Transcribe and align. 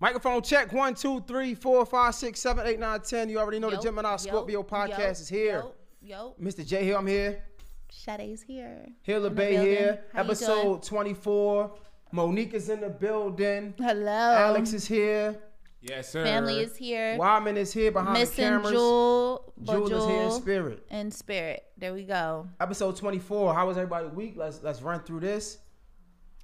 Microphone 0.00 0.42
check 0.42 0.72
one, 0.72 0.94
two, 0.94 1.20
three, 1.22 1.54
four, 1.54 1.84
five, 1.84 2.14
six, 2.14 2.40
seven, 2.40 2.66
eight, 2.66 2.78
nine, 2.78 3.00
ten. 3.00 3.28
You 3.28 3.38
already 3.38 3.58
know 3.58 3.70
the 3.70 3.78
Gemini 3.78 4.12
yo, 4.12 4.16
Scorpio 4.16 4.62
podcast 4.62 4.98
yo, 4.98 5.10
is 5.10 5.28
here. 5.28 5.64
Yo, 6.00 6.34
yo. 6.34 6.34
Mr. 6.40 6.64
J 6.64 6.84
Hill, 6.84 6.98
I'm 6.98 7.06
here. 7.06 7.42
Sade's 7.90 8.42
here. 8.42 8.86
Hilla 9.02 9.26
In 9.26 9.34
Bay 9.34 9.56
here. 9.56 10.04
How 10.12 10.20
Episode 10.20 10.82
24. 10.84 11.72
Monique 12.12 12.54
is 12.54 12.68
in 12.68 12.80
the 12.80 12.88
building. 12.88 13.74
Hello. 13.78 14.10
Alex 14.10 14.72
is 14.72 14.86
here. 14.86 15.36
Yes, 15.80 16.10
sir. 16.10 16.24
Family 16.24 16.60
is 16.60 16.76
here. 16.76 17.16
Wyman 17.16 17.56
is 17.56 17.72
here 17.72 17.90
behind 17.90 18.16
the 18.16 18.20
Missing 18.20 18.44
cameras. 18.44 18.70
Jewel. 18.70 19.52
Jewel 19.62 19.92
is 19.92 20.06
here 20.06 20.22
in 20.22 20.30
spirit. 20.30 20.86
In 20.90 21.10
spirit. 21.10 21.64
There 21.76 21.92
we 21.92 22.04
go. 22.04 22.48
Episode 22.60 22.96
24. 22.96 23.54
How 23.54 23.66
was 23.66 23.76
everybody's 23.76 24.12
week? 24.12 24.34
Let's 24.36 24.62
let's 24.62 24.80
run 24.80 25.00
through 25.00 25.20
this. 25.20 25.58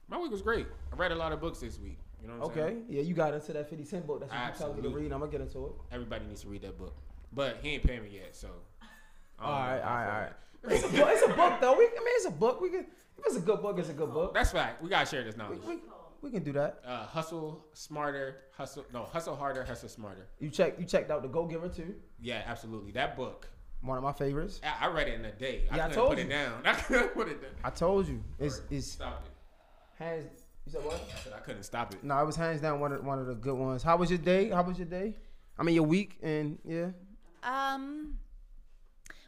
My 0.08 0.18
week 0.18 0.30
was 0.30 0.42
great. 0.42 0.66
I 0.92 0.96
read 0.96 1.12
a 1.12 1.16
lot 1.16 1.32
of 1.32 1.40
books 1.40 1.60
this 1.60 1.78
week. 1.78 1.98
You 2.24 2.30
know 2.30 2.38
what 2.38 2.44
I'm 2.56 2.58
Okay. 2.58 2.60
saying? 2.72 2.84
Yeah, 2.88 3.02
you 3.02 3.12
got 3.14 3.34
into 3.34 3.52
that 3.52 3.68
50 3.68 3.84
Cent 3.84 4.06
book. 4.06 4.20
That's 4.20 4.32
what 4.32 4.38
you 4.38 4.52
telling 4.58 4.76
me 4.76 4.82
to 4.82 4.88
Absolutely. 4.88 5.02
read. 5.02 5.12
I'm 5.12 5.20
gonna 5.20 5.30
get 5.30 5.40
into 5.42 5.66
it. 5.66 5.72
Everybody 5.92 6.24
needs 6.24 6.40
to 6.40 6.48
read 6.48 6.62
that 6.62 6.78
book. 6.78 6.94
But 7.34 7.58
he 7.62 7.70
ain't 7.74 7.82
paying 7.82 8.02
me 8.02 8.10
yet, 8.14 8.34
so. 8.34 8.48
I 9.38 9.44
All 9.44 9.52
right, 9.52 9.80
all 9.80 9.88
I 9.88 10.04
right, 10.06 10.14
all 10.14 10.20
right. 10.20 10.32
It's 10.70 10.84
a 10.84 10.88
book. 10.88 11.08
It's 11.10 11.22
a 11.22 11.28
book 11.36 11.60
though. 11.60 11.76
We, 11.76 11.84
I 11.84 11.88
mean, 11.90 12.14
it's 12.16 12.26
a 12.26 12.30
book. 12.30 12.60
We 12.62 12.70
can. 12.70 12.86
If 13.18 13.26
it's 13.26 13.36
a 13.36 13.40
good 13.40 13.60
book, 13.60 13.78
it's 13.78 13.90
a 13.90 13.92
good 13.92 14.12
book. 14.12 14.32
That's 14.32 14.52
fact. 14.52 14.82
We 14.82 14.88
gotta 14.88 15.04
share 15.06 15.22
this 15.22 15.36
knowledge. 15.36 15.60
We, 15.68 15.78
we 16.22 16.30
can 16.30 16.42
do 16.42 16.52
that. 16.52 16.80
Uh, 16.86 17.04
hustle 17.04 17.66
smarter, 17.74 18.36
hustle 18.56 18.86
no, 18.92 19.02
hustle 19.04 19.36
harder, 19.36 19.64
hustle 19.64 19.90
smarter. 19.90 20.26
You 20.38 20.48
check. 20.48 20.78
You 20.78 20.86
checked 20.86 21.10
out 21.10 21.20
the 21.22 21.28
Go 21.28 21.44
Giver 21.44 21.68
too. 21.68 21.94
Yeah, 22.20 22.42
absolutely. 22.46 22.92
That 22.92 23.16
book, 23.16 23.48
One 23.82 23.98
of 23.98 24.02
my 24.04 24.12
favorites. 24.12 24.60
I, 24.64 24.86
I 24.86 24.88
read 24.90 25.08
it 25.08 25.14
in 25.20 25.24
a 25.26 25.32
day. 25.32 25.64
I 25.70 25.76
Yeah, 25.76 25.84
I 25.84 25.88
couldn't 25.88 25.94
told 25.96 26.08
put 26.10 26.18
you. 26.20 26.24
it 26.24 26.28
down. 26.30 26.62
I 26.64 26.72
couldn't 26.74 27.08
put 27.14 27.28
it 27.28 27.42
down. 27.42 27.50
I 27.62 27.70
told 27.70 28.08
you. 28.08 28.22
It's 28.38 28.62
it's 28.70 28.86
Stop 28.86 29.22
it. 29.26 30.02
hands. 30.02 30.43
You 30.66 30.72
said 30.72 30.84
what? 30.84 30.94
I 30.94 31.18
said 31.22 31.32
I 31.34 31.40
couldn't 31.40 31.64
stop 31.64 31.92
it. 31.92 32.02
No, 32.02 32.18
it 32.18 32.26
was 32.26 32.36
hands 32.36 32.60
down 32.60 32.80
one 32.80 32.92
of 32.92 33.04
one 33.04 33.18
of 33.18 33.26
the 33.26 33.34
good 33.34 33.54
ones. 33.54 33.82
How 33.82 33.96
was 33.96 34.10
your 34.10 34.18
day? 34.18 34.48
How 34.48 34.62
was 34.62 34.78
your 34.78 34.86
day? 34.86 35.14
I 35.58 35.62
mean 35.62 35.74
your 35.74 35.84
week 35.84 36.18
and 36.22 36.58
yeah. 36.64 36.88
Um, 37.42 38.18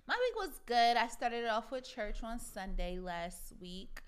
my 0.08 0.14
week 0.14 0.36
was 0.36 0.60
good. 0.64 0.96
I 0.96 1.08
started 1.08 1.44
it 1.44 1.50
off 1.50 1.70
with 1.70 1.86
church 1.86 2.22
on 2.22 2.38
Sunday 2.38 2.98
last 2.98 3.52
week. 3.60 4.00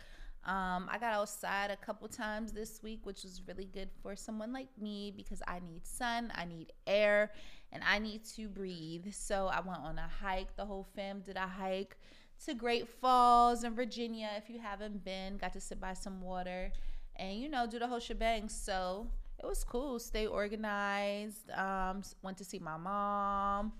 Um, 0.44 0.88
I 0.90 0.96
got 0.98 1.12
outside 1.12 1.70
a 1.70 1.76
couple 1.76 2.08
times 2.08 2.52
this 2.52 2.82
week, 2.82 3.04
which 3.04 3.22
was 3.24 3.42
really 3.46 3.66
good 3.66 3.90
for 4.02 4.16
someone 4.16 4.52
like 4.52 4.68
me 4.80 5.12
because 5.14 5.42
I 5.46 5.58
need 5.58 5.86
sun, 5.86 6.32
I 6.34 6.46
need 6.46 6.72
air, 6.86 7.32
and 7.72 7.82
I 7.84 7.98
need 7.98 8.24
to 8.36 8.48
breathe. 8.48 9.12
So 9.12 9.48
I 9.48 9.60
went 9.60 9.80
on 9.80 9.98
a 9.98 10.08
hike. 10.22 10.56
The 10.56 10.64
whole 10.64 10.86
fam 10.96 11.20
did 11.20 11.36
a 11.36 11.46
hike 11.46 11.98
to 12.46 12.54
Great 12.54 12.88
Falls 12.88 13.64
in 13.64 13.74
Virginia. 13.74 14.30
If 14.36 14.48
you 14.48 14.58
haven't 14.60 15.04
been, 15.04 15.36
got 15.36 15.52
to 15.52 15.60
sit 15.60 15.78
by 15.80 15.92
some 15.92 16.22
water 16.22 16.72
and 17.18 17.38
you 17.38 17.48
know 17.48 17.66
do 17.66 17.78
the 17.78 17.86
whole 17.86 18.00
shebang. 18.00 18.48
So 18.48 19.08
it 19.42 19.46
was 19.46 19.64
cool. 19.64 19.98
Stay 19.98 20.26
organized. 20.26 21.50
Um, 21.52 22.02
went 22.22 22.38
to 22.38 22.44
see 22.44 22.58
my 22.58 22.76
mom. 22.76 23.72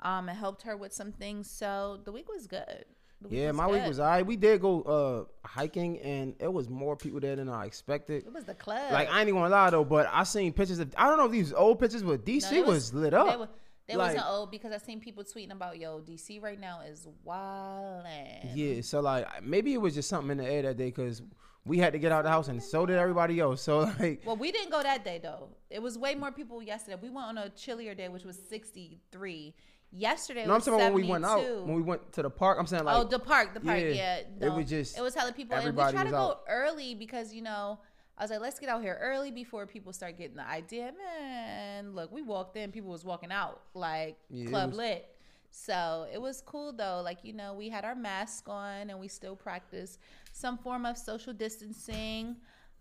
Um, 0.00 0.28
and 0.28 0.36
helped 0.36 0.62
her 0.62 0.76
with 0.76 0.92
some 0.92 1.12
things. 1.12 1.48
So 1.48 2.00
the 2.04 2.10
week 2.10 2.28
was 2.28 2.48
good. 2.48 2.84
Week 3.22 3.32
Yeah, 3.32 3.48
was 3.48 3.56
my 3.56 3.66
week 3.68 3.86
was 3.86 4.00
alright. 4.00 4.26
We 4.26 4.34
did 4.36 4.60
go 4.60 4.82
uh 4.82 5.46
hiking 5.46 6.00
and 6.00 6.34
it 6.40 6.52
was 6.52 6.68
more 6.68 6.96
people 6.96 7.20
there 7.20 7.36
than 7.36 7.48
I 7.48 7.66
expected. 7.66 8.24
It 8.26 8.32
was 8.32 8.44
the 8.44 8.54
club. 8.54 8.92
Like 8.92 9.08
I 9.08 9.20
ain't 9.20 9.28
even 9.28 9.40
gonna 9.40 9.54
lie 9.54 9.70
though, 9.70 9.84
but 9.84 10.08
I 10.12 10.24
seen 10.24 10.52
pictures 10.52 10.80
of 10.80 10.92
I 10.96 11.08
don't 11.08 11.18
know 11.18 11.26
if 11.26 11.32
these 11.32 11.52
old 11.52 11.78
pictures, 11.78 12.02
but 12.02 12.24
DC 12.24 12.50
they 12.50 12.62
was, 12.62 12.92
lit 12.92 13.14
up. 13.14 13.56
They, 13.86 13.96
Like- 13.96 14.14
wasn't 14.14 14.26
old 14.28 14.50
because 14.50 14.72
I 14.72 14.78
seen 14.78 15.00
people 15.00 15.24
tweeting 15.24 15.52
about 15.52 15.78
yo 15.78 16.00
DC 16.00 16.42
right 16.42 16.58
now 16.58 16.80
is 16.80 17.06
wildin'. 17.26 18.50
Yeah, 18.54 18.80
so 18.80 19.00
like 19.00 19.26
maybe 19.42 19.72
it 19.72 19.80
was 19.80 19.94
just 19.94 20.08
something 20.08 20.30
in 20.32 20.38
the 20.38 20.50
air 20.50 20.62
that 20.62 20.76
day 20.76 20.86
because 20.86 21.22
we 21.64 21.78
had 21.78 21.92
to 21.92 21.98
get 21.98 22.10
out 22.12 22.20
of 22.20 22.24
the 22.24 22.30
house 22.30 22.48
and 22.48 22.62
so 22.62 22.86
did 22.86 22.98
everybody 22.98 23.38
else. 23.40 23.62
So 23.62 23.80
like 24.00 24.22
Well, 24.24 24.36
we 24.36 24.50
didn't 24.52 24.70
go 24.70 24.82
that 24.82 25.04
day 25.04 25.20
though. 25.22 25.48
It 25.70 25.80
was 25.82 25.96
way 25.96 26.14
more 26.14 26.32
people 26.32 26.62
yesterday. 26.62 26.98
We 27.00 27.10
went 27.10 27.26
on 27.26 27.38
a 27.38 27.50
chillier 27.50 27.94
day, 27.94 28.08
which 28.08 28.24
was 28.24 28.38
63. 28.48 29.54
Yesterday 29.94 30.46
no, 30.46 30.52
I'm 30.52 30.54
was 30.56 30.64
talking 30.64 30.80
about 30.80 30.94
when 30.94 31.04
we 31.04 31.10
went 31.10 31.24
out 31.26 31.44
when 31.66 31.74
we 31.74 31.82
went 31.82 32.12
to 32.14 32.22
the 32.22 32.30
park. 32.30 32.56
I'm 32.58 32.66
saying 32.66 32.84
like 32.84 32.96
oh, 32.96 33.04
the 33.04 33.18
park, 33.18 33.52
the 33.52 33.60
park, 33.60 33.78
yeah, 33.78 34.20
yeah. 34.40 34.46
it 34.46 34.52
was 34.52 34.66
just- 34.66 34.96
it 34.96 35.02
was 35.02 35.14
hella 35.14 35.32
people, 35.32 35.54
and 35.58 35.76
we 35.76 35.82
try 35.90 36.04
to 36.04 36.10
go 36.10 36.16
out. 36.16 36.44
early 36.48 36.94
because 36.94 37.34
you 37.34 37.42
know 37.42 37.78
I 38.16 38.24
was 38.24 38.30
like, 38.30 38.40
let's 38.40 38.58
get 38.58 38.70
out 38.70 38.82
here 38.82 38.98
early 39.02 39.30
before 39.30 39.66
people 39.66 39.92
start 39.92 40.16
getting 40.16 40.36
the 40.36 40.48
idea. 40.48 40.92
Man, 40.96 41.94
look, 41.94 42.10
we 42.10 42.22
walked 42.22 42.56
in, 42.56 42.72
people 42.72 42.90
was 42.90 43.04
walking 43.04 43.30
out 43.32 43.60
like 43.74 44.16
Yeah, 44.30 44.46
club 44.46 44.70
was- 44.70 44.78
lit. 44.78 45.08
So 45.52 46.06
it 46.12 46.20
was 46.20 46.42
cool 46.44 46.72
though. 46.72 47.02
Like 47.04 47.18
you 47.22 47.34
know, 47.34 47.52
we 47.52 47.68
had 47.68 47.84
our 47.84 47.94
mask 47.94 48.48
on 48.48 48.88
and 48.90 48.98
we 48.98 49.06
still 49.06 49.36
practice 49.36 49.98
some 50.32 50.56
form 50.58 50.86
of 50.86 50.96
social 50.96 51.34
distancing. 51.34 52.36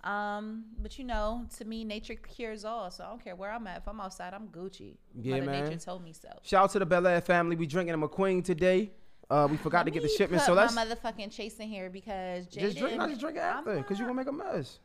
Um, 0.06 0.64
but 0.80 0.98
you 0.98 1.04
know, 1.04 1.46
to 1.58 1.66
me, 1.66 1.84
nature 1.84 2.16
cures 2.16 2.66
all. 2.66 2.90
So 2.90 3.04
I 3.04 3.10
don't 3.10 3.24
care 3.24 3.36
where 3.36 3.52
I'm 3.52 3.68
at. 3.68 3.80
If 3.80 3.88
I'm 3.88 4.00
outside, 4.00 4.34
I'm 4.34 4.48
Gucci. 4.48 4.96
Yeah, 5.22 5.36
Mother 5.36 5.52
man. 5.52 5.64
Nature 5.66 5.80
told 5.80 6.04
me 6.04 6.14
so. 6.14 6.30
shout 6.44 6.64
out 6.64 6.72
to 6.72 6.80
the 6.80 6.86
Bel 6.86 7.06
Air 7.06 7.22
family. 7.22 7.58
We 7.58 7.68
drinking 7.68 7.94
a 7.94 7.98
McQueen 7.98 8.44
today. 8.44 8.92
Uh, 9.30 9.48
we 9.52 9.58
forgot 9.58 9.86
to 9.86 9.92
get 9.92 10.02
the 10.02 10.10
shipment, 10.10 10.44
so 10.44 10.54
let's 10.54 10.74
my 10.74 10.86
motherfucking 10.86 11.31
chase 11.31 11.58
in 11.58 11.68
here 11.70 11.90
because 11.90 12.48
Jaden, 12.48 12.60
just 12.60 12.78
drink. 12.78 12.98
Not 12.98 13.10
just 13.10 13.22
drink 13.22 13.38
it 13.38 13.42
after 13.42 13.76
because 13.78 14.00
you 14.00 14.06
not- 14.06 14.16
gonna 14.16 14.38
make 14.38 14.50
a 14.52 14.56
mess. 14.58 14.80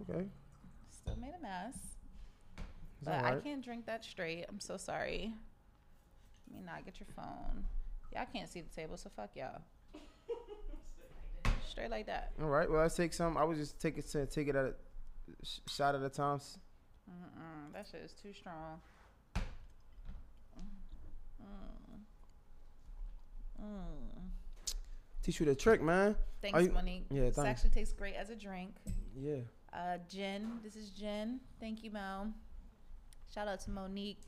Okay. 0.00 0.26
Still 0.90 1.16
made 1.16 1.32
a 1.38 1.42
mess. 1.42 1.74
It's 1.76 3.04
But 3.04 3.24
I 3.24 3.36
can't 3.36 3.62
drink 3.62 3.86
that 3.86 4.04
straight. 4.04 4.46
I'm 4.48 4.58
so 4.60 4.76
sorry. 4.76 5.34
Let 6.50 6.60
me 6.60 6.64
not 6.66 6.84
get 6.84 6.98
your 7.00 7.06
phone. 7.14 7.64
Y'all 8.14 8.26
can't 8.32 8.48
see 8.48 8.60
the 8.60 8.74
table, 8.74 8.96
so 8.96 9.10
fuck 9.14 9.30
y'all. 9.34 9.60
Straight 11.68 11.90
like 11.90 12.06
that. 12.06 12.32
All 12.40 12.48
right. 12.48 12.70
Well, 12.70 12.80
let's 12.80 12.94
take 12.96 13.12
some. 13.12 13.36
I 13.36 13.44
was 13.44 13.58
just 13.58 13.80
take 13.80 13.98
it 13.98 14.06
to 14.12 14.26
take 14.26 14.48
it 14.48 14.56
at 14.56 14.64
a 14.64 14.74
sh- 15.44 15.58
shot 15.68 15.94
at 15.94 16.02
a 16.02 16.08
time. 16.08 16.38
Mm-mm, 16.38 17.72
that 17.72 17.86
shit 17.90 18.00
is 18.04 18.12
too 18.12 18.32
strong. 18.32 18.80
Mm. 21.42 22.00
Mm. 23.62 24.64
Teach 25.22 25.40
you 25.40 25.46
the 25.46 25.54
trick, 25.54 25.82
man. 25.82 26.16
Thanks, 26.40 26.62
you- 26.62 26.70
Monique. 26.72 27.06
yeah, 27.10 27.22
This 27.22 27.36
thanks. 27.36 27.48
actually 27.48 27.70
tastes 27.70 27.92
great 27.94 28.14
as 28.14 28.30
a 28.30 28.36
drink. 28.36 28.74
Yeah. 29.16 29.38
Uh, 29.72 29.98
Jen, 30.08 30.60
this 30.62 30.76
is 30.76 30.90
Jen. 30.90 31.40
Thank 31.60 31.82
you, 31.82 31.90
Mo. 31.90 32.28
Shout 33.34 33.48
out 33.48 33.60
to 33.60 33.70
Monique 33.70 34.20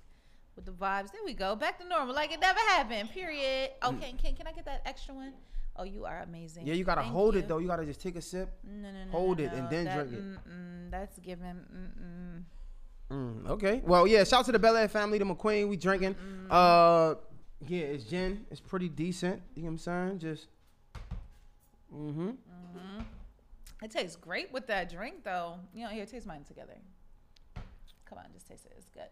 with 0.58 0.66
the 0.66 0.72
vibes. 0.84 1.12
There 1.12 1.20
we 1.24 1.34
go. 1.34 1.54
Back 1.54 1.78
to 1.78 1.88
normal, 1.88 2.14
like 2.14 2.32
it 2.32 2.41
never 2.41 2.58
happened. 2.60 3.10
Period. 3.10 3.70
Okay, 3.84 4.14
can 4.20 4.34
can 4.34 4.46
I 4.46 4.52
get 4.52 4.64
that 4.64 4.82
extra 4.84 5.14
one? 5.14 5.32
Oh, 5.76 5.84
you 5.84 6.04
are 6.04 6.22
amazing. 6.22 6.66
Yeah, 6.66 6.74
you 6.74 6.84
gotta 6.84 7.02
Thank 7.02 7.12
hold 7.12 7.34
you. 7.34 7.41
it 7.41 7.48
though. 7.48 7.58
You 7.58 7.69
gotta 7.69 7.86
just 7.86 8.00
take 8.02 8.16
a 8.16 8.20
sip. 8.22 8.50
No, 8.64 8.91
no, 8.91 9.04
no. 9.04 9.10
hold 9.10 9.38
no, 9.38 9.44
it 9.44 9.52
and 9.52 9.70
then 9.70 9.84
That- 9.84 9.94
drink 10.08 10.12
it. 10.12 10.24
Mm-mm, 10.24 10.91
that's 10.91 11.19
given. 11.20 11.64
Mm-mm. 11.72 12.44
Mm, 13.10 13.48
okay. 13.50 13.80
Well, 13.84 14.06
yeah. 14.06 14.24
Shout 14.24 14.41
out 14.41 14.46
to 14.46 14.52
the 14.52 14.58
Bel 14.58 14.76
Air 14.76 14.88
family, 14.88 15.19
the 15.19 15.24
McQueen. 15.24 15.69
We 15.69 15.76
drinking. 15.76 16.14
Uh, 16.50 17.14
yeah, 17.66 17.84
it's 17.94 18.04
gin. 18.04 18.44
It's 18.50 18.60
pretty 18.60 18.88
decent. 18.88 19.40
You 19.54 19.62
know 19.62 19.66
what 19.66 19.72
I'm 19.72 19.78
saying? 19.78 20.19
Just. 20.19 20.48
Mm-hmm. 21.94 22.30
It 23.82 23.90
tastes 23.92 24.16
great 24.16 24.52
with 24.52 24.66
that 24.66 24.90
drink, 24.90 25.22
though. 25.25 25.54
You 25.72 25.84
know, 25.84 25.90
here, 25.90 26.04
taste 26.04 26.26
mine 26.26 26.43
together. 26.44 26.76
Come 28.04 28.19
on, 28.19 28.25
just 28.34 28.46
taste 28.49 28.66
it. 28.66 28.72
It's 28.76 28.88
good. 28.88 29.08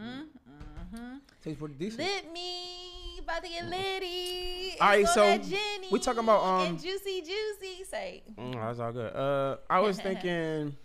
Mm-hmm. 0.00 0.96
Mm-hmm. 0.96 1.16
Tastes 1.42 1.58
pretty 1.58 1.74
decent. 1.74 1.98
Lit 2.02 2.32
me, 2.32 3.18
about 3.22 3.42
to 3.42 3.48
get 3.48 3.66
litty. 3.68 4.76
All 4.80 4.88
right, 4.88 5.06
so 5.08 5.36
Jenny 5.38 5.88
we 5.90 5.98
talking 5.98 6.20
about, 6.24 6.42
um, 6.42 6.66
and 6.66 6.82
juicy, 6.82 7.20
juicy. 7.22 7.84
Say, 7.84 8.22
Mm, 8.38 8.54
that's 8.54 8.78
all 8.80 8.92
good. 8.92 9.14
Uh, 9.14 9.56
I 9.68 9.80
was 9.80 9.98
thinking. 10.06 10.76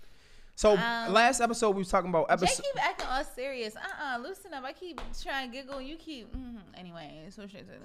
So 0.56 0.72
Um, 0.76 1.14
last 1.14 1.40
episode 1.40 1.70
we 1.72 1.80
was 1.80 1.88
talking 1.90 2.10
about 2.10 2.28
Jay 2.38 2.48
keep 2.62 2.86
acting 2.86 3.08
all 3.08 3.24
serious. 3.24 3.76
Uh 3.78 3.80
uh 4.16 4.18
loosen 4.18 4.54
up. 4.54 4.64
I 4.66 4.74
keep 4.74 5.00
trying 5.24 5.50
to 5.50 5.56
giggle. 5.58 5.78
and 5.78 5.88
You 5.88 5.96
keep. 5.96 6.36
Mm, 6.36 6.58
anyway, 6.78 7.28
so 7.30 7.48
shit. 7.48 7.66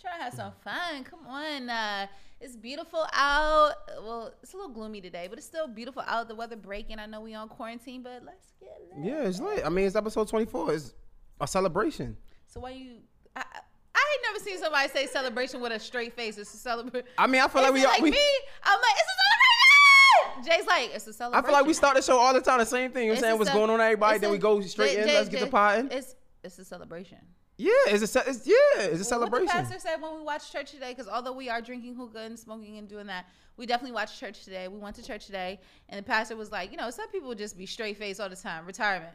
Try 0.00 0.16
to 0.16 0.22
have 0.22 0.34
some 0.34 0.52
fun. 0.62 1.04
Come 1.04 1.26
on. 1.26 1.68
Uh, 1.68 2.06
it's 2.40 2.56
beautiful 2.56 3.04
out. 3.12 3.72
Well, 4.00 4.32
it's 4.42 4.54
a 4.54 4.56
little 4.56 4.72
gloomy 4.72 5.00
today, 5.00 5.26
but 5.28 5.38
it's 5.38 5.46
still 5.46 5.66
beautiful 5.66 6.02
out. 6.06 6.28
The 6.28 6.36
weather 6.36 6.54
breaking. 6.56 7.00
I 7.00 7.06
know 7.06 7.20
we 7.20 7.34
on 7.34 7.48
quarantine, 7.48 8.02
but 8.02 8.22
let's 8.24 8.52
get 8.60 8.78
lit. 8.94 9.04
Yeah, 9.04 9.26
it's 9.26 9.40
lit. 9.40 9.66
I 9.66 9.68
mean, 9.68 9.86
it's 9.86 9.96
episode 9.96 10.28
24. 10.28 10.72
It's 10.72 10.94
a 11.40 11.46
celebration. 11.48 12.16
So 12.46 12.60
why 12.60 12.70
you? 12.70 12.98
I, 13.34 13.40
I 13.40 14.14
ain't 14.14 14.22
never 14.32 14.44
seen 14.44 14.58
somebody 14.58 14.88
say 14.88 15.06
celebration 15.08 15.60
with 15.60 15.72
a 15.72 15.80
straight 15.80 16.14
face. 16.14 16.38
It's 16.38 16.54
a 16.54 16.58
celebration. 16.58 17.08
I 17.18 17.26
mean, 17.26 17.40
I 17.40 17.48
feel 17.48 17.62
like 17.62 17.72
we, 17.72 17.84
like 17.84 18.00
we 18.00 18.12
me. 18.12 18.18
I'm 18.62 18.80
like, 18.80 18.92
it's 18.92 19.02
a 19.02 19.16
celebration. 19.18 20.58
Jay's 20.58 20.66
like, 20.66 20.94
it's 20.94 21.06
a 21.08 21.12
celebration. 21.12 21.44
I 21.44 21.48
feel 21.48 21.58
like 21.58 21.66
we 21.66 21.74
start 21.74 21.96
the 21.96 22.02
show 22.02 22.18
all 22.18 22.32
the 22.32 22.40
time, 22.40 22.60
the 22.60 22.66
same 22.66 22.92
thing. 22.92 23.06
You 23.06 23.08
know 23.08 23.14
what 23.14 23.18
I'm 23.18 23.22
saying? 23.22 23.38
What's 23.38 23.50
going 23.50 23.70
on, 23.70 23.80
everybody? 23.80 24.18
Then 24.18 24.30
we 24.30 24.38
go 24.38 24.60
straight 24.60 24.96
in. 24.96 25.08
Let's 25.08 25.28
get 25.28 25.40
the 25.40 25.46
Jay- 25.46 25.50
potting. 25.50 25.88
It's 25.90 26.14
it's 26.44 26.56
a 26.60 26.64
celebration. 26.64 27.18
Yeah, 27.60 27.70
it's 27.88 28.14
a 28.14 28.22
it's, 28.28 28.46
yeah, 28.46 28.54
it's 28.84 29.00
a 29.00 29.04
celebration. 29.04 29.46
What 29.46 29.52
the 29.56 29.62
pastor 29.62 29.78
said 29.80 30.00
when 30.00 30.14
we 30.16 30.22
watched 30.22 30.52
church 30.52 30.70
today, 30.70 30.90
because 30.92 31.08
although 31.08 31.32
we 31.32 31.48
are 31.50 31.60
drinking 31.60 31.96
hookah 31.96 32.20
and 32.20 32.38
smoking 32.38 32.78
and 32.78 32.88
doing 32.88 33.06
that, 33.08 33.26
we 33.56 33.66
definitely 33.66 33.92
watched 33.94 34.18
church 34.20 34.44
today. 34.44 34.68
We 34.68 34.78
went 34.78 34.94
to 34.96 35.02
church 35.02 35.26
today, 35.26 35.58
and 35.88 35.98
the 35.98 36.04
pastor 36.04 36.36
was 36.36 36.52
like, 36.52 36.70
you 36.70 36.76
know, 36.76 36.88
some 36.90 37.08
people 37.10 37.34
just 37.34 37.58
be 37.58 37.66
straight 37.66 37.96
face 37.98 38.20
all 38.20 38.28
the 38.28 38.36
time. 38.36 38.64
Retirement, 38.64 39.12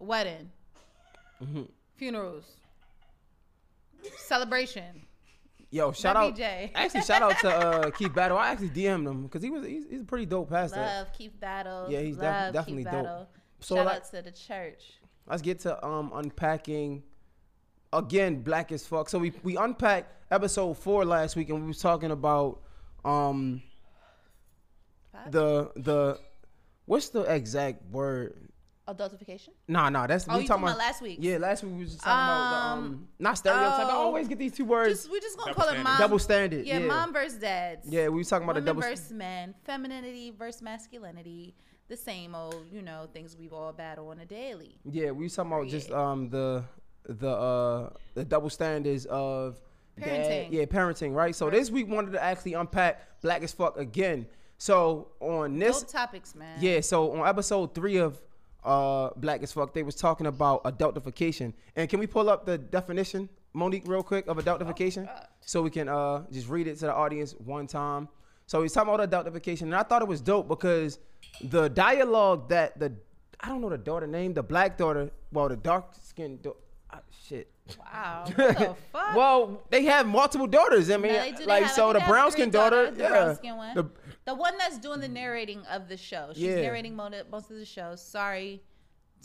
wedding, 0.00 0.50
Mm-hmm. 1.40 1.62
funerals, 1.96 2.44
celebration. 4.16 5.02
Yo, 5.70 5.92
shout 5.92 6.16
out. 6.16 6.34
WJ. 6.36 6.70
Actually, 6.74 7.02
shout 7.02 7.22
out 7.22 7.38
to 7.40 7.48
uh, 7.50 7.90
Keith 7.90 8.14
Battle. 8.14 8.38
I 8.38 8.48
actually 8.50 8.70
DM'd 8.70 9.06
him 9.06 9.22
because 9.24 9.42
he 9.42 9.50
was 9.50 9.64
he's, 9.66 9.84
he's 9.90 10.00
a 10.02 10.04
pretty 10.04 10.26
dope 10.26 10.48
pastor. 10.50 10.80
Love 10.80 11.12
Keith 11.12 11.38
Battle. 11.40 11.86
Yeah, 11.88 12.00
he's 12.00 12.16
def- 12.16 12.52
definitely 12.52 12.84
Keith 12.84 12.92
dope. 12.92 13.04
Battle. 13.04 13.28
So, 13.60 13.74
Shout 13.76 13.86
like- 13.86 13.96
out 13.96 14.10
to 14.10 14.22
the 14.22 14.30
church. 14.30 14.82
Let's 15.26 15.42
get 15.42 15.60
to 15.60 15.84
um 15.84 16.12
unpacking 16.14 17.02
again 17.98 18.42
black 18.42 18.72
as 18.72 18.86
fuck. 18.86 19.08
So 19.08 19.18
we 19.18 19.32
we 19.42 19.56
unpacked 19.56 20.10
episode 20.30 20.74
four 20.74 21.04
last 21.04 21.36
week 21.36 21.48
and 21.50 21.60
we 21.60 21.68
was 21.68 21.78
talking 21.78 22.10
about 22.10 22.60
um 23.04 23.62
Five? 25.12 25.30
the 25.32 25.70
the 25.76 26.18
what's 26.86 27.08
the 27.10 27.22
exact 27.22 27.84
word? 27.90 28.34
Adultification. 28.86 29.48
Nah, 29.66 29.88
nah, 29.88 30.06
that's 30.06 30.26
Oh, 30.28 30.36
we 30.36 30.42
you 30.42 30.48
talking 30.48 30.64
about 30.64 30.76
last 30.76 31.00
week? 31.00 31.16
Yeah, 31.18 31.38
last 31.38 31.62
week 31.62 31.72
we 31.72 31.80
was 31.84 31.92
just 31.92 32.04
talking 32.04 32.12
about 32.22 32.50
the, 32.50 32.56
um 32.66 32.78
Um, 32.84 33.08
not 33.18 33.38
stereotype. 33.38 33.86
I 33.86 33.90
oh. 33.92 33.96
always 34.02 34.28
get 34.28 34.38
these 34.38 34.52
two 34.52 34.66
words 34.66 34.90
Just, 35.00 35.10
we're 35.10 35.20
just 35.20 35.38
gonna 35.38 35.52
Double 35.54 35.64
call 35.64 35.74
it 35.74 35.82
mom. 35.82 35.98
double 35.98 36.18
standard. 36.18 36.66
Yeah, 36.66 36.78
Yeah, 36.80 36.86
mom 36.86 37.12
versus 37.12 37.38
dads. 37.38 37.86
yeah, 37.88 38.08
we 38.08 38.18
was 38.18 38.28
talking 38.28 38.44
about 38.44 38.56
Women 38.56 38.64
the 38.66 38.70
double. 38.72 38.82
versus 38.82 39.10
men, 39.10 39.54
femininity 39.64 40.32
versus 40.38 40.60
masculinity, 40.60 41.54
the 41.88 41.96
same 41.96 42.34
old, 42.34 42.66
you 42.70 42.82
know, 42.82 43.08
things 43.14 43.36
we've 43.38 43.54
all 43.54 43.72
battle 43.72 44.08
on 44.08 44.18
a 44.18 44.26
daily. 44.26 44.78
Yeah, 44.90 45.12
we 45.12 45.24
was 45.24 45.34
talking 45.34 45.52
about 45.52 45.68
just 45.68 45.90
um 45.90 46.28
the 46.28 46.64
the 47.08 47.28
uh 47.30 47.90
the 48.14 48.24
double 48.24 48.50
standards 48.50 49.06
of 49.06 49.60
dad- 50.00 50.48
Parenting. 50.50 50.52
yeah, 50.52 50.64
parenting, 50.64 51.14
right? 51.14 51.34
So 51.34 51.50
this 51.50 51.70
week 51.70 51.88
wanted 51.88 52.12
to 52.12 52.22
actually 52.22 52.54
unpack 52.54 53.20
black 53.22 53.42
as 53.42 53.52
fuck 53.52 53.78
again. 53.78 54.26
So 54.58 55.08
on 55.20 55.58
this 55.58 55.80
Dope 55.82 55.90
topics, 55.90 56.34
man. 56.34 56.58
yeah, 56.60 56.80
so 56.80 57.12
on 57.12 57.26
episode 57.28 57.74
three 57.74 57.96
of 57.98 58.20
uh 58.64 59.10
Black 59.16 59.42
as 59.42 59.52
Fuck, 59.52 59.74
they 59.74 59.82
was 59.82 59.94
talking 59.94 60.26
about 60.26 60.64
adultification. 60.64 61.52
And 61.76 61.88
can 61.88 62.00
we 62.00 62.06
pull 62.06 62.30
up 62.30 62.46
the 62.46 62.56
definition, 62.56 63.28
Monique, 63.52 63.82
real 63.86 64.02
quick, 64.02 64.26
of 64.26 64.38
adultification? 64.38 65.04
God. 65.04 65.26
so 65.42 65.60
we 65.60 65.68
can 65.70 65.88
uh 65.88 66.24
just 66.32 66.48
read 66.48 66.66
it 66.66 66.76
to 66.78 66.86
the 66.86 66.94
audience 66.94 67.32
one 67.44 67.66
time. 67.66 68.08
So 68.46 68.62
he's 68.62 68.72
talking 68.72 68.94
about 68.94 69.10
adultification, 69.10 69.62
and 69.62 69.74
I 69.74 69.82
thought 69.82 70.00
it 70.02 70.08
was 70.08 70.20
dope 70.22 70.48
because 70.48 70.98
the 71.42 71.68
dialogue 71.68 72.48
that 72.48 72.78
the 72.78 72.94
I 73.40 73.48
don't 73.48 73.60
know 73.60 73.68
the 73.68 73.76
daughter 73.76 74.06
name, 74.06 74.32
the 74.32 74.42
black 74.42 74.78
daughter, 74.78 75.10
well, 75.30 75.48
the 75.50 75.56
dark 75.56 75.92
skinned 76.00 76.46
shit. 77.26 77.50
Wow. 77.78 78.24
What 78.36 78.36
the 78.58 78.76
fuck? 78.92 79.16
Well, 79.16 79.62
they 79.70 79.84
have 79.84 80.06
multiple 80.06 80.46
daughters. 80.46 80.90
I 80.90 80.96
mean, 80.96 81.12
No, 81.12 81.20
they 81.20 81.32
do. 81.32 81.44
Like 81.44 81.68
so 81.68 81.92
the 81.92 82.00
brown 82.00 82.30
skin 82.30 82.50
daughter, 82.50 82.90
daughters, 82.90 82.98
the 82.98 83.04
brown 83.08 83.36
skin 83.36 83.56
one. 83.56 83.74
the 83.74 83.84
The 84.26 84.34
one 84.34 84.56
that's 84.58 84.78
doing 84.78 85.00
the 85.00 85.08
narrating 85.08 85.64
of 85.66 85.88
the 85.88 85.96
show. 85.96 86.30
She's 86.34 86.42
Yeah. 86.44 86.60
narrating 86.62 86.94
most 86.96 87.50
of 87.50 87.56
the 87.56 87.64
show. 87.64 87.96
Sorry. 87.96 88.62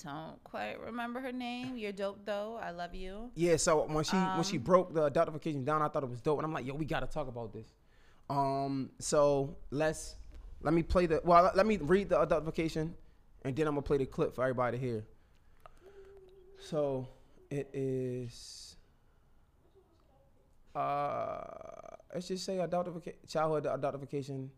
Don't 0.03 0.41
quite 0.45 0.79
remember 0.79 1.19
her 1.19 1.33
name. 1.33 1.75
You're 1.75 1.91
dope 1.91 2.19
though. 2.25 2.57
I 2.61 2.71
love 2.71 2.95
you. 2.95 3.31
Yeah, 3.35 3.57
so 3.57 3.85
when 3.85 4.05
she 4.05 4.15
when 4.15 4.43
she 4.43 4.55
Um, 4.57 4.63
broke 4.63 4.93
the 4.93 5.11
adultification 5.11 5.65
down, 5.65 5.81
I 5.81 5.89
thought 5.89 6.03
it 6.03 6.09
was 6.09 6.21
dope, 6.21 6.39
and 6.39 6.45
I'm 6.45 6.53
like, 6.53 6.65
yo, 6.65 6.73
we 6.73 6.85
gotta 6.85 7.07
talk 7.07 7.27
about 7.27 7.51
this. 7.51 7.67
Um, 8.29 8.91
so 8.99 9.57
let's 9.71 10.15
let 10.61 10.73
me 10.73 10.83
play 10.83 11.05
the 11.05 11.19
well, 11.25 11.51
let 11.53 11.65
me 11.65 11.75
read 11.77 12.07
the 12.09 12.15
adultification, 12.25 12.93
and 13.43 13.53
then 13.55 13.67
I'm 13.67 13.73
gonna 13.73 13.81
play 13.81 13.97
the 13.97 14.05
clip 14.05 14.33
for 14.33 14.43
everybody 14.43 14.77
here. 14.77 15.03
So 16.59 17.07
it 17.49 17.69
is, 17.73 18.75
uh, 20.75 21.41
let's 22.13 22.27
just 22.27 22.45
say 22.45 22.57
adultification, 22.57 23.15
childhood 23.27 23.65
adultification. 23.65 24.49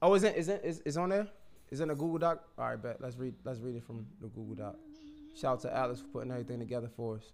Oh, 0.00 0.14
is 0.14 0.24
it 0.24 0.36
is 0.36 0.96
on 0.96 1.08
there? 1.10 1.28
Is 1.70 1.80
in 1.80 1.90
a 1.90 1.94
Google 1.94 2.18
Doc? 2.18 2.44
All 2.56 2.68
right, 2.68 2.82
bet. 2.82 3.00
Let's 3.00 3.16
read. 3.16 3.34
Let's 3.44 3.60
read 3.60 3.76
it 3.76 3.84
from 3.84 4.06
the 4.20 4.28
Google 4.28 4.54
Doc. 4.54 4.76
Shout 5.36 5.54
out 5.54 5.60
to 5.60 5.76
Alex 5.76 6.00
for 6.00 6.06
putting 6.06 6.30
everything 6.30 6.58
together 6.58 6.88
for 6.96 7.16
us. 7.16 7.32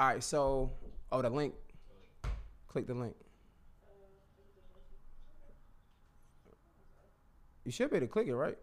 All 0.00 0.08
right, 0.08 0.22
so 0.22 0.72
oh, 1.12 1.22
the 1.22 1.30
link. 1.30 1.54
Click 2.66 2.86
the 2.86 2.94
link. 2.94 3.14
You 7.64 7.70
should 7.70 7.90
be 7.90 7.96
able 7.96 8.06
to 8.06 8.12
click 8.12 8.26
it, 8.26 8.34
right? 8.34 8.58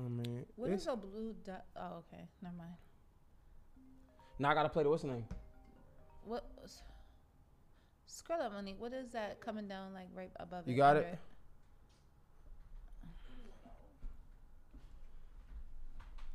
I 0.00 0.08
mean, 0.08 0.46
What 0.56 0.66
it's- 0.66 0.82
is 0.82 0.86
a 0.88 0.96
blue 0.96 1.34
dot? 1.44 1.64
Oh, 1.76 1.98
okay. 2.12 2.26
Never 2.42 2.56
mind. 2.56 2.74
now 4.38 4.50
I 4.50 4.54
gotta 4.54 4.70
play 4.70 4.82
the 4.82 4.88
what's 4.90 5.02
the 5.02 5.08
name? 5.08 5.26
What? 6.24 6.44
was- 6.60 6.82
Scroll 8.06 8.40
up, 8.42 8.52
Monique. 8.52 8.80
What 8.80 8.92
is 8.92 9.10
that 9.12 9.40
coming 9.40 9.68
down 9.68 9.92
like 9.94 10.08
right 10.14 10.32
above 10.36 10.66
You 10.66 10.74
it? 10.74 10.76
got 10.78 10.96
under 10.96 11.08
it? 11.08 11.18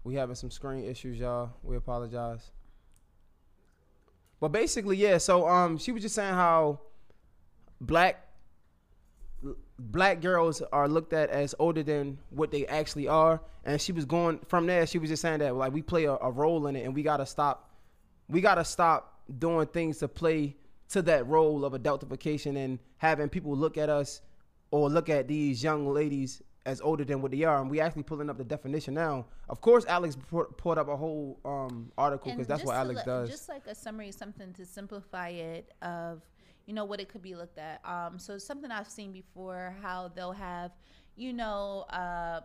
We 0.03 0.13
having 0.15 0.35
some 0.35 0.51
screen 0.51 0.83
issues, 0.85 1.17
y'all. 1.19 1.51
We 1.63 1.75
apologize. 1.77 2.51
But 4.39 4.49
basically, 4.49 4.97
yeah. 4.97 5.17
So 5.17 5.47
um, 5.47 5.77
she 5.77 5.91
was 5.91 6.01
just 6.03 6.13
saying 6.15 6.33
how 6.35 6.79
black 7.81 8.21
black 9.77 10.21
girls 10.21 10.61
are 10.71 10.87
looked 10.87 11.13
at 11.13 11.29
as 11.29 11.53
older 11.59 11.83
than 11.83 12.17
what 12.29 12.51
they 12.51 12.65
actually 12.67 13.07
are, 13.07 13.41
and 13.63 13.81
she 13.81 13.91
was 13.91 14.05
going 14.05 14.39
from 14.47 14.67
there. 14.67 14.85
She 14.87 14.99
was 14.99 15.09
just 15.09 15.21
saying 15.21 15.39
that 15.39 15.55
like 15.55 15.73
we 15.73 15.81
play 15.81 16.05
a, 16.05 16.13
a 16.13 16.31
role 16.31 16.67
in 16.67 16.75
it, 16.75 16.85
and 16.85 16.95
we 16.95 17.03
gotta 17.03 17.25
stop. 17.25 17.69
We 18.27 18.41
gotta 18.41 18.65
stop 18.65 19.21
doing 19.39 19.67
things 19.67 19.99
to 19.99 20.07
play 20.07 20.55
to 20.89 21.01
that 21.03 21.27
role 21.27 21.65
of 21.65 21.73
adultification 21.73 22.57
and 22.57 22.79
having 22.97 23.29
people 23.29 23.55
look 23.55 23.77
at 23.77 23.89
us 23.89 24.21
or 24.71 24.89
look 24.89 25.09
at 25.09 25.27
these 25.27 25.63
young 25.63 25.87
ladies 25.87 26.41
as 26.65 26.81
older 26.81 27.03
than 27.03 27.21
what 27.21 27.31
they 27.31 27.43
are. 27.43 27.61
And 27.61 27.69
we 27.69 27.79
actually 27.79 28.03
pulling 28.03 28.29
up 28.29 28.37
the 28.37 28.43
definition 28.43 28.93
now. 28.93 29.25
Of 29.49 29.61
course, 29.61 29.85
Alex 29.85 30.15
pu- 30.15 30.51
pulled 30.57 30.77
up 30.77 30.87
a 30.87 30.97
whole 30.97 31.39
um, 31.45 31.91
article 31.97 32.31
because 32.31 32.47
that's 32.47 32.63
what 32.63 32.75
Alex 32.75 33.03
does. 33.03 33.29
Just 33.29 33.49
like 33.49 33.67
a 33.67 33.75
summary, 33.75 34.11
something 34.11 34.53
to 34.53 34.65
simplify 34.65 35.29
it 35.29 35.71
of, 35.81 36.21
you 36.65 36.73
know, 36.73 36.85
what 36.85 36.99
it 36.99 37.09
could 37.09 37.21
be 37.21 37.35
looked 37.35 37.57
at. 37.57 37.79
Um, 37.85 38.17
so 38.17 38.37
something 38.37 38.71
I've 38.71 38.89
seen 38.89 39.11
before, 39.11 39.75
how 39.81 40.11
they'll 40.15 40.31
have, 40.31 40.71
you 41.15 41.33
know, 41.33 41.85
uh, 41.89 42.41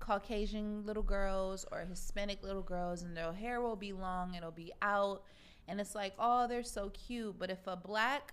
Caucasian 0.00 0.84
little 0.86 1.02
girls 1.02 1.64
or 1.70 1.80
Hispanic 1.80 2.42
little 2.42 2.62
girls, 2.62 3.02
and 3.02 3.16
their 3.16 3.32
hair 3.32 3.60
will 3.60 3.76
be 3.76 3.92
long, 3.92 4.34
it'll 4.34 4.50
be 4.50 4.72
out, 4.82 5.22
and 5.68 5.80
it's 5.80 5.94
like, 5.94 6.14
oh, 6.18 6.48
they're 6.48 6.62
so 6.62 6.90
cute. 6.90 7.38
But 7.38 7.50
if 7.50 7.66
a 7.66 7.76
black 7.76 8.32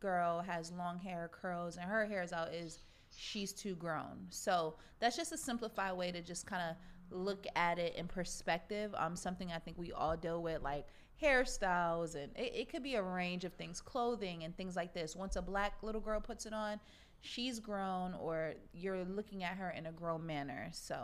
girl 0.00 0.40
has 0.40 0.72
long 0.72 0.98
hair, 0.98 1.30
curls, 1.32 1.76
and 1.76 1.84
her 1.84 2.06
hair 2.06 2.22
is 2.22 2.32
out, 2.32 2.54
is 2.54 2.78
she's 3.14 3.52
too 3.52 3.74
grown. 3.74 4.26
So 4.30 4.76
that's 5.00 5.16
just 5.16 5.32
a 5.32 5.36
simplified 5.38 5.96
way 5.96 6.12
to 6.12 6.22
just 6.22 6.46
kind 6.46 6.62
of 6.70 6.76
look 7.16 7.46
at 7.56 7.78
it 7.78 7.94
in 7.96 8.06
perspective. 8.06 8.94
Um, 8.96 9.16
something 9.16 9.52
I 9.52 9.58
think 9.58 9.76
we 9.76 9.92
all 9.92 10.16
deal 10.16 10.42
with, 10.42 10.62
like 10.62 10.86
hairstyles, 11.22 12.14
and 12.14 12.30
it, 12.36 12.52
it 12.54 12.68
could 12.68 12.82
be 12.82 12.96
a 12.96 13.02
range 13.02 13.44
of 13.44 13.52
things, 13.54 13.80
clothing 13.80 14.44
and 14.44 14.56
things 14.56 14.76
like 14.76 14.92
this. 14.92 15.14
Once 15.14 15.36
a 15.36 15.42
black 15.42 15.74
little 15.82 16.00
girl 16.00 16.20
puts 16.20 16.46
it 16.46 16.52
on, 16.52 16.80
she's 17.20 17.60
grown, 17.60 18.14
or 18.14 18.54
you're 18.72 19.04
looking 19.04 19.44
at 19.44 19.56
her 19.56 19.70
in 19.70 19.86
a 19.86 19.92
grown 19.92 20.26
manner. 20.26 20.68
So 20.72 20.96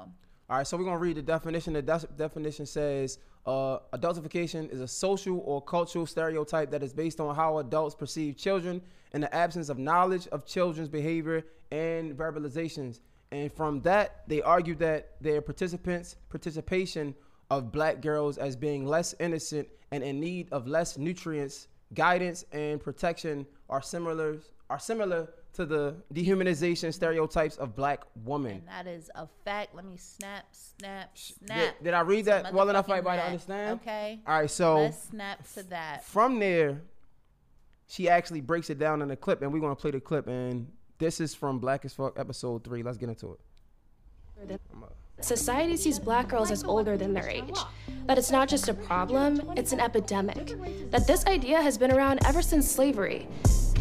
All 0.50 0.56
right, 0.56 0.66
so 0.66 0.76
we're 0.76 0.84
gonna 0.84 0.98
read 0.98 1.16
the 1.16 1.22
definition. 1.22 1.74
The 1.74 1.82
def- 1.82 2.16
definition 2.16 2.66
says, 2.66 3.18
uh, 3.46 3.78
"Adultification 3.92 4.70
is 4.70 4.80
a 4.80 4.88
social 4.88 5.40
or 5.44 5.62
cultural 5.62 6.06
stereotype 6.06 6.70
that 6.70 6.82
is 6.82 6.92
based 6.92 7.20
on 7.20 7.34
how 7.34 7.58
adults 7.58 7.94
perceive 7.94 8.36
children 8.36 8.82
in 9.12 9.20
the 9.20 9.34
absence 9.34 9.68
of 9.68 9.78
knowledge 9.78 10.26
of 10.28 10.44
children's 10.44 10.88
behavior 10.88 11.44
and 11.70 12.16
verbalizations." 12.16 13.00
And 13.30 13.52
from 13.52 13.82
that, 13.82 14.26
they 14.26 14.40
argue 14.40 14.74
that 14.76 15.20
their 15.20 15.42
participants' 15.42 16.16
participation 16.30 17.14
of 17.50 17.72
black 17.72 18.00
girls 18.00 18.38
as 18.38 18.56
being 18.56 18.84
less 18.86 19.14
innocent 19.20 19.68
and 19.90 20.02
in 20.04 20.20
need 20.20 20.48
of 20.52 20.66
less 20.66 20.98
nutrients, 20.98 21.68
guidance, 21.94 22.44
and 22.52 22.80
protection 22.80 23.46
are 23.70 23.82
similar 23.82 24.38
are 24.70 24.78
similar 24.78 25.28
to 25.54 25.64
the 25.64 25.96
dehumanization 26.12 26.92
stereotypes 26.92 27.56
of 27.56 27.74
black 27.74 28.02
women. 28.24 28.52
and 28.52 28.68
that 28.68 28.86
is 28.86 29.10
a 29.14 29.26
fact. 29.44 29.74
Let 29.74 29.86
me 29.86 29.96
snap, 29.96 30.44
snap, 30.52 31.10
snap. 31.16 31.74
did 31.82 31.94
I 31.94 32.00
read 32.00 32.26
to 32.26 32.30
that 32.30 32.52
well 32.52 32.68
enough 32.68 32.86
for 32.86 32.92
motherfucking 32.92 32.98
everybody 32.98 33.18
to 33.20 33.26
understand? 33.26 33.80
Okay. 33.80 34.20
All 34.26 34.40
right, 34.40 34.50
so 34.50 34.82
Let's 34.82 35.02
snap 35.04 35.52
to 35.54 35.62
that. 35.70 36.04
from 36.04 36.38
there, 36.38 36.82
she 37.88 38.08
actually 38.10 38.42
breaks 38.42 38.68
it 38.68 38.78
down 38.78 39.00
in 39.00 39.10
a 39.10 39.16
clip, 39.16 39.40
and 39.40 39.52
we're 39.52 39.60
gonna 39.60 39.74
play 39.74 39.90
the 39.90 40.00
clip. 40.00 40.26
And 40.26 40.70
this 40.98 41.18
is 41.20 41.34
from 41.34 41.58
Black 41.58 41.84
as 41.86 41.94
Fuck 41.94 42.18
episode 42.18 42.62
three. 42.62 42.82
Let's 42.82 42.98
get 42.98 43.08
into 43.08 43.32
it. 43.32 43.40
Society 45.20 45.76
sees 45.76 45.98
black 45.98 46.28
girls 46.28 46.50
as 46.50 46.62
older 46.64 46.96
than 46.96 47.12
their 47.12 47.28
age. 47.28 47.58
That 48.06 48.18
it's 48.18 48.30
not 48.30 48.48
just 48.48 48.68
a 48.68 48.74
problem, 48.74 49.52
it's 49.56 49.72
an 49.72 49.80
epidemic. 49.80 50.54
That 50.90 51.06
this 51.06 51.26
idea 51.26 51.60
has 51.60 51.76
been 51.76 51.92
around 51.92 52.20
ever 52.24 52.40
since 52.40 52.70
slavery. 52.70 53.26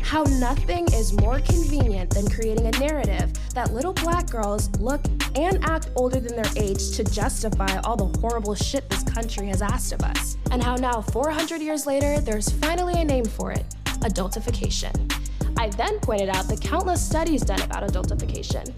How 0.02 0.24
nothing 0.24 0.86
is 0.94 1.14
more 1.14 1.40
convenient 1.40 2.10
than 2.10 2.30
creating 2.30 2.66
a 2.66 2.72
narrative 2.80 3.32
that 3.54 3.74
little 3.74 3.94
black 3.94 4.30
girls 4.30 4.70
look 4.80 5.02
and 5.36 5.64
act 5.66 5.90
older 5.96 6.20
than 6.20 6.36
their 6.36 6.52
age 6.56 6.92
to 6.92 7.04
justify 7.04 7.78
all 7.84 7.96
the 7.96 8.20
horrible 8.20 8.56
shit 8.56 8.90
this 8.90 9.04
country 9.04 9.48
has 9.48 9.62
asked 9.62 9.94
of 9.94 10.02
us. 10.02 10.38
And 10.52 10.64
how 10.64 10.76
now, 10.76 11.02
400 11.02 11.62
years 11.62 11.86
later, 11.86 12.20
there's 12.20 12.50
finally 12.50 13.00
a 13.00 13.06
name 13.06 13.26
for 13.26 13.52
it 13.52 13.66
adultification. 14.02 14.94
I 15.58 15.70
then 15.70 16.00
pointed 16.00 16.30
out 16.30 16.48
the 16.48 16.58
countless 16.58 17.06
studies 17.06 17.42
done 17.42 17.62
about 17.62 17.84
adultification, 17.84 18.74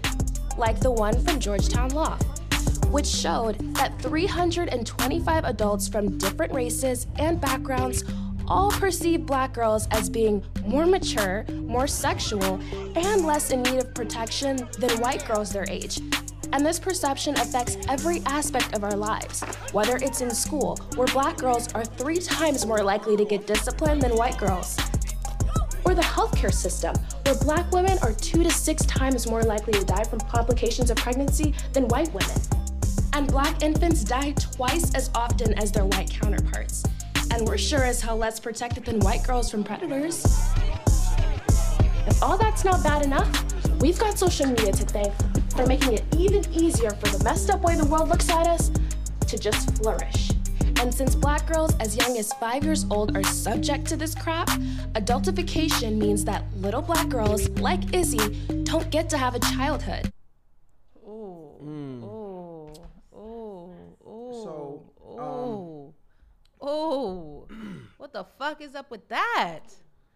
like 0.56 0.80
the 0.80 0.90
one 0.90 1.18
from 1.24 1.38
Georgetown 1.38 1.90
Law, 1.90 2.18
which 2.90 3.06
showed 3.06 3.58
that 3.74 4.00
325 4.00 5.44
adults 5.44 5.88
from 5.88 6.18
different 6.18 6.52
races 6.52 7.06
and 7.16 7.40
backgrounds 7.40 8.04
all 8.48 8.70
perceive 8.72 9.24
black 9.24 9.52
girls 9.54 9.86
as 9.92 10.10
being 10.10 10.44
more 10.66 10.84
mature, 10.84 11.44
more 11.52 11.86
sexual, 11.86 12.60
and 12.96 13.24
less 13.24 13.50
in 13.50 13.62
need 13.62 13.78
of 13.78 13.94
protection 13.94 14.68
than 14.78 14.90
white 15.00 15.24
girls 15.26 15.52
their 15.52 15.64
age. 15.68 16.00
And 16.52 16.66
this 16.66 16.80
perception 16.80 17.36
affects 17.38 17.76
every 17.88 18.22
aspect 18.26 18.74
of 18.74 18.82
our 18.82 18.96
lives, 18.96 19.42
whether 19.72 19.96
it's 19.96 20.20
in 20.20 20.30
school, 20.30 20.76
where 20.96 21.06
black 21.08 21.36
girls 21.36 21.72
are 21.74 21.84
three 21.84 22.18
times 22.18 22.66
more 22.66 22.82
likely 22.82 23.16
to 23.16 23.24
get 23.24 23.46
disciplined 23.46 24.02
than 24.02 24.16
white 24.16 24.36
girls, 24.36 24.76
or 25.84 25.94
the 25.94 26.02
healthcare 26.02 26.52
system, 26.52 26.94
where 27.24 27.34
black 27.36 27.70
women 27.72 27.98
are 28.02 28.12
two 28.12 28.42
to 28.42 28.50
six 28.50 28.84
times 28.86 29.28
more 29.28 29.42
likely 29.42 29.72
to 29.72 29.84
die 29.84 30.04
from 30.04 30.20
complications 30.20 30.90
of 30.90 30.96
pregnancy 30.96 31.54
than 31.72 31.88
white 31.88 32.12
women. 32.12 32.40
And 33.12 33.26
black 33.26 33.62
infants 33.62 34.04
die 34.04 34.32
twice 34.32 34.94
as 34.94 35.10
often 35.14 35.54
as 35.54 35.72
their 35.72 35.84
white 35.84 36.10
counterparts. 36.10 36.84
And 37.32 37.46
we're 37.46 37.58
sure 37.58 37.84
as 37.84 38.00
hell 38.00 38.16
less 38.16 38.40
protected 38.40 38.84
than 38.84 39.00
white 39.00 39.24
girls 39.24 39.50
from 39.50 39.64
predators. 39.64 40.24
If 42.06 42.22
all 42.22 42.38
that's 42.38 42.64
not 42.64 42.82
bad 42.82 43.04
enough, 43.04 43.28
we've 43.80 43.98
got 43.98 44.18
social 44.18 44.46
media 44.46 44.72
to 44.72 44.84
thank 44.84 45.12
for 45.54 45.66
making 45.66 45.94
it 45.94 46.04
even 46.16 46.44
easier 46.52 46.90
for 46.90 47.16
the 47.16 47.22
messed 47.24 47.50
up 47.50 47.62
way 47.62 47.76
the 47.76 47.86
world 47.86 48.08
looks 48.08 48.28
at 48.30 48.46
us 48.46 48.70
to 49.26 49.38
just 49.38 49.76
flourish. 49.76 50.30
And 50.80 50.94
since 50.94 51.14
black 51.14 51.46
girls 51.46 51.76
as 51.78 51.94
young 51.94 52.16
as 52.16 52.32
five 52.32 52.64
years 52.64 52.86
old 52.90 53.14
are 53.14 53.22
subject 53.22 53.86
to 53.88 53.96
this 53.98 54.14
crap, 54.14 54.48
adultification 54.94 55.98
means 55.98 56.24
that 56.24 56.42
little 56.56 56.80
black 56.80 57.10
girls, 57.10 57.50
like 57.60 57.94
Izzy, 57.94 58.16
don't 58.64 58.88
get 58.88 59.10
to 59.10 59.18
have 59.18 59.34
a 59.34 59.40
childhood. 59.40 60.10
Ooh. 61.06 61.52
Mm. 61.62 62.02
Ooh. 62.02 62.72
Ooh. 63.14 63.74
Ooh. 64.08 64.32
So, 64.42 64.82
um, 65.18 66.66
Ooh. 66.66 66.66
Ooh. 66.66 67.46
what 67.98 68.14
the 68.14 68.24
fuck 68.38 68.62
is 68.62 68.74
up 68.74 68.90
with 68.90 69.06
that? 69.08 69.60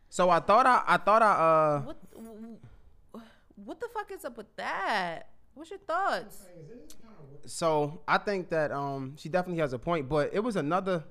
So 0.08 0.30
I 0.30 0.40
thought 0.40 0.64
I 0.64 0.82
I 0.86 0.96
thought 0.96 1.22
I 1.22 1.32
uh 1.32 1.80
What 1.82 1.98
what 3.56 3.80
the 3.80 3.88
fuck 3.92 4.10
is 4.10 4.24
up 4.24 4.38
with 4.38 4.56
that? 4.56 5.28
What's 5.54 5.70
your 5.70 5.78
thoughts? 5.80 6.42
so 7.46 8.00
I 8.08 8.18
think 8.18 8.48
that 8.50 8.72
um 8.72 9.14
she 9.16 9.28
definitely 9.28 9.60
has 9.60 9.72
a 9.72 9.78
point, 9.78 10.08
but 10.08 10.30
it 10.32 10.40
was 10.40 10.56
another 10.56 11.04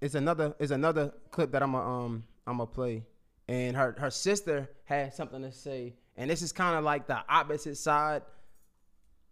it's 0.00 0.14
another 0.14 0.54
it's 0.58 0.70
another 0.70 1.12
clip 1.30 1.52
that 1.52 1.62
I'm 1.62 1.74
a 1.74 1.78
um 1.78 2.24
I'm 2.46 2.58
gonna 2.58 2.66
play, 2.66 3.04
and 3.48 3.76
her 3.76 3.94
her 3.98 4.10
sister 4.10 4.70
had 4.84 5.12
something 5.14 5.42
to 5.42 5.52
say, 5.52 5.94
and 6.16 6.30
this 6.30 6.42
is 6.42 6.52
kind 6.52 6.76
of 6.76 6.84
like 6.84 7.06
the 7.06 7.18
opposite 7.28 7.76
side 7.76 8.22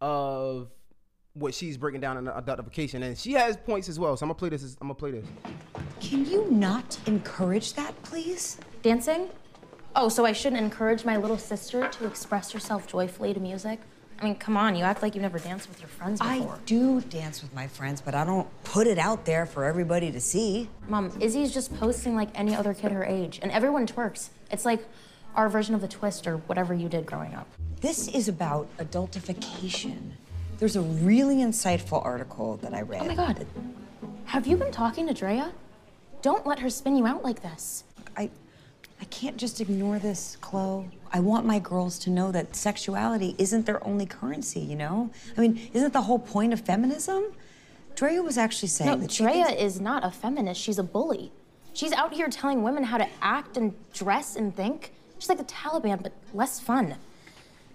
of 0.01 0.69
what 1.33 1.55
she's 1.55 1.77
breaking 1.77 2.01
down 2.01 2.17
in 2.17 2.25
the 2.25 2.33
adultification, 2.33 3.03
and 3.03 3.17
she 3.17 3.33
has 3.33 3.57
points 3.57 3.89
as 3.89 3.99
well. 3.99 4.17
So 4.17 4.25
I'm 4.25 4.29
gonna 4.29 4.39
play 4.39 4.49
this. 4.49 4.77
I'm 4.81 4.89
gonna 4.89 4.95
play 4.95 5.13
this. 5.13 5.27
Can 6.01 6.27
you 6.27 6.51
not 6.51 6.99
encourage 7.07 7.75
that, 7.75 8.01
please? 8.03 8.59
Dancing? 8.83 9.29
Oh, 9.99 10.11
so 10.11 10.27
I 10.27 10.33
shouldn't 10.33 10.61
encourage 10.61 11.07
my 11.07 11.17
little 11.17 11.39
sister 11.39 11.89
to 11.89 12.07
express 12.07 12.53
herself 12.53 12.87
joyfully 12.87 13.33
to 13.33 13.41
music? 13.41 13.81
I 14.21 14.25
mean, 14.25 14.35
come 14.35 14.55
on, 14.55 14.77
you 14.77 14.85
act 14.85 15.01
like 15.01 15.15
you've 15.15 15.23
never 15.23 15.39
danced 15.39 15.71
with 15.71 15.81
your 15.81 15.89
friends 15.89 16.21
before. 16.21 16.55
I 16.55 16.59
do 16.67 17.01
dance 17.01 17.41
with 17.41 17.55
my 17.55 17.67
friends, 17.67 18.03
but 18.03 18.15
I 18.15 18.23
don't 18.25 18.47
put 18.63 18.87
it 18.87 18.99
out 18.99 19.25
there 19.25 19.47
for 19.47 19.65
everybody 19.65 20.13
to 20.13 20.21
see. 20.21 20.69
Mom, 20.87 21.17
Izzy's 21.19 21.53
just 21.53 21.75
posting 21.79 22.15
like 22.15 22.29
any 22.35 22.55
other 22.55 22.75
kid 22.75 22.93
her 22.93 23.05
age, 23.05 23.41
and 23.43 23.51
everyone 23.51 23.87
twerks. 23.87 24.29
It's 24.51 24.67
like 24.67 24.87
our 25.35 25.49
version 25.49 25.75
of 25.75 25.81
the 25.81 25.89
twist 25.89 26.27
or 26.27 26.37
whatever 26.39 26.75
you 26.75 26.91
did 26.91 27.07
growing 27.07 27.35
up. 27.35 27.47
This 27.81 28.09
is 28.09 28.29
about 28.29 28.69
adultification. 28.77 30.13
There's 30.59 30.77
a 30.77 30.83
really 30.83 31.37
insightful 31.37 32.05
article 32.05 32.59
that 32.59 32.75
I 32.75 32.83
read. 32.83 33.01
Oh 33.03 33.07
my 33.07 33.15
god. 33.15 33.47
Have 34.27 34.47
you 34.47 34.59
been 34.59 34.73
talking 34.73 35.07
to 35.07 35.15
Drea? 35.15 35.53
Don't 36.21 36.47
let 36.47 36.59
her 36.59 36.69
spin 36.69 36.97
you 36.97 37.07
out 37.07 37.25
like 37.25 37.41
this. 37.43 37.85
I, 39.01 39.05
can't 39.07 39.37
just 39.37 39.61
ignore 39.61 39.99
this, 39.99 40.37
Chloe. 40.41 40.91
I 41.13 41.21
want 41.21 41.47
my 41.47 41.59
girls 41.59 41.99
to 42.01 42.11
know 42.11 42.33
that 42.33 42.55
sexuality 42.57 43.35
isn't 43.39 43.67
their 43.67 43.85
only 43.87 44.07
currency, 44.07 44.61
you 44.61 44.77
know? 44.77 45.11
I 45.37 45.41
mean, 45.41 45.71
isn't 45.73 45.93
the 45.93 46.03
whole 46.03 46.19
point 46.19 46.53
of 46.53 46.61
feminism? 46.61 47.25
Drea 47.95 48.23
was 48.23 48.37
actually 48.37 48.69
saying 48.69 48.91
No, 48.91 48.97
that 48.97 49.11
Drea 49.11 49.47
thinks- 49.47 49.63
is 49.63 49.81
not 49.81 50.05
a 50.05 50.11
feminist. 50.11 50.61
She's 50.61 50.79
a 50.79 50.83
bully. 50.83 51.33
She's 51.73 51.93
out 51.93 52.13
here 52.13 52.29
telling 52.29 52.63
women 52.63 52.85
how 52.85 52.99
to 52.99 53.09
act 53.23 53.57
and 53.57 53.75
dress 53.93 54.37
and 54.37 54.55
think. 54.55 54.93
She's 55.19 55.29
like 55.29 55.39
the 55.39 55.45
Taliban, 55.45 56.03
but 56.03 56.13
less 56.35 56.61
fun. 56.61 56.97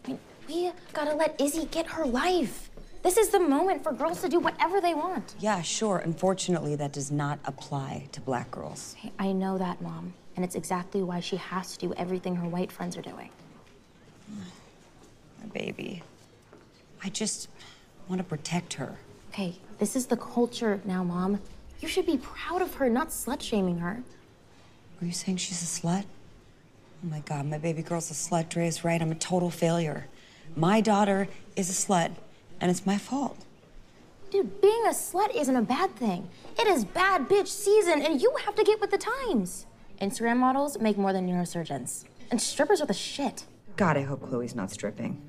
I 0.05 0.07
mean, 0.07 0.19
we 0.47 0.71
gotta 0.93 1.15
let 1.15 1.39
Izzy 1.41 1.65
get 1.65 1.87
her 1.87 2.05
life. 2.05 2.69
This 3.03 3.17
is 3.17 3.29
the 3.29 3.39
moment 3.39 3.83
for 3.83 3.91
girls 3.91 4.21
to 4.21 4.29
do 4.29 4.39
whatever 4.39 4.79
they 4.79 4.93
want. 4.93 5.33
Yeah, 5.39 5.61
sure. 5.63 5.97
Unfortunately, 5.97 6.75
that 6.75 6.93
does 6.93 7.09
not 7.11 7.39
apply 7.45 8.07
to 8.11 8.21
black 8.21 8.51
girls. 8.51 8.95
I 9.17 9.31
know 9.31 9.57
that, 9.57 9.81
Mom. 9.81 10.13
And 10.35 10.45
it's 10.45 10.55
exactly 10.55 11.03
why 11.03 11.19
she 11.19 11.35
has 11.37 11.75
to 11.75 11.87
do 11.87 11.93
everything 11.95 12.35
her 12.37 12.47
white 12.47 12.71
friends 12.71 12.97
are 12.97 13.01
doing. 13.01 13.29
My 14.29 15.47
baby. 15.53 16.03
I 17.03 17.09
just 17.09 17.49
want 18.07 18.19
to 18.19 18.23
protect 18.23 18.73
her. 18.75 18.97
Okay, 19.29 19.55
this 19.79 19.95
is 19.95 20.05
the 20.05 20.17
culture 20.17 20.79
now, 20.85 21.03
Mom. 21.03 21.39
You 21.79 21.87
should 21.87 22.05
be 22.05 22.17
proud 22.17 22.61
of 22.61 22.75
her, 22.75 22.89
not 22.89 23.09
slut 23.09 23.41
shaming 23.41 23.79
her. 23.79 24.03
Are 25.01 25.05
you 25.05 25.11
saying 25.11 25.37
she's 25.37 25.61
a 25.61 25.81
slut? 25.81 26.03
Oh 27.03 27.07
my 27.09 27.21
god, 27.21 27.47
my 27.47 27.57
baby 27.57 27.81
girl's 27.81 28.11
a 28.11 28.13
slut. 28.13 28.49
Drea's 28.49 28.83
right. 28.83 29.01
I'm 29.01 29.11
a 29.11 29.15
total 29.15 29.49
failure. 29.49 30.07
My 30.55 30.81
daughter 30.81 31.27
is 31.55 31.69
a 31.69 31.73
slut, 31.73 32.11
and 32.59 32.69
it's 32.69 32.85
my 32.85 32.97
fault. 32.97 33.37
Dude, 34.29 34.61
being 34.61 34.83
a 34.85 34.91
slut 34.91 35.35
isn't 35.35 35.55
a 35.55 35.61
bad 35.61 35.95
thing. 35.95 36.29
It 36.59 36.67
is 36.67 36.85
bad 36.85 37.27
bitch 37.27 37.47
season, 37.47 38.01
and 38.01 38.21
you 38.21 38.33
have 38.45 38.55
to 38.55 38.63
get 38.63 38.79
with 38.79 38.91
the 38.91 38.97
times. 38.97 39.65
Instagram 40.01 40.37
models 40.37 40.79
make 40.79 40.97
more 40.97 41.13
than 41.13 41.27
neurosurgeons. 41.27 42.05
And 42.31 42.41
strippers 42.41 42.81
are 42.81 42.87
the 42.87 42.93
shit. 42.93 43.45
God, 43.77 43.97
I 43.97 44.01
hope 44.01 44.27
Chloe's 44.27 44.55
not 44.55 44.71
stripping. 44.71 45.21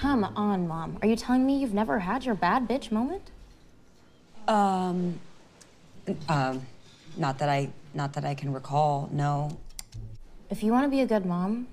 Come 0.00 0.24
on, 0.24 0.68
Mom. 0.68 0.98
Are 1.00 1.08
you 1.08 1.16
telling 1.16 1.46
me 1.46 1.58
you've 1.58 1.72
never 1.74 2.00
had 2.00 2.24
your 2.24 2.34
bad 2.34 2.68
bitch 2.68 2.92
moment? 2.92 3.30
Um, 4.46 5.18
um, 6.28 6.66
not 7.16 7.38
that 7.38 7.48
I, 7.48 7.70
not 7.94 8.12
that 8.12 8.24
I 8.24 8.34
can 8.34 8.52
recall. 8.52 9.08
No. 9.10 9.56
If 10.50 10.62
you 10.62 10.70
want 10.70 10.84
to 10.84 10.90
be 10.90 11.00
a 11.00 11.06
good 11.06 11.24
mom, 11.24 11.66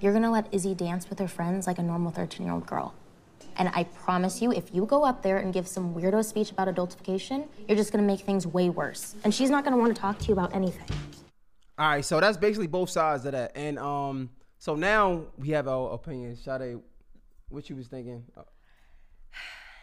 you're 0.00 0.12
gonna 0.12 0.30
let 0.30 0.46
Izzy 0.52 0.74
dance 0.74 1.08
with 1.08 1.18
her 1.18 1.28
friends 1.28 1.66
like 1.66 1.78
a 1.78 1.82
normal 1.82 2.12
13 2.12 2.44
year 2.44 2.54
old 2.54 2.66
girl. 2.66 2.94
And 3.56 3.70
I 3.74 3.84
promise 3.84 4.40
you, 4.40 4.52
if 4.52 4.74
you 4.74 4.86
go 4.86 5.04
up 5.04 5.22
there 5.22 5.38
and 5.38 5.52
give 5.52 5.66
some 5.66 5.94
weirdo 5.94 6.24
speech 6.24 6.50
about 6.52 6.68
adultification, 6.68 7.48
you're 7.66 7.76
just 7.76 7.92
gonna 7.92 8.06
make 8.06 8.20
things 8.20 8.46
way 8.46 8.70
worse. 8.70 9.16
And 9.24 9.34
she's 9.34 9.50
not 9.50 9.64
gonna 9.64 9.76
want 9.76 9.94
to 9.94 10.00
talk 10.00 10.18
to 10.20 10.26
you 10.26 10.32
about 10.34 10.54
anything. 10.54 10.86
All 11.80 11.88
right, 11.88 12.04
so 12.04 12.20
that's 12.20 12.36
basically 12.36 12.66
both 12.66 12.90
sides 12.90 13.24
of 13.24 13.32
that, 13.32 13.52
and 13.54 13.78
um, 13.78 14.28
so 14.58 14.74
now 14.74 15.22
we 15.38 15.48
have 15.48 15.66
our 15.66 15.94
opinions. 15.94 16.44
Sade, 16.44 16.78
what 17.48 17.70
you 17.70 17.76
was 17.76 17.86
thinking? 17.88 18.22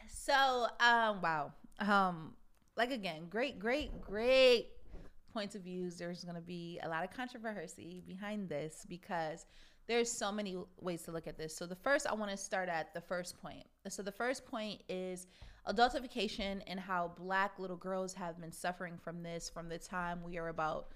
So, 0.07 0.67
um, 0.79 1.21
wow. 1.23 1.53
Um, 1.79 2.33
like 2.75 2.91
again, 2.91 3.23
great, 3.31 3.57
great, 3.57 3.99
great 3.99 4.67
points 5.33 5.55
of 5.55 5.63
views. 5.63 5.97
There's 5.97 6.23
going 6.23 6.35
to 6.35 6.41
be 6.41 6.79
a 6.83 6.87
lot 6.87 7.03
of 7.03 7.09
controversy 7.09 8.03
behind 8.05 8.47
this 8.47 8.85
because 8.87 9.47
there's 9.87 10.11
so 10.11 10.31
many 10.31 10.55
ways 10.79 11.01
to 11.03 11.11
look 11.11 11.25
at 11.25 11.35
this. 11.35 11.55
So 11.55 11.65
the 11.65 11.77
first, 11.77 12.05
I 12.05 12.13
want 12.13 12.29
to 12.29 12.37
start 12.37 12.69
at 12.69 12.93
the 12.93 13.01
first 13.01 13.41
point. 13.41 13.65
So 13.89 14.03
the 14.03 14.11
first 14.11 14.45
point 14.45 14.83
is 14.87 15.25
adultification 15.67 16.61
and 16.67 16.79
how 16.79 17.13
black 17.17 17.57
little 17.57 17.75
girls 17.75 18.13
have 18.13 18.39
been 18.39 18.51
suffering 18.51 18.99
from 19.03 19.23
this 19.23 19.49
from 19.49 19.67
the 19.67 19.79
time 19.79 20.19
we 20.23 20.37
are 20.37 20.49
about 20.49 20.89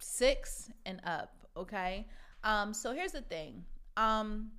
six 0.00 0.70
and 0.86 1.00
up. 1.04 1.34
Okay. 1.56 2.06
Um, 2.44 2.72
so 2.72 2.92
here's 2.92 3.12
the 3.12 3.22
thing. 3.22 3.64
Um, 3.96 4.50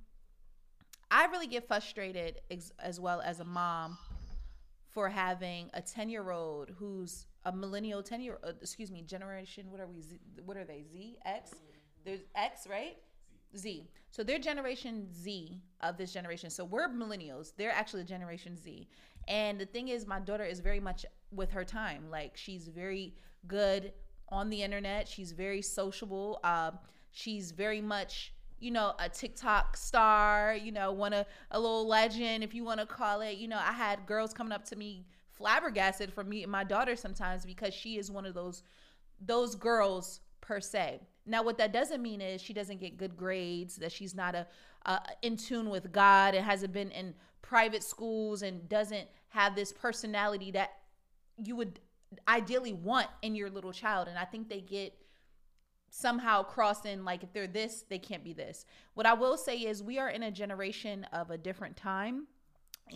I 1.10 1.26
really 1.26 1.46
get 1.46 1.66
frustrated 1.66 2.40
ex- 2.50 2.72
as 2.78 2.98
well 2.98 3.20
as 3.20 3.40
a 3.40 3.44
mom 3.44 3.98
for 4.90 5.08
having 5.08 5.70
a 5.74 5.82
10 5.82 6.08
year 6.08 6.30
old 6.30 6.70
who's 6.78 7.26
a 7.44 7.52
millennial 7.52 8.02
10 8.02 8.20
year 8.20 8.38
uh, 8.44 8.52
excuse 8.60 8.90
me 8.90 9.02
generation 9.02 9.70
what 9.70 9.80
are 9.80 9.86
we 9.86 10.02
Z, 10.02 10.18
what 10.44 10.56
are 10.56 10.64
they 10.64 10.84
z 10.92 11.16
x 11.24 11.54
there's 12.04 12.20
x 12.36 12.66
right 12.68 12.96
Z. 13.56 13.88
So 14.10 14.22
they're 14.22 14.38
Generation 14.38 15.08
Z 15.12 15.60
of 15.80 15.96
this 15.96 16.12
generation. 16.12 16.50
So 16.50 16.64
we're 16.64 16.88
millennials. 16.88 17.52
They're 17.56 17.72
actually 17.72 18.04
Generation 18.04 18.56
Z. 18.56 18.88
And 19.28 19.58
the 19.58 19.66
thing 19.66 19.88
is, 19.88 20.06
my 20.06 20.20
daughter 20.20 20.44
is 20.44 20.60
very 20.60 20.80
much 20.80 21.06
with 21.30 21.50
her 21.50 21.64
time. 21.64 22.10
Like 22.10 22.36
she's 22.36 22.68
very 22.68 23.14
good 23.46 23.92
on 24.32 24.50
the 24.50 24.62
internet. 24.62 25.06
She's 25.06 25.30
very 25.32 25.62
sociable. 25.62 26.40
Um, 26.42 26.78
she's 27.12 27.52
very 27.52 27.80
much 27.80 28.32
you 28.58 28.70
know, 28.70 28.94
a 29.00 29.08
TikTok 29.08 29.76
star, 29.76 30.54
you 30.54 30.70
know, 30.70 30.92
one 30.92 31.12
a, 31.12 31.26
a 31.50 31.58
little 31.58 31.86
legend, 31.86 32.44
if 32.44 32.54
you 32.54 32.62
want 32.62 32.78
to 32.78 32.86
call 32.86 33.20
it. 33.20 33.36
You 33.36 33.48
know, 33.48 33.58
I 33.58 33.72
had 33.72 34.06
girls 34.06 34.32
coming 34.32 34.52
up 34.52 34.64
to 34.66 34.76
me 34.76 35.04
flabbergasted 35.32 36.12
for 36.12 36.22
me 36.22 36.44
and 36.44 36.52
my 36.52 36.62
daughter 36.62 36.94
sometimes 36.94 37.44
because 37.44 37.74
she 37.74 37.98
is 37.98 38.08
one 38.08 38.24
of 38.24 38.34
those 38.34 38.62
those 39.20 39.56
girls 39.56 40.20
per 40.40 40.60
se. 40.60 41.00
Now, 41.26 41.42
what 41.42 41.58
that 41.58 41.72
doesn't 41.72 42.00
mean 42.00 42.20
is 42.20 42.40
she 42.40 42.52
doesn't 42.52 42.80
get 42.80 42.96
good 42.96 43.16
grades, 43.16 43.76
that 43.76 43.90
she's 43.90 44.14
not 44.14 44.36
a, 44.36 44.46
a 44.86 45.00
in 45.22 45.36
tune 45.36 45.68
with 45.68 45.92
God, 45.92 46.34
and 46.34 46.44
hasn't 46.44 46.72
been 46.72 46.92
in 46.92 47.14
private 47.42 47.82
schools, 47.82 48.42
and 48.42 48.68
doesn't 48.68 49.08
have 49.28 49.56
this 49.56 49.72
personality 49.72 50.52
that 50.52 50.70
you 51.42 51.56
would 51.56 51.80
ideally 52.28 52.72
want 52.72 53.08
in 53.22 53.34
your 53.34 53.50
little 53.50 53.72
child. 53.72 54.08
And 54.08 54.18
I 54.18 54.24
think 54.24 54.48
they 54.48 54.60
get 54.60 54.94
somehow 55.94 56.42
crossing 56.42 57.04
like 57.04 57.22
if 57.22 57.30
they're 57.34 57.46
this 57.46 57.84
they 57.90 57.98
can't 57.98 58.24
be 58.24 58.32
this 58.32 58.64
what 58.94 59.04
i 59.04 59.12
will 59.12 59.36
say 59.36 59.58
is 59.58 59.82
we 59.82 59.98
are 59.98 60.08
in 60.08 60.22
a 60.22 60.30
generation 60.30 61.04
of 61.12 61.30
a 61.30 61.36
different 61.36 61.76
time 61.76 62.26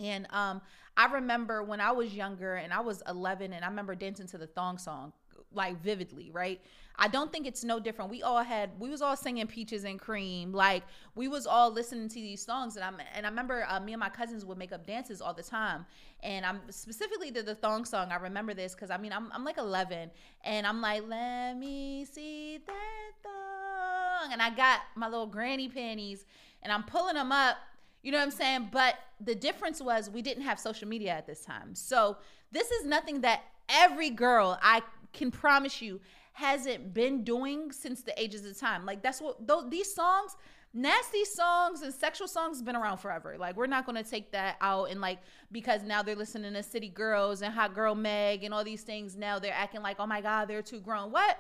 and 0.03 0.27
um 0.31 0.63
i 0.97 1.05
remember 1.05 1.63
when 1.63 1.79
i 1.79 1.93
was 1.93 2.15
younger 2.15 2.55
and 2.55 2.73
i 2.73 2.81
was 2.81 3.03
11 3.07 3.53
and 3.53 3.63
i 3.63 3.69
remember 3.69 3.95
dancing 3.95 4.27
to 4.27 4.39
the 4.39 4.47
thong 4.47 4.79
song 4.79 5.13
like 5.53 5.81
vividly, 5.83 6.31
right? 6.31 6.61
I 6.99 7.09
don't 7.09 7.31
think 7.31 7.47
it's 7.47 7.63
no 7.63 7.79
different. 7.79 8.11
We 8.11 8.23
all 8.23 8.43
had 8.43 8.71
we 8.79 8.89
was 8.89 9.03
all 9.03 9.17
singing 9.17 9.47
peaches 9.47 9.85
and 9.85 9.99
cream. 9.99 10.53
Like 10.53 10.83
we 11.15 11.29
was 11.29 11.47
all 11.47 11.71
listening 11.71 12.09
to 12.09 12.15
these 12.15 12.45
songs 12.45 12.77
and 12.77 12.85
I'm 12.85 12.97
and 13.15 13.27
I 13.27 13.29
remember 13.29 13.67
uh, 13.69 13.81
me 13.81 13.93
and 13.93 14.01
my 14.01 14.09
cousins 14.09 14.45
would 14.45 14.59
make 14.59 14.73
up 14.73 14.87
dances 14.87 15.21
all 15.21 15.35
the 15.35 15.43
time. 15.43 15.87
And 16.23 16.47
I'm 16.47 16.61
specifically 16.71 17.31
to 17.33 17.43
the 17.43 17.55
thong 17.55 17.85
song. 17.85 18.11
I 18.11 18.17
remember 18.17 18.55
this 18.55 18.75
cuz 18.75 18.91
I 18.91 18.97
mean 18.97 19.13
I'm 19.13 19.31
I'm 19.33 19.45
like 19.45 19.59
11 19.59 20.11
and 20.45 20.67
I'm 20.67 20.81
like 20.81 21.07
let 21.07 21.57
me 21.57 22.07
see 22.07 22.59
that 22.67 23.13
thong 23.23 24.33
and 24.33 24.41
I 24.41 24.51
got 24.51 24.81
my 24.95 25.09
little 25.09 25.27
granny 25.27 25.69
panties 25.69 26.25
and 26.63 26.73
I'm 26.73 26.85
pulling 26.85 27.15
them 27.15 27.33
up 27.33 27.59
you 28.03 28.13
know 28.13 28.19
what 28.19 28.25
I'm 28.25 28.31
saying? 28.31 28.69
But 28.71 28.95
the 29.21 29.35
difference 29.35 29.83
was 29.83 30.09
we 30.09 30.23
didn't 30.23 30.45
have 30.45 30.61
social 30.61 30.87
media 30.87 31.11
at 31.11 31.27
this 31.27 31.45
time. 31.45 31.75
So 31.75 32.19
this 32.53 32.71
is 32.71 32.87
nothing 32.87 33.23
that 33.23 33.43
every 33.69 34.11
girl 34.11 34.57
I 34.63 34.83
can 35.13 35.33
promise 35.33 35.83
you 35.83 36.01
hasn't 36.37 36.93
been 36.93 37.25
doing 37.25 37.73
since 37.73 38.03
the 38.03 38.13
ages 38.23 38.45
of 38.45 38.59
time. 38.59 38.85
Like 38.85 39.03
that's 39.03 39.23
what 39.23 39.47
those 39.47 39.71
these 39.71 39.95
songs, 39.95 40.37
nasty 40.75 41.25
songs 41.25 41.81
and 41.81 41.95
sexual 41.95 42.29
songs 42.29 42.61
been 42.61 42.77
around 42.77 42.99
forever. 42.99 43.37
Like 43.39 43.57
we're 43.57 43.67
not 43.67 43.87
gonna 43.87 44.05
take 44.05 44.33
that 44.33 44.57
out 44.61 44.91
and 44.91 45.01
like 45.01 45.21
because 45.51 45.83
now 45.83 46.03
they're 46.03 46.15
listening 46.15 46.53
to 46.53 46.63
City 46.63 46.91
Girls 46.91 47.41
and 47.41 47.55
Hot 47.55 47.75
Girl 47.75 47.95
Meg 47.95 48.45
and 48.45 48.53
all 48.53 48.65
these 48.65 48.83
things. 48.83 49.17
Now 49.17 49.39
they're 49.39 49.55
acting 49.55 49.81
like, 49.81 49.97
oh 49.99 50.07
my 50.07 50.21
God, 50.21 50.47
they're 50.47 50.61
too 50.61 50.81
grown. 50.81 51.11
What? 51.11 51.39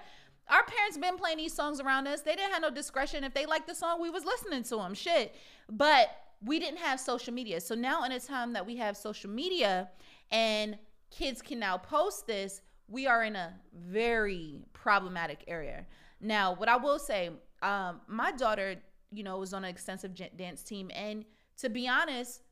Our 0.48 0.64
parents 0.64 0.96
been 0.96 1.18
playing 1.18 1.36
these 1.36 1.52
songs 1.52 1.78
around 1.78 2.06
us. 2.06 2.22
They 2.22 2.34
didn't 2.34 2.52
have 2.52 2.62
no 2.62 2.70
discretion. 2.70 3.22
If 3.22 3.34
they 3.34 3.44
liked 3.44 3.66
the 3.66 3.74
song, 3.74 4.00
we 4.00 4.08
was 4.08 4.24
listening 4.24 4.62
to 4.62 4.76
them. 4.76 4.94
Shit. 4.94 5.34
But 5.70 6.08
we 6.42 6.58
didn't 6.58 6.78
have 6.78 7.00
social 7.00 7.34
media. 7.34 7.60
So 7.60 7.74
now 7.74 8.04
in 8.04 8.12
a 8.12 8.20
time 8.20 8.54
that 8.54 8.64
we 8.64 8.76
have 8.76 8.96
social 8.96 9.28
media 9.28 9.90
and 10.30 10.78
kids 11.10 11.42
can 11.42 11.58
now 11.58 11.76
post 11.76 12.26
this, 12.26 12.62
we 12.88 13.06
are 13.06 13.24
in 13.24 13.36
a 13.36 13.54
very 13.74 14.60
problematic 14.72 15.44
area. 15.48 15.86
Now, 16.20 16.54
what 16.54 16.68
I 16.68 16.76
will 16.76 16.98
say, 16.98 17.30
um, 17.62 18.00
my 18.06 18.32
daughter, 18.32 18.76
you 19.12 19.22
know, 19.22 19.38
was 19.38 19.52
on 19.52 19.64
an 19.64 19.70
extensive 19.70 20.12
dance 20.36 20.62
team, 20.62 20.90
and 20.94 21.24
to 21.58 21.68
be 21.68 21.88
honest, 21.88 22.42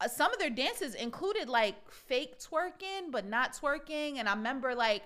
uh, 0.00 0.08
some 0.08 0.32
of 0.32 0.38
their 0.38 0.50
dances 0.50 0.94
included 0.94 1.48
like 1.48 1.90
fake 1.90 2.38
twerking, 2.38 3.10
but 3.10 3.26
not 3.26 3.54
twerking. 3.54 4.18
And 4.18 4.28
I 4.28 4.34
remember 4.34 4.74
like, 4.74 5.02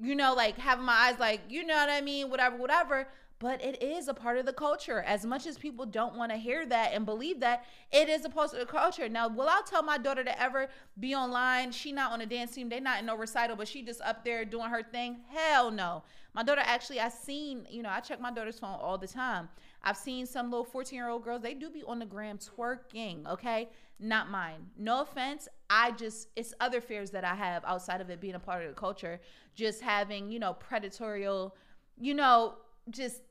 you 0.00 0.14
know, 0.14 0.34
like 0.34 0.58
having 0.58 0.84
my 0.84 0.92
eyes 0.92 1.18
like, 1.18 1.40
you 1.48 1.64
know 1.64 1.74
what 1.74 1.88
I 1.88 2.00
mean, 2.00 2.30
whatever, 2.30 2.56
whatever 2.56 3.08
but 3.40 3.64
it 3.64 3.82
is 3.82 4.06
a 4.06 4.14
part 4.14 4.36
of 4.36 4.44
the 4.44 4.52
culture. 4.52 5.00
As 5.00 5.24
much 5.24 5.46
as 5.46 5.56
people 5.56 5.86
don't 5.86 6.14
want 6.14 6.30
to 6.30 6.36
hear 6.36 6.66
that 6.66 6.92
and 6.92 7.06
believe 7.06 7.40
that, 7.40 7.64
it 7.90 8.10
is 8.10 8.26
a 8.26 8.28
part 8.28 8.52
of 8.52 8.60
the 8.60 8.66
culture. 8.66 9.08
Now, 9.08 9.28
will 9.28 9.48
I 9.48 9.62
tell 9.66 9.82
my 9.82 9.96
daughter 9.96 10.22
to 10.22 10.40
ever 10.40 10.68
be 11.00 11.14
online? 11.14 11.72
She 11.72 11.90
not 11.90 12.12
on 12.12 12.20
a 12.20 12.26
dance 12.26 12.52
team. 12.52 12.68
They 12.68 12.80
not 12.80 13.00
in 13.00 13.06
no 13.06 13.16
recital, 13.16 13.56
but 13.56 13.66
she 13.66 13.82
just 13.82 14.02
up 14.02 14.26
there 14.26 14.44
doing 14.44 14.68
her 14.68 14.82
thing. 14.82 15.20
Hell 15.28 15.70
no. 15.70 16.02
My 16.34 16.42
daughter 16.42 16.60
actually, 16.62 17.00
I 17.00 17.08
seen, 17.08 17.66
you 17.70 17.82
know, 17.82 17.88
I 17.88 18.00
check 18.00 18.20
my 18.20 18.30
daughter's 18.30 18.58
phone 18.58 18.78
all 18.78 18.98
the 18.98 19.08
time. 19.08 19.48
I've 19.82 19.96
seen 19.96 20.26
some 20.26 20.50
little 20.50 20.64
14 20.64 20.94
year 20.94 21.08
old 21.08 21.24
girls, 21.24 21.40
they 21.40 21.54
do 21.54 21.70
be 21.70 21.82
on 21.84 21.98
the 21.98 22.04
gram 22.04 22.38
twerking, 22.38 23.26
okay? 23.26 23.70
Not 23.98 24.30
mine. 24.30 24.66
No 24.76 25.00
offense. 25.00 25.48
I 25.70 25.92
just, 25.92 26.28
it's 26.36 26.52
other 26.60 26.82
fears 26.82 27.10
that 27.12 27.24
I 27.24 27.34
have 27.34 27.64
outside 27.64 28.02
of 28.02 28.10
it 28.10 28.20
being 28.20 28.34
a 28.34 28.38
part 28.38 28.62
of 28.62 28.68
the 28.68 28.74
culture. 28.74 29.18
Just 29.54 29.80
having, 29.80 30.30
you 30.30 30.38
know, 30.38 30.52
predatory, 30.52 31.22
you 31.22 32.14
know, 32.14 32.54
just 32.90 33.22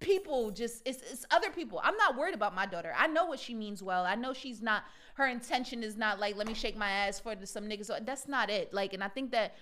people 0.00 0.50
just 0.50 0.82
it's, 0.86 1.02
it's 1.10 1.26
other 1.30 1.50
people. 1.50 1.80
I'm 1.82 1.96
not 1.96 2.16
worried 2.16 2.34
about 2.34 2.54
my 2.54 2.66
daughter. 2.66 2.92
I 2.96 3.06
know 3.06 3.26
what 3.26 3.40
she 3.40 3.54
means 3.54 3.82
well. 3.82 4.04
I 4.04 4.14
know 4.14 4.32
she's 4.32 4.62
not 4.62 4.84
her 5.14 5.26
intention 5.26 5.82
is 5.82 5.96
not 5.96 6.20
like 6.20 6.36
let 6.36 6.46
me 6.46 6.54
shake 6.54 6.76
my 6.76 6.90
ass 6.90 7.18
for 7.18 7.34
some 7.44 7.64
niggas. 7.64 7.90
That's 8.04 8.28
not 8.28 8.50
it. 8.50 8.72
Like 8.72 8.92
and 8.92 9.02
i 9.02 9.08
think 9.08 9.32
that 9.32 9.54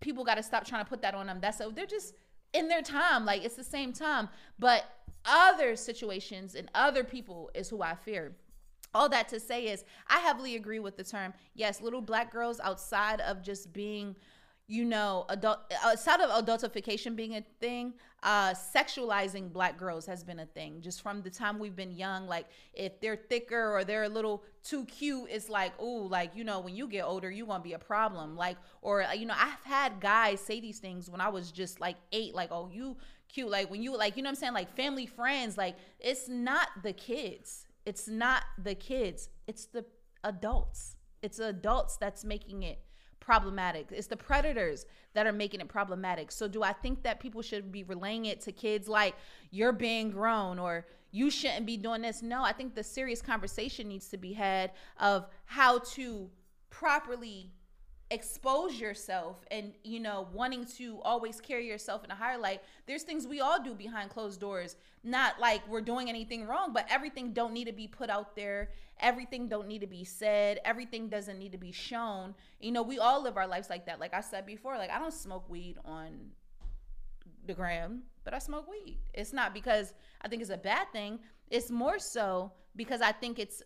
people 0.00 0.24
got 0.24 0.36
to 0.36 0.42
stop 0.42 0.66
trying 0.66 0.84
to 0.84 0.88
put 0.88 1.02
that 1.02 1.14
on 1.14 1.26
them. 1.26 1.38
That's 1.40 1.58
so 1.58 1.70
they're 1.70 1.86
just 1.86 2.14
in 2.52 2.68
their 2.68 2.82
time. 2.82 3.24
Like 3.24 3.44
it's 3.44 3.56
the 3.56 3.64
same 3.64 3.92
time. 3.92 4.28
But 4.58 4.84
other 5.24 5.76
situations 5.76 6.54
and 6.54 6.70
other 6.74 7.04
people 7.04 7.50
is 7.54 7.68
who 7.68 7.82
i 7.82 7.94
fear. 7.94 8.36
All 8.92 9.08
that 9.10 9.28
to 9.28 9.40
say 9.40 9.66
is 9.66 9.84
i 10.08 10.18
heavily 10.18 10.56
agree 10.56 10.80
with 10.80 10.96
the 10.96 11.04
term 11.04 11.32
yes 11.54 11.80
little 11.80 12.00
black 12.00 12.32
girls 12.32 12.58
outside 12.60 13.20
of 13.20 13.42
just 13.42 13.72
being 13.72 14.16
you 14.70 14.84
know, 14.84 15.26
adult 15.30 15.58
outside 15.82 16.20
of 16.20 16.30
adultification 16.30 17.16
being 17.16 17.34
a 17.34 17.42
thing, 17.58 17.92
uh, 18.22 18.54
sexualizing 18.54 19.52
black 19.52 19.76
girls 19.76 20.06
has 20.06 20.22
been 20.22 20.38
a 20.38 20.46
thing. 20.46 20.80
Just 20.80 21.02
from 21.02 21.22
the 21.22 21.28
time 21.28 21.58
we've 21.58 21.74
been 21.74 21.90
young, 21.90 22.28
like 22.28 22.46
if 22.72 23.00
they're 23.00 23.16
thicker 23.16 23.76
or 23.76 23.82
they're 23.82 24.04
a 24.04 24.08
little 24.08 24.44
too 24.62 24.84
cute, 24.84 25.28
it's 25.28 25.48
like, 25.48 25.72
oh, 25.80 26.06
like 26.08 26.36
you 26.36 26.44
know, 26.44 26.60
when 26.60 26.76
you 26.76 26.86
get 26.86 27.02
older, 27.02 27.28
you 27.28 27.46
gonna 27.46 27.64
be 27.64 27.72
a 27.72 27.80
problem. 27.80 28.36
Like, 28.36 28.58
or 28.80 29.04
you 29.16 29.26
know, 29.26 29.34
I've 29.36 29.64
had 29.64 30.00
guys 30.00 30.38
say 30.38 30.60
these 30.60 30.78
things 30.78 31.10
when 31.10 31.20
I 31.20 31.30
was 31.30 31.50
just 31.50 31.80
like 31.80 31.96
eight, 32.12 32.32
like, 32.32 32.52
oh, 32.52 32.70
you 32.72 32.96
cute, 33.28 33.50
like 33.50 33.72
when 33.72 33.82
you 33.82 33.96
like, 33.96 34.16
you 34.16 34.22
know, 34.22 34.28
what 34.28 34.36
I'm 34.36 34.40
saying, 34.40 34.54
like 34.54 34.76
family 34.76 35.06
friends, 35.06 35.58
like 35.58 35.74
it's 35.98 36.28
not 36.28 36.68
the 36.84 36.92
kids, 36.92 37.66
it's 37.84 38.06
not 38.06 38.44
the 38.56 38.76
kids, 38.76 39.30
it's 39.48 39.64
the 39.64 39.84
adults. 40.22 40.94
It's 41.22 41.38
the 41.38 41.48
adults 41.48 41.96
that's 41.96 42.24
making 42.24 42.62
it 42.62 42.78
problematic. 43.30 43.86
It's 43.92 44.08
the 44.08 44.16
predators 44.16 44.86
that 45.14 45.24
are 45.24 45.32
making 45.32 45.60
it 45.60 45.68
problematic. 45.68 46.32
So 46.32 46.48
do 46.48 46.64
I 46.64 46.72
think 46.72 47.04
that 47.04 47.20
people 47.20 47.42
should 47.42 47.70
be 47.70 47.84
relaying 47.84 48.24
it 48.24 48.40
to 48.40 48.50
kids 48.50 48.88
like 48.88 49.14
you're 49.52 49.70
being 49.70 50.10
grown 50.10 50.58
or 50.58 50.84
you 51.12 51.30
shouldn't 51.30 51.64
be 51.64 51.76
doing 51.76 52.02
this? 52.02 52.22
No, 52.22 52.42
I 52.42 52.52
think 52.52 52.74
the 52.74 52.82
serious 52.82 53.22
conversation 53.22 53.86
needs 53.86 54.08
to 54.08 54.16
be 54.16 54.32
had 54.32 54.72
of 54.98 55.28
how 55.44 55.78
to 55.94 56.28
properly 56.70 57.52
expose 58.10 58.80
yourself 58.80 59.36
and 59.52 59.72
you 59.84 60.00
know 60.00 60.26
wanting 60.32 60.64
to 60.64 61.00
always 61.02 61.40
carry 61.40 61.66
yourself 61.66 62.02
in 62.02 62.10
a 62.10 62.14
higher 62.14 62.38
light 62.38 62.60
there's 62.86 63.04
things 63.04 63.24
we 63.24 63.40
all 63.40 63.62
do 63.62 63.72
behind 63.72 64.10
closed 64.10 64.40
doors. 64.40 64.74
Not 65.04 65.38
like 65.38 65.66
we're 65.68 65.80
doing 65.80 66.08
anything 66.08 66.44
wrong 66.46 66.72
but 66.72 66.86
everything 66.90 67.32
don't 67.32 67.52
need 67.52 67.66
to 67.66 67.72
be 67.72 67.86
put 67.86 68.10
out 68.10 68.34
there. 68.34 68.70
Everything 68.98 69.46
don't 69.46 69.68
need 69.68 69.80
to 69.80 69.86
be 69.86 70.02
said. 70.02 70.58
Everything 70.64 71.08
doesn't 71.08 71.38
need 71.38 71.52
to 71.52 71.58
be 71.58 71.70
shown. 71.70 72.34
You 72.58 72.72
know 72.72 72.82
we 72.82 72.98
all 72.98 73.22
live 73.22 73.36
our 73.36 73.46
lives 73.46 73.70
like 73.70 73.86
that. 73.86 74.00
Like 74.00 74.12
i 74.12 74.20
said 74.20 74.44
before 74.44 74.76
like 74.76 74.90
i 74.90 74.98
don't 74.98 75.14
smoke 75.14 75.48
weed 75.48 75.76
on 75.84 76.32
the 77.46 77.54
gram 77.54 78.02
but 78.24 78.34
i 78.34 78.38
smoke 78.38 78.68
weed. 78.68 78.98
It's 79.14 79.32
not 79.32 79.54
because 79.54 79.94
i 80.20 80.26
think 80.26 80.42
it's 80.42 80.50
a 80.50 80.56
bad 80.56 80.90
thing. 80.92 81.20
It's 81.48 81.70
more 81.70 82.00
so 82.00 82.52
because 82.74 83.00
i 83.00 83.12
think 83.12 83.38
it's 83.38 83.62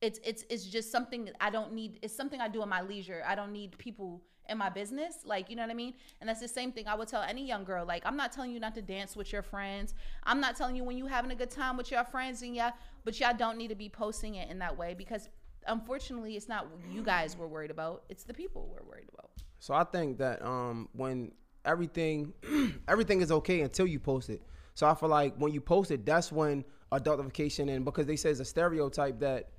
it's 0.00 0.18
it's 0.24 0.44
it's 0.48 0.64
just 0.64 0.90
something 0.90 1.30
I 1.40 1.50
don't 1.50 1.72
need. 1.72 1.98
It's 2.02 2.14
something 2.14 2.40
I 2.40 2.48
do 2.48 2.62
in 2.62 2.68
my 2.68 2.80
leisure. 2.82 3.22
I 3.26 3.34
don't 3.34 3.52
need 3.52 3.76
people 3.78 4.22
in 4.48 4.58
my 4.58 4.70
business. 4.70 5.18
Like 5.24 5.50
you 5.50 5.56
know 5.56 5.62
what 5.62 5.70
I 5.70 5.74
mean. 5.74 5.94
And 6.20 6.28
that's 6.28 6.40
the 6.40 6.48
same 6.48 6.72
thing 6.72 6.88
I 6.88 6.94
would 6.94 7.08
tell 7.08 7.22
any 7.22 7.46
young 7.46 7.64
girl. 7.64 7.84
Like 7.84 8.02
I'm 8.06 8.16
not 8.16 8.32
telling 8.32 8.50
you 8.50 8.60
not 8.60 8.74
to 8.76 8.82
dance 8.82 9.14
with 9.14 9.32
your 9.32 9.42
friends. 9.42 9.94
I'm 10.24 10.40
not 10.40 10.56
telling 10.56 10.74
you 10.74 10.84
when 10.84 10.96
you 10.96 11.06
having 11.06 11.30
a 11.30 11.34
good 11.34 11.50
time 11.50 11.76
with 11.76 11.90
your 11.90 12.04
friends 12.04 12.42
and 12.42 12.54
yeah, 12.54 12.70
but 13.04 13.18
y'all 13.20 13.36
don't 13.36 13.58
need 13.58 13.68
to 13.68 13.74
be 13.74 13.88
posting 13.88 14.36
it 14.36 14.50
in 14.50 14.58
that 14.60 14.76
way 14.76 14.94
because 14.94 15.28
unfortunately 15.66 16.36
it's 16.36 16.48
not 16.48 16.66
you 16.90 17.02
guys 17.02 17.36
we're 17.36 17.46
worried 17.46 17.70
about. 17.70 18.04
It's 18.08 18.24
the 18.24 18.34
people 18.34 18.70
we're 18.72 18.88
worried 18.88 19.08
about. 19.12 19.30
So 19.58 19.74
I 19.74 19.84
think 19.84 20.16
that 20.18 20.42
um 20.42 20.88
when 20.92 21.32
everything 21.66 22.32
everything 22.88 23.20
is 23.20 23.30
okay 23.30 23.60
until 23.60 23.86
you 23.86 24.00
post 24.00 24.30
it. 24.30 24.40
So 24.74 24.86
I 24.86 24.94
feel 24.94 25.10
like 25.10 25.36
when 25.36 25.52
you 25.52 25.60
post 25.60 25.90
it, 25.90 26.06
that's 26.06 26.32
when 26.32 26.64
adultification 26.90 27.70
and 27.70 27.84
because 27.84 28.06
they 28.06 28.16
say 28.16 28.30
it's 28.30 28.40
a 28.40 28.44
stereotype 28.44 29.20
that 29.20 29.50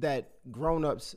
that 0.00 0.30
grown-ups 0.50 1.16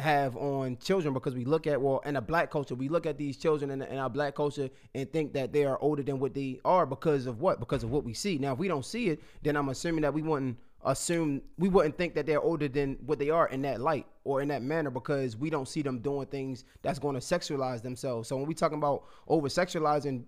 have 0.00 0.36
on 0.36 0.76
children 0.78 1.14
because 1.14 1.34
we 1.34 1.44
look 1.44 1.68
at 1.68 1.80
well 1.80 2.00
in 2.04 2.16
a 2.16 2.20
black 2.20 2.50
culture 2.50 2.74
we 2.74 2.88
look 2.88 3.06
at 3.06 3.16
these 3.16 3.36
children 3.36 3.70
in, 3.70 3.80
in 3.80 3.96
our 3.96 4.10
black 4.10 4.34
culture 4.34 4.68
and 4.94 5.12
think 5.12 5.32
that 5.32 5.52
they 5.52 5.64
are 5.64 5.78
older 5.80 6.02
than 6.02 6.18
what 6.18 6.34
they 6.34 6.58
are 6.64 6.84
because 6.84 7.26
of 7.26 7.40
what? 7.40 7.60
Because 7.60 7.84
of 7.84 7.90
what 7.90 8.02
we 8.02 8.12
see. 8.12 8.36
Now 8.36 8.54
if 8.54 8.58
we 8.58 8.66
don't 8.66 8.84
see 8.84 9.08
it 9.08 9.20
then 9.42 9.56
i'm 9.56 9.68
assuming 9.68 10.02
that 10.02 10.12
we 10.12 10.22
wouldn't 10.22 10.58
assume 10.84 11.40
we 11.58 11.68
wouldn't 11.68 11.96
think 11.96 12.14
that 12.14 12.26
they're 12.26 12.40
older 12.40 12.68
than 12.68 12.96
what 13.06 13.18
they 13.18 13.30
are 13.30 13.48
in 13.48 13.62
that 13.62 13.80
light 13.80 14.06
or 14.24 14.42
in 14.42 14.48
that 14.48 14.62
manner 14.62 14.90
because 14.90 15.36
we 15.36 15.48
don't 15.48 15.68
see 15.68 15.82
them 15.82 15.98
doing 16.00 16.26
things 16.26 16.64
that's 16.82 16.98
going 16.98 17.14
to 17.14 17.20
sexualize 17.20 17.82
themselves. 17.82 18.28
So 18.28 18.36
when 18.36 18.46
we 18.46 18.54
talking 18.54 18.78
about 18.78 19.04
over 19.28 19.48
sexualizing 19.48 20.24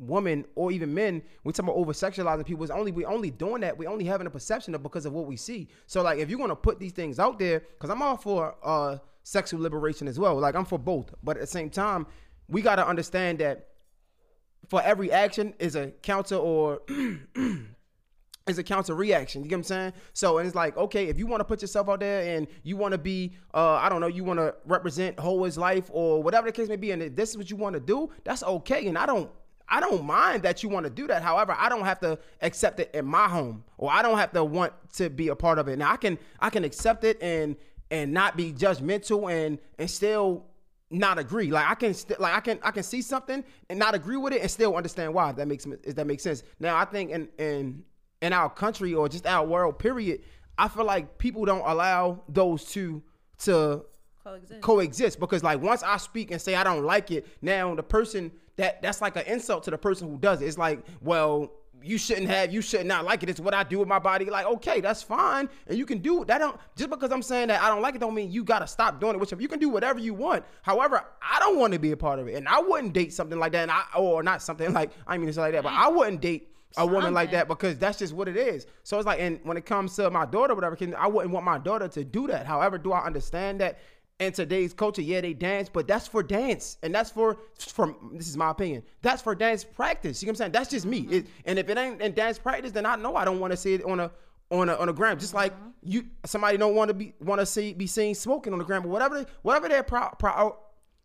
women 0.00 0.44
or 0.54 0.72
even 0.72 0.92
men, 0.92 1.22
we 1.44 1.52
talk 1.52 1.64
about 1.64 1.76
over 1.76 1.92
sexualizing 1.92 2.46
people. 2.46 2.64
It's 2.64 2.72
only 2.72 2.90
we 2.90 3.04
only 3.04 3.30
doing 3.30 3.60
that. 3.60 3.76
We 3.76 3.86
only 3.86 4.04
having 4.04 4.26
a 4.26 4.30
perception 4.30 4.74
of 4.74 4.82
because 4.82 5.06
of 5.06 5.12
what 5.12 5.26
we 5.26 5.36
see. 5.36 5.68
So 5.86 6.02
like 6.02 6.18
if 6.18 6.30
you're 6.30 6.38
gonna 6.38 6.56
put 6.56 6.80
these 6.80 6.92
things 6.92 7.18
out 7.18 7.38
there, 7.38 7.60
because 7.60 7.90
I'm 7.90 8.02
all 8.02 8.16
for 8.16 8.56
uh 8.62 8.98
sexual 9.22 9.60
liberation 9.60 10.08
as 10.08 10.18
well. 10.18 10.38
Like 10.38 10.54
I'm 10.54 10.64
for 10.64 10.78
both, 10.78 11.14
but 11.22 11.36
at 11.36 11.40
the 11.40 11.46
same 11.46 11.70
time, 11.70 12.06
we 12.48 12.62
gotta 12.62 12.86
understand 12.86 13.38
that 13.40 13.68
for 14.68 14.82
every 14.82 15.12
action 15.12 15.54
is 15.58 15.76
a 15.76 15.88
counter 16.02 16.36
or 16.36 16.80
is 18.46 18.58
a 18.58 18.62
counter 18.62 18.94
reaction. 18.94 19.42
You 19.42 19.48
get 19.48 19.56
what 19.56 19.60
I'm 19.60 19.64
saying? 19.64 19.92
So 20.12 20.38
and 20.38 20.46
it's 20.46 20.56
like, 20.56 20.76
okay, 20.76 21.08
if 21.08 21.18
you 21.18 21.26
want 21.26 21.40
to 21.40 21.44
put 21.44 21.60
yourself 21.62 21.88
out 21.88 22.00
there 22.00 22.36
and 22.36 22.46
you 22.62 22.76
want 22.76 22.92
to 22.92 22.98
be, 22.98 23.34
uh, 23.54 23.74
I 23.74 23.88
don't 23.88 24.00
know, 24.00 24.06
you 24.06 24.24
want 24.24 24.38
to 24.38 24.54
represent 24.64 25.18
Hoa's 25.18 25.58
life 25.58 25.90
or 25.92 26.22
whatever 26.22 26.46
the 26.46 26.52
case 26.52 26.68
may 26.68 26.76
be, 26.76 26.90
and 26.90 27.16
this 27.16 27.30
is 27.30 27.36
what 27.36 27.50
you 27.50 27.56
want 27.56 27.74
to 27.74 27.80
do, 27.80 28.10
that's 28.24 28.42
okay. 28.42 28.86
And 28.86 28.96
I 28.96 29.06
don't 29.06 29.30
I 29.70 29.80
don't 29.80 30.04
mind 30.04 30.42
that 30.42 30.62
you 30.62 30.68
want 30.68 30.84
to 30.84 30.90
do 30.90 31.06
that. 31.06 31.22
However, 31.22 31.54
I 31.56 31.68
don't 31.68 31.84
have 31.84 32.00
to 32.00 32.18
accept 32.42 32.80
it 32.80 32.90
in 32.92 33.06
my 33.06 33.28
home, 33.28 33.64
or 33.78 33.90
I 33.90 34.02
don't 34.02 34.18
have 34.18 34.32
to 34.32 34.44
want 34.44 34.72
to 34.94 35.08
be 35.08 35.28
a 35.28 35.36
part 35.36 35.58
of 35.58 35.68
it. 35.68 35.78
Now 35.78 35.92
I 35.92 35.96
can 35.96 36.18
I 36.40 36.50
can 36.50 36.64
accept 36.64 37.04
it 37.04 37.22
and 37.22 37.56
and 37.90 38.12
not 38.12 38.36
be 38.36 38.52
judgmental 38.52 39.30
and 39.30 39.58
and 39.78 39.88
still 39.88 40.46
not 40.90 41.18
agree. 41.18 41.50
Like 41.52 41.68
I 41.70 41.74
can 41.74 41.94
st- 41.94 42.20
like 42.20 42.34
I 42.34 42.40
can 42.40 42.58
I 42.62 42.72
can 42.72 42.82
see 42.82 43.00
something 43.00 43.44
and 43.68 43.78
not 43.78 43.94
agree 43.94 44.16
with 44.16 44.32
it 44.32 44.42
and 44.42 44.50
still 44.50 44.76
understand 44.76 45.14
why. 45.14 45.30
If 45.30 45.36
that 45.36 45.46
makes 45.46 45.66
if 45.66 45.94
that 45.94 46.06
makes 46.06 46.22
sense. 46.22 46.42
Now 46.58 46.76
I 46.76 46.84
think 46.84 47.10
in 47.12 47.28
in 47.38 47.84
in 48.20 48.32
our 48.32 48.50
country 48.50 48.92
or 48.92 49.08
just 49.08 49.26
our 49.26 49.46
world 49.46 49.78
period, 49.78 50.22
I 50.58 50.68
feel 50.68 50.84
like 50.84 51.16
people 51.18 51.44
don't 51.44 51.64
allow 51.64 52.22
those 52.28 52.64
two 52.64 53.02
to 53.44 53.84
Coexist. 54.22 54.60
coexist 54.60 55.20
because 55.20 55.42
like 55.42 55.62
once 55.62 55.82
I 55.82 55.96
speak 55.96 56.30
and 56.30 56.40
say 56.42 56.54
I 56.54 56.64
don't 56.64 56.84
like 56.84 57.10
it, 57.10 57.26
now 57.40 57.74
the 57.74 57.82
person 57.82 58.32
that 58.56 58.82
that's 58.82 59.00
like 59.00 59.16
an 59.16 59.26
insult 59.26 59.64
to 59.64 59.70
the 59.70 59.78
person 59.78 60.08
who 60.08 60.18
does 60.18 60.42
it. 60.42 60.46
It's 60.46 60.58
like, 60.58 60.84
well, 61.00 61.50
you 61.82 61.98
shouldn't 61.98 62.28
have, 62.28 62.52
you 62.52 62.60
should 62.60 62.86
not 62.86 63.04
like 63.04 63.22
it. 63.22 63.30
It's 63.30 63.40
what 63.40 63.54
I 63.54 63.62
do 63.62 63.78
with 63.78 63.88
my 63.88 63.98
body. 63.98 64.26
Like, 64.26 64.46
okay, 64.46 64.80
that's 64.80 65.02
fine, 65.02 65.48
and 65.66 65.78
you 65.78 65.86
can 65.86 65.98
do 65.98 66.24
that. 66.26 66.38
Don't 66.38 66.58
just 66.76 66.90
because 66.90 67.10
I'm 67.10 67.22
saying 67.22 67.48
that 67.48 67.62
I 67.62 67.68
don't 67.68 67.82
like 67.82 67.94
it, 67.94 68.00
don't 68.00 68.14
mean 68.14 68.30
you 68.30 68.44
gotta 68.44 68.66
stop 68.66 69.00
doing 69.00 69.14
it. 69.14 69.20
Which 69.20 69.32
you 69.32 69.48
can 69.48 69.58
do 69.58 69.68
whatever 69.68 69.98
you 69.98 70.14
want. 70.14 70.44
However, 70.62 71.04
I 71.22 71.38
don't 71.40 71.58
want 71.58 71.72
to 71.72 71.78
be 71.78 71.92
a 71.92 71.96
part 71.96 72.18
of 72.18 72.28
it, 72.28 72.34
and 72.34 72.48
I 72.48 72.60
wouldn't 72.60 72.92
date 72.92 73.12
something 73.12 73.38
like 73.38 73.52
that. 73.52 73.62
And 73.62 73.70
I 73.70 73.84
or 73.96 74.22
not 74.22 74.42
something 74.42 74.72
like 74.80 74.90
I 75.06 75.16
mean 75.18 75.28
it's 75.28 75.38
like 75.38 75.52
that, 75.52 75.62
but 75.62 75.72
I 75.72 75.88
wouldn't 75.88 76.20
date. 76.20 76.48
A 76.76 76.86
woman 76.86 77.12
like 77.12 77.32
that 77.32 77.48
because 77.48 77.78
that's 77.78 77.98
just 77.98 78.12
what 78.12 78.28
it 78.28 78.36
is. 78.36 78.64
So 78.84 78.96
it's 78.96 79.04
like, 79.04 79.18
and 79.20 79.40
when 79.42 79.56
it 79.56 79.66
comes 79.66 79.96
to 79.96 80.08
my 80.08 80.24
daughter, 80.24 80.54
whatever, 80.54 80.78
I 80.96 81.08
wouldn't 81.08 81.34
want 81.34 81.44
my 81.44 81.58
daughter 81.58 81.88
to 81.88 82.04
do 82.04 82.28
that. 82.28 82.46
However, 82.46 82.78
do 82.78 82.92
I 82.92 83.04
understand 83.04 83.60
that 83.60 83.80
in 84.20 84.32
today's 84.32 84.74
culture, 84.74 85.00
yeah, 85.00 85.22
they 85.22 85.32
dance, 85.32 85.70
but 85.70 85.88
that's 85.88 86.06
for 86.06 86.22
dance, 86.22 86.76
and 86.82 86.94
that's 86.94 87.10
for 87.10 87.38
from 87.58 88.12
this 88.12 88.28
is 88.28 88.36
my 88.36 88.50
opinion. 88.50 88.82
That's 89.00 89.22
for 89.22 89.34
dance 89.34 89.64
practice. 89.64 90.22
You 90.22 90.26
know 90.26 90.30
what 90.30 90.32
I'm 90.32 90.36
saying? 90.36 90.52
That's 90.52 90.70
just 90.70 90.86
me. 90.86 91.02
Mm-hmm. 91.02 91.12
It, 91.14 91.26
and 91.46 91.58
if 91.58 91.68
it 91.70 91.78
ain't 91.78 92.02
in 92.02 92.12
dance 92.12 92.38
practice, 92.38 92.70
then 92.70 92.84
I 92.84 92.96
know 92.96 93.16
I 93.16 93.24
don't 93.24 93.40
want 93.40 93.52
to 93.52 93.56
see 93.56 93.74
it 93.74 93.82
on 93.84 93.98
a 93.98 94.10
on 94.50 94.68
a 94.68 94.76
on 94.76 94.90
a 94.90 94.92
gram. 94.92 95.18
Just 95.18 95.32
like 95.32 95.54
mm-hmm. 95.54 95.68
you, 95.82 96.06
somebody 96.26 96.58
don't 96.58 96.74
want 96.74 96.88
to 96.88 96.94
be 96.94 97.14
want 97.20 97.40
to 97.40 97.46
see 97.46 97.72
be 97.72 97.86
seen 97.86 98.14
smoking 98.14 98.52
on 98.52 98.58
the 98.58 98.64
gram, 98.64 98.82
but 98.82 98.90
whatever 98.90 99.24
whatever 99.40 99.68
their 99.68 99.82
pro, 99.82 100.10
pro, 100.18 100.58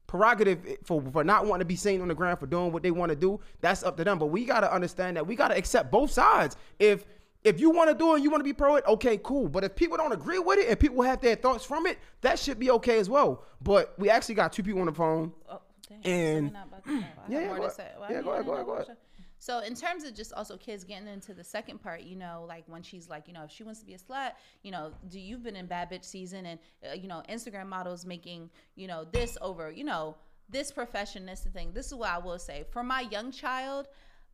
prerogative 0.07 0.77
for 0.83 1.01
for 1.13 1.23
not 1.23 1.45
wanting 1.45 1.61
to 1.61 1.65
be 1.65 1.77
seen 1.77 2.01
on 2.01 2.09
the 2.09 2.15
ground 2.15 2.39
for 2.39 2.47
doing 2.47 2.73
what 2.73 2.83
they 2.83 2.91
want 2.91 3.11
to 3.11 3.15
do, 3.15 3.39
that's 3.61 3.81
up 3.81 3.95
to 3.95 4.03
them. 4.03 4.19
But 4.19 4.27
we 4.27 4.43
gotta 4.43 4.71
understand 4.71 5.15
that 5.15 5.25
we 5.25 5.37
gotta 5.37 5.55
accept 5.55 5.89
both 5.89 6.11
sides. 6.11 6.57
If 6.79 7.05
if 7.45 7.59
you 7.59 7.69
want 7.69 7.89
to 7.89 7.95
do 7.95 8.11
it 8.11 8.15
and 8.15 8.23
you 8.23 8.29
want 8.29 8.41
to 8.41 8.45
be 8.45 8.53
pro 8.53 8.75
it, 8.75 8.83
okay, 8.87 9.17
cool. 9.23 9.47
But 9.47 9.63
if 9.63 9.75
people 9.75 9.97
don't 9.97 10.11
agree 10.11 10.39
with 10.39 10.59
it 10.59 10.67
and 10.67 10.79
people 10.79 11.01
have 11.03 11.21
their 11.21 11.35
thoughts 11.35 11.63
from 11.63 11.85
it, 11.85 11.99
that 12.21 12.39
should 12.39 12.59
be 12.59 12.71
okay 12.71 12.99
as 12.99 13.09
well. 13.09 13.43
But 13.61 13.93
we 13.97 14.09
actually 14.09 14.35
got 14.35 14.51
two 14.51 14.63
people 14.63 14.81
on 14.81 14.87
the 14.87 14.93
phone. 14.93 15.31
Oh, 15.49 15.61
dang. 15.87 15.99
And- 16.03 16.47
So 16.49 16.53
we're 16.53 16.59
not 16.59 16.67
about 16.67 16.83
to- 16.85 16.89
I 16.91 16.93
have 16.93 17.03
Yeah, 17.29 17.39
yeah, 17.39 17.47
go 17.47 17.55
to 17.55 17.61
ahead. 17.63 17.95
Yeah, 18.09 18.21
go 18.21 18.31
ahead, 18.31 18.45
go 18.45 18.53
ahead, 18.53 18.65
go 18.65 18.73
ahead. 18.73 18.97
So 19.37 19.59
in 19.59 19.75
terms 19.75 20.03
of 20.03 20.15
just 20.15 20.33
also 20.33 20.57
kids 20.57 20.83
getting 20.83 21.07
into 21.07 21.33
the 21.35 21.43
second 21.43 21.79
part, 21.79 22.01
you 22.01 22.15
know, 22.15 22.45
like 22.47 22.63
when 22.67 22.81
she's 22.81 23.09
like, 23.09 23.27
you 23.27 23.33
know, 23.33 23.43
if 23.43 23.51
she 23.51 23.63
wants 23.63 23.79
to 23.79 23.85
be 23.85 23.93
a 23.93 23.97
slut, 23.99 24.31
you 24.63 24.71
know, 24.71 24.91
do 25.09 25.19
you've 25.19 25.43
been 25.43 25.55
in 25.55 25.67
bad 25.67 25.91
bitch 25.91 26.03
season 26.05 26.47
and 26.47 26.59
uh, 26.89 26.93
you 26.93 27.07
know, 27.07 27.21
Instagram 27.29 27.67
models 27.67 28.05
making, 28.07 28.49
you 28.75 28.87
know, 28.87 29.05
this 29.11 29.37
over, 29.41 29.69
you 29.69 29.83
know, 29.83 30.15
this 30.49 30.71
profession, 30.71 31.25
this 31.27 31.41
thing. 31.53 31.73
This 31.73 31.87
is 31.87 31.93
what 31.95 32.09
I 32.09 32.17
will 32.17 32.39
say 32.39 32.65
for 32.71 32.81
my 32.81 33.01
young 33.01 33.31
child. 33.31 33.87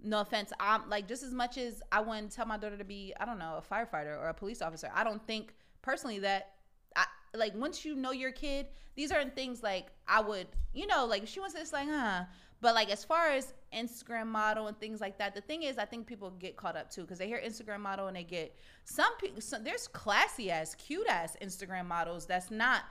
No 0.04 0.22
offense, 0.22 0.52
I'm 0.60 0.90
like 0.90 1.08
just 1.08 1.24
as 1.24 1.34
much 1.34 1.58
as 1.58 1.82
I 1.92 2.02
wouldn't 2.02 2.32
tell 2.32 2.46
my 2.46 2.58
daughter 2.58 2.78
to 2.78 2.84
be, 2.84 3.14
I 3.20 3.26
don't 3.26 3.40
know, 3.40 3.62
a 3.62 3.74
firefighter 3.74 4.18
or 4.18 4.30
a 4.30 4.34
police 4.34 4.62
officer. 4.62 4.90
I 4.94 5.04
don't 5.04 5.26
think 5.28 5.54
personally 5.82 6.20
that 6.20 6.54
I, 6.96 7.06
like 7.36 7.54
once 7.56 7.86
you 7.86 7.96
know 7.96 8.12
your 8.12 8.32
kid, 8.32 8.68
these 8.96 9.12
aren't 9.12 9.36
things 9.36 9.62
like 9.62 9.88
I 10.08 10.22
would, 10.22 10.48
you 10.74 10.88
know, 10.88 11.06
like 11.06 11.28
she 11.28 11.40
wants 11.40 11.56
to, 11.56 11.62
it's 11.62 11.74
like, 11.74 11.88
huh. 11.88 12.24
But 12.62 12.76
like 12.76 12.92
as 12.92 13.04
far 13.04 13.30
as 13.30 13.54
Instagram 13.74 14.28
model 14.28 14.68
and 14.68 14.80
things 14.80 15.02
like 15.02 15.18
that, 15.18 15.34
the 15.34 15.42
thing 15.42 15.64
is, 15.64 15.78
I 15.78 15.86
think 15.86 16.06
people 16.06 16.30
get 16.32 16.58
caught 16.58 16.76
up 16.76 16.92
too 16.92 17.02
because 17.02 17.18
they 17.18 17.28
hear 17.28 17.42
Instagram 17.44 17.80
model 17.80 18.08
and 18.08 18.16
they 18.16 18.24
get 18.24 18.56
some 18.84 19.16
people. 19.18 19.42
There's 19.64 19.88
classy 19.88 20.52
ass, 20.52 20.76
cute 20.76 21.08
ass 21.08 21.36
Instagram 21.42 21.88
models 21.88 22.26
that's 22.26 22.52
not 22.52 22.82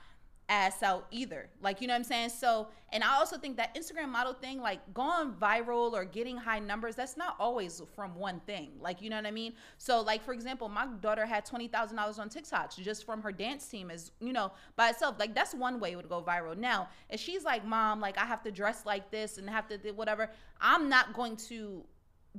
ass 0.51 0.83
out 0.83 1.07
either. 1.13 1.49
Like, 1.63 1.81
you 1.81 1.87
know 1.87 1.95
what 1.95 1.99
I'm 1.99 2.05
saying? 2.05 2.31
So, 2.31 2.67
and 2.93 3.05
I 3.05 3.15
also 3.15 3.39
think 3.39 3.57
that 3.57 3.75
Instagram 3.77 4.09
model 4.09 4.35
thing, 4.35 4.61
like 4.61 4.81
going 4.93 5.31
viral 5.33 5.93
or 5.93 6.05
getting 6.05 6.37
high 6.37 6.59
numbers, 6.59 6.97
that's 6.97 7.17
not 7.17 7.37
always 7.39 7.81
from 7.95 8.17
one 8.17 8.41
thing. 8.41 8.73
Like, 8.81 9.01
you 9.01 9.09
know 9.09 9.17
what 9.17 9.27
I 9.27 9.31
mean? 9.31 9.55
So, 9.79 10.01
like, 10.01 10.25
for 10.25 10.35
example, 10.35 10.69
my 10.69 10.89
daughter 11.01 11.25
had 11.25 11.47
$20,000 11.47 12.19
on 12.19 12.29
TikToks 12.29 12.83
just 12.83 13.07
from 13.07 13.23
her 13.23 13.31
dance 13.31 13.67
team 13.67 13.91
as, 13.93 14.11
you 14.21 14.33
know, 14.33 14.51
by 14.75 14.91
itself. 14.91 15.15
Like, 15.21 15.35
that's 15.35 15.55
one 15.55 15.79
way 15.79 15.93
it 15.93 15.97
would 15.97 16.09
go 16.09 16.21
viral. 16.21 16.57
Now, 16.59 16.89
if 17.09 17.21
she's 17.21 17.45
like, 17.45 17.65
mom, 17.65 18.01
like, 18.01 18.19
I 18.19 18.25
have 18.25 18.43
to 18.43 18.51
dress 18.51 18.85
like 18.85 19.11
this 19.13 19.39
and 19.39 19.49
have 19.49 19.69
to 19.69 19.79
do 19.79 19.95
whatever, 19.95 20.31
I'm 20.61 20.89
not 20.89 21.15
going 21.15 21.37
to 21.49 21.85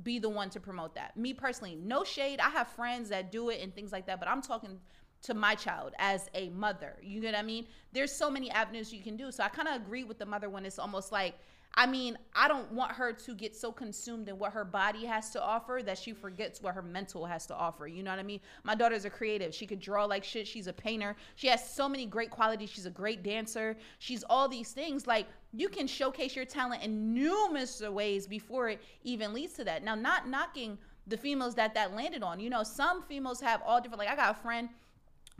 be 0.02 0.18
the 0.18 0.28
one 0.28 0.50
to 0.50 0.60
promote 0.60 0.94
that. 0.94 1.16
Me 1.16 1.32
personally, 1.34 1.76
no 1.76 2.04
shade. 2.04 2.40
I 2.40 2.50
have 2.50 2.68
friends 2.68 3.08
that 3.10 3.30
do 3.30 3.50
it 3.50 3.60
and 3.62 3.74
things 3.74 3.92
like 3.92 4.06
that, 4.06 4.18
but 4.18 4.28
I'm 4.28 4.42
talking 4.42 4.78
to 5.22 5.34
my 5.34 5.54
child 5.54 5.92
as 5.98 6.28
a 6.34 6.48
mother. 6.50 6.96
You 7.02 7.20
get 7.20 7.34
what 7.34 7.40
I 7.40 7.42
mean? 7.42 7.66
There's 7.92 8.12
so 8.12 8.30
many 8.30 8.50
avenues 8.50 8.92
you 8.92 9.02
can 9.02 9.16
do. 9.16 9.30
So 9.30 9.42
I 9.44 9.48
kind 9.48 9.68
of 9.68 9.76
agree 9.76 10.04
with 10.04 10.18
the 10.18 10.26
mother 10.26 10.48
when 10.48 10.66
it's 10.66 10.78
almost 10.78 11.12
like, 11.12 11.34
I 11.74 11.86
mean, 11.86 12.18
I 12.34 12.48
don't 12.48 12.70
want 12.72 12.92
her 12.92 13.14
to 13.14 13.34
get 13.34 13.56
so 13.56 13.72
consumed 13.72 14.28
in 14.28 14.38
what 14.38 14.52
her 14.52 14.64
body 14.64 15.06
has 15.06 15.30
to 15.30 15.42
offer 15.42 15.80
that 15.86 15.96
she 15.96 16.12
forgets 16.12 16.60
what 16.60 16.74
her 16.74 16.82
mental 16.82 17.24
has 17.24 17.46
to 17.46 17.54
offer. 17.54 17.86
You 17.86 18.02
know 18.02 18.10
what 18.10 18.18
I 18.18 18.24
mean? 18.24 18.40
My 18.62 18.74
daughter's 18.74 19.06
a 19.06 19.10
creative. 19.10 19.54
She 19.54 19.66
could 19.66 19.80
draw 19.80 20.04
like 20.04 20.22
shit. 20.22 20.46
She's 20.46 20.66
a 20.66 20.72
painter. 20.72 21.16
She 21.36 21.46
has 21.46 21.66
so 21.66 21.88
many 21.88 22.04
great 22.04 22.30
qualities. 22.30 22.68
She's 22.68 22.84
a 22.84 22.90
great 22.90 23.22
dancer. 23.22 23.78
She's 24.00 24.22
all 24.24 24.48
these 24.48 24.72
things. 24.72 25.06
Like, 25.06 25.26
you 25.54 25.70
can 25.70 25.86
showcase 25.86 26.36
your 26.36 26.44
talent 26.44 26.82
in 26.82 27.14
numerous 27.14 27.80
ways 27.80 28.26
before 28.26 28.68
it 28.68 28.82
even 29.04 29.32
leads 29.32 29.54
to 29.54 29.64
that. 29.64 29.82
Now, 29.82 29.94
not 29.94 30.28
knocking 30.28 30.76
the 31.06 31.16
females 31.16 31.54
that 31.54 31.72
that 31.74 31.94
landed 31.96 32.22
on. 32.22 32.38
You 32.38 32.50
know, 32.50 32.62
some 32.62 33.02
females 33.02 33.40
have 33.40 33.62
all 33.66 33.80
different, 33.80 33.98
like, 33.98 34.10
I 34.10 34.16
got 34.16 34.36
a 34.36 34.40
friend 34.42 34.68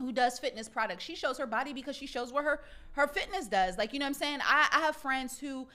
who 0.03 0.11
does 0.11 0.39
fitness 0.39 0.69
products. 0.69 1.03
She 1.03 1.15
shows 1.15 1.37
her 1.37 1.47
body 1.47 1.73
because 1.73 1.95
she 1.95 2.07
shows 2.07 2.31
what 2.31 2.43
her 2.43 2.61
her 2.91 3.07
fitness 3.07 3.47
does. 3.47 3.77
Like 3.77 3.93
you 3.93 3.99
know 3.99 4.05
what 4.05 4.09
I'm 4.09 4.13
saying. 4.15 4.39
I, 4.43 4.67
I 4.71 4.79
have 4.81 4.95
friends 4.95 5.39
who 5.39 5.67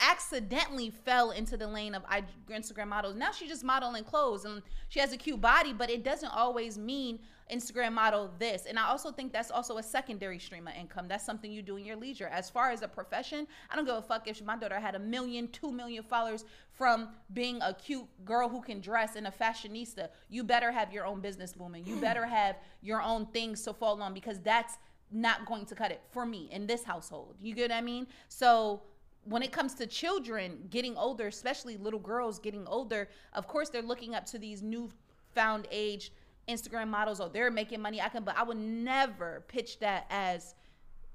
accidentally 0.00 0.90
fell 0.90 1.32
into 1.32 1.56
the 1.56 1.66
lane 1.66 1.94
of 1.94 2.02
Instagram 2.50 2.88
models. 2.88 3.14
Now 3.14 3.30
she's 3.30 3.48
just 3.48 3.64
modeling 3.64 4.04
clothes 4.04 4.44
and 4.44 4.62
she 4.88 5.00
has 5.00 5.12
a 5.12 5.16
cute 5.16 5.40
body, 5.40 5.72
but 5.72 5.90
it 5.90 6.02
doesn't 6.02 6.34
always 6.34 6.78
mean 6.78 7.18
Instagram 7.52 7.92
model 7.92 8.30
this. 8.38 8.66
And 8.66 8.78
I 8.78 8.88
also 8.88 9.10
think 9.10 9.32
that's 9.32 9.50
also 9.50 9.78
a 9.78 9.82
secondary 9.82 10.38
stream 10.38 10.66
of 10.66 10.74
income. 10.74 11.06
That's 11.08 11.24
something 11.24 11.50
you 11.50 11.62
do 11.62 11.76
in 11.76 11.84
your 11.84 11.96
leisure. 11.96 12.26
As 12.26 12.50
far 12.50 12.70
as 12.70 12.82
a 12.82 12.88
profession, 12.88 13.46
I 13.70 13.76
don't 13.76 13.84
give 13.84 13.94
a 13.94 14.02
fuck 14.02 14.26
if 14.28 14.42
my 14.42 14.56
daughter 14.56 14.80
had 14.80 14.94
a 14.94 14.98
million, 14.98 15.48
two 15.48 15.70
million 15.70 16.02
followers 16.02 16.44
from 16.72 17.08
being 17.32 17.60
a 17.62 17.74
cute 17.74 18.06
girl 18.24 18.48
who 18.48 18.60
can 18.60 18.80
dress 18.80 19.16
and 19.16 19.26
a 19.26 19.30
fashionista. 19.30 20.08
You 20.28 20.44
better 20.44 20.72
have 20.72 20.92
your 20.92 21.06
own 21.06 21.20
business 21.20 21.52
booming. 21.52 21.86
You 21.86 21.96
better 21.96 22.26
have 22.40 22.56
your 22.82 23.00
own 23.00 23.26
things 23.26 23.62
to 23.62 23.72
fall 23.72 24.00
on 24.02 24.12
because 24.12 24.40
that's 24.40 24.78
not 25.12 25.46
going 25.46 25.66
to 25.66 25.74
cut 25.74 25.92
it 25.92 26.02
for 26.10 26.26
me 26.26 26.48
in 26.50 26.66
this 26.66 26.82
household. 26.84 27.36
You 27.40 27.54
get 27.54 27.70
what 27.70 27.76
I 27.76 27.80
mean? 27.80 28.06
So 28.28 28.82
when 29.24 29.42
it 29.42 29.52
comes 29.52 29.74
to 29.74 29.86
children 29.86 30.66
getting 30.70 30.96
older, 30.96 31.26
especially 31.26 31.76
little 31.76 32.00
girls 32.00 32.38
getting 32.38 32.66
older, 32.66 33.08
of 33.32 33.46
course 33.46 33.68
they're 33.68 33.82
looking 33.82 34.14
up 34.14 34.26
to 34.26 34.38
these 34.38 34.62
new 34.62 34.90
found 35.34 35.66
age 35.70 36.12
Instagram 36.48 36.88
models. 36.88 37.20
Oh, 37.20 37.28
they're 37.28 37.50
making 37.50 37.80
money. 37.80 38.00
I 38.00 38.08
can, 38.08 38.22
but 38.24 38.36
I 38.36 38.42
would 38.44 38.56
never 38.56 39.44
pitch 39.48 39.78
that 39.80 40.06
as 40.10 40.54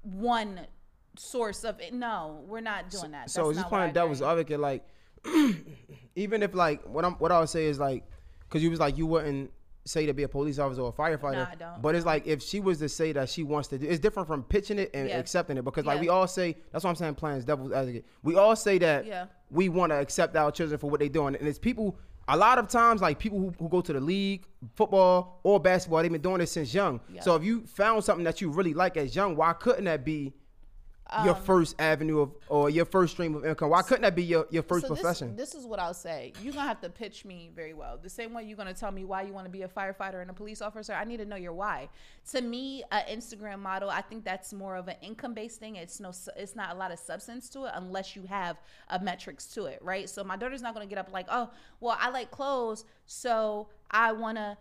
one 0.02 0.60
source 1.16 1.64
of 1.64 1.80
it. 1.80 1.92
No, 1.92 2.42
we're 2.46 2.60
not 2.60 2.90
doing 2.90 3.12
that. 3.12 3.30
So 3.30 3.44
That's 3.46 3.56
just 3.56 3.64
not 3.66 3.72
what 3.72 3.78
playing 3.78 3.92
devil's 3.94 4.22
advocate, 4.22 4.60
like 4.60 4.84
even 6.16 6.42
if 6.42 6.54
like 6.54 6.82
what 6.88 7.04
I'm 7.04 7.12
what 7.14 7.32
I 7.32 7.40
would 7.40 7.48
say 7.48 7.66
is 7.66 7.78
like, 7.78 8.04
cause 8.50 8.62
you 8.62 8.70
was 8.70 8.80
like 8.80 8.96
you 8.98 9.06
wouldn't 9.06 9.50
say 9.84 10.06
to 10.06 10.14
be 10.14 10.22
a 10.22 10.28
police 10.28 10.58
officer 10.60 10.80
or 10.82 10.90
a 10.90 10.92
firefighter. 10.92 11.32
No, 11.32 11.46
I 11.50 11.54
don't. 11.56 11.82
But 11.82 11.94
it's 11.96 12.06
like 12.06 12.26
if 12.26 12.40
she 12.42 12.60
was 12.60 12.78
to 12.78 12.88
say 12.88 13.12
that 13.12 13.28
she 13.28 13.42
wants 13.42 13.68
to 13.68 13.78
do, 13.78 13.86
it's 13.88 13.98
different 13.98 14.28
from 14.28 14.44
pitching 14.44 14.78
it 14.78 14.90
and 14.94 15.08
Yeah. 15.08 15.18
accepting 15.18 15.56
it 15.56 15.64
because 15.64 15.84
like 15.86 15.96
Yeah. 15.96 16.02
we 16.02 16.08
all 16.08 16.28
say 16.28 16.56
that's 16.70 16.84
what 16.84 16.90
I'm 16.90 16.96
saying. 16.96 17.14
Playing 17.16 17.40
devil's 17.40 17.72
advocate, 17.72 18.04
we 18.22 18.36
all 18.36 18.54
say 18.54 18.78
that 18.78 19.06
Yeah. 19.06 19.26
we 19.50 19.68
want 19.68 19.90
to 19.90 19.96
accept 19.96 20.36
our 20.36 20.52
children 20.52 20.78
for 20.78 20.88
what 20.90 21.00
they're 21.00 21.08
doing, 21.08 21.34
and 21.34 21.48
it's 21.48 21.58
people. 21.58 21.98
A 22.28 22.36
lot 22.36 22.58
of 22.58 22.68
times, 22.68 23.00
like 23.00 23.18
people 23.18 23.38
who, 23.38 23.52
who 23.58 23.68
go 23.68 23.80
to 23.80 23.92
the 23.92 24.00
league, 24.00 24.44
football 24.74 25.40
or 25.42 25.58
basketball, 25.58 26.02
they've 26.02 26.12
been 26.12 26.20
doing 26.20 26.38
this 26.38 26.52
since 26.52 26.72
young. 26.72 27.00
Yeah. 27.12 27.20
So 27.22 27.34
if 27.34 27.44
you 27.44 27.66
found 27.66 28.04
something 28.04 28.24
that 28.24 28.40
you 28.40 28.50
really 28.50 28.74
like 28.74 28.96
as 28.96 29.14
young, 29.14 29.36
why 29.36 29.52
couldn't 29.54 29.84
that 29.84 30.04
be 30.04 30.32
your 31.24 31.34
Um, 31.34 31.42
first 31.42 31.74
avenue 31.78 32.20
of 32.20 32.34
or 32.48 32.70
your 32.70 32.84
first 32.86 33.12
stream 33.14 33.34
of 33.34 33.44
income? 33.44 33.70
Why 33.70 33.82
couldn't 33.82 34.02
that 34.02 34.14
be 34.14 34.24
your, 34.24 34.46
your 34.50 34.62
first 34.62 34.86
So 34.86 34.94
profession? 34.94 35.36
This, 35.36 35.54
is 35.54 35.66
what 35.66 35.78
I'll 35.78 35.92
say. 35.92 36.32
You're 36.40 36.54
gonna 36.54 36.66
have 36.66 36.80
to 36.80 36.88
pitch 36.88 37.24
me 37.24 37.50
very 37.54 37.74
well. 37.74 37.98
The 38.02 38.08
same 38.08 38.32
way 38.32 38.44
you're 38.44 38.56
gonna 38.56 38.72
tell 38.72 38.90
me 38.90 39.04
why 39.04 39.22
you 39.22 39.32
want 39.32 39.44
to 39.44 39.50
be 39.50 39.62
a 39.62 39.68
firefighter 39.68 40.22
and 40.22 40.30
a 40.30 40.32
police 40.32 40.62
officer. 40.62 40.94
I 40.94 41.04
need 41.04 41.18
to 41.18 41.26
know 41.26 41.36
your 41.36 41.52
why. 41.52 41.90
To 42.30 42.40
me, 42.40 42.82
an 42.90 43.02
Instagram 43.10 43.58
model, 43.58 43.90
I 43.90 44.00
think 44.00 44.24
that's 44.24 44.52
more 44.54 44.76
of 44.76 44.88
an 44.88 44.96
income 45.02 45.34
based 45.34 45.60
thing. 45.60 45.76
It's 45.76 46.00
no, 46.00 46.12
it's 46.36 46.56
not 46.56 46.74
a 46.74 46.78
lot 46.78 46.90
of 46.90 46.98
substance 46.98 47.50
to 47.50 47.66
it 47.66 47.72
unless 47.74 48.16
you 48.16 48.22
have 48.24 48.56
a 48.88 48.98
metrics 48.98 49.46
to 49.48 49.66
it, 49.66 49.80
right? 49.82 50.08
So 50.08 50.24
my 50.24 50.36
daughter's 50.36 50.62
not 50.62 50.72
gonna 50.72 50.86
get 50.86 50.98
up 50.98 51.12
like, 51.12 51.26
oh, 51.30 51.50
well, 51.80 51.96
I 52.00 52.08
like 52.10 52.30
clothes, 52.30 52.84
so 53.06 53.68
I 53.90 54.12
wanna 54.12 54.56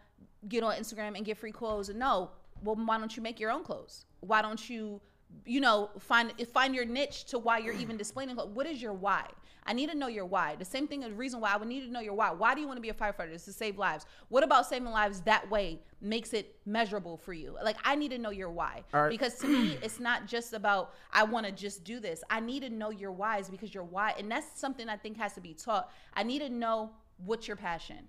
get 0.50 0.64
on 0.64 0.76
Instagram 0.76 1.16
and 1.16 1.24
get 1.24 1.38
free 1.38 1.52
clothes. 1.54 1.90
No, 1.90 2.32
well, 2.62 2.76
why 2.76 2.98
don't 2.98 3.16
you 3.16 3.24
make 3.24 3.40
your 3.40 3.52
own 3.52 3.64
clothes? 3.64 4.06
Why 4.20 4.42
don't 4.42 4.70
you? 4.70 5.00
You 5.46 5.60
know, 5.60 5.90
find 6.00 6.34
find 6.54 6.76
your 6.76 6.86
niche 6.86 7.26
to 7.26 7.40
why 7.40 7.58
you're 7.58 7.74
even 7.74 7.98
displaying. 7.98 8.30
What 8.30 8.68
is 8.68 8.82
your 8.82 8.94
why? 8.94 9.26
I 9.66 9.74
need 9.74 9.92
to 9.92 9.98
know 9.98 10.08
your 10.08 10.26
why. 10.26 10.56
The 10.56 10.66
same 10.66 10.88
thing, 10.88 11.02
the 11.02 11.12
reason 11.12 11.40
why 11.40 11.54
I 11.54 11.58
would 11.58 11.68
need 11.68 11.86
to 11.86 11.92
know 11.92 12.00
your 12.00 12.16
why. 12.16 12.32
Why 12.32 12.56
do 12.56 12.62
you 12.62 12.68
want 12.68 12.78
to 12.78 12.82
be 12.82 12.90
a 12.90 12.94
firefighter? 12.94 13.32
It's 13.32 13.46
to 13.46 13.54
save 13.54 13.78
lives. 13.78 14.06
What 14.30 14.44
about 14.44 14.66
saving 14.66 14.90
lives 14.90 15.22
that 15.22 15.50
way 15.52 15.80
makes 16.02 16.34
it 16.34 16.56
measurable 16.66 17.18
for 17.18 17.34
you? 17.34 17.56
Like 17.64 17.78
I 17.84 17.96
need 17.96 18.10
to 18.10 18.18
know 18.18 18.32
your 18.32 18.50
why 18.50 18.84
right. 18.92 19.10
because 19.10 19.36
to 19.36 19.48
me, 19.48 19.78
it's 19.84 20.00
not 20.00 20.26
just 20.26 20.54
about 20.54 20.94
I 21.12 21.24
want 21.24 21.46
to 21.46 21.52
just 21.52 21.84
do 21.84 22.00
this. 22.00 22.24
I 22.30 22.40
need 22.40 22.62
to 22.62 22.70
know 22.70 22.90
your 22.90 23.12
whys 23.12 23.50
because 23.50 23.74
your 23.74 23.84
why, 23.84 24.14
and 24.18 24.32
that's 24.32 24.60
something 24.60 24.90
I 24.90 24.98
think 24.98 25.18
has 25.18 25.34
to 25.34 25.42
be 25.42 25.54
taught. 25.54 25.92
I 26.14 26.24
need 26.24 26.40
to 26.40 26.50
know 26.50 26.92
what's 27.24 27.48
your 27.48 27.58
passion. 27.58 28.08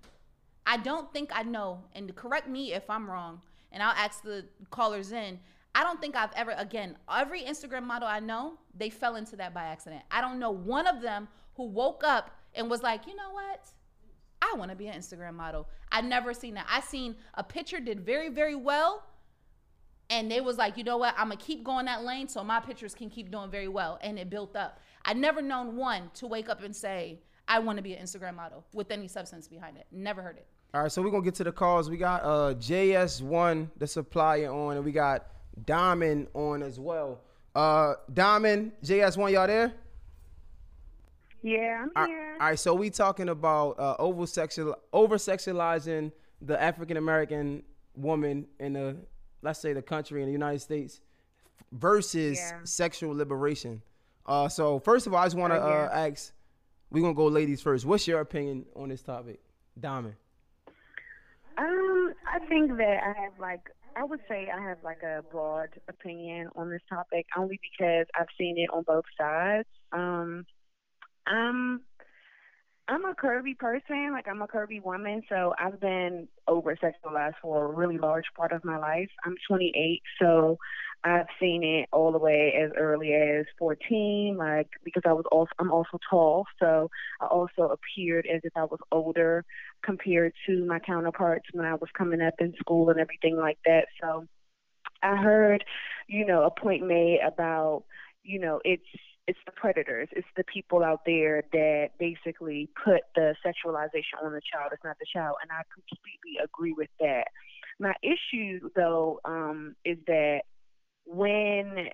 I 0.65 0.77
don't 0.77 1.11
think 1.11 1.29
I 1.33 1.43
know, 1.43 1.83
and 1.93 2.15
correct 2.15 2.47
me 2.47 2.73
if 2.73 2.89
I'm 2.89 3.09
wrong, 3.09 3.41
and 3.71 3.83
I'll 3.83 3.95
ask 3.95 4.23
the 4.23 4.45
callers 4.71 5.11
in. 5.11 5.39
I 5.75 5.83
don't 5.83 5.99
think 5.99 6.15
I've 6.15 6.31
ever, 6.35 6.53
again, 6.57 6.97
every 7.11 7.41
Instagram 7.41 7.83
model 7.83 8.07
I 8.07 8.19
know, 8.19 8.59
they 8.75 8.89
fell 8.89 9.15
into 9.15 9.35
that 9.37 9.53
by 9.53 9.63
accident. 9.63 10.03
I 10.11 10.21
don't 10.21 10.39
know 10.39 10.51
one 10.51 10.87
of 10.87 11.01
them 11.01 11.27
who 11.55 11.63
woke 11.65 12.03
up 12.03 12.31
and 12.53 12.69
was 12.69 12.83
like, 12.83 13.07
you 13.07 13.15
know 13.15 13.31
what? 13.31 13.65
I 14.41 14.55
want 14.57 14.71
to 14.71 14.77
be 14.77 14.87
an 14.87 14.99
Instagram 14.99 15.33
model. 15.33 15.67
I've 15.91 16.05
never 16.05 16.33
seen 16.33 16.55
that. 16.55 16.67
I 16.69 16.81
seen 16.81 17.15
a 17.33 17.43
picture 17.43 17.79
did 17.79 18.05
very, 18.05 18.29
very 18.29 18.55
well. 18.55 19.03
And 20.09 20.29
they 20.29 20.41
was 20.41 20.57
like, 20.57 20.77
you 20.77 20.83
know 20.83 20.97
what? 20.97 21.15
I'm 21.17 21.29
gonna 21.29 21.37
keep 21.37 21.63
going 21.63 21.85
that 21.85 22.03
lane 22.03 22.27
so 22.27 22.43
my 22.43 22.59
pictures 22.59 22.93
can 22.93 23.09
keep 23.09 23.31
doing 23.31 23.49
very 23.49 23.69
well. 23.69 23.97
And 24.01 24.19
it 24.19 24.29
built 24.29 24.55
up. 24.55 24.79
I 25.05 25.13
never 25.13 25.41
known 25.41 25.75
one 25.75 26.11
to 26.15 26.27
wake 26.27 26.49
up 26.49 26.61
and 26.61 26.75
say, 26.75 27.19
I 27.47 27.59
want 27.59 27.77
to 27.77 27.81
be 27.81 27.93
an 27.93 28.03
Instagram 28.03 28.35
model 28.35 28.65
with 28.73 28.91
any 28.91 29.07
substance 29.07 29.47
behind 29.47 29.77
it. 29.77 29.87
Never 29.91 30.21
heard 30.21 30.37
it. 30.37 30.45
All 30.73 30.83
right, 30.83 30.91
so 30.91 31.01
we're 31.01 31.09
gonna 31.09 31.23
get 31.23 31.35
to 31.35 31.43
the 31.43 31.51
calls. 31.51 31.89
We 31.89 31.97
got 31.97 32.21
uh 32.23 32.53
JS1, 32.55 33.69
the 33.77 33.87
supplier, 33.87 34.51
on, 34.51 34.75
and 34.75 34.85
we 34.85 34.91
got 34.91 35.27
Diamond 35.65 36.27
on 36.33 36.63
as 36.63 36.79
well. 36.79 37.19
Uh 37.55 37.93
Diamond, 38.13 38.71
JS1, 38.83 39.31
y'all 39.33 39.47
there? 39.47 39.73
Yeah, 41.41 41.85
I'm 41.95 42.07
here. 42.07 42.37
right, 42.39 42.57
so 42.57 42.73
we 42.73 42.89
talking 42.89 43.27
about 43.29 43.77
uh, 43.77 43.95
over 43.99 44.25
sexual 44.25 44.75
over 44.93 45.17
sexualizing 45.17 46.11
the 46.41 46.61
African 46.61 46.95
American 46.97 47.63
woman 47.95 48.47
in 48.59 48.73
the 48.73 48.95
let's 49.41 49.59
say 49.59 49.73
the 49.73 49.81
country 49.81 50.21
in 50.21 50.27
the 50.27 50.31
United 50.31 50.59
States 50.59 51.01
versus 51.73 52.37
Yeah. 52.37 52.59
sexual 52.63 53.13
liberation. 53.13 53.81
Uh, 54.25 54.47
so 54.47 54.79
first 54.79 55.05
of 55.05 55.13
all, 55.13 55.19
I 55.19 55.25
just 55.25 55.35
want 55.35 55.51
to 55.51 55.61
Oh, 55.61 55.67
yeah. 55.69 55.89
uh, 55.91 56.07
ask. 56.09 56.31
We're 56.91 57.01
gonna 57.01 57.13
go 57.13 57.25
ladies 57.25 57.61
first. 57.61 57.85
What's 57.85 58.07
your 58.07 58.21
opinion 58.21 58.65
on 58.75 58.87
this 58.89 59.01
topic, 59.01 59.41
Diamond? 59.79 60.15
Um, 61.57 62.13
I 62.31 62.39
think 62.47 62.77
that 62.77 63.03
I 63.03 63.19
have 63.21 63.33
like 63.39 63.69
I 63.95 64.03
would 64.03 64.21
say 64.27 64.49
I 64.53 64.61
have 64.61 64.77
like 64.83 65.03
a 65.03 65.23
broad 65.31 65.69
opinion 65.87 66.49
on 66.55 66.69
this 66.69 66.81
topic 66.89 67.25
only 67.37 67.59
because 67.61 68.07
I've 68.19 68.27
seen 68.37 68.57
it 68.57 68.69
on 68.73 68.83
both 68.83 69.05
sides. 69.17 69.67
Um, 69.91 70.45
I'm 71.27 71.81
I'm 72.87 73.05
a 73.05 73.13
curvy 73.13 73.57
person, 73.57 74.11
like 74.11 74.27
I'm 74.27 74.41
a 74.41 74.47
curvy 74.47 74.83
woman, 74.83 75.21
so 75.29 75.53
I've 75.57 75.79
been 75.79 76.27
over 76.47 76.75
sexualized 76.75 77.35
for 77.41 77.65
a 77.65 77.67
really 77.75 77.97
large 77.97 78.25
part 78.35 78.51
of 78.51 78.65
my 78.65 78.77
life. 78.77 79.09
I'm 79.25 79.35
28, 79.47 80.01
so 80.21 80.57
I've 81.05 81.27
seen 81.39 81.63
it 81.63 81.89
all 81.91 82.11
the 82.11 82.17
way 82.17 82.53
as 82.61 82.71
early 82.77 83.13
as 83.13 83.45
14, 83.59 84.37
like 84.37 84.69
because 84.85 85.03
I 85.05 85.11
was 85.13 85.25
also 85.31 85.51
I'm 85.59 85.71
also 85.71 85.99
tall, 86.09 86.45
so 86.59 86.89
I 87.19 87.25
also 87.25 87.75
appeared 87.75 88.25
as 88.33 88.41
if 88.43 88.53
I 88.55 88.63
was 88.63 88.79
older 88.91 89.43
compared 89.83 90.33
to 90.47 90.65
my 90.65 90.79
counterparts 90.79 91.45
when 91.51 91.65
I 91.65 91.73
was 91.75 91.89
coming 91.97 92.21
up 92.21 92.35
in 92.39 92.53
school 92.59 92.89
and 92.89 92.99
everything 92.99 93.37
like 93.37 93.57
that. 93.65 93.87
So 94.01 94.27
I 95.01 95.17
heard, 95.17 95.65
you 96.07 96.25
know, 96.25 96.43
a 96.43 96.51
point 96.51 96.87
made 96.87 97.19
about, 97.25 97.83
you 98.23 98.39
know, 98.39 98.61
it's 98.63 98.83
it's 99.27 99.39
the 99.45 99.51
predators, 99.51 100.09
it's 100.11 100.27
the 100.35 100.43
people 100.43 100.83
out 100.83 101.01
there 101.05 101.43
that 101.53 101.89
basically 101.97 102.69
put 102.83 103.01
the 103.15 103.35
sexualization 103.45 104.23
on 104.23 104.33
the 104.33 104.41
child. 104.51 104.71
It's 104.73 104.83
not 104.83 104.97
the 104.99 105.05
child, 105.13 105.35
and 105.41 105.51
I 105.51 105.63
completely 105.73 106.43
agree 106.43 106.73
with 106.73 106.89
that. 106.99 107.27
My 107.79 107.93
issue, 108.03 108.69
though, 108.75 109.19
um, 109.25 109.75
is 109.85 109.97
that 110.07 110.41
when 111.05 111.89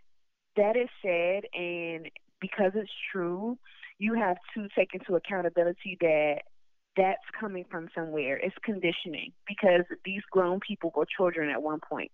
that 0.56 0.76
is 0.76 0.89
said, 1.02 1.43
and 1.54 2.10
because 2.41 2.72
it's 2.76 2.91
true, 3.12 3.58
you 3.98 4.13
have 4.13 4.38
to 4.56 4.67
take 4.76 4.93
into 4.93 5.15
accountability 5.15 5.98
that 6.02 6.41
that's 6.98 7.24
coming 7.39 7.65
from 7.69 7.88
somewhere. 7.95 8.38
It's 8.38 8.56
conditioning 8.63 9.32
because 9.48 9.84
these 10.04 10.22
grown 10.32 10.60
people 10.60 10.91
were 10.95 11.06
children 11.06 11.50
at 11.50 11.62
one 11.62 11.80
point. 11.88 12.12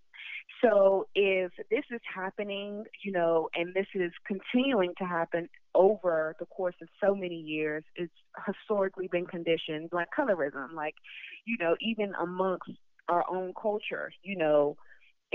So 0.64 1.08
if 1.16 1.52
this 1.70 1.84
is 1.92 2.02
happening, 2.14 2.84
you 3.04 3.12
know, 3.12 3.50
and 3.56 3.74
this 3.74 3.88
is 3.94 4.12
continuing 4.28 4.94
to 4.98 5.06
happen 5.06 5.50
over 5.74 6.36
the 6.40 6.46
course 6.46 6.76
of 6.82 6.88
so 7.04 7.16
many 7.16 7.36
years, 7.36 7.84
it's 7.96 8.14
historically 8.46 9.08
been 9.12 9.26
conditioned 9.26 9.90
like 9.92 10.08
colorism, 10.18 10.74
like, 10.74 10.96
you 11.46 11.58
know, 11.60 11.76
even 11.82 12.14
amongst 12.22 12.72
our 13.10 13.26
own 13.30 13.54
culture, 13.60 14.12
you 14.24 14.38
know, 14.38 14.78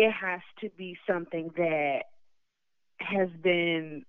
it 0.01 0.13
has 0.13 0.41
to 0.63 0.71
be 0.79 0.97
something 1.07 1.51
that 1.59 2.05
has 3.01 3.29
been 3.43 4.03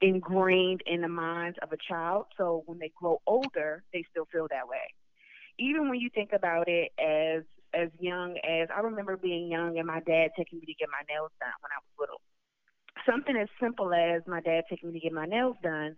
ingrained 0.00 0.82
in 0.86 1.00
the 1.00 1.08
minds 1.08 1.58
of 1.62 1.72
a 1.72 1.76
child. 1.88 2.26
So 2.36 2.62
when 2.66 2.78
they 2.78 2.92
grow 2.94 3.20
older, 3.26 3.82
they 3.92 4.04
still 4.08 4.28
feel 4.30 4.46
that 4.50 4.68
way. 4.68 4.94
Even 5.58 5.88
when 5.88 5.98
you 5.98 6.10
think 6.14 6.30
about 6.32 6.68
it 6.68 6.92
as 6.96 7.42
as 7.74 7.88
young 7.98 8.36
as 8.48 8.68
I 8.74 8.82
remember 8.82 9.16
being 9.16 9.50
young 9.50 9.78
and 9.78 9.86
my 9.88 9.98
dad 9.98 10.28
taking 10.36 10.60
me 10.60 10.66
to 10.66 10.74
get 10.74 10.88
my 10.92 11.02
nails 11.12 11.32
done 11.40 11.50
when 11.60 11.72
I 11.72 11.82
was 11.82 11.90
little. 11.98 12.20
Something 13.04 13.36
as 13.36 13.48
simple 13.60 13.92
as 13.92 14.22
my 14.28 14.40
dad 14.40 14.62
taking 14.70 14.92
me 14.92 15.00
to 15.00 15.02
get 15.02 15.12
my 15.12 15.26
nails 15.26 15.56
done 15.60 15.96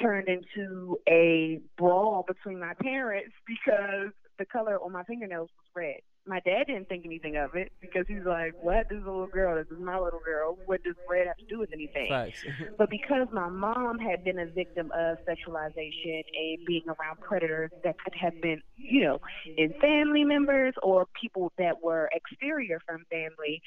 turned 0.00 0.26
into 0.26 0.98
a 1.08 1.60
brawl 1.78 2.24
between 2.26 2.58
my 2.58 2.74
parents 2.82 3.34
because 3.46 4.10
the 4.40 4.44
color 4.46 4.78
on 4.82 4.90
my 4.90 5.04
fingernails 5.04 5.48
was 5.56 5.66
red. 5.76 6.00
My 6.24 6.40
dad 6.40 6.68
didn't 6.68 6.88
think 6.88 7.04
anything 7.04 7.36
of 7.36 7.56
it 7.56 7.72
because 7.80 8.04
he's 8.06 8.24
like, 8.24 8.54
"What? 8.62 8.88
This 8.88 8.98
is 8.98 9.04
a 9.04 9.10
little 9.10 9.26
girl. 9.26 9.56
This 9.56 9.66
is 9.76 9.82
my 9.82 9.98
little 9.98 10.20
girl. 10.20 10.56
What 10.66 10.82
does 10.84 10.94
red 11.10 11.26
have 11.26 11.36
to 11.38 11.46
do 11.46 11.58
with 11.58 11.72
anything?" 11.72 12.08
Facts. 12.08 12.44
But 12.78 12.90
because 12.90 13.26
my 13.32 13.48
mom 13.48 13.98
had 13.98 14.22
been 14.22 14.38
a 14.38 14.46
victim 14.46 14.92
of 14.94 15.18
sexualization 15.26 16.22
and 16.34 16.64
being 16.66 16.84
around 16.86 17.20
predators 17.20 17.70
that 17.82 17.96
could 17.98 18.14
have 18.14 18.40
been, 18.40 18.62
you 18.76 19.02
know, 19.02 19.20
in 19.56 19.74
family 19.80 20.24
members 20.24 20.74
or 20.82 21.06
people 21.20 21.52
that 21.58 21.82
were 21.82 22.08
exterior 22.12 22.80
from 22.86 23.04
family, 23.10 23.60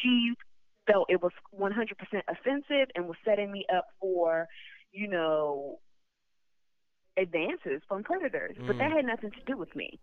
she 0.00 0.34
felt 0.86 1.06
it 1.10 1.22
was 1.22 1.32
100% 1.58 1.72
offensive 2.28 2.88
and 2.94 3.06
was 3.06 3.16
setting 3.24 3.52
me 3.52 3.66
up 3.74 3.86
for, 4.00 4.46
you 4.92 5.08
know, 5.08 5.78
advances 7.18 7.82
from 7.86 8.02
predators. 8.02 8.56
But 8.66 8.78
that 8.78 8.90
mm. 8.90 8.96
had 8.96 9.04
nothing 9.04 9.30
to 9.30 9.40
do 9.46 9.56
with 9.56 9.74
me. 9.76 9.98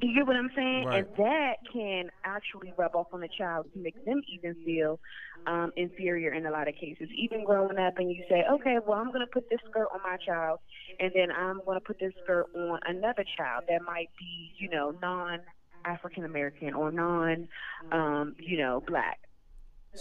You 0.00 0.14
get 0.14 0.26
what 0.26 0.36
I'm 0.36 0.50
saying? 0.54 0.86
Right. 0.86 0.98
And 0.98 1.16
that 1.16 1.54
can 1.72 2.10
actually 2.24 2.72
rub 2.76 2.94
off 2.94 3.08
on 3.12 3.20
the 3.20 3.28
child 3.28 3.66
to 3.74 3.78
make 3.78 4.02
them 4.04 4.22
even 4.32 4.54
feel 4.64 4.98
um, 5.46 5.72
inferior 5.76 6.32
in 6.32 6.46
a 6.46 6.50
lot 6.50 6.68
of 6.68 6.74
cases. 6.74 7.08
Even 7.16 7.44
growing 7.44 7.78
up, 7.78 7.98
and 7.98 8.10
you 8.10 8.24
say, 8.28 8.44
okay, 8.50 8.78
well, 8.86 8.98
I'm 8.98 9.08
going 9.08 9.20
to 9.20 9.26
put 9.26 9.48
this 9.50 9.60
skirt 9.68 9.88
on 9.92 10.00
my 10.02 10.16
child, 10.16 10.60
and 10.98 11.12
then 11.14 11.30
I'm 11.30 11.60
going 11.64 11.78
to 11.78 11.84
put 11.84 11.98
this 11.98 12.12
skirt 12.24 12.46
on 12.54 12.78
another 12.86 13.24
child 13.36 13.64
that 13.68 13.82
might 13.82 14.10
be, 14.18 14.52
you 14.58 14.68
know, 14.68 14.94
non 15.02 15.40
African 15.84 16.24
American 16.24 16.74
or 16.74 16.90
non, 16.90 17.48
um, 17.92 18.36
you 18.38 18.58
know, 18.58 18.82
black. 18.86 19.20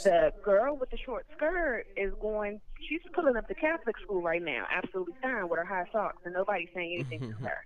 The 0.03 0.31
girl 0.43 0.77
with 0.77 0.91
the 0.91 0.97
short 0.97 1.25
skirt 1.35 1.85
is 1.97 2.13
going, 2.21 2.61
she's 2.87 3.01
pulling 3.13 3.35
up 3.35 3.47
the 3.47 3.55
Catholic 3.55 3.95
school 4.03 4.21
right 4.21 4.41
now, 4.41 4.65
absolutely 4.71 5.15
fine 5.21 5.49
with 5.49 5.57
her 5.57 5.65
high 5.65 5.85
socks, 5.91 6.21
and 6.25 6.33
nobody's 6.35 6.69
saying 6.75 6.93
anything 6.93 7.31
to 7.31 7.37
her. 7.43 7.65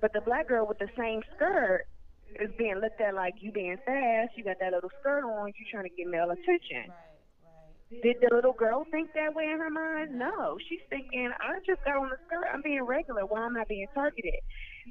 But 0.00 0.12
the 0.12 0.20
black 0.20 0.48
girl 0.48 0.66
with 0.66 0.78
the 0.78 0.88
same 0.98 1.22
skirt 1.36 1.86
is 2.40 2.50
being 2.58 2.76
looked 2.76 3.00
at 3.00 3.14
like 3.14 3.34
you 3.40 3.52
being 3.52 3.76
fast. 3.86 4.32
You 4.36 4.44
got 4.44 4.58
that 4.60 4.72
little 4.72 4.90
skirt 5.00 5.24
on. 5.24 5.48
You 5.48 5.64
trying 5.70 5.84
to 5.84 5.94
get 5.94 6.06
male 6.06 6.30
attention. 6.30 6.92
Did 8.02 8.16
the 8.20 8.34
little 8.34 8.52
girl 8.52 8.84
think 8.90 9.12
that 9.14 9.34
way 9.34 9.44
in 9.44 9.58
her 9.58 9.70
mind? 9.70 10.18
No, 10.18 10.58
she's 10.68 10.80
thinking, 10.90 11.30
I 11.40 11.58
just 11.66 11.84
got 11.84 11.96
on 11.96 12.08
the 12.08 12.16
skirt. 12.26 12.46
I'm 12.52 12.62
being 12.62 12.82
regular. 12.82 13.24
Why 13.24 13.46
am 13.46 13.56
I 13.56 13.64
being 13.68 13.86
targeted? 13.94 14.40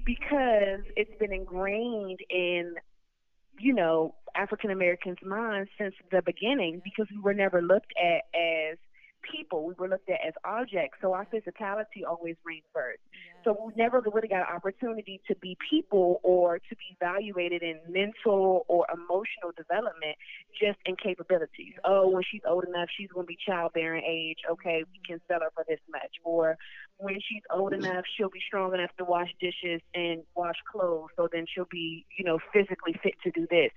Because 0.05 0.85
it's 0.95 1.11
been 1.19 1.33
ingrained 1.33 2.19
in, 2.29 2.75
you 3.59 3.73
know, 3.73 4.15
African 4.35 4.71
Americans' 4.71 5.17
minds 5.25 5.69
since 5.77 5.93
the 6.11 6.21
beginning 6.21 6.81
because 6.83 7.07
we 7.11 7.19
were 7.21 7.33
never 7.33 7.61
looked 7.61 7.93
at 8.01 8.23
as 8.33 8.77
people. 9.31 9.65
We 9.65 9.73
were 9.77 9.87
looked 9.87 10.09
at 10.09 10.19
as 10.25 10.33
objects. 10.43 10.97
So 11.01 11.13
our 11.13 11.25
physicality 11.25 12.05
always 12.07 12.35
reigned 12.43 12.63
first. 12.73 12.99
So 13.43 13.57
we 13.65 13.73
never 13.75 14.01
really 14.13 14.27
got 14.27 14.49
an 14.49 14.55
opportunity 14.55 15.19
to 15.27 15.35
be 15.35 15.57
people 15.69 16.21
or 16.23 16.59
to 16.59 16.75
be 16.75 16.95
evaluated 16.99 17.61
in 17.61 17.79
mental 17.89 18.65
or 18.67 18.85
emotional 18.93 19.51
development 19.57 20.15
just 20.59 20.79
in 20.85 20.95
capabilities. 20.95 21.73
Oh, 21.83 22.09
when 22.09 22.23
she's 22.29 22.41
old 22.47 22.63
enough, 22.63 22.87
she's 22.95 23.09
going 23.09 23.25
to 23.25 23.27
be 23.27 23.37
childbearing 23.45 24.03
age. 24.07 24.39
Okay, 24.49 24.83
we 24.91 24.99
can 25.05 25.17
mm-hmm. 25.17 25.33
sell 25.33 25.41
her 25.41 25.49
for 25.53 25.65
this 25.67 25.79
much. 25.91 26.11
Or 26.23 26.57
when 26.97 27.15
she's 27.15 27.43
old 27.51 27.73
enough, 27.73 28.05
she'll 28.15 28.29
be 28.29 28.41
strong 28.47 28.73
enough 28.73 28.91
to 28.97 29.03
wash 29.03 29.29
dishes 29.41 29.81
and 29.93 30.23
wash 30.35 30.57
clothes. 30.71 31.09
So 31.17 31.27
then 31.31 31.45
she'll 31.53 31.67
be, 31.69 32.05
you 32.17 32.23
know, 32.23 32.39
physically 32.53 32.95
fit 33.03 33.15
to 33.23 33.31
do 33.31 33.45
this. 33.49 33.71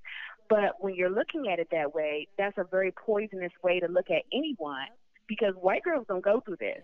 But 0.49 0.77
when 0.79 0.95
you're 0.95 1.11
looking 1.11 1.51
at 1.53 1.59
it 1.59 1.69
that 1.73 1.95
way, 1.95 2.29
that's 2.39 2.57
a 2.57 2.65
very 2.65 2.93
poisonous 2.93 3.53
way 3.65 3.81
to 3.81 3.89
look 3.89 4.11
at 4.11 4.23
anyone 4.33 4.87
because 5.29 5.55
white 5.61 5.83
girls 5.83 6.07
don't 6.09 6.25
go 6.25 6.41
through 6.45 6.57
this. 6.61 6.83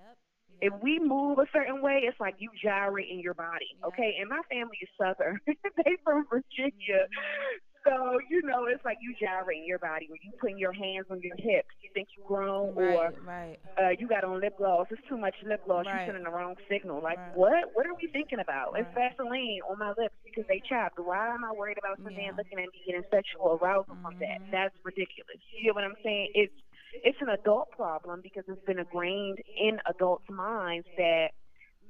If 0.60 0.72
we 0.80 1.00
move 1.00 1.38
a 1.38 1.46
certain 1.52 1.82
way, 1.82 2.02
it's 2.06 2.20
like 2.20 2.36
you 2.38 2.48
gyrate 2.62 3.08
in 3.10 3.18
your 3.18 3.34
body. 3.34 3.74
Okay, 3.84 4.14
and 4.20 4.30
my 4.30 4.42
family 4.48 4.78
is 4.80 4.88
southern; 4.96 5.40
they 5.46 5.96
from 6.04 6.24
Virginia, 6.30 7.10
so 7.82 8.20
you 8.30 8.42
know 8.42 8.66
it's 8.70 8.84
like 8.84 8.98
you 9.02 9.14
gyrate 9.18 9.58
in 9.58 9.66
your 9.66 9.80
body 9.80 10.06
when 10.08 10.18
you 10.22 10.30
putting 10.38 10.58
your 10.58 10.72
hands 10.72 11.06
on 11.10 11.20
your 11.20 11.34
hips. 11.34 11.74
You 11.82 11.90
think 11.92 12.08
you 12.16 12.22
grown, 12.26 12.78
or 12.78 13.10
right. 13.26 13.58
uh, 13.74 13.90
you 13.98 14.06
got 14.06 14.22
on 14.22 14.40
lip 14.40 14.56
gloss. 14.56 14.86
It's 14.90 15.02
too 15.08 15.18
much 15.18 15.34
lip 15.42 15.66
gloss. 15.66 15.86
Right. 15.86 16.06
You're 16.06 16.14
sending 16.14 16.24
the 16.24 16.30
wrong 16.30 16.54
signal. 16.70 17.02
Like 17.02 17.18
Right. 17.18 17.36
what? 17.36 17.74
What 17.74 17.86
are 17.86 17.94
we 17.94 18.06
thinking 18.12 18.38
about? 18.38 18.78
It's 18.78 18.88
Vaseline 18.94 19.60
on 19.68 19.78
my 19.78 19.90
lips 19.98 20.14
because 20.24 20.46
they 20.46 20.62
chapped. 20.68 20.98
Why 20.98 21.34
am 21.34 21.44
I 21.44 21.52
worried 21.52 21.78
about 21.78 21.98
something 21.98 22.30
looking 22.36 22.58
at 22.58 22.70
me 22.70 22.82
getting 22.86 23.02
sexual 23.10 23.58
arousal 23.60 23.98
from 24.00 24.14
that? 24.20 24.38
Mm-hmm. 24.40 24.52
That's 24.52 24.74
ridiculous. 24.84 25.42
You 25.50 25.64
get 25.64 25.74
what 25.74 25.84
I'm 25.84 25.98
saying? 26.04 26.30
It's 26.34 26.54
it's 26.92 27.18
an 27.20 27.28
adult 27.28 27.70
problem 27.72 28.20
because 28.22 28.44
it's 28.48 28.64
been 28.64 28.78
ingrained 28.78 29.38
in 29.60 29.78
adults' 29.88 30.24
minds 30.30 30.86
that 30.96 31.28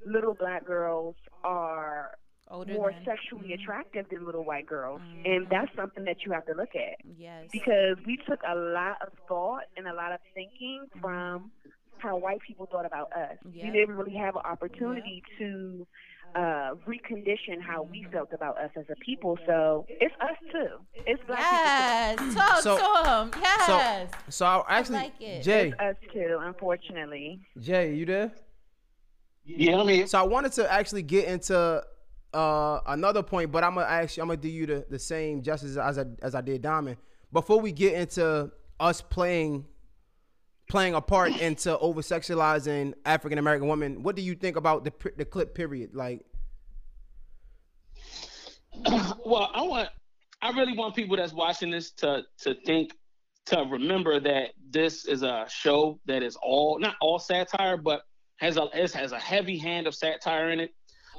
little 0.05 0.33
black 0.33 0.65
girls 0.65 1.15
are 1.43 2.11
Older 2.49 2.73
more 2.73 2.91
than- 2.91 2.99
Mm-hmm. 3.01 3.09
sexually 3.09 3.53
attractive 3.53 4.05
than 4.09 4.25
little 4.25 4.43
white 4.43 4.65
girls, 4.67 5.01
and 5.25 5.47
that's 5.49 5.73
something 5.75 6.03
that 6.05 6.17
you 6.25 6.31
have 6.33 6.45
to 6.47 6.53
look 6.53 6.75
at 6.75 6.97
Yes. 7.17 7.47
because 7.51 7.97
we 8.05 8.17
took 8.27 8.39
a 8.47 8.55
lot 8.55 8.97
of 9.01 9.13
thought 9.27 9.63
and 9.77 9.87
a 9.87 9.93
lot 9.93 10.11
of 10.11 10.19
thinking 10.33 10.85
Mm-hmm. 10.89 10.99
from 11.01 11.51
how 11.99 12.17
white 12.17 12.39
people 12.45 12.65
thought 12.69 12.85
about 12.85 13.13
us. 13.13 13.37
Yeah. 13.49 13.65
We 13.65 13.71
didn't 13.71 13.95
really 13.95 14.15
have 14.15 14.35
an 14.35 14.41
opportunity 14.43 15.23
to 15.39 15.87
uh, 16.35 16.71
recondition 16.87 17.61
how 17.61 17.83
we 17.83 18.05
felt 18.11 18.29
about 18.33 18.57
us 18.57 18.71
as 18.77 18.85
a 18.91 18.95
people. 19.05 19.37
So 19.45 19.85
it's 19.89 20.13
us 20.21 20.37
too. 20.51 20.67
It's 21.05 21.21
black 21.27 21.39
Yes. 21.39 22.19
people. 22.19 22.33
Talk 22.41 22.59
So- 22.61 22.77
to 22.77 23.09
him. 23.21 23.31
Yes. 23.41 24.09
So, 24.25 24.29
so 24.29 24.45
I 24.45 24.79
actually, 24.79 24.95
like 24.97 25.13
it. 25.21 25.43
Jay, 25.43 25.67
It's 25.69 25.79
us 25.79 25.95
too, 26.13 26.37
unfortunately. 26.41 27.39
Jay, 27.59 27.93
you 27.95 28.05
there? 28.05 28.31
Yeah, 29.45 29.77
I'm 29.77 29.87
here. 29.87 30.07
So 30.07 30.19
I 30.19 30.23
wanted 30.23 30.53
to 30.53 30.71
actually 30.71 31.03
get 31.03 31.25
into 31.27 31.83
uh, 32.33 32.79
another 32.87 33.21
point, 33.21 33.51
but 33.51 33.63
I'm 33.63 33.75
gonna 33.75 33.85
actually 33.87 34.21
I'm 34.21 34.27
gonna 34.29 34.37
do 34.41 34.49
you 34.49 34.65
the, 34.65 34.85
the 34.89 34.99
same 34.99 35.41
justice 35.43 35.77
as 35.77 35.97
I, 35.99 36.05
as 36.21 36.33
I 36.35 36.41
did 36.41 36.61
Diamond. 36.61 36.97
Before 37.31 37.59
we 37.59 37.71
get 37.71 37.93
into 37.93 38.51
us 38.79 39.01
playing 39.01 39.65
playing 40.73 40.95
a 40.95 41.01
part 41.01 41.39
into 41.39 41.77
over 41.77 42.01
sexualizing 42.01 42.95
African 43.05 43.37
American 43.37 43.67
women, 43.67 44.01
what 44.01 44.15
do 44.15 44.23
you 44.23 44.33
think 44.33 44.57
about 44.57 44.83
the 44.83 44.91
the 45.15 45.23
clip? 45.23 45.53
Period. 45.53 45.93
Like, 45.93 46.25
well, 48.83 49.51
I 49.53 49.61
want, 49.61 49.89
I 50.41 50.49
really 50.49 50.75
want 50.75 50.95
people 50.95 51.15
that's 51.15 51.31
watching 51.31 51.69
this 51.69 51.91
to 52.01 52.23
to 52.39 52.55
think, 52.65 52.97
to 53.45 53.67
remember 53.69 54.19
that 54.21 54.53
this 54.71 55.05
is 55.05 55.21
a 55.21 55.45
show 55.47 55.99
that 56.07 56.23
is 56.23 56.35
all 56.41 56.79
not 56.79 56.95
all 57.01 57.19
satire, 57.19 57.77
but 57.77 58.01
has 58.37 58.57
a 58.57 58.67
it 58.73 58.91
has 58.93 59.11
a 59.11 59.19
heavy 59.19 59.59
hand 59.59 59.85
of 59.85 59.93
satire 59.93 60.49
in 60.49 60.59
it, 60.59 60.73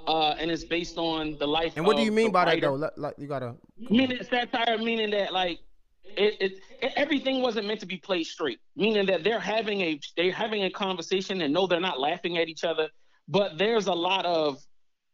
uh, 0.09 0.31
and 0.31 0.51
it's 0.51 0.65
based 0.65 0.99
on 0.99 1.37
the 1.39 1.47
life. 1.47 1.75
and 1.77 1.87
what 1.87 1.97
do 1.97 2.03
you 2.03 2.11
mean 2.11 2.33
by 2.33 2.45
that 2.45 2.61
though? 2.61 2.75
Like, 2.75 2.91
like, 2.97 3.15
you 3.19 3.29
gotta. 3.29 3.55
Meaning 3.79 4.19
satire, 4.29 4.79
meaning 4.79 5.11
that 5.11 5.33
like 5.33 5.61
it, 6.05 6.37
it, 6.41 6.53
it- 6.81 6.93
everything 6.97 7.43
wasn't 7.43 7.67
meant 7.67 7.81
to 7.81 7.87
be 7.87 7.97
played 7.97 8.25
straight. 8.25 8.61
Meaning 8.77 9.07
that 9.07 9.25
they're 9.25 9.41
having 9.41 9.81
a 9.81 10.01
they're 10.17 10.33
having 10.33 10.65
a 10.65 10.71
conversation 10.71 11.41
and 11.43 11.53
no, 11.53 11.67
they're 11.67 11.81
not 11.81 12.01
laughing 12.01 12.39
at 12.39 12.49
each 12.49 12.65
other, 12.65 12.89
but 13.29 13.59
there's 13.59 13.87
a 13.87 13.93
lot 13.93 14.27
of, 14.27 14.59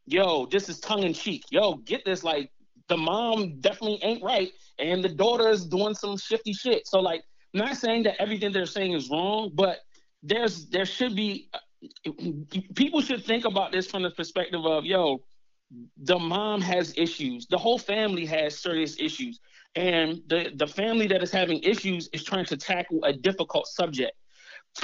yo, 0.06 0.46
this 0.46 0.68
is 0.68 0.80
tongue 0.80 1.02
in 1.04 1.12
cheek. 1.14 1.44
Yo, 1.50 1.74
get 1.76 2.04
this 2.04 2.24
like 2.24 2.50
the 2.88 2.96
mom 2.96 3.60
definitely 3.60 4.00
ain't 4.02 4.22
right, 4.22 4.50
and 4.78 5.02
the 5.02 5.08
daughter 5.08 5.48
is 5.48 5.64
doing 5.66 5.94
some 5.94 6.16
shifty 6.16 6.52
shit. 6.52 6.86
So 6.88 7.00
like, 7.00 7.22
not 7.54 7.76
saying 7.76 8.04
that 8.04 8.20
everything 8.20 8.52
they're 8.52 8.66
saying 8.66 8.92
is 8.92 9.10
wrong, 9.10 9.50
but 9.54 9.78
there's 10.22 10.68
there 10.70 10.84
should 10.86 11.16
be 11.16 11.50
people 12.74 13.00
should 13.00 13.24
think 13.24 13.44
about 13.44 13.72
this 13.72 13.86
from 13.86 14.02
the 14.02 14.10
perspective 14.10 14.64
of 14.66 14.84
yo 14.84 15.22
the 16.02 16.18
mom 16.18 16.60
has 16.60 16.92
issues 16.96 17.46
the 17.46 17.56
whole 17.56 17.78
family 17.78 18.26
has 18.26 18.58
serious 18.58 18.98
issues 19.00 19.38
and 19.74 20.22
the 20.28 20.52
the 20.56 20.66
family 20.66 21.06
that 21.06 21.22
is 21.22 21.30
having 21.30 21.62
issues 21.62 22.08
is 22.12 22.24
trying 22.24 22.44
to 22.44 22.56
tackle 22.56 23.04
a 23.04 23.12
difficult 23.12 23.66
subject 23.66 24.12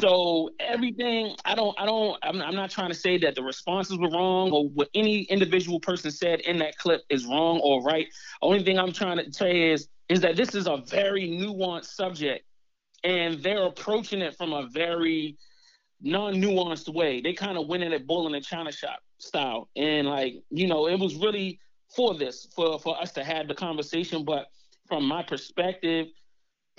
so 0.00 0.50
everything 0.60 1.34
i 1.44 1.54
don't 1.54 1.78
i 1.78 1.86
don't 1.86 2.18
I'm, 2.22 2.40
I'm 2.40 2.54
not 2.54 2.70
trying 2.70 2.88
to 2.88 2.94
say 2.94 3.18
that 3.18 3.34
the 3.34 3.42
responses 3.42 3.98
were 3.98 4.10
wrong 4.10 4.50
or 4.50 4.68
what 4.68 4.88
any 4.94 5.22
individual 5.22 5.80
person 5.80 6.10
said 6.10 6.40
in 6.40 6.58
that 6.58 6.76
clip 6.78 7.02
is 7.08 7.24
wrong 7.24 7.60
or 7.62 7.82
right 7.82 8.06
only 8.42 8.62
thing 8.62 8.78
i'm 8.78 8.92
trying 8.92 9.18
to 9.18 9.32
say 9.32 9.70
is 9.72 9.88
is 10.08 10.20
that 10.20 10.36
this 10.36 10.54
is 10.54 10.66
a 10.66 10.78
very 10.88 11.28
nuanced 11.28 11.86
subject 11.86 12.44
and 13.04 13.42
they're 13.42 13.66
approaching 13.66 14.20
it 14.20 14.36
from 14.36 14.52
a 14.52 14.66
very 14.66 15.36
non-nuanced 16.00 16.92
way. 16.92 17.20
They 17.20 17.32
kind 17.32 17.56
of 17.56 17.68
went 17.68 17.82
in 17.82 17.92
at 17.92 18.06
bull 18.06 18.26
in 18.26 18.34
a 18.34 18.40
china 18.40 18.72
shop 18.72 19.00
style, 19.18 19.68
and 19.76 20.06
like 20.06 20.42
you 20.50 20.66
know, 20.66 20.88
it 20.88 20.98
was 20.98 21.14
really 21.14 21.60
for 21.94 22.14
this 22.14 22.48
for 22.54 22.78
for 22.78 23.00
us 23.00 23.12
to 23.12 23.24
have 23.24 23.48
the 23.48 23.54
conversation. 23.54 24.24
But 24.24 24.46
from 24.86 25.06
my 25.06 25.22
perspective, 25.22 26.08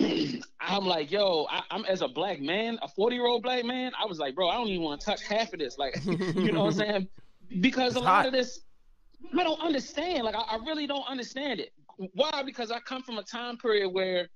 I'm 0.60 0.84
like, 0.84 1.10
yo, 1.10 1.46
I, 1.50 1.62
I'm 1.70 1.84
as 1.86 2.02
a 2.02 2.08
black 2.08 2.40
man, 2.40 2.78
a 2.82 2.88
40 2.88 3.16
year 3.16 3.26
old 3.26 3.42
black 3.42 3.64
man, 3.64 3.92
I 4.00 4.06
was 4.06 4.18
like, 4.18 4.34
bro, 4.34 4.48
I 4.48 4.54
don't 4.54 4.68
even 4.68 4.82
want 4.82 5.00
to 5.00 5.06
touch 5.06 5.22
half 5.22 5.52
of 5.52 5.58
this, 5.58 5.78
like, 5.78 5.98
you 6.04 6.52
know 6.52 6.64
what 6.64 6.74
I'm 6.74 6.78
saying? 6.78 7.08
Because 7.60 7.96
a 7.96 8.00
lot 8.00 8.06
hot. 8.06 8.26
of 8.26 8.32
this, 8.32 8.60
I 9.36 9.42
don't 9.42 9.60
understand. 9.60 10.24
Like, 10.24 10.34
I, 10.34 10.40
I 10.40 10.58
really 10.66 10.86
don't 10.86 11.06
understand 11.08 11.60
it. 11.60 11.72
Why? 12.14 12.42
Because 12.44 12.70
I 12.70 12.78
come 12.80 13.02
from 13.02 13.18
a 13.18 13.22
time 13.22 13.56
period 13.56 13.88
where 13.88 14.28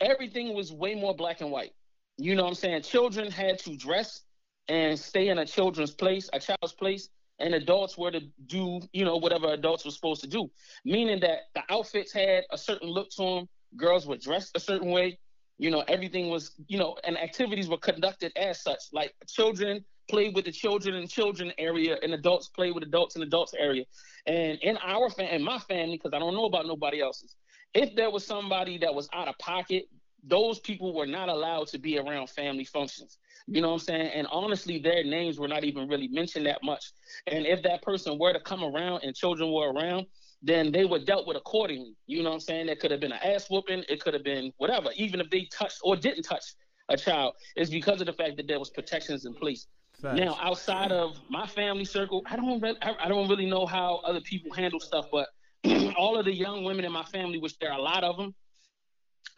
everything 0.00 0.54
was 0.54 0.72
way 0.72 0.94
more 0.94 1.14
black 1.14 1.40
and 1.40 1.50
white. 1.50 1.72
You 2.16 2.34
know 2.34 2.42
what 2.42 2.50
I'm 2.50 2.54
saying? 2.54 2.82
Children 2.82 3.30
had 3.30 3.58
to 3.60 3.76
dress 3.76 4.22
and 4.68 4.98
stay 4.98 5.28
in 5.28 5.38
a 5.38 5.46
children's 5.46 5.92
place, 5.92 6.28
a 6.32 6.40
child's 6.40 6.72
place, 6.72 7.08
and 7.38 7.54
adults 7.54 7.96
were 7.96 8.10
to 8.10 8.20
do, 8.46 8.80
you 8.92 9.04
know, 9.04 9.16
whatever 9.16 9.52
adults 9.52 9.84
were 9.84 9.90
supposed 9.90 10.20
to 10.22 10.28
do. 10.28 10.50
Meaning 10.84 11.20
that 11.20 11.40
the 11.54 11.62
outfits 11.70 12.12
had 12.12 12.44
a 12.50 12.58
certain 12.58 12.88
look 12.88 13.10
to 13.10 13.22
them, 13.22 13.48
girls 13.76 14.06
were 14.06 14.16
dressed 14.16 14.52
a 14.56 14.60
certain 14.60 14.90
way, 14.90 15.18
you 15.58 15.70
know, 15.70 15.84
everything 15.88 16.30
was, 16.30 16.52
you 16.68 16.78
know, 16.78 16.96
and 17.04 17.18
activities 17.18 17.68
were 17.68 17.78
conducted 17.78 18.32
as 18.36 18.62
such. 18.62 18.80
Like 18.92 19.12
children 19.28 19.84
played 20.08 20.34
with 20.34 20.44
the 20.46 20.52
children 20.52 20.94
in 20.94 21.06
children 21.06 21.52
area, 21.58 21.98
and 22.02 22.14
adults 22.14 22.48
played 22.48 22.74
with 22.74 22.84
adults 22.84 23.16
in 23.16 23.22
adults 23.22 23.54
area. 23.58 23.84
And 24.26 24.58
in 24.62 24.78
our 24.78 25.10
family, 25.10 25.32
in 25.32 25.42
my 25.42 25.58
family, 25.58 25.96
because 25.96 26.12
I 26.14 26.18
don't 26.18 26.34
know 26.34 26.46
about 26.46 26.66
nobody 26.66 27.00
else's, 27.00 27.34
if 27.74 27.94
there 27.94 28.10
was 28.10 28.24
somebody 28.26 28.78
that 28.78 28.94
was 28.94 29.08
out 29.12 29.28
of 29.28 29.36
pocket, 29.38 29.84
those 30.24 30.58
people 30.60 30.94
were 30.94 31.06
not 31.06 31.28
allowed 31.28 31.68
to 31.68 31.78
be 31.78 31.98
around 31.98 32.28
family 32.30 32.64
functions. 32.64 33.18
You 33.46 33.62
know 33.62 33.68
what 33.68 33.74
I'm 33.74 33.80
saying? 33.80 34.10
And 34.14 34.26
honestly, 34.30 34.78
their 34.78 35.04
names 35.04 35.38
were 35.38 35.48
not 35.48 35.64
even 35.64 35.88
really 35.88 36.08
mentioned 36.08 36.46
that 36.46 36.62
much. 36.62 36.92
And 37.26 37.46
if 37.46 37.62
that 37.62 37.82
person 37.82 38.18
were 38.18 38.32
to 38.32 38.40
come 38.40 38.62
around 38.62 39.02
and 39.04 39.14
children 39.14 39.52
were 39.52 39.72
around, 39.72 40.06
then 40.42 40.70
they 40.70 40.84
were 40.84 40.98
dealt 40.98 41.26
with 41.26 41.36
accordingly. 41.36 41.96
You 42.06 42.22
know 42.22 42.30
what 42.30 42.34
I'm 42.34 42.40
saying? 42.40 42.66
That 42.66 42.80
could 42.80 42.90
have 42.90 43.00
been 43.00 43.12
an 43.12 43.20
ass 43.24 43.48
whooping. 43.50 43.84
It 43.88 44.00
could 44.00 44.14
have 44.14 44.24
been 44.24 44.52
whatever. 44.58 44.90
Even 44.96 45.20
if 45.20 45.30
they 45.30 45.48
touched 45.52 45.78
or 45.82 45.96
didn't 45.96 46.24
touch 46.24 46.44
a 46.88 46.96
child, 46.96 47.34
it's 47.56 47.70
because 47.70 48.00
of 48.00 48.06
the 48.06 48.12
fact 48.12 48.36
that 48.36 48.46
there 48.46 48.58
was 48.58 48.70
protections 48.70 49.24
in 49.24 49.34
place. 49.34 49.66
Facts. 50.00 50.20
Now, 50.20 50.38
outside 50.40 50.92
of 50.92 51.18
my 51.28 51.46
family 51.46 51.84
circle, 51.84 52.22
I 52.26 52.36
don't 52.36 52.64
I 52.82 52.94
I 53.00 53.08
don't 53.08 53.28
really 53.28 53.46
know 53.46 53.66
how 53.66 53.96
other 54.04 54.20
people 54.20 54.52
handle 54.54 54.78
stuff, 54.78 55.06
but 55.10 55.28
all 55.96 56.16
of 56.16 56.24
the 56.24 56.32
young 56.32 56.62
women 56.62 56.84
in 56.84 56.92
my 56.92 57.02
family, 57.02 57.38
which 57.38 57.58
there 57.58 57.72
are 57.72 57.78
a 57.78 57.82
lot 57.82 58.04
of 58.04 58.16
them, 58.16 58.32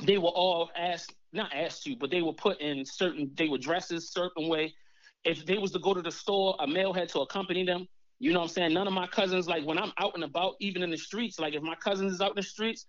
they 0.02 0.18
were 0.18 0.30
all 0.30 0.70
asked, 0.76 1.14
not 1.32 1.52
asked 1.54 1.84
to, 1.84 1.96
but 1.96 2.10
they 2.10 2.22
were 2.22 2.32
put 2.32 2.60
in 2.60 2.84
certain, 2.84 3.30
they 3.34 3.48
were 3.48 3.58
dressed 3.58 3.92
a 3.92 4.00
certain 4.00 4.48
way. 4.48 4.74
If 5.24 5.44
they 5.44 5.58
was 5.58 5.70
to 5.72 5.78
go 5.78 5.94
to 5.94 6.02
the 6.02 6.10
store, 6.10 6.56
a 6.60 6.66
male 6.66 6.92
had 6.92 7.08
to 7.10 7.20
accompany 7.20 7.64
them. 7.64 7.86
You 8.18 8.32
know 8.32 8.40
what 8.40 8.46
I'm 8.46 8.50
saying? 8.50 8.74
None 8.74 8.86
of 8.86 8.92
my 8.92 9.06
cousins, 9.06 9.48
like 9.48 9.64
when 9.64 9.78
I'm 9.78 9.92
out 9.98 10.14
and 10.14 10.24
about, 10.24 10.54
even 10.60 10.82
in 10.82 10.90
the 10.90 10.96
streets, 10.96 11.38
like 11.38 11.54
if 11.54 11.62
my 11.62 11.74
cousins 11.74 12.12
is 12.12 12.20
out 12.20 12.30
in 12.30 12.36
the 12.36 12.42
streets, 12.42 12.86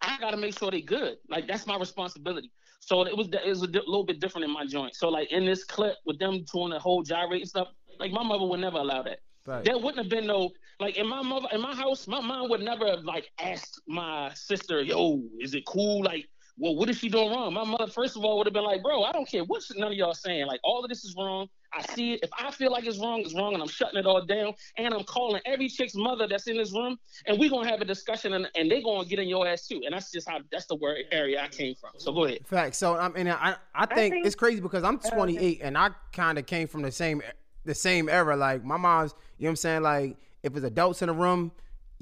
I 0.00 0.16
gotta 0.18 0.36
make 0.36 0.58
sure 0.58 0.70
they 0.70 0.80
good. 0.80 1.16
Like 1.28 1.46
that's 1.46 1.66
my 1.66 1.76
responsibility. 1.76 2.50
So 2.80 3.06
it 3.06 3.16
was 3.16 3.28
it 3.28 3.46
was 3.46 3.62
a 3.62 3.66
di- 3.66 3.80
little 3.86 4.04
bit 4.04 4.18
different 4.20 4.46
in 4.46 4.52
my 4.52 4.66
joint. 4.66 4.94
So 4.94 5.08
like 5.08 5.30
in 5.30 5.44
this 5.44 5.64
clip 5.64 5.96
with 6.06 6.18
them 6.18 6.44
doing 6.52 6.70
the 6.70 6.78
whole 6.78 7.02
gyrate 7.02 7.42
and 7.42 7.48
stuff, 7.48 7.68
like 8.00 8.12
my 8.12 8.22
mother 8.22 8.46
would 8.46 8.60
never 8.60 8.78
allow 8.78 9.02
that. 9.02 9.18
Right. 9.46 9.64
There 9.64 9.76
wouldn't 9.76 9.98
have 9.98 10.08
been 10.08 10.26
no 10.26 10.50
like 10.80 10.96
in 10.96 11.06
my 11.06 11.22
mother 11.22 11.48
in 11.52 11.60
my 11.60 11.74
house, 11.74 12.08
my 12.08 12.20
mom 12.20 12.48
would 12.50 12.60
never 12.60 12.88
have 12.88 13.04
like 13.04 13.30
asked 13.38 13.80
my 13.86 14.32
sister, 14.34 14.82
"Yo, 14.82 15.22
is 15.40 15.54
it 15.54 15.64
cool?" 15.66 16.02
Like, 16.02 16.28
well, 16.58 16.76
what 16.76 16.88
is 16.90 16.98
she 16.98 17.08
doing 17.08 17.30
wrong? 17.30 17.54
My 17.54 17.64
mother, 17.64 17.86
first 17.86 18.16
of 18.16 18.24
all, 18.24 18.36
would 18.38 18.46
have 18.46 18.52
been 18.54 18.64
like, 18.64 18.82
"Bro, 18.82 19.04
I 19.04 19.12
don't 19.12 19.26
care 19.28 19.42
what 19.44 19.62
none 19.76 19.92
of 19.92 19.96
y'all 19.96 20.14
saying. 20.14 20.46
Like, 20.46 20.60
all 20.62 20.84
of 20.84 20.88
this 20.88 21.04
is 21.04 21.14
wrong. 21.16 21.48
I 21.72 21.82
see 21.94 22.12
it. 22.14 22.20
If 22.22 22.30
I 22.38 22.50
feel 22.50 22.70
like 22.70 22.84
it's 22.84 22.98
wrong, 22.98 23.20
it's 23.20 23.34
wrong, 23.34 23.54
and 23.54 23.62
I'm 23.62 23.68
shutting 23.68 23.98
it 23.98 24.04
all 24.04 24.22
down. 24.24 24.52
And 24.76 24.92
I'm 24.92 25.04
calling 25.04 25.40
every 25.46 25.68
chick's 25.68 25.94
mother 25.94 26.28
that's 26.28 26.46
in 26.46 26.58
this 26.58 26.72
room, 26.72 26.98
and 27.26 27.38
we're 27.38 27.48
gonna 27.48 27.68
have 27.70 27.80
a 27.80 27.84
discussion, 27.86 28.34
and, 28.34 28.46
and 28.54 28.70
they 28.70 28.82
gonna 28.82 29.08
get 29.08 29.18
in 29.18 29.28
your 29.28 29.46
ass 29.46 29.66
too. 29.66 29.80
And 29.84 29.94
that's 29.94 30.10
just 30.10 30.28
how 30.28 30.40
that's 30.50 30.66
the 30.66 30.74
word 30.76 30.98
area 31.10 31.42
I 31.42 31.48
came 31.48 31.74
from. 31.74 31.90
So 31.96 32.12
go 32.12 32.24
ahead. 32.26 32.46
Fact. 32.46 32.76
So 32.76 32.96
I 32.96 33.08
mean, 33.08 33.28
I 33.28 33.56
I 33.74 33.86
think, 33.86 34.14
think- 34.14 34.26
it's 34.26 34.34
crazy 34.34 34.60
because 34.60 34.84
I'm 34.84 34.96
uh, 34.96 35.10
28 35.10 35.60
and 35.62 35.78
I 35.78 35.90
kind 36.12 36.38
of 36.38 36.44
came 36.44 36.68
from 36.68 36.82
the 36.82 36.92
same 36.92 37.22
the 37.64 37.74
same 37.74 38.08
era. 38.10 38.36
Like 38.36 38.62
my 38.62 38.76
mom's, 38.76 39.14
you 39.38 39.44
know 39.44 39.48
what 39.48 39.50
I'm 39.52 39.56
saying? 39.56 39.82
Like 39.82 40.16
if 40.42 40.54
it's 40.54 40.66
adults 40.66 41.00
in 41.00 41.08
the 41.08 41.14
room, 41.14 41.52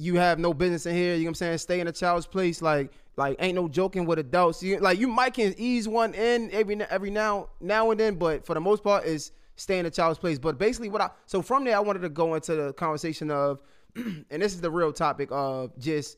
you 0.01 0.17
have 0.17 0.39
no 0.39 0.55
business 0.55 0.87
in 0.87 0.95
here. 0.95 1.13
You 1.13 1.21
know 1.21 1.25
what 1.25 1.29
I'm 1.29 1.35
saying? 1.35 1.59
Stay 1.59 1.81
in 1.81 1.87
a 1.87 1.93
child's 1.93 2.27
place. 2.27 2.63
Like 2.63 2.91
like 3.17 3.37
ain't 3.39 3.55
no 3.55 3.69
joking 3.69 4.07
with 4.07 4.19
adults. 4.19 4.63
You, 4.63 4.79
like 4.79 4.99
you 4.99 5.09
might 5.09 5.35
can 5.35 5.55
ease 5.59 5.87
one 5.87 6.15
in 6.15 6.51
every 6.53 6.81
every 6.85 7.11
now 7.11 7.51
now 7.61 7.91
and 7.91 8.01
then, 8.01 8.15
but 8.15 8.47
for 8.47 8.55
the 8.55 8.61
most 8.61 8.83
part, 8.83 9.05
is 9.05 9.33
stay 9.57 9.79
in 9.79 9.85
a 9.85 9.91
child's 9.91 10.19
place. 10.19 10.39
But 10.39 10.59
basically, 10.59 10.89
what 10.89 11.03
I 11.03 11.11
so 11.27 11.43
from 11.43 11.65
there, 11.65 11.77
I 11.77 11.81
wanted 11.81 12.01
to 12.01 12.09
go 12.09 12.35
into 12.35 12.55
the 12.55 12.73
conversation 12.73 13.31
of, 13.31 13.63
and 13.95 14.25
this 14.31 14.55
is 14.55 14.63
the 14.63 14.71
real 14.71 14.93
topic 14.93 15.29
of 15.31 15.79
just 15.79 16.17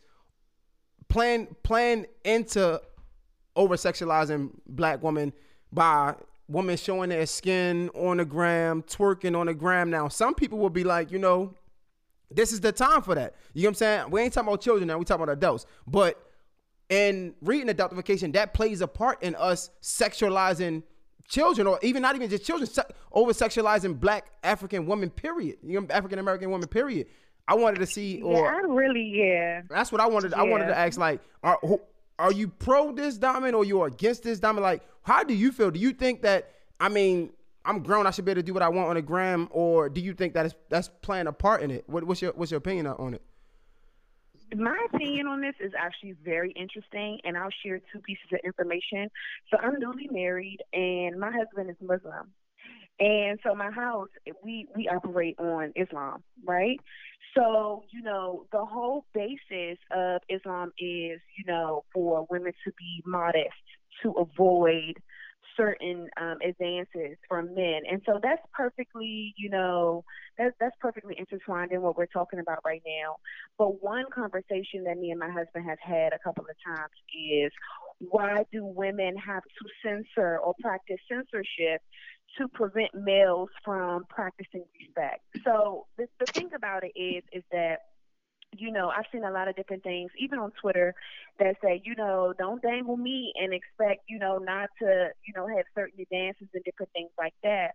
plan 1.09 1.49
plan 1.65 2.07
into 2.25 2.81
over 3.57 3.75
sexualizing 3.75 4.51
black 4.69 5.03
women 5.03 5.33
by 5.73 6.15
women 6.47 6.77
showing 6.77 7.11
their 7.11 7.27
skin 7.27 7.91
on 7.95 8.19
the 8.19 8.25
gram, 8.25 8.83
twerking 8.83 9.37
on 9.37 9.47
the 9.47 9.55
gram. 9.55 9.91
Now, 9.91 10.07
some 10.07 10.35
people 10.35 10.59
will 10.59 10.71
be 10.71 10.85
like, 10.85 11.11
you 11.11 11.19
know, 11.19 11.55
this 12.37 12.53
is 12.53 12.61
the 12.61 12.73
time 12.73 13.03
for 13.03 13.15
that. 13.15 13.35
You 13.55 13.63
know 13.63 13.69
what 13.69 13.71
I'm 13.71 13.75
saying? 13.75 14.11
We 14.11 14.21
ain't 14.23 14.33
talking 14.33 14.49
about 14.49 14.61
children 14.61 14.89
now, 14.89 14.99
we 14.99 15.05
talking 15.05 15.23
about 15.23 15.33
adults. 15.33 15.67
But 15.87 16.21
in 16.89 17.35
reading 17.41 17.75
adultification, 17.75 18.33
that 18.35 18.53
plays 18.55 18.81
a 18.81 18.87
part 18.89 19.23
in 19.23 19.35
us 19.37 19.71
sexualizing 19.83 20.83
children, 21.29 21.67
or 21.67 21.79
even 21.83 22.03
not 22.03 22.15
even 22.17 22.29
just 22.29 22.45
children, 22.45 22.69
se- 22.69 22.83
over 23.13 23.33
sexualizing 23.33 23.99
black 23.99 24.31
African 24.43 24.87
women, 24.87 25.09
period. 25.11 25.57
You 25.63 25.81
know, 25.81 25.87
African 25.91 26.19
American 26.19 26.51
women, 26.51 26.69
period. 26.69 27.07
I 27.49 27.55
wanted 27.55 27.79
to 27.81 27.87
see, 27.87 28.19
Yeah, 28.19 28.25
or 28.25 28.49
I 28.49 28.59
really, 28.61 29.03
yeah. 29.03 29.63
that's 29.69 29.91
what 29.91 30.01
I 30.01 30.07
wanted. 30.07 30.35
I 30.35 30.43
wanted 30.43 30.67
to 30.67 30.79
ask, 30.79 30.99
like, 30.99 31.21
are 31.43 31.59
who- 31.63 31.81
are 32.19 32.31
you 32.33 32.47
pro 32.49 32.93
this 32.93 33.17
diamond 33.19 33.55
or 33.57 33.65
you're 33.65 33.87
against 33.87 34.23
this 34.23 34.39
diamond? 34.39 34.63
Like, 34.63 34.83
how 35.03 35.25
do 35.25 35.35
you 35.35 35.51
feel? 35.51 35.71
Do 35.71 35.81
you 35.81 35.93
think 35.93 36.23
that? 36.23 36.51
I 36.79 36.89
mean, 36.89 37.31
I'm 37.65 37.83
grown. 37.83 38.07
I 38.07 38.11
should 38.11 38.25
be 38.25 38.33
able 38.33 38.41
to 38.41 38.47
do 38.47 38.55
what 38.55 38.63
I 38.63 38.69
want 38.69 38.91
on 38.91 38.97
a 38.97 39.03
gram, 39.03 39.49
or 39.51 39.89
do 39.89 40.01
you 40.01 40.15
think 40.15 40.35
that 40.35 40.47
is 40.47 40.55
that's 40.69 40.89
playing 40.89 41.27
a 41.27 41.33
part 41.33 41.63
in 41.63 41.71
it? 41.71 41.85
What, 41.87 42.05
what's 42.05 42.23
your 42.23 42.33
What's 42.33 42.51
your 42.51 42.59
opinion 42.59 42.87
on 42.87 43.15
it? 43.15 43.23
My 44.55 44.87
opinion 44.93 45.27
on 45.29 45.41
this 45.41 45.55
is 45.61 45.73
actually 45.79 46.15
very 46.25 46.53
interesting, 46.53 47.21
and 47.25 47.39
I'll 47.39 47.55
share 47.65 47.81
two 47.93 48.01
pieces 48.01 48.27
of 48.33 48.41
information. 48.45 49.09
So 49.51 49.57
I'm 49.59 49.79
newly 49.79 50.09
married, 50.11 50.59
and 50.75 51.19
my 51.19 51.31
husband 51.31 51.71
is 51.71 51.77
Muslim, 51.81 52.33
and 53.01 53.39
so 53.43 53.55
my 53.55 53.71
house 53.71 54.09
we 54.45 54.69
we 54.77 54.89
operate 54.89 55.39
on 55.39 55.73
Islam, 55.77 56.23
right? 56.45 56.81
So 57.35 57.85
you 57.91 58.03
know 58.03 58.47
the 58.53 58.65
whole 58.65 59.05
basis 59.15 59.79
of 59.91 60.21
Islam 60.29 60.73
is 60.79 61.21
you 61.39 61.45
know 61.47 61.85
for 61.95 62.27
women 62.29 62.53
to 62.65 62.73
be 62.79 63.03
modest, 63.07 63.49
to 64.03 64.11
avoid 64.13 64.99
certain 65.57 66.09
um, 66.21 66.37
advances 66.45 67.17
from 67.29 67.55
men, 67.55 67.83
and 67.91 68.03
so 68.07 68.19
that's 68.23 68.43
perfectly 68.53 69.35
you 69.37 69.51
know 69.51 70.05
that's 70.39 70.55
that's 70.61 70.77
perfectly 70.81 71.15
intertwined 71.19 71.73
in 71.73 71.83
what 71.83 71.97
we're 71.97 72.07
talking 72.07 72.39
about 72.39 72.59
right 72.65 72.83
now. 72.87 73.17
But 73.59 73.83
one 73.83 74.05
conversation 74.15 74.85
that 74.85 74.99
me 74.99 75.11
and 75.11 75.21
my 75.21 75.31
husband 75.31 75.65
have 75.69 75.79
had 75.81 76.13
a 76.13 76.19
couple 76.19 76.45
of 76.45 76.57
times 76.65 76.93
is 77.15 77.53
why 77.99 78.45
do 78.53 78.65
women 78.65 79.17
have 79.17 79.43
to 79.43 79.69
censor 79.85 80.39
or 80.39 80.55
practice 80.61 80.99
censorship 81.09 81.81
to 82.39 82.49
prevent 82.49 82.91
males 82.95 83.51
from 83.65 84.05
practicing 84.09 84.65
respect? 84.81 85.21
So 85.45 85.87
the, 85.97 86.07
the 86.19 86.27
thing 86.35 86.51
about 86.55 86.83
it 86.85 86.99
is 86.99 87.23
is 87.33 87.45
that 87.53 87.79
you 88.57 88.71
know, 88.71 88.91
I've 88.91 89.07
seen 89.11 89.25
a 89.25 89.31
lot 89.31 89.49
of 89.49 89.57
different 89.57 89.83
things, 89.83 90.11
even 90.19 90.39
on 90.39 90.53
Twitter, 90.61 90.95
that 91.39 91.57
say, 91.63 91.81
you 91.85 91.95
know, 91.95 92.35
don't 92.39 92.63
dangle 92.63 92.97
me 92.97 93.33
and 93.41 93.53
expect, 93.53 94.03
you 94.09 94.19
know, 94.19 94.39
not 94.39 94.69
to, 94.81 95.09
you 95.27 95.33
know, 95.35 95.47
have 95.49 95.65
certain 95.75 96.01
advances 96.01 96.49
and 96.53 96.63
different 96.65 96.93
things 96.93 97.11
like 97.19 97.35
that. 97.43 97.73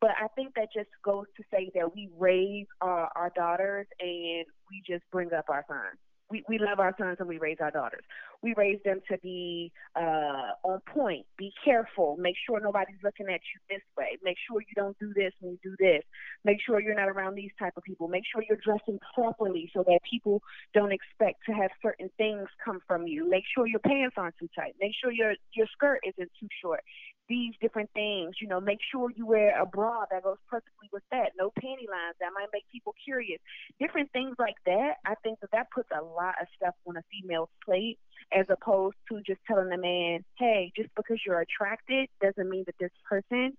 But 0.00 0.10
I 0.10 0.28
think 0.28 0.54
that 0.54 0.68
just 0.72 0.90
goes 1.04 1.26
to 1.36 1.42
say 1.50 1.70
that 1.74 1.94
we 1.94 2.08
raise 2.18 2.66
our, 2.80 3.10
our 3.16 3.32
daughters 3.34 3.86
and 4.00 4.46
we 4.70 4.82
just 4.86 5.02
bring 5.10 5.32
up 5.32 5.46
our 5.48 5.64
sons. 5.66 5.98
We, 6.30 6.44
we 6.48 6.58
love 6.58 6.78
our 6.78 6.94
sons 6.98 7.16
and 7.20 7.28
we 7.28 7.38
raise 7.38 7.58
our 7.60 7.70
daughters. 7.70 8.04
We 8.42 8.54
raise 8.56 8.78
them 8.84 9.00
to 9.10 9.18
be 9.18 9.72
uh, 9.96 10.52
on 10.62 10.80
point, 10.92 11.26
be 11.36 11.52
careful, 11.64 12.16
make 12.18 12.36
sure 12.46 12.60
nobody's 12.60 13.02
looking 13.02 13.26
at 13.26 13.40
you 13.40 13.60
this 13.68 13.82
way, 13.96 14.18
make 14.22 14.36
sure 14.48 14.60
you 14.60 14.74
don't 14.76 14.96
do 14.98 15.12
this 15.14 15.32
when 15.40 15.52
you 15.52 15.70
do 15.70 15.76
this, 15.78 16.02
make 16.44 16.58
sure 16.64 16.80
you're 16.80 16.94
not 16.94 17.08
around 17.08 17.34
these 17.34 17.50
type 17.58 17.72
of 17.76 17.82
people, 17.82 18.08
make 18.08 18.24
sure 18.30 18.42
you're 18.48 18.60
dressing 18.62 18.98
properly 19.14 19.70
so 19.74 19.82
that 19.86 19.98
people 20.08 20.42
don't 20.74 20.92
expect 20.92 21.38
to 21.46 21.52
have 21.52 21.70
certain 21.82 22.10
things 22.16 22.46
come 22.64 22.80
from 22.86 23.06
you. 23.06 23.28
Make 23.28 23.44
sure 23.54 23.66
your 23.66 23.80
pants 23.80 24.14
aren't 24.16 24.36
too 24.38 24.48
tight. 24.54 24.74
Make 24.80 24.92
sure 25.00 25.10
your 25.10 25.34
your 25.52 25.66
skirt 25.72 26.00
isn't 26.06 26.30
too 26.38 26.48
short. 26.62 26.80
These 27.28 27.54
different 27.60 27.90
things, 27.92 28.36
you 28.40 28.48
know, 28.48 28.60
make 28.60 28.78
sure 28.90 29.10
you 29.14 29.26
wear 29.26 29.60
a 29.60 29.66
bra 29.66 30.04
that 30.10 30.22
goes 30.24 30.38
perfectly 30.48 30.88
with 30.92 31.02
that. 31.10 31.32
No 31.38 31.50
panty 31.50 31.88
lines 31.88 32.16
that 32.20 32.32
might 32.34 32.48
make 32.52 32.64
people 32.72 32.94
curious. 33.04 33.38
Different 33.78 34.10
things 34.12 34.36
like 34.38 34.56
that. 34.64 34.94
I 35.04 35.14
think 35.22 35.40
that 35.40 35.50
that 35.52 35.70
puts 35.74 35.88
a 35.90 36.02
lot 36.02 36.34
of 36.40 36.48
stuff 36.56 36.74
on 36.86 36.96
a 36.96 37.02
female's 37.10 37.50
plate 37.64 37.98
as 38.32 38.46
opposed 38.48 38.96
to 39.10 39.20
just 39.26 39.40
telling 39.46 39.72
a 39.72 39.78
man, 39.78 40.24
hey, 40.38 40.72
just 40.76 40.88
because 40.96 41.18
you're 41.26 41.40
attracted 41.40 42.08
doesn't 42.22 42.48
mean 42.48 42.64
that 42.66 42.76
this 42.80 42.90
person, 43.08 43.52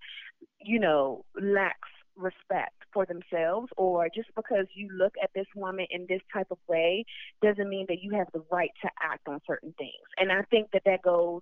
you 0.59 0.79
know, 0.79 1.23
lacks 1.39 1.89
respect 2.15 2.73
for 2.93 3.05
themselves 3.05 3.69
or 3.77 4.09
just 4.13 4.29
because 4.35 4.65
you 4.73 4.89
look 4.93 5.13
at 5.23 5.29
this 5.33 5.45
woman 5.55 5.85
in 5.89 6.05
this 6.09 6.21
type 6.33 6.47
of 6.51 6.57
way 6.67 7.05
doesn't 7.41 7.69
mean 7.69 7.85
that 7.87 8.01
you 8.01 8.11
have 8.11 8.27
the 8.33 8.43
right 8.51 8.71
to 8.81 8.89
act 9.01 9.27
on 9.27 9.39
certain 9.47 9.73
things. 9.77 9.91
And 10.17 10.31
I 10.31 10.41
think 10.49 10.69
that 10.73 10.83
that 10.85 11.01
goes, 11.01 11.41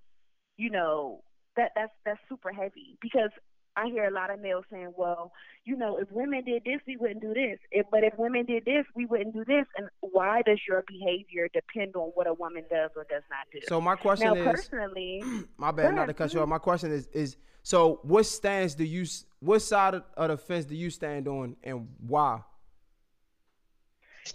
you 0.56 0.70
know, 0.70 1.22
that 1.58 1.72
that's 1.74 1.92
that's 2.06 2.20
super 2.28 2.52
heavy 2.52 2.96
because 3.02 3.30
I 3.76 3.86
hear 3.86 4.06
a 4.06 4.10
lot 4.10 4.30
of 4.30 4.40
males 4.40 4.64
saying, 4.72 4.92
"Well, 4.96 5.32
you 5.64 5.76
know, 5.76 5.98
if 5.98 6.10
women 6.10 6.42
did 6.44 6.64
this, 6.64 6.80
we 6.86 6.96
wouldn't 6.96 7.20
do 7.20 7.34
this. 7.34 7.58
If, 7.70 7.86
but 7.92 8.02
if 8.02 8.14
women 8.18 8.44
did 8.46 8.64
this, 8.64 8.84
we 8.96 9.06
wouldn't 9.06 9.34
do 9.34 9.44
this." 9.44 9.66
And 9.76 9.88
why 10.00 10.42
does 10.42 10.58
your 10.66 10.84
behavior 10.88 11.48
depend 11.52 11.94
on 11.94 12.10
what 12.14 12.26
a 12.26 12.34
woman 12.34 12.64
does 12.70 12.90
or 12.96 13.04
does 13.08 13.22
not 13.30 13.46
do? 13.52 13.60
So 13.68 13.80
my 13.80 13.94
question 13.94 14.34
now, 14.34 14.34
is, 14.34 14.44
personally, 14.44 15.22
my 15.58 15.70
bad, 15.70 15.94
not 15.94 16.06
to 16.06 16.14
cut 16.14 16.32
you 16.32 16.40
mhm. 16.40 16.44
off. 16.44 16.48
My 16.48 16.58
question 16.58 16.90
is, 16.90 17.06
is 17.12 17.36
so 17.62 18.00
what 18.02 18.24
stance 18.26 18.74
do 18.74 18.84
you, 18.84 19.02
s- 19.02 19.26
what 19.40 19.60
side 19.60 19.94
of 19.94 20.28
the 20.28 20.36
fence 20.36 20.64
do 20.64 20.74
you 20.74 20.90
stand 20.90 21.28
on, 21.28 21.56
and 21.62 21.88
why? 22.06 22.40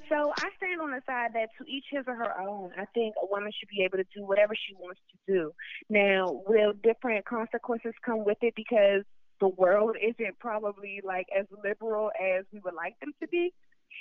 So 0.10 0.34
I 0.38 0.50
stand 0.58 0.82
on 0.82 0.92
the 0.92 1.02
side 1.06 1.32
that 1.34 1.50
to 1.58 1.66
each 1.66 1.86
his 1.90 2.04
or 2.08 2.16
her 2.16 2.40
own. 2.40 2.72
I 2.78 2.86
think 2.94 3.16
a 3.22 3.26
woman 3.26 3.52
should 3.58 3.70
be 3.70 3.84
able 3.84 3.98
to 3.98 4.06
do 4.16 4.26
whatever 4.26 4.54
she 4.56 4.76
wants 4.76 5.00
to 5.12 5.34
do. 5.34 5.52
Now, 5.90 6.42
will 6.48 6.74
different 6.84 7.26
consequences 7.26 7.94
come 8.06 8.26
with 8.26 8.38
it 8.42 8.54
because 8.56 9.04
the 9.40 9.48
world 9.48 9.96
isn't 10.02 10.40
probably 10.40 11.02
like 11.04 11.28
as 11.38 11.46
liberal 11.64 12.12
as 12.20 12.46
we 12.52 12.60
would 12.60 12.74
like 12.74 13.00
them 13.00 13.14
to 13.22 13.28
be? 13.28 13.54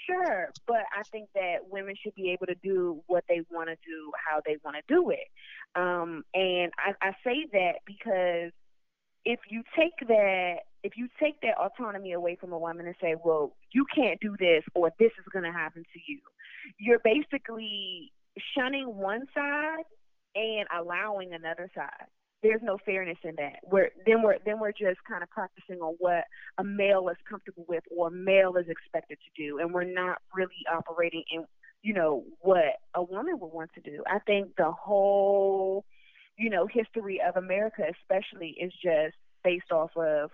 Sure, 0.06 0.50
but 0.66 0.84
I 0.96 1.02
think 1.12 1.28
that 1.34 1.68
women 1.70 1.94
should 2.02 2.14
be 2.14 2.30
able 2.30 2.46
to 2.46 2.54
do 2.62 3.02
what 3.06 3.24
they 3.28 3.42
want 3.50 3.68
to 3.68 3.76
do, 3.86 4.10
how 4.16 4.40
they 4.44 4.56
want 4.64 4.76
to 4.76 4.82
do 4.92 5.10
it. 5.10 5.28
Um, 5.74 6.24
and 6.34 6.72
I, 6.78 6.94
I 7.08 7.12
say 7.24 7.46
that 7.52 7.80
because 7.86 8.52
if 9.24 9.40
you 9.50 9.62
take 9.76 10.08
that 10.08 10.56
if 10.82 10.96
you 10.96 11.08
take 11.20 11.40
that 11.42 11.58
autonomy 11.58 12.12
away 12.12 12.36
from 12.40 12.52
a 12.52 12.58
woman 12.58 12.86
and 12.86 12.94
say, 13.00 13.14
well, 13.22 13.54
you 13.72 13.84
can't 13.94 14.20
do 14.20 14.36
this 14.38 14.64
or 14.74 14.90
this 14.98 15.12
is 15.18 15.24
going 15.32 15.44
to 15.44 15.52
happen 15.52 15.84
to 15.92 16.00
you, 16.06 16.18
you're 16.78 17.00
basically 17.04 18.12
shunning 18.56 18.86
one 18.96 19.26
side 19.34 19.84
and 20.34 20.66
allowing 20.76 21.34
another 21.34 21.70
side. 21.74 22.08
There's 22.42 22.60
no 22.62 22.78
fairness 22.84 23.18
in 23.22 23.36
that. 23.36 23.58
We're 23.62 23.90
then 24.04 24.20
we're 24.20 24.38
then 24.44 24.58
we're 24.58 24.72
just 24.72 24.98
kind 25.08 25.22
of 25.22 25.30
practicing 25.30 25.80
on 25.80 25.94
what 26.00 26.24
a 26.58 26.64
male 26.64 27.08
is 27.08 27.16
comfortable 27.28 27.64
with 27.68 27.84
or 27.96 28.08
a 28.08 28.10
male 28.10 28.56
is 28.56 28.66
expected 28.68 29.18
to 29.18 29.42
do, 29.42 29.60
and 29.60 29.72
we're 29.72 29.84
not 29.84 30.18
really 30.34 30.50
operating 30.72 31.22
in 31.30 31.44
you 31.82 31.94
know 31.94 32.24
what 32.40 32.80
a 32.94 33.02
woman 33.02 33.38
would 33.38 33.52
want 33.52 33.70
to 33.74 33.80
do. 33.80 34.02
I 34.10 34.18
think 34.18 34.56
the 34.56 34.72
whole 34.72 35.84
you 36.36 36.50
know 36.50 36.66
history 36.66 37.20
of 37.24 37.36
America, 37.36 37.84
especially, 38.00 38.56
is 38.60 38.72
just 38.82 39.14
based 39.44 39.70
off 39.70 39.90
of 39.96 40.30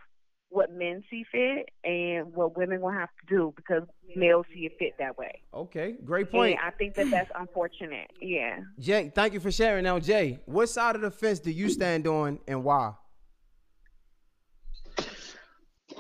what 0.51 0.73
men 0.73 1.05
see 1.11 1.25
fit 1.31 1.69
and 1.85 2.33
what 2.35 2.57
women 2.57 2.81
will 2.81 2.91
have 2.91 3.11
to 3.21 3.35
do 3.35 3.53
because 3.57 3.83
males 4.17 4.47
see 4.55 4.67
it 4.67 4.73
fit 4.79 4.95
that 4.99 5.19
way. 5.19 5.43
Okay, 5.53 5.97
great 6.05 6.31
point. 6.31 6.59
And 6.59 6.67
I 6.67 6.71
think 6.71 6.95
that 6.95 7.11
that's 7.11 7.31
unfortunate. 7.35 8.11
Yeah. 8.21 8.61
Jay, 8.79 9.13
thank 9.15 9.35
you 9.35 9.41
for 9.41 9.53
sharing. 9.53 9.85
Now, 9.85 9.99
Jay, 9.99 10.41
what 10.47 10.69
side 10.69 10.97
of 10.97 11.03
the 11.03 11.11
fence 11.11 11.39
do 11.41 11.51
you 11.51 11.69
stand 11.69 12.07
on, 12.07 12.39
and 12.49 12.65
why? 12.65 12.93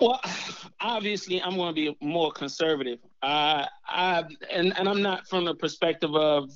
Well, 0.00 0.20
obviously, 0.80 1.42
I'm 1.42 1.56
going 1.56 1.74
to 1.74 1.74
be 1.74 1.96
more 2.00 2.30
conservative. 2.30 3.00
Uh, 3.22 3.66
I 3.86 4.24
and 4.50 4.76
and 4.78 4.88
I'm 4.88 5.02
not 5.02 5.26
from 5.28 5.44
the 5.44 5.54
perspective 5.54 6.14
of. 6.14 6.50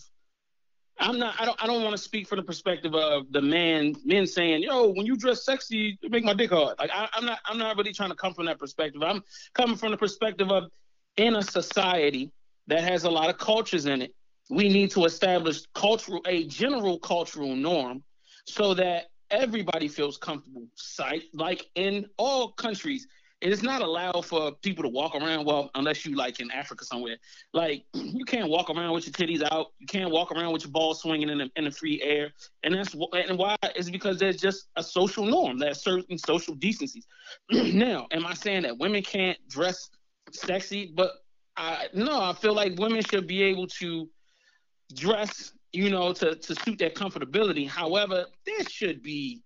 I'm 1.03 1.19
not. 1.19 1.35
I 1.41 1.45
don't. 1.45 1.63
I 1.63 1.67
don't 1.67 1.83
want 1.83 1.97
to 1.97 2.03
speak 2.03 2.29
from 2.29 2.37
the 2.39 2.45
perspective 2.45 2.95
of 2.95 3.31
the 3.33 3.43
man, 3.43 3.97
men 4.05 4.27
saying, 4.27 4.63
"Yo, 4.63 4.89
when 4.89 5.05
you 5.05 5.17
dress 5.17 5.45
sexy, 5.45 5.99
you 6.01 6.09
make 6.09 6.25
my 6.25 6.33
dick 6.33 6.51
hard." 6.51 6.79
Like 6.79 6.91
I, 6.95 7.09
I'm 7.15 7.25
not. 7.25 7.41
I'm 7.45 7.59
not 7.59 7.77
really 7.77 7.93
trying 7.93 8.11
to 8.11 8.17
come 8.17 8.33
from 8.35 8.47
that 8.47 8.59
perspective. 8.59 9.03
I'm 9.03 9.23
coming 9.53 9.77
from 9.77 9.91
the 9.91 9.97
perspective 9.97 10.51
of, 10.51 10.71
in 11.17 11.35
a 11.37 11.43
society 11.43 12.31
that 12.69 12.85
has 12.85 13.03
a 13.05 13.11
lot 13.11 13.29
of 13.29 13.39
cultures 13.39 13.87
in 13.87 14.01
it, 14.01 14.15
we 14.49 14.69
need 14.69 14.91
to 14.93 15.05
establish 15.05 15.63
cultural, 15.75 16.21
a 16.27 16.45
general 16.47 16.99
cultural 17.01 17.57
norm, 17.57 18.03
so 18.47 18.73
that 18.75 19.07
everybody 19.31 19.89
feels 19.89 20.17
comfortable. 20.17 20.67
Sight, 20.77 21.25
like 21.33 21.67
in 21.75 22.07
all 22.17 22.53
countries, 22.53 23.09
it 23.43 23.53
is 23.53 23.63
not 23.63 23.83
allowed 23.83 24.25
for 24.25 24.53
people 24.53 24.85
to 24.85 24.89
walk 24.89 25.17
around. 25.17 25.45
Well, 25.45 25.71
unless 25.75 26.07
you 26.07 26.15
like 26.15 26.39
in 26.39 26.51
Africa 26.53 26.85
somewhere, 26.85 27.17
like 27.53 27.85
you 27.95 28.25
can't 28.25 28.49
walk 28.49 28.71
around 28.71 28.93
with 28.93 29.07
your 29.07 29.13
titties 29.13 29.43
out. 29.51 29.73
You 29.81 29.87
can't 29.87 30.13
walk 30.13 30.31
around 30.31 30.53
with 30.53 30.63
your 30.63 30.71
balls 30.71 31.01
swinging 31.01 31.29
in 31.29 31.39
the, 31.39 31.51
in 31.57 31.65
the 31.65 31.71
free 31.73 32.01
air. 32.03 32.33
And 32.63 32.75
that's 32.75 32.95
and 32.95 33.37
why 33.37 33.57
is 33.75 33.91
because 33.91 34.19
there's 34.19 34.37
just 34.37 34.69
a 34.77 34.83
social 34.83 35.27
norm. 35.27 35.59
There's 35.59 35.83
certain 35.83 36.17
social 36.19 36.55
decencies. 36.55 37.07
now, 37.51 38.07
am 38.13 38.27
I 38.27 38.35
saying 38.35 38.63
that 38.63 38.79
women 38.79 39.03
can't 39.03 39.37
dress 39.49 39.91
sexy? 40.31 40.93
But 40.95 41.11
I 41.57 41.89
no, 41.93 42.21
I 42.21 42.33
feel 42.35 42.55
like 42.55 42.79
women 42.79 43.03
should 43.03 43.27
be 43.27 43.43
able 43.43 43.67
to 43.67 44.09
dress, 44.95 45.53
you 45.73 45.91
know, 45.91 46.13
to 46.13 46.37
to 46.37 46.55
suit 46.55 46.79
their 46.79 46.91
comfortability. 46.91 47.69
However, 47.69 48.27
there 48.47 48.65
should 48.69 49.03
be 49.03 49.43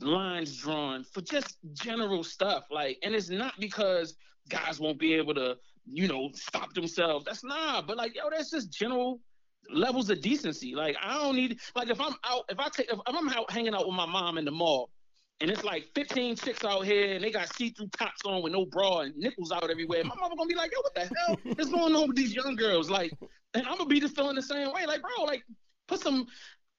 lines 0.00 0.56
drawn 0.56 1.04
for 1.04 1.20
just 1.20 1.58
general 1.72 2.24
stuff. 2.24 2.64
Like, 2.70 2.98
and 3.02 3.14
it's 3.14 3.30
not 3.30 3.54
because 3.58 4.14
guys 4.48 4.80
won't 4.80 4.98
be 4.98 5.14
able 5.14 5.34
to, 5.34 5.56
you 5.86 6.08
know, 6.08 6.30
stop 6.34 6.74
themselves. 6.74 7.24
That's 7.24 7.44
not. 7.44 7.86
But 7.86 7.96
like, 7.96 8.14
yo, 8.14 8.30
that's 8.30 8.50
just 8.50 8.72
general 8.72 9.20
levels 9.70 10.10
of 10.10 10.20
decency. 10.20 10.74
Like, 10.74 10.96
I 11.02 11.14
don't 11.14 11.36
need. 11.36 11.60
Like, 11.74 11.90
if 11.90 12.00
I'm 12.00 12.14
out, 12.24 12.44
if 12.48 12.58
I 12.58 12.68
take, 12.68 12.90
if 12.92 12.98
I'm 13.06 13.28
out 13.28 13.50
hanging 13.50 13.74
out 13.74 13.86
with 13.86 13.96
my 13.96 14.06
mom 14.06 14.38
in 14.38 14.44
the 14.44 14.50
mall. 14.50 14.90
And 15.40 15.52
it's 15.52 15.62
like 15.62 15.84
15 15.94 16.34
chicks 16.34 16.64
out 16.64 16.84
here, 16.84 17.14
and 17.14 17.22
they 17.22 17.30
got 17.30 17.54
see-through 17.54 17.90
tops 17.96 18.22
on 18.24 18.42
with 18.42 18.52
no 18.52 18.66
bra 18.66 19.02
and 19.02 19.16
nipples 19.16 19.52
out 19.52 19.70
everywhere. 19.70 20.02
My 20.02 20.16
mama 20.18 20.34
gonna 20.34 20.48
be 20.48 20.56
like, 20.56 20.72
"Yo, 20.72 20.80
what 20.80 20.94
the 20.96 21.02
hell 21.02 21.54
is 21.56 21.68
going 21.68 21.94
on 21.94 22.08
with 22.08 22.16
these 22.16 22.34
young 22.34 22.56
girls?" 22.56 22.90
Like, 22.90 23.12
and 23.54 23.64
I'm 23.64 23.78
gonna 23.78 23.88
be 23.88 24.00
just 24.00 24.16
feeling 24.16 24.34
the 24.34 24.42
same 24.42 24.72
way. 24.72 24.84
Like, 24.84 25.00
bro, 25.00 25.22
like, 25.22 25.44
put 25.86 26.00
some 26.00 26.26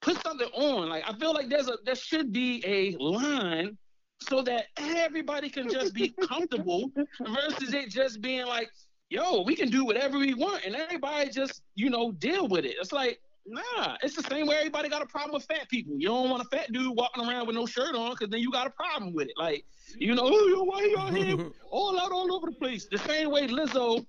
put 0.01 0.21
something 0.21 0.49
on. 0.53 0.89
Like 0.89 1.03
I 1.07 1.13
feel 1.13 1.33
like 1.33 1.49
there's 1.49 1.67
a 1.67 1.77
there 1.85 1.95
should 1.95 2.31
be 2.31 2.63
a 2.65 2.95
line 3.01 3.77
so 4.21 4.41
that 4.41 4.65
everybody 4.77 5.49
can 5.49 5.69
just 5.69 5.93
be 5.93 6.13
comfortable 6.27 6.91
versus 7.25 7.73
it 7.73 7.89
just 7.89 8.21
being 8.21 8.45
like, 8.45 8.69
yo, 9.09 9.41
we 9.41 9.55
can 9.55 9.69
do 9.69 9.85
whatever 9.85 10.17
we 10.19 10.33
want 10.33 10.65
and 10.65 10.75
everybody 10.75 11.29
just, 11.29 11.61
you 11.75 11.89
know, 11.89 12.11
deal 12.11 12.47
with 12.47 12.65
it. 12.65 12.75
It's 12.79 12.91
like, 12.91 13.19
nah, 13.45 13.95
it's 14.03 14.15
the 14.15 14.23
same 14.23 14.47
way 14.47 14.57
everybody 14.57 14.89
got 14.89 15.01
a 15.01 15.05
problem 15.05 15.33
with 15.33 15.45
fat 15.45 15.69
people. 15.69 15.95
You 15.97 16.09
don't 16.09 16.29
want 16.29 16.43
a 16.43 16.55
fat 16.55 16.71
dude 16.71 16.95
walking 16.95 17.27
around 17.27 17.47
with 17.47 17.55
no 17.55 17.65
shirt 17.65 17.95
on 17.95 18.11
because 18.11 18.29
then 18.29 18.41
you 18.41 18.51
got 18.51 18.67
a 18.67 18.71
problem 18.71 19.13
with 19.13 19.27
it. 19.29 19.33
Like, 19.37 19.65
you 19.97 20.13
know, 20.13 20.23
oh, 20.25 20.47
yo, 20.53 20.63
why 20.63 20.83
y'all 20.83 21.13
here 21.13 21.49
all 21.71 21.99
out 21.99 22.11
all 22.11 22.33
over 22.33 22.47
the 22.47 22.55
place? 22.55 22.87
The 22.91 22.99
same 22.99 23.31
way 23.31 23.47
Lizzo 23.47 24.05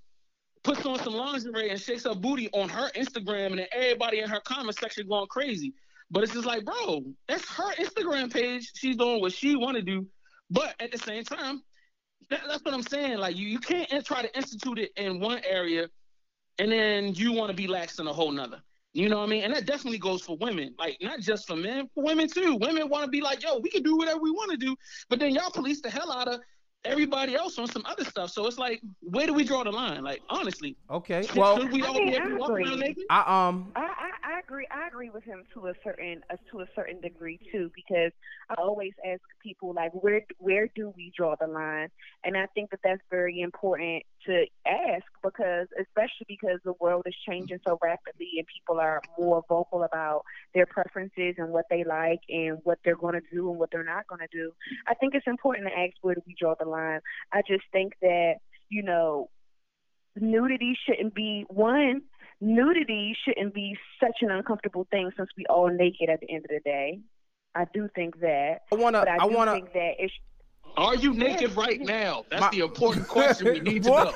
puts 0.63 0.85
on 0.87 0.99
some 0.99 1.15
lingerie 1.15 1.71
and 1.71 1.81
shakes 1.81 2.05
her 2.05 2.15
booty 2.15 2.49
on 2.53 2.69
her 2.69 2.91
Instagram, 2.97 3.47
and 3.47 3.59
then 3.61 3.67
everybody 3.73 4.21
in 4.21 4.29
her 4.29 4.41
comment 4.41 4.79
section 4.79 5.09
going 5.09 5.27
crazy. 5.29 5.75
But 6.11 6.25
it's 6.25 6.33
just 6.33 6.47
like, 6.47 6.65
bro, 6.65 7.05
that's 7.29 7.49
her 7.51 7.73
Instagram 7.75 8.33
page. 8.33 8.73
She's 8.75 8.97
doing 8.97 9.21
what 9.21 9.33
she 9.33 9.57
want 9.57 9.77
to 9.77 9.83
do. 9.83 10.07
But 10.51 10.75
at 10.81 10.91
the 10.91 10.99
same 10.99 11.23
time, 11.25 11.63
that, 12.31 12.41
that's 12.49 12.65
what 12.65 12.75
I'm 12.75 12.83
saying. 12.83 13.19
Like, 13.19 13.37
you, 13.37 13.47
you 13.47 13.61
can't 13.61 13.89
try 14.05 14.23
to 14.23 14.37
institute 14.37 14.79
it 14.79 14.91
in 14.97 15.21
one 15.21 15.41
area 15.49 15.89
and 16.59 16.71
then 16.71 17.15
you 17.15 17.33
want 17.33 17.51
to 17.51 17.57
be 17.57 17.67
lax 17.67 17.99
in 17.99 18.07
a 18.07 18.13
whole 18.13 18.31
nother. 18.31 18.61
You 18.93 19.09
know 19.09 19.19
what 19.19 19.25
I 19.25 19.29
mean? 19.29 19.45
And 19.45 19.55
that 19.55 19.67
definitely 19.67 19.99
goes 19.99 20.21
for 20.21 20.37
women. 20.37 20.75
Like, 20.79 20.99
not 21.01 21.21
just 21.21 21.47
for 21.47 21.57
men, 21.57 21.89
for 21.95 22.05
women 22.05 22.29
too. 22.29 22.57
Women 22.61 22.89
want 22.89 23.05
to 23.05 23.11
be 23.11 23.21
like, 23.21 23.43
yo, 23.43 23.59
we 23.59 23.71
can 23.71 23.83
do 23.83 23.97
whatever 23.97 24.21
we 24.21 24.31
want 24.31 24.51
to 24.51 24.57
do. 24.57 24.77
But 25.09 25.21
then 25.21 25.33
y'all 25.33 25.51
police 25.51 25.81
the 25.81 25.91
hell 25.91 26.13
out 26.13 26.29
of 26.29 26.41
everybody 26.85 27.35
else 27.35 27.59
on 27.59 27.67
some 27.67 27.85
other 27.87 28.05
stuff. 28.05 28.31
So 28.31 28.47
it's 28.47 28.59
like, 28.59 28.81
where 29.01 29.27
do 29.27 29.35
we 29.35 29.45
draw 29.45 29.65
the 29.65 29.71
line? 29.71 30.03
Like, 30.03 30.23
honestly. 30.29 30.77
Okay. 30.91 31.23
Should, 31.23 31.37
Well, 31.37 31.57
should 31.59 31.73
we 31.73 31.83
I 31.83 31.87
all 31.87 31.95
mean, 31.95 32.09
be 32.09 32.15
able 32.17 32.43
I 32.43 32.47
agree. 32.47 32.77
naked? 32.77 33.05
I 33.11 33.49
um 33.49 33.73
I, 33.77 33.81
I, 33.81 34.11
I 34.35 34.39
agree. 34.41 34.67
I 34.71 34.87
agree 34.89 35.11
with 35.11 35.25
him 35.25 35.45
to 35.55 35.67
a 35.69 35.75
certain 35.85 36.23
uh, 36.31 36.37
to 36.51 36.61
a 36.61 36.67
certain 36.75 37.01
degree 37.01 37.39
too, 37.53 37.71
because 37.75 38.13
I 38.49 38.55
always 38.55 38.93
ask 39.07 39.21
people 39.43 39.73
like, 39.75 39.93
where 39.93 40.23
where 40.39 40.69
do 40.75 40.93
we 40.97 41.13
draw 41.17 41.35
the 41.39 41.47
line? 41.47 41.89
And 42.25 42.37
I 42.37 42.47
think 42.55 42.71
that 42.71 42.81
that's 42.83 43.03
very 43.11 43.41
important 43.41 44.03
to 44.27 44.33
ask 44.35 44.35
because, 44.35 44.47
especially 44.67 44.80
because 46.51 46.61
the 46.65 46.75
world 46.85 47.03
is 47.07 47.15
changing 47.29 47.59
so 47.67 47.79
rapidly 47.83 48.29
and 48.39 48.47
people 48.47 48.81
are 48.81 49.01
more 49.19 49.43
vocal 49.49 49.83
about 49.83 50.23
their 50.55 50.67
preferences 50.67 51.35
and 51.39 51.51
what 51.51 51.65
they 51.71 51.85
like 51.85 52.21
and 52.29 52.59
what 52.65 52.79
they're 52.85 52.97
going 52.97 53.15
to 53.15 53.21
do 53.33 53.51
and 53.51 53.59
what 53.59 53.71
they're 53.71 53.85
not 53.85 54.07
going 54.07 54.21
to 54.21 54.29
do. 54.37 54.53
I 54.87 54.95
think 54.95 55.15
it's 55.15 55.27
important 55.27 55.69
to 55.69 55.73
ask 55.79 55.93
where 56.03 56.15
do 56.15 56.23
we 56.27 56.35
draw 56.39 56.55
the 56.59 56.69
line. 56.69 57.01
I 57.33 57.43
just 57.47 57.65
think 57.73 57.93
that 58.03 58.35
you 58.69 58.83
know 58.83 59.31
nudity 60.17 60.77
shouldn't 60.87 61.15
be 61.15 61.45
one 61.49 62.03
nudity 62.41 63.15
shouldn't 63.25 63.55
be 63.55 63.77
such 64.03 64.17
an 64.23 64.31
uncomfortable 64.31 64.87
thing 64.91 65.11
since 65.17 65.29
we 65.37 65.45
all 65.47 65.69
naked 65.69 66.09
at 66.09 66.21
the 66.21 66.33
end 66.33 66.45
of 66.45 66.51
the 66.51 66.61
day. 66.65 67.01
I 67.55 67.67
do 67.75 67.89
think 67.95 68.21
that. 68.21 68.61
I 68.73 68.77
wanna- 68.77 69.01
but 69.01 69.09
I, 69.09 69.17
I 69.21 69.27
wanna- 69.27 69.53
think 69.53 69.73
that 69.75 69.95
it's 69.99 70.15
Are 70.77 70.95
you 70.97 71.13
naked 71.15 71.57
right 71.57 71.81
now? 71.81 72.25
That's 72.31 72.41
My- 72.41 72.51
the 72.51 72.61
important 72.61 73.09
question 73.09 73.53
we 73.53 73.61
need 73.61 73.83
to 73.85 73.91
know. 73.91 74.13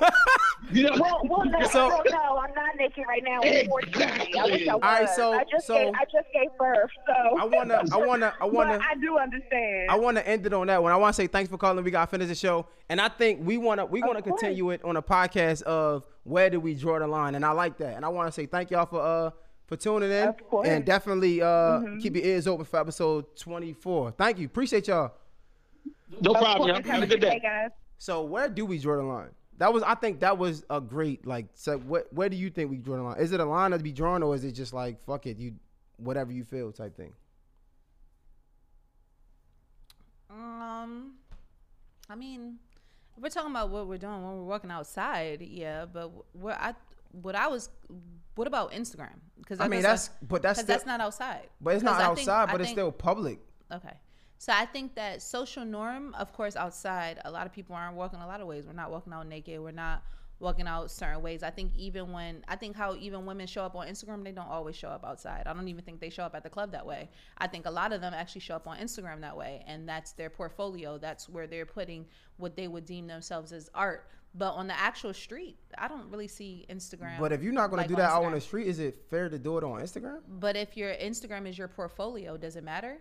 You 0.73 0.85
know? 0.85 0.97
well, 0.99 1.21
well, 1.25 1.45
no, 1.45 1.63
So- 1.69 1.89
no, 1.89 2.03
no, 2.11 2.37
I'm 2.39 2.55
not 2.55 2.77
naked 2.79 3.05
right 3.07 3.23
now. 3.23 3.41
Unfortunately, 3.43 4.35
I 4.39 4.45
wish 4.47 4.67
I 4.69 4.75
was. 4.75 4.81
All 4.83 4.91
right, 4.93 5.09
so- 5.11 5.33
I 5.35 5.45
just 5.51 5.67
so- 5.67 5.75
gave, 5.77 5.95
I 5.95 6.05
just 6.05 6.27
gave 6.33 6.49
birth, 6.59 6.91
so 7.07 7.39
I 7.39 7.45
wanna 7.45 7.83
I 7.93 7.97
wanna 7.99 8.35
I 8.41 8.45
wanna 8.47 8.79
but 8.79 8.83
I 8.83 8.95
do 9.01 9.19
understand. 9.19 9.91
I 9.91 9.97
want 9.97 10.17
to 10.17 10.27
end 10.27 10.47
it 10.47 10.53
on 10.53 10.67
that 10.69 10.83
one. 10.83 10.93
I 10.93 10.97
want 10.97 11.15
to 11.15 11.23
say 11.23 11.27
thanks 11.27 11.51
for 11.51 11.59
calling. 11.59 11.85
We 11.85 11.91
got 11.91 12.07
to 12.07 12.11
finish 12.11 12.29
the 12.29 12.35
show, 12.35 12.67
and 12.89 13.01
I 13.01 13.09
think 13.09 13.41
we 13.45 13.59
want 13.59 13.81
to 13.81 13.87
we 13.87 14.01
want 14.03 14.17
to 14.17 14.23
course. 14.23 14.41
continue 14.41 14.71
it 14.71 14.83
on 14.85 14.97
a 14.97 15.03
podcast 15.03 15.63
of 15.63 16.05
where 16.25 16.49
do 16.51 16.59
we 16.61 16.75
draw 16.75 16.99
the 16.99 17.07
line, 17.07 17.35
and 17.35 17.45
I 17.45 17.51
like 17.53 17.77
that. 17.79 17.97
And 17.97 18.05
I 18.05 18.09
want 18.09 18.29
to 18.29 18.33
say 18.33 18.47
thank 18.47 18.71
y'all 18.71 18.87
for 18.87 19.01
uh 19.03 19.31
for 19.67 19.77
tuning 19.77 20.11
in, 20.11 20.29
Of 20.29 20.49
course. 20.49 20.67
Mm-hmm. 20.67 20.77
and 20.77 20.85
definitely 20.85 21.43
uh 21.43 21.81
keep 22.01 22.17
your 22.17 22.25
ears 22.25 22.47
open 22.47 22.65
for 22.65 22.81
episode 22.81 23.37
twenty 23.37 23.73
four. 23.75 24.13
Thank 24.13 24.39
you, 24.39 24.47
appreciate 24.47 24.89
y'all. 24.89 25.13
No 26.21 26.33
Of 26.33 26.39
problem. 26.41 26.75
course. 26.83 26.87
Have 26.87 27.03
a 27.03 27.07
good 27.07 27.21
day. 27.21 27.31
Hey 27.31 27.41
guys. 27.41 27.71
So 27.99 28.23
where 28.23 28.49
do 28.49 28.65
we 28.67 28.79
draw 28.79 28.97
the 28.97 29.03
line? 29.03 29.31
That 29.59 29.73
was 29.73 29.83
I 29.83 29.95
think 29.95 30.21
that 30.21 30.37
was 30.39 30.65
a 30.71 30.81
great 30.81 31.27
like. 31.27 31.47
So 31.55 31.79
what 31.79 32.13
where 32.13 32.29
do 32.29 32.37
you 32.37 32.51
think 32.51 32.71
we 32.71 32.79
draw 32.79 32.97
the 32.97 33.03
line? 33.03 33.19
Is 33.19 33.33
it 33.33 33.41
a 33.41 33.45
line 33.45 33.71
that 33.73 33.79
to 33.79 33.85
be 33.85 33.93
drawn, 33.93 34.23
or 34.23 34.35
is 34.35 34.45
it 34.45 34.53
just 34.53 34.73
like 34.73 35.05
fuck 35.05 35.27
it, 35.27 35.39
you 35.39 35.55
whatever 35.97 36.33
you 36.33 36.45
feel 36.45 36.73
type 36.73 36.97
thing? 36.97 37.13
Um, 40.31 41.13
I 42.11 42.15
mean, 42.17 42.57
we're 43.17 43.29
talking 43.29 43.51
about 43.51 43.71
what 43.71 43.87
we're 43.87 43.99
doing 43.99 44.23
when 44.25 44.37
we're 44.39 44.45
walking 44.45 44.71
outside, 44.71 45.41
yeah. 45.43 45.85
But 45.87 46.11
what 46.33 46.59
I 46.61 46.75
what 47.13 47.37
I 47.37 47.47
was, 47.47 47.71
what 48.35 48.49
about 48.49 48.73
Instagram? 48.73 49.19
Because 49.39 49.61
I 49.61 49.69
mean 49.69 49.83
that's 49.83 50.11
but 50.23 50.43
that's 50.43 50.59
because 50.59 50.67
that's 50.67 50.87
not 50.87 51.01
outside. 51.01 51.49
but 51.61 51.75
it's 51.75 51.85
not 51.85 51.95
I 52.01 52.15
think- 52.15 52.29
outside, 52.29 52.49
I 52.49 52.53
but 52.53 52.61
it's 52.61 52.69
think- 52.71 52.77
still 52.79 52.93
public. 52.93 53.39
Okay. 53.73 53.95
So 54.39 54.53
I 54.53 54.67
think 54.67 54.95
that 54.97 55.23
social 55.23 55.65
norm, 55.65 56.15
of 56.15 56.33
course, 56.33 56.57
outside, 56.57 57.21
a 57.25 57.31
lot 57.31 57.47
of 57.47 57.53
people 57.53 57.75
aren't 57.75 57.97
walking 57.97 58.21
a 58.21 58.27
lot 58.27 58.41
of 58.41 58.47
ways. 58.47 58.67
We're 58.67 58.73
not 58.73 58.91
walking 58.91 59.13
out 59.13 59.27
naked. 59.27 59.61
We're 59.61 59.71
not 59.71 60.03
walking 60.41 60.67
out 60.67 60.91
certain 60.91 61.23
ways. 61.23 61.43
I 61.43 61.51
think 61.51 61.73
even 61.77 62.13
when 62.13 62.45
I 62.49 62.57
think 62.57 62.77
how 62.77 62.95
even 62.97 63.25
women 63.27 63.47
show 63.47 63.65
up 63.65 63.75
on 63.75 63.87
Instagram, 63.87 64.25
they 64.25 64.33
don't 64.33 64.49
always 64.49 64.77
show 64.77 64.89
up 64.89 65.05
outside. 65.05 65.45
I 65.47 65.53
don't 65.53 65.69
even 65.69 65.85
think 65.85 66.01
they 66.01 66.11
show 66.11 66.25
up 66.25 66.35
at 66.35 66.43
the 66.43 66.51
club 66.51 66.73
that 66.73 66.85
way. 66.85 67.09
I 67.39 67.47
think 67.47 67.67
a 67.67 67.71
lot 67.71 67.93
of 67.93 68.01
them 68.01 68.13
actually 68.15 68.43
show 68.43 68.57
up 68.57 68.67
on 68.67 68.77
Instagram 68.79 69.21
that 69.23 69.37
way, 69.37 69.65
and 69.67 69.89
that's 69.89 70.13
their 70.13 70.31
portfolio. 70.31 70.99
That's 70.99 71.29
where 71.29 71.47
they're 71.47 71.67
putting 71.67 72.07
what 72.37 72.57
they 72.57 72.69
would 72.69 72.85
deem 72.85 73.07
themselves 73.07 73.53
as 73.53 73.71
art. 73.75 74.09
But 74.37 74.55
on 74.55 74.67
the 74.67 74.79
actual 74.79 75.15
street, 75.15 75.57
I 75.79 75.87
don't 75.87 76.11
really 76.11 76.27
see 76.27 76.67
Instagram. 76.69 77.21
But 77.21 77.31
if 77.31 77.43
you're 77.43 77.53
not 77.53 77.71
going 77.71 77.79
like 77.79 77.87
to 77.87 77.95
do 77.95 77.97
that 77.97 78.11
out 78.11 78.25
on 78.25 78.33
the 78.33 78.41
street, 78.41 78.67
is 78.67 78.81
it 78.81 79.07
fair 79.09 79.29
to 79.29 79.39
do 79.39 79.59
it 79.59 79.65
on 79.65 79.81
Instagram? 79.81 80.19
But 80.29 80.57
if 80.57 80.77
your 80.77 80.93
Instagram 80.93 81.49
is 81.49 81.57
your 81.57 81.69
portfolio, 81.69 82.37
does 82.37 82.57
it 82.57 82.65
matter? 82.65 82.99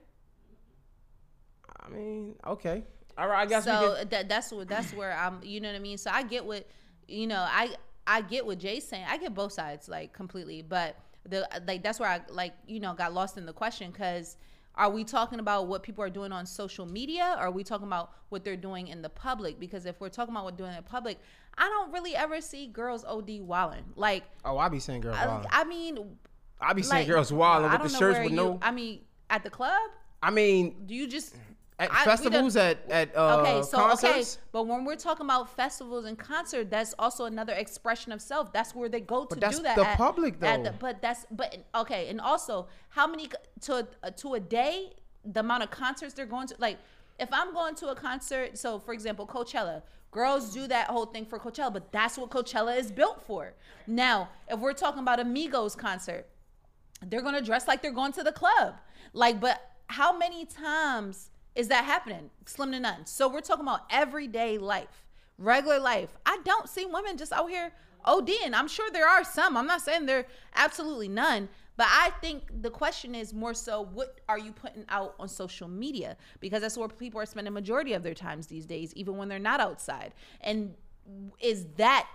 I 1.86 1.90
mean, 1.90 2.36
okay. 2.48 2.84
All 3.18 3.28
right, 3.28 3.42
I 3.42 3.46
guess 3.46 3.66
so 3.66 4.04
that 4.10 4.28
that's 4.30 4.52
what 4.52 4.68
that's 4.68 4.92
where 4.94 5.14
I'm. 5.14 5.40
You 5.44 5.62
know 5.62 5.70
what 5.70 5.76
I 5.76 5.80
mean. 5.80 5.98
So 5.98 6.10
I 6.12 6.24
get 6.24 6.46
what 6.46 6.68
you 7.08 7.28
know. 7.28 7.46
I 7.48 7.76
I 8.08 8.22
get 8.22 8.46
what 8.46 8.58
Jay's 8.58 8.88
saying. 8.88 9.06
I 9.08 9.18
get 9.18 9.34
both 9.34 9.52
sides 9.52 9.88
like 9.88 10.14
completely. 10.14 10.62
But 10.62 10.96
the 11.28 11.48
like 11.68 11.84
that's 11.84 12.00
where 12.00 12.10
I 12.10 12.22
like 12.30 12.54
you 12.66 12.80
know 12.80 12.94
got 12.94 13.14
lost 13.14 13.38
in 13.38 13.46
the 13.46 13.54
question 13.54 13.92
because 13.92 14.36
Are 14.76 14.90
we 14.90 15.04
talking 15.04 15.40
about 15.40 15.68
what 15.68 15.84
people 15.84 16.04
are 16.04 16.10
doing 16.10 16.32
on 16.32 16.46
social 16.48 16.88
media? 16.88 17.36
Or 17.38 17.44
are 17.44 17.52
we 17.52 17.64
talking 17.64 17.86
about 17.86 18.12
what 18.30 18.44
they're 18.44 18.58
doing 18.58 18.88
in 18.88 19.04
the 19.04 19.10
public? 19.10 19.60
Because 19.60 19.86
if 19.86 20.02
we're 20.02 20.10
talking 20.10 20.34
about 20.34 20.46
what 20.46 20.58
doing 20.58 20.72
in 20.72 20.78
the 20.78 20.82
public, 20.82 21.20
I 21.58 21.70
don't 21.70 21.92
really 21.92 22.16
ever 22.16 22.42
see 22.42 22.66
girls 22.68 23.06
OD 23.06 23.42
walling 23.42 23.84
Like, 23.96 24.24
Oh, 24.44 24.58
I 24.58 24.70
be 24.70 24.80
saying 24.80 25.02
girls 25.02 25.18
I. 25.18 25.46
I 25.52 25.64
mean, 25.66 26.18
I 26.60 26.74
be 26.74 26.82
seeing 26.82 27.02
like, 27.02 27.08
girls 27.08 27.32
walling 27.32 27.72
with 27.72 27.84
the 27.84 27.90
shirts 28.00 28.20
with 28.20 28.32
you- 28.32 28.36
no. 28.36 28.60
I 28.64 28.72
mean, 28.72 29.02
at 29.30 29.44
the 29.44 29.52
club, 29.52 29.92
I 30.24 30.32
mean, 30.32 30.88
do 30.88 30.96
you 30.96 31.08
just 31.08 31.36
at 31.84 31.92
I- 31.94 32.04
festivals, 32.06 32.56
at 32.56 32.78
at 32.90 33.16
uh, 33.16 33.38
okay, 33.42 33.62
so 33.64 33.78
concerts. 33.78 34.38
okay, 34.38 34.44
but 34.52 34.64
when 34.68 34.86
we're 34.86 34.96
talking 34.96 35.26
about 35.26 35.56
festivals 35.56 36.06
and 36.06 36.18
concert, 36.18 36.70
that's 36.70 36.94
also 37.00 37.26
another 37.26 37.54
expression 37.54 38.12
of 38.12 38.22
self. 38.22 38.52
That's 38.54 38.74
where 38.76 38.90
they 38.90 39.02
go 39.02 39.26
to 39.26 39.36
do 39.36 39.60
that. 39.64 39.76
the 39.76 39.88
at- 39.88 39.98
public, 39.98 40.40
though. 40.40 40.64
the- 40.64 40.72
but 40.72 41.02
that's 41.02 41.26
but 41.32 41.58
okay, 41.76 42.10
and 42.10 42.20
also 42.22 42.68
how 42.90 43.08
many 43.08 43.30
to 43.62 43.88
a, 44.04 44.12
to 44.12 44.34
a 44.36 44.40
day, 44.40 44.94
the 45.26 45.40
amount 45.42 45.64
of 45.64 45.72
concerts 45.72 46.14
they're 46.14 46.26
going 46.26 46.48
to. 46.48 46.56
Like, 46.60 46.78
if 47.20 47.30
I'm 47.32 47.54
going 47.54 47.76
to 47.76 47.88
a 47.90 47.96
concert, 47.96 48.58
so 48.58 48.80
for 48.80 48.94
example, 48.94 49.26
Coachella, 49.28 49.82
girls 50.12 50.54
do 50.54 50.68
that 50.68 50.88
whole 50.88 51.06
thing 51.08 51.26
for 51.26 51.40
Coachella, 51.40 51.72
but 51.74 51.92
that's 51.92 52.18
what 52.18 52.30
Coachella 52.30 52.78
is 52.78 52.92
built 52.92 53.24
for. 53.26 53.54
Now, 53.88 54.30
if 54.48 54.60
we're 54.60 54.74
talking 54.74 55.02
about 55.02 55.20
a 55.20 55.24
Migos 55.26 55.78
concert, 55.78 56.28
they're 57.06 57.22
gonna 57.22 57.42
dress 57.42 57.68
like 57.68 57.82
they're 57.82 57.92
going 57.92 58.14
to 58.14 58.24
the 58.24 58.32
club. 58.32 58.76
Like, 59.14 59.40
but 59.40 59.62
how 59.88 60.18
many 60.18 60.46
times 60.46 61.30
is 61.56 61.68
that 61.68 61.86
happening? 61.86 62.30
Slim 62.46 62.72
to 62.72 62.80
none. 62.80 63.06
So 63.06 63.28
we're 63.28 63.42
talking 63.42 63.64
about 63.64 63.82
everyday 63.90 64.58
life, 64.58 65.06
regular 65.38 65.80
life. 65.80 66.10
I 66.26 66.40
don't 66.44 66.68
see 66.68 66.86
women 66.86 67.18
just 67.18 67.32
out 67.32 67.50
here 67.50 67.72
ODing. 68.06 68.54
I'm 68.54 68.68
sure 68.68 68.90
there 68.92 69.08
are 69.08 69.24
some. 69.24 69.56
I'm 69.56 69.68
not 69.68 69.82
saying 69.82 70.06
there 70.06 70.26
absolutely 70.56 71.08
none. 71.08 71.50
But 71.76 71.88
I 71.90 72.12
think 72.22 72.44
the 72.62 72.70
question 72.70 73.16
is 73.16 73.34
more 73.34 73.54
so 73.54 73.82
what 73.82 74.22
are 74.30 74.38
you 74.38 74.52
putting 74.52 74.86
out 74.90 75.16
on 75.20 75.28
social 75.28 75.68
media? 75.68 76.18
Because 76.40 76.62
that's 76.62 76.78
where 76.78 76.88
people 76.88 77.20
are 77.20 77.26
spending 77.26 77.54
majority 77.54 77.94
of 77.94 78.04
their 78.04 78.14
times 78.14 78.48
these 78.48 78.66
days, 78.66 78.94
even 78.96 79.18
when 79.18 79.28
they're 79.28 79.40
not 79.40 79.60
outside. 79.60 80.14
And 80.42 80.76
is 81.40 81.66
that 81.78 82.08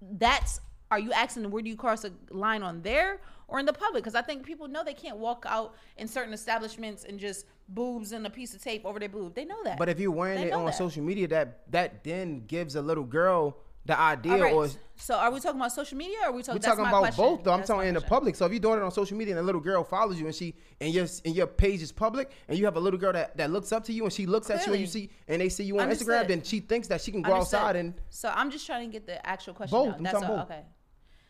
that's 0.00 0.60
are 0.90 0.98
you 0.98 1.12
asking 1.12 1.50
where 1.50 1.62
do 1.62 1.70
you 1.70 1.76
cross 1.76 2.04
a 2.04 2.12
line 2.30 2.62
on 2.62 2.82
there 2.82 3.20
or 3.48 3.58
in 3.58 3.66
the 3.66 3.72
public 3.72 4.02
because 4.02 4.14
i 4.14 4.22
think 4.22 4.44
people 4.44 4.66
know 4.68 4.82
they 4.82 4.94
can't 4.94 5.16
walk 5.18 5.44
out 5.48 5.74
in 5.96 6.08
certain 6.08 6.32
establishments 6.32 7.04
and 7.04 7.18
just 7.18 7.46
boobs 7.68 8.12
and 8.12 8.26
a 8.26 8.30
piece 8.30 8.54
of 8.54 8.62
tape 8.62 8.84
over 8.84 8.98
their 8.98 9.08
boob 9.08 9.34
they 9.34 9.44
know 9.44 9.62
that 9.64 9.78
But 9.78 9.88
if 9.88 9.98
you're 10.00 10.10
wearing 10.10 10.40
They 10.42 10.48
it 10.48 10.52
on 10.52 10.66
that. 10.66 10.74
social 10.74 11.02
media, 11.02 11.28
that 11.28 11.70
that 11.70 12.04
then 12.04 12.44
gives 12.46 12.76
a 12.76 12.82
little 12.82 13.04
girl 13.04 13.56
the 13.84 13.98
idea, 13.98 14.40
right. 14.40 14.52
or 14.54 14.68
so 14.94 15.16
are 15.16 15.32
we 15.32 15.40
talking 15.40 15.58
about 15.60 15.72
social 15.72 15.98
media 15.98 16.16
or 16.22 16.26
are 16.28 16.32
we 16.32 16.42
talking, 16.44 16.60
we're 16.62 16.68
talking 16.68 16.86
about 16.86 17.00
question. 17.00 17.24
both. 17.24 17.42
Though 17.42 17.50
I'm 17.52 17.58
That's 17.60 17.68
talking 17.68 17.88
in 17.88 17.94
the 17.94 18.00
public. 18.00 18.36
So 18.36 18.46
if 18.46 18.52
you're 18.52 18.60
doing 18.60 18.78
it 18.78 18.82
on 18.84 18.92
social 18.92 19.16
media 19.16 19.32
and 19.34 19.40
a 19.40 19.42
little 19.42 19.60
girl 19.60 19.82
follows 19.82 20.20
you 20.20 20.26
and 20.26 20.34
she 20.34 20.54
and 20.80 20.94
your 20.94 21.06
and 21.24 21.34
your 21.34 21.48
page 21.48 21.82
is 21.82 21.90
public 21.90 22.30
and 22.46 22.56
you 22.56 22.64
have 22.66 22.76
a 22.76 22.80
little 22.80 23.00
girl 23.00 23.12
that, 23.12 23.36
that 23.38 23.50
looks 23.50 23.72
up 23.72 23.82
to 23.84 23.92
you 23.92 24.04
and 24.04 24.12
she 24.12 24.24
looks 24.26 24.50
at 24.50 24.64
you 24.68 24.72
and 24.74 24.80
you 24.80 24.86
see 24.86 25.10
and 25.26 25.40
they 25.42 25.48
see 25.48 25.64
you 25.64 25.76
on 25.78 25.82
Understood. 25.84 26.06
Instagram, 26.26 26.28
then 26.28 26.42
she 26.44 26.60
thinks 26.60 26.86
that 26.88 27.00
she 27.00 27.10
can 27.10 27.22
go 27.22 27.32
Understood. 27.32 27.58
outside 27.58 27.76
and 27.76 27.94
so 28.08 28.32
i'm 28.36 28.52
just 28.52 28.66
trying 28.66 28.88
to 28.88 28.92
get 28.92 29.04
the 29.06 29.24
actual 29.26 29.52
question 29.54 29.76
Both. 29.76 29.86
down. 29.86 29.94
I'm 29.96 30.02
that's 30.04 30.22
all 30.22 30.36
both. 30.36 30.50
okay 30.52 30.62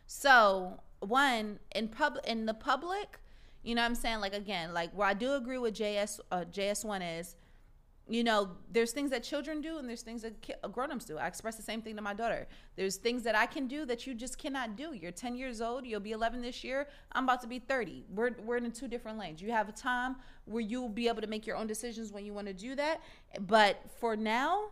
so 0.07 0.79
one 1.01 1.59
in 1.75 1.89
pub 1.89 2.19
in 2.27 2.45
the 2.47 2.55
public 2.55 3.19
you 3.63 3.75
know 3.75 3.83
what 3.83 3.87
i'm 3.87 3.95
saying 3.95 4.21
like 4.21 4.35
again 4.35 4.73
like 4.73 4.91
where 4.93 5.09
i 5.09 5.15
do 5.15 5.35
agree 5.35 5.59
with 5.59 5.75
js 5.75 6.21
uh, 6.31 6.45
js1 6.53 7.21
is 7.21 7.37
you 8.09 8.25
know, 8.25 8.51
there's 8.71 8.93
things 8.93 9.11
that 9.11 9.23
children 9.23 9.61
do 9.61 9.79
and 9.79 9.89
there's 9.89 10.03
things 10.03 10.23
that 10.23 10.41
ki- 10.43 10.55
grown-ups 10.73 11.05
do. 11.05 11.19
I 11.19 11.29
express 11.29 11.57
the 11.57 11.63
same 11.63 11.81
thing 11.81 11.95
to 11.97 12.03
my 12.03 12.15
daughter. 12.15 12.49
There's 12.75 12.97
things 12.97 13.23
that 13.23 13.37
I 13.37 13.47
can 13.47 13.69
do 13.69 13.87
that 13.87 14.07
you 14.07 14.15
just 14.15 14.39
cannot 14.39 14.77
do. 14.77 14.93
You're 14.93 15.13
10 15.13 15.37
years 15.37 15.61
old, 15.61 15.87
you'll 15.87 16.01
be 16.01 16.11
11 16.11 16.43
this 16.43 16.65
year. 16.65 16.89
I'm 17.13 17.25
about 17.25 17.41
to 17.43 17.47
be 17.47 17.61
30. 17.61 18.05
We're 18.13 18.33
we're 18.45 18.57
in 18.57 18.71
two 18.73 18.89
different 18.89 19.19
lanes. 19.19 19.41
You 19.41 19.53
have 19.53 19.69
a 19.69 19.73
time 19.73 20.17
where 20.47 20.61
you'll 20.61 20.89
be 20.89 21.07
able 21.07 21.23
to 21.23 21.29
make 21.29 21.47
your 21.47 21.57
own 21.57 21.67
decisions 21.67 22.13
when 22.13 22.27
you 22.27 22.35
want 22.35 22.49
to 22.49 22.53
do 22.53 22.75
that, 22.75 23.01
but 23.41 23.81
for 24.01 24.17
now, 24.17 24.65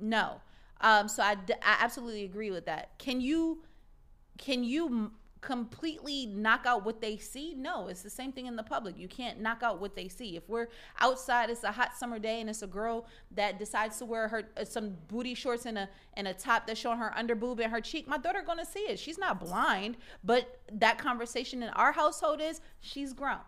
no. 0.00 0.40
Um 0.80 1.06
so 1.06 1.22
I, 1.22 1.36
I 1.62 1.76
absolutely 1.80 2.24
agree 2.24 2.50
with 2.50 2.64
that. 2.66 2.98
Can 2.98 3.20
you 3.20 3.62
can 4.38 4.64
you 4.64 5.12
completely 5.40 6.26
knock 6.26 6.64
out 6.66 6.84
what 6.84 7.00
they 7.00 7.16
see 7.16 7.54
no 7.54 7.88
it's 7.88 8.02
the 8.02 8.10
same 8.10 8.32
thing 8.32 8.46
in 8.46 8.56
the 8.56 8.62
public. 8.62 8.98
You 8.98 9.08
can't 9.08 9.40
knock 9.40 9.62
out 9.62 9.80
what 9.80 9.94
they 9.94 10.08
see. 10.08 10.36
If 10.36 10.48
we're 10.48 10.68
outside 11.00 11.50
it's 11.50 11.64
a 11.64 11.72
hot 11.72 11.96
summer 11.96 12.18
day 12.18 12.40
and 12.40 12.50
it's 12.50 12.62
a 12.62 12.66
girl 12.66 13.06
that 13.32 13.58
decides 13.58 13.98
to 13.98 14.04
wear 14.04 14.28
her 14.28 14.48
uh, 14.56 14.64
some 14.64 14.96
booty 15.06 15.34
shorts 15.34 15.66
and 15.66 15.78
a 15.78 15.88
and 16.14 16.26
a 16.26 16.34
top 16.34 16.66
that's 16.66 16.80
showing 16.80 16.98
her 16.98 17.16
under 17.16 17.34
boob 17.34 17.60
and 17.60 17.70
her 17.70 17.80
cheek 17.80 18.08
my 18.08 18.18
daughter 18.18 18.42
gonna 18.44 18.64
see 18.64 18.80
it. 18.80 18.98
She's 18.98 19.18
not 19.18 19.40
blind 19.40 19.96
but 20.24 20.60
that 20.72 20.98
conversation 20.98 21.62
in 21.62 21.68
our 21.70 21.92
household 21.92 22.40
is 22.40 22.60
she's 22.80 23.12
grown. 23.12 23.38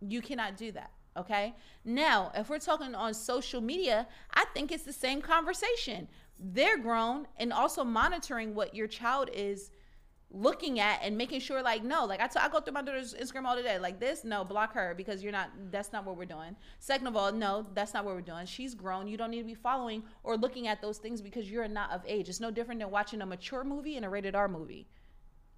You 0.00 0.20
cannot 0.20 0.56
do 0.56 0.72
that 0.72 0.90
okay? 1.16 1.54
Now 1.84 2.30
if 2.34 2.50
we're 2.50 2.58
talking 2.58 2.94
on 2.94 3.14
social 3.14 3.60
media 3.60 4.06
i 4.34 4.44
think 4.54 4.70
it's 4.70 4.84
the 4.84 4.92
same 4.92 5.20
conversation. 5.22 6.08
They're 6.38 6.78
grown 6.78 7.26
and 7.36 7.52
also 7.52 7.82
monitoring 7.82 8.54
what 8.54 8.74
your 8.74 8.86
child 8.86 9.28
is 9.32 9.70
looking 10.30 10.78
at 10.78 11.00
and 11.02 11.16
making 11.16 11.40
sure 11.40 11.62
like 11.62 11.82
no 11.82 12.04
like 12.04 12.20
I 12.20 12.26
t- 12.26 12.38
I 12.38 12.48
go 12.50 12.60
through 12.60 12.74
my 12.74 12.82
daughter's 12.82 13.14
instagram 13.14 13.46
all 13.46 13.56
the 13.56 13.62
day 13.62 13.78
like 13.78 13.98
this 13.98 14.24
no 14.24 14.44
block 14.44 14.74
her 14.74 14.92
because 14.94 15.22
you're 15.22 15.32
not 15.32 15.48
that's 15.70 15.90
not 15.90 16.04
what 16.04 16.18
we're 16.18 16.26
doing. 16.26 16.54
Second 16.78 17.06
of 17.06 17.16
all 17.16 17.32
no 17.32 17.66
that's 17.74 17.94
not 17.94 18.04
what 18.04 18.14
we're 18.14 18.20
doing. 18.20 18.44
She's 18.44 18.74
grown. 18.74 19.08
You 19.08 19.16
don't 19.16 19.30
need 19.30 19.38
to 19.38 19.44
be 19.44 19.54
following 19.54 20.02
or 20.22 20.36
looking 20.36 20.68
at 20.68 20.82
those 20.82 20.98
things 20.98 21.22
because 21.22 21.50
you're 21.50 21.66
not 21.66 21.90
of 21.92 22.02
age. 22.06 22.28
It's 22.28 22.40
no 22.40 22.50
different 22.50 22.80
than 22.80 22.90
watching 22.90 23.22
a 23.22 23.26
mature 23.26 23.64
movie 23.64 23.96
and 23.96 24.04
a 24.04 24.08
rated 24.10 24.34
r 24.34 24.48
movie. 24.48 24.86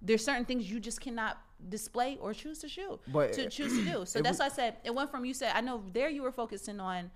There's 0.01 0.23
certain 0.23 0.45
things 0.45 0.71
you 0.71 0.79
just 0.79 1.01
cannot 1.01 1.37
display 1.67 2.17
or 2.21 2.33
choose 2.33 2.59
to 2.59 2.69
shoot 2.69 2.99
But 3.07 3.33
to 3.33 3.49
choose 3.49 3.73
to 3.77 3.83
do. 3.83 4.05
So 4.05 4.21
that's 4.21 4.39
why 4.39 4.45
i 4.45 4.49
said 4.49 4.77
it 4.85 4.95
went 4.95 5.11
from 5.11 5.25
you 5.25 5.33
said 5.33 5.51
i 5.53 5.59
know 5.61 5.83
there 5.91 6.09
you 6.09 6.23
were 6.23 6.31
focusing 6.31 6.79
on 6.79 7.11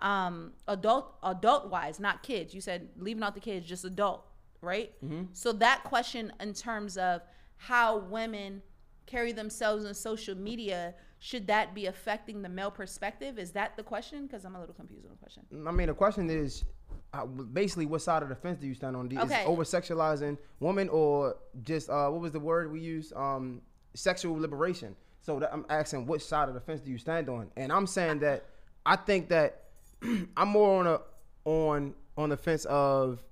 um 0.00 0.52
adult 0.68 1.12
adult 1.24 1.70
wise 1.70 1.98
not 1.98 2.22
kids. 2.22 2.54
You 2.54 2.60
said 2.60 2.88
leaving 2.96 3.24
out 3.24 3.34
the 3.34 3.40
kids 3.40 3.66
just 3.66 3.84
adult 3.84 4.24
right 4.62 4.92
Mm-hmm. 5.04 5.24
so 5.32 5.52
that 5.52 5.82
question 5.84 6.32
in 6.40 6.52
terms 6.54 6.96
of 6.96 7.22
how 7.56 7.98
women 7.98 8.62
carry 9.06 9.32
themselves 9.32 9.84
on 9.84 9.94
social 9.94 10.34
media 10.36 10.94
should 11.18 11.46
that 11.48 11.74
be 11.74 11.86
affecting 11.86 12.42
the 12.42 12.48
male 12.48 12.70
perspective 12.70 13.38
is 13.38 13.52
that 13.52 13.76
the 13.76 13.82
question 13.82 14.26
because 14.26 14.44
i'm 14.44 14.54
a 14.56 14.60
little 14.60 14.74
confused 14.74 15.04
on 15.06 15.10
the 15.12 15.18
question 15.18 15.42
I 15.66 15.70
mean, 15.72 15.88
the 15.88 15.94
question 15.94 16.30
is, 16.30 16.64
uh, 17.12 17.26
basically, 17.26 17.86
what 17.86 18.00
side 18.02 18.22
of 18.22 18.28
the 18.28 18.36
fence 18.36 18.58
do 18.60 18.66
you 18.68 18.74
stand 18.74 18.94
on? 18.96 19.08
Do- 19.08 19.18
Okay. 19.18 19.42
Is 19.42 19.46
over 19.48 19.64
sexualizing 19.64 20.38
women 20.60 20.88
or 20.88 21.36
just 21.62 21.90
uh, 21.90 22.08
what 22.08 22.20
was 22.20 22.30
the 22.32 22.38
word 22.40 22.70
we 22.72 22.80
used? 22.80 23.12
Um, 23.14 23.62
sexual 23.94 24.38
liberation. 24.38 24.94
So 25.20 25.40
that 25.40 25.52
I'm 25.52 25.66
asking, 25.68 26.06
which 26.06 26.22
side 26.22 26.48
of 26.48 26.54
the 26.54 26.60
fence 26.60 26.80
do 26.80 26.90
you 26.90 26.98
stand 26.98 27.28
on? 27.28 27.50
And 27.56 27.72
I'm 27.72 27.86
saying 27.88 28.20
that 28.20 28.44
I 28.86 28.94
think 28.96 29.28
that 29.30 29.64
I'm 30.36 30.48
more 30.48 30.78
on 30.80 30.86
a 30.86 31.00
on 31.44 31.94
on 32.16 32.28
the 32.30 32.36
fence 32.36 32.64
of 32.66 33.22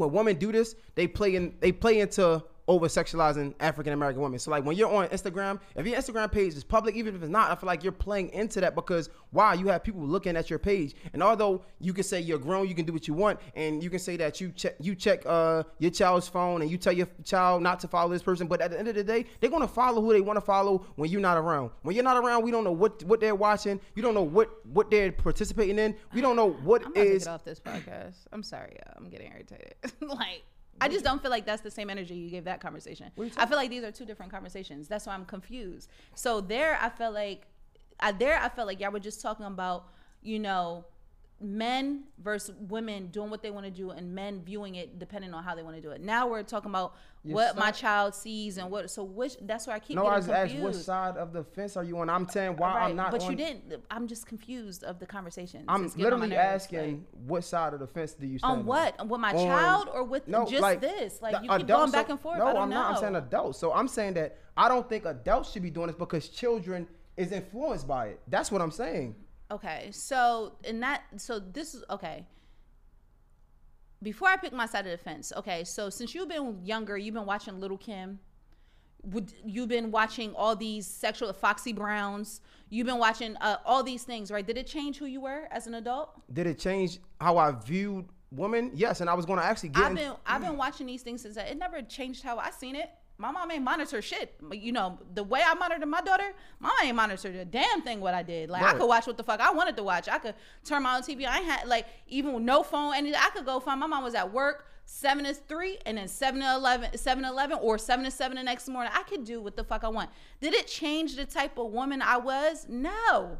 when 0.00 0.12
women 0.12 0.36
do 0.36 0.50
this, 0.50 0.74
they 0.94 1.06
play 1.06 1.36
in 1.36 1.54
they 1.60 1.72
play 1.72 2.00
into 2.00 2.42
over 2.70 2.86
sexualizing 2.86 3.52
African 3.58 3.92
American 3.92 4.22
women. 4.22 4.38
So 4.38 4.52
like 4.52 4.64
when 4.64 4.76
you're 4.76 4.94
on 4.94 5.08
Instagram, 5.08 5.58
if 5.74 5.84
your 5.84 5.98
Instagram 5.98 6.30
page 6.30 6.54
is 6.54 6.62
public, 6.62 6.94
even 6.94 7.16
if 7.16 7.22
it's 7.22 7.30
not, 7.30 7.50
I 7.50 7.56
feel 7.56 7.66
like 7.66 7.82
you're 7.82 7.90
playing 7.90 8.30
into 8.30 8.60
that 8.60 8.76
because 8.76 9.10
why 9.32 9.54
you 9.54 9.66
have 9.66 9.82
people 9.82 10.02
looking 10.02 10.36
at 10.36 10.48
your 10.48 10.60
page. 10.60 10.94
And 11.12 11.20
although 11.20 11.64
you 11.80 11.92
can 11.92 12.04
say 12.04 12.20
you're 12.20 12.38
grown, 12.38 12.68
you 12.68 12.76
can 12.76 12.84
do 12.84 12.92
what 12.92 13.08
you 13.08 13.14
want, 13.14 13.40
and 13.56 13.82
you 13.82 13.90
can 13.90 13.98
say 13.98 14.16
that 14.18 14.40
you 14.40 14.52
check 14.52 14.76
you 14.78 14.94
check 14.94 15.24
uh 15.26 15.64
your 15.80 15.90
child's 15.90 16.28
phone 16.28 16.62
and 16.62 16.70
you 16.70 16.78
tell 16.78 16.92
your 16.92 17.08
child 17.24 17.60
not 17.60 17.80
to 17.80 17.88
follow 17.88 18.08
this 18.08 18.22
person, 18.22 18.46
but 18.46 18.60
at 18.60 18.70
the 18.70 18.78
end 18.78 18.86
of 18.86 18.94
the 18.94 19.02
day, 19.02 19.24
they're 19.40 19.50
gonna 19.50 19.66
follow 19.66 20.00
who 20.00 20.12
they 20.12 20.20
want 20.20 20.36
to 20.36 20.40
follow 20.40 20.86
when 20.94 21.10
you're 21.10 21.20
not 21.20 21.36
around. 21.36 21.72
When 21.82 21.96
you're 21.96 22.04
not 22.04 22.22
around, 22.22 22.44
we 22.44 22.52
don't 22.52 22.62
know 22.62 22.70
what 22.70 23.02
what 23.02 23.20
they're 23.20 23.34
watching. 23.34 23.80
You 23.96 24.02
don't 24.02 24.14
know 24.14 24.22
what 24.22 24.64
what 24.64 24.92
they're 24.92 25.10
participating 25.10 25.80
in. 25.80 25.96
We 26.14 26.20
don't 26.20 26.36
know 26.36 26.50
what 26.50 26.86
i'm 26.86 26.92
is 26.94 27.24
get 27.24 27.32
off 27.32 27.44
this 27.44 27.58
podcast 27.58 28.14
i'm 28.32 28.42
sorry 28.42 28.76
y'all. 28.76 28.94
i'm 28.96 29.08
getting 29.10 29.32
irritated 29.32 29.74
like 30.00 30.44
I 30.80 30.88
just 30.88 31.04
don't 31.04 31.20
feel 31.20 31.30
like 31.30 31.46
that's 31.46 31.62
the 31.62 31.70
same 31.70 31.90
energy 31.90 32.14
you 32.14 32.30
gave 32.30 32.44
that 32.44 32.60
conversation. 32.60 33.10
I 33.36 33.46
feel 33.46 33.56
like 33.56 33.70
these 33.70 33.84
are 33.84 33.92
two 33.92 34.04
different 34.04 34.32
conversations. 34.32 34.88
That's 34.88 35.06
why 35.06 35.14
I'm 35.14 35.24
confused. 35.24 35.90
So 36.14 36.40
there, 36.40 36.78
I 36.80 36.88
felt 36.88 37.14
like, 37.14 37.46
I, 37.98 38.12
there, 38.12 38.38
I 38.38 38.48
felt 38.48 38.66
like 38.66 38.80
y'all 38.80 38.90
were 38.90 39.00
just 39.00 39.20
talking 39.20 39.46
about, 39.46 39.88
you 40.22 40.38
know, 40.38 40.84
men 41.40 42.04
versus 42.18 42.54
women 42.68 43.06
doing 43.06 43.30
what 43.30 43.42
they 43.42 43.50
want 43.50 43.64
to 43.64 43.70
do 43.70 43.90
and 43.90 44.14
men 44.14 44.42
viewing 44.44 44.74
it 44.74 44.98
depending 44.98 45.32
on 45.32 45.42
how 45.42 45.54
they 45.54 45.62
want 45.62 45.74
to 45.74 45.80
do 45.80 45.90
it. 45.90 46.00
Now 46.02 46.28
we're 46.28 46.42
talking 46.42 46.70
about 46.70 46.94
what 47.22 47.56
my 47.56 47.70
child 47.70 48.14
sees 48.14 48.58
and 48.58 48.70
what. 48.70 48.90
So 48.90 49.02
which 49.04 49.36
that's 49.42 49.66
where 49.66 49.74
I 49.74 49.78
keep 49.78 49.96
no, 49.96 50.06
I 50.06 50.16
just 50.18 50.28
asked 50.28 50.54
what 50.56 50.74
side 50.74 51.16
of 51.16 51.32
the 51.32 51.42
fence 51.42 51.76
are 51.76 51.84
you 51.84 51.98
on. 51.98 52.10
I'm 52.10 52.28
saying 52.28 52.56
why 52.56 52.74
Right, 52.74 52.90
I'm 52.90 52.96
not. 52.96 53.10
But 53.10 53.22
on, 53.22 53.30
you 53.30 53.36
didn't. 53.36 53.82
I'm 53.90 54.06
just 54.06 54.26
confused 54.26 54.84
of 54.84 54.98
the 54.98 55.06
conversation. 55.06 55.64
I'm 55.66 55.86
It's 55.86 55.94
getting 55.94 56.12
on 56.12 56.20
my 56.20 56.26
literally 56.26 56.46
asking 56.46 56.78
like- 56.92 57.24
what 57.26 57.44
side 57.44 57.72
of 57.72 57.80
the 57.80 57.86
fence 57.86 58.12
do 58.12 58.26
you 58.26 58.38
stand 58.38 58.60
on 58.60 58.66
what? 58.66 58.98
On 59.00 59.08
with 59.08 59.20
my 59.20 59.32
On- 59.32 59.46
child 59.46 59.88
or 59.92 60.04
with 60.04 60.28
No, 60.28 60.44
just 60.46 60.60
like, 60.60 60.80
this? 60.82 61.22
Like 61.22 61.42
you 61.42 61.48
keep 61.48 61.66
going 61.66 61.90
back 61.90 62.06
don't- 62.08 62.10
and 62.16 62.20
forth. 62.20 62.38
No, 62.38 62.46
I 62.48 62.62
am 62.62 62.68
not. 62.70 62.94
I'm 62.94 63.00
saying 63.00 63.16
adults. 63.16 63.58
So 63.58 63.72
I'm 63.72 63.88
saying 63.88 64.14
that 64.14 64.36
I 64.56 64.68
don't 64.68 64.86
think 64.88 65.06
adults 65.06 65.52
should 65.52 65.62
be 65.62 65.70
doing 65.70 65.86
this 65.86 65.96
because 65.96 66.28
children 66.28 66.86
is 67.16 67.32
influenced 67.32 67.86
by 67.88 68.08
it. 68.08 68.20
That's 68.28 68.52
what 68.52 68.60
I'm 68.60 68.70
saying. 68.70 69.14
Okay, 69.50 69.88
so 69.92 70.52
in 70.64 70.80
that, 70.80 71.02
so 71.16 71.40
this 71.40 71.74
is 71.74 71.82
okay. 71.90 72.26
Before 74.02 74.28
I 74.28 74.36
pick 74.36 74.52
my 74.52 74.66
side 74.66 74.86
of 74.86 74.92
the 74.92 74.98
fence, 74.98 75.32
okay, 75.36 75.64
so 75.64 75.90
since 75.90 76.14
you've 76.14 76.28
been 76.28 76.64
younger, 76.64 76.96
you've 76.96 77.14
been 77.14 77.26
watching 77.26 77.60
Lil' 77.60 77.76
Kim, 77.76 78.20
would 79.02 79.32
you've 79.44 79.68
been 79.68 79.90
watching 79.90 80.34
all 80.34 80.54
these 80.54 80.86
sexual 80.86 81.32
Foxy 81.32 81.72
Browns. 81.72 82.40
You've 82.68 82.86
been 82.86 82.98
watching 82.98 83.36
uh, 83.40 83.56
all 83.64 83.82
these 83.82 84.04
things, 84.04 84.30
right? 84.30 84.46
Did 84.46 84.58
it 84.58 84.66
change 84.66 84.98
who 84.98 85.06
you 85.06 85.20
were 85.20 85.48
as 85.50 85.66
an 85.66 85.74
adult? 85.74 86.10
Did 86.32 86.46
it 86.46 86.58
change 86.58 86.98
how 87.20 87.38
I 87.38 87.52
viewed 87.52 88.06
women? 88.30 88.70
Yes, 88.74 89.00
and 89.00 89.10
I 89.10 89.14
was 89.14 89.26
going 89.26 89.38
to 89.38 89.44
actually 89.44 89.70
get. 89.70 89.84
I've 89.84 89.90
in- 89.92 89.96
been 89.96 90.12
I've 90.26 90.42
been 90.42 90.56
watching 90.56 90.86
these 90.86 91.02
things 91.02 91.22
since 91.22 91.36
I, 91.36 91.42
it 91.44 91.58
never 91.58 91.82
changed 91.82 92.22
how 92.22 92.38
I 92.38 92.50
seen 92.50 92.76
it. 92.76 92.90
My 93.20 93.30
mom 93.30 93.50
ain't 93.50 93.62
monitor 93.62 94.00
shit. 94.00 94.34
You 94.50 94.72
know 94.72 94.98
the 95.12 95.22
way 95.22 95.42
I 95.46 95.52
monitored 95.52 95.86
my 95.86 96.00
daughter. 96.00 96.32
Mom 96.58 96.72
ain't 96.82 96.96
monitored 96.96 97.36
a 97.36 97.44
damn 97.44 97.82
thing 97.82 98.00
what 98.00 98.14
I 98.14 98.22
did. 98.22 98.48
Like 98.48 98.62
I 98.62 98.72
could 98.72 98.86
watch 98.86 99.06
what 99.06 99.18
the 99.18 99.22
fuck 99.22 99.40
I 99.40 99.52
wanted 99.52 99.76
to 99.76 99.82
watch. 99.82 100.08
I 100.08 100.18
could 100.18 100.34
turn 100.64 100.82
my 100.84 100.96
own 100.96 101.02
TV. 101.02 101.26
I 101.26 101.40
had 101.40 101.68
like 101.68 101.86
even 102.08 102.32
with 102.32 102.42
no 102.42 102.62
phone. 102.62 102.94
And 102.96 103.14
I 103.14 103.28
could 103.34 103.44
go 103.44 103.60
find 103.60 103.78
my 103.78 103.86
mom 103.86 104.02
was 104.02 104.14
at 104.14 104.32
work 104.32 104.66
seven 104.86 105.24
to 105.24 105.34
three 105.34 105.78
and 105.84 105.98
then 105.98 106.08
seven 106.08 106.40
to 106.40 106.54
eleven, 106.54 106.96
seven 106.96 107.24
to 107.24 107.28
eleven 107.28 107.58
or 107.60 107.76
seven 107.76 108.06
to 108.06 108.10
seven 108.10 108.38
the 108.38 108.42
next 108.42 108.68
morning. 108.68 108.90
I 108.94 109.02
could 109.02 109.24
do 109.24 109.42
what 109.42 109.54
the 109.54 109.64
fuck 109.64 109.84
I 109.84 109.88
want. 109.88 110.08
Did 110.40 110.54
it 110.54 110.66
change 110.66 111.16
the 111.16 111.26
type 111.26 111.58
of 111.58 111.70
woman 111.70 112.00
I 112.00 112.16
was? 112.16 112.66
No, 112.70 113.36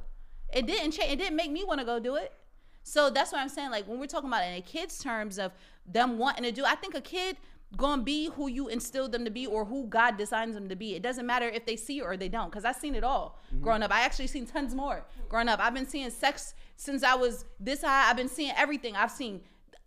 it 0.53 0.67
didn't 0.67 0.93
change. 0.93 1.11
It 1.11 1.17
didn't 1.17 1.37
make 1.37 1.51
me 1.51 1.65
want 1.65 1.81
to 1.81 1.87
go 1.87 1.99
do 1.99 2.17
it. 2.17 2.35
So 2.83 3.09
that's 3.09 3.33
what 3.33 3.41
I'm 3.41 3.49
saying. 3.49 3.71
Like 3.71 3.89
when 3.89 3.99
we're 3.99 4.07
talking 4.07 4.29
about 4.29 4.45
in 4.45 4.55
a 4.55 4.61
kid's 4.61 4.99
terms 4.99 5.39
of 5.39 5.53
them 5.87 6.19
wanting 6.19 6.45
to 6.45 6.53
do, 6.53 6.65
I 6.67 6.75
think 6.75 6.95
a 6.95 7.01
kid 7.01 7.37
gonna 7.77 8.03
be 8.03 8.31
who 8.31 8.49
you 8.49 8.69
instilled 8.69 9.13
them 9.13 9.25
to 9.25 9.31
be 9.31 9.47
or 9.47 9.65
who 9.65 9.87
God 9.87 10.17
designs 10.17 10.55
them 10.55 10.69
to 10.69 10.77
be. 10.77 10.95
It 10.95 11.03
doesn't 11.03 11.27
matter 11.27 11.49
if 11.49 11.67
they 11.67 11.77
see 11.77 12.01
or 12.01 12.17
they 12.17 12.29
don't. 12.29 12.51
Cause 12.53 12.65
I've 12.65 12.77
seen 12.77 12.95
it 12.95 13.05
all 13.05 13.39
mm-hmm. 13.47 13.63
growing 13.63 13.83
up. 13.83 13.93
I 13.93 14.03
actually 14.03 14.27
seen 14.27 14.47
tons 14.47 14.75
more 14.75 15.07
growing 15.29 15.49
up. 15.49 15.61
I've 15.61 15.75
been 15.75 15.87
seeing 15.87 16.11
sex 16.11 16.55
since 16.77 17.03
I 17.03 17.15
was 17.15 17.45
this 17.59 17.83
high. 17.83 18.11
I've 18.11 18.17
been 18.17 18.29
seeing 18.29 18.53
everything. 18.57 18.97
I've 18.97 19.11
seen 19.11 19.43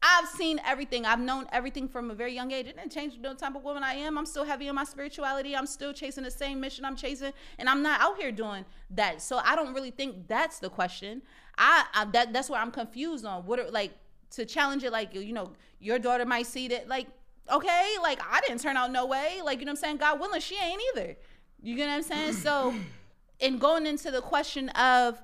I've 0.05 0.27
seen 0.27 0.59
everything. 0.65 1.05
I've 1.05 1.21
known 1.21 1.47
everything 1.53 1.87
from 1.87 2.11
a 2.11 2.13
very 2.13 2.33
young 2.33 2.51
age. 2.51 2.67
It 2.67 2.75
didn't 2.75 2.91
change 2.91 3.21
the 3.21 3.33
type 3.35 3.55
of 3.55 3.63
woman 3.63 3.83
I 3.83 3.93
am. 3.93 4.17
I'm 4.17 4.25
still 4.25 4.43
heavy 4.43 4.67
on 4.67 4.75
my 4.75 4.83
spirituality. 4.83 5.55
I'm 5.55 5.65
still 5.65 5.93
chasing 5.93 6.25
the 6.25 6.31
same 6.31 6.59
mission 6.59 6.83
I'm 6.83 6.97
chasing, 6.97 7.31
and 7.57 7.69
I'm 7.69 7.81
not 7.81 8.01
out 8.01 8.17
here 8.17 8.31
doing 8.31 8.65
that. 8.91 9.21
So 9.21 9.37
I 9.37 9.55
don't 9.55 9.73
really 9.73 9.91
think 9.91 10.27
that's 10.27 10.59
the 10.59 10.69
question. 10.69 11.21
I, 11.57 11.85
I 11.93 12.05
that 12.05 12.33
that's 12.33 12.49
where 12.49 12.59
I'm 12.59 12.71
confused 12.71 13.25
on 13.25 13.45
what 13.45 13.59
are 13.59 13.71
like 13.71 13.93
to 14.31 14.45
challenge 14.45 14.83
it. 14.83 14.91
Like 14.91 15.15
you 15.15 15.31
know, 15.31 15.53
your 15.79 15.99
daughter 15.99 16.25
might 16.25 16.47
see 16.47 16.67
that. 16.67 16.89
Like 16.89 17.07
okay, 17.51 17.93
like 18.01 18.19
I 18.29 18.41
didn't 18.47 18.61
turn 18.61 18.77
out 18.77 18.91
no 18.91 19.05
way. 19.05 19.41
Like 19.43 19.59
you 19.59 19.65
know 19.65 19.71
what 19.71 19.79
I'm 19.79 19.83
saying. 19.83 19.97
God 19.97 20.19
willing, 20.19 20.41
she 20.41 20.55
ain't 20.55 20.81
either. 20.95 21.15
You 21.61 21.75
get 21.75 21.87
what 21.87 21.95
I'm 21.95 22.03
saying? 22.03 22.33
So, 22.33 22.73
in 23.39 23.57
going 23.57 23.85
into 23.85 24.11
the 24.11 24.21
question 24.21 24.69
of 24.69 25.21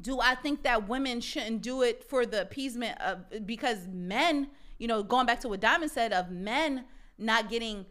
do 0.00 0.20
I 0.20 0.34
think 0.34 0.62
that 0.62 0.88
women 0.88 1.20
shouldn't 1.20 1.62
do 1.62 1.82
it 1.82 2.04
for 2.04 2.24
the 2.24 2.42
appeasement 2.42 3.00
of 3.00 3.46
because 3.46 3.86
men, 3.88 4.48
you 4.78 4.88
know, 4.88 5.02
going 5.02 5.26
back 5.26 5.40
to 5.40 5.48
what 5.48 5.60
Diamond 5.60 5.90
said 5.90 6.12
of 6.12 6.30
men 6.30 6.84
not 7.18 7.50
getting, 7.50 7.86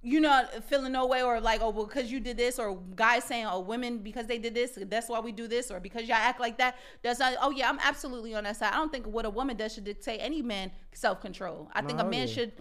you 0.00 0.20
know, 0.20 0.44
feeling 0.68 0.92
no 0.92 1.06
way 1.06 1.22
or 1.22 1.40
like, 1.40 1.60
oh, 1.60 1.70
well, 1.70 1.86
because 1.86 2.10
you 2.10 2.20
did 2.20 2.36
this, 2.36 2.58
or 2.58 2.78
guys 2.94 3.24
saying, 3.24 3.46
oh, 3.50 3.60
women 3.60 3.98
because 3.98 4.26
they 4.26 4.38
did 4.38 4.54
this, 4.54 4.78
that's 4.82 5.08
why 5.08 5.18
we 5.18 5.32
do 5.32 5.48
this, 5.48 5.70
or 5.70 5.80
because 5.80 6.04
y'all 6.04 6.16
act 6.16 6.38
like 6.38 6.56
that. 6.58 6.76
That's 7.02 7.18
not. 7.18 7.34
Oh 7.40 7.50
yeah, 7.50 7.68
I'm 7.68 7.80
absolutely 7.82 8.34
on 8.34 8.44
that 8.44 8.56
side. 8.56 8.72
I 8.72 8.76
don't 8.76 8.92
think 8.92 9.06
what 9.06 9.24
a 9.24 9.30
woman 9.30 9.56
does 9.56 9.74
should 9.74 9.84
dictate 9.84 10.20
any 10.22 10.40
man 10.40 10.70
self 10.92 11.20
control. 11.20 11.68
I 11.72 11.82
think 11.82 12.00
a 12.00 12.04
man 12.04 12.28
should 12.28 12.52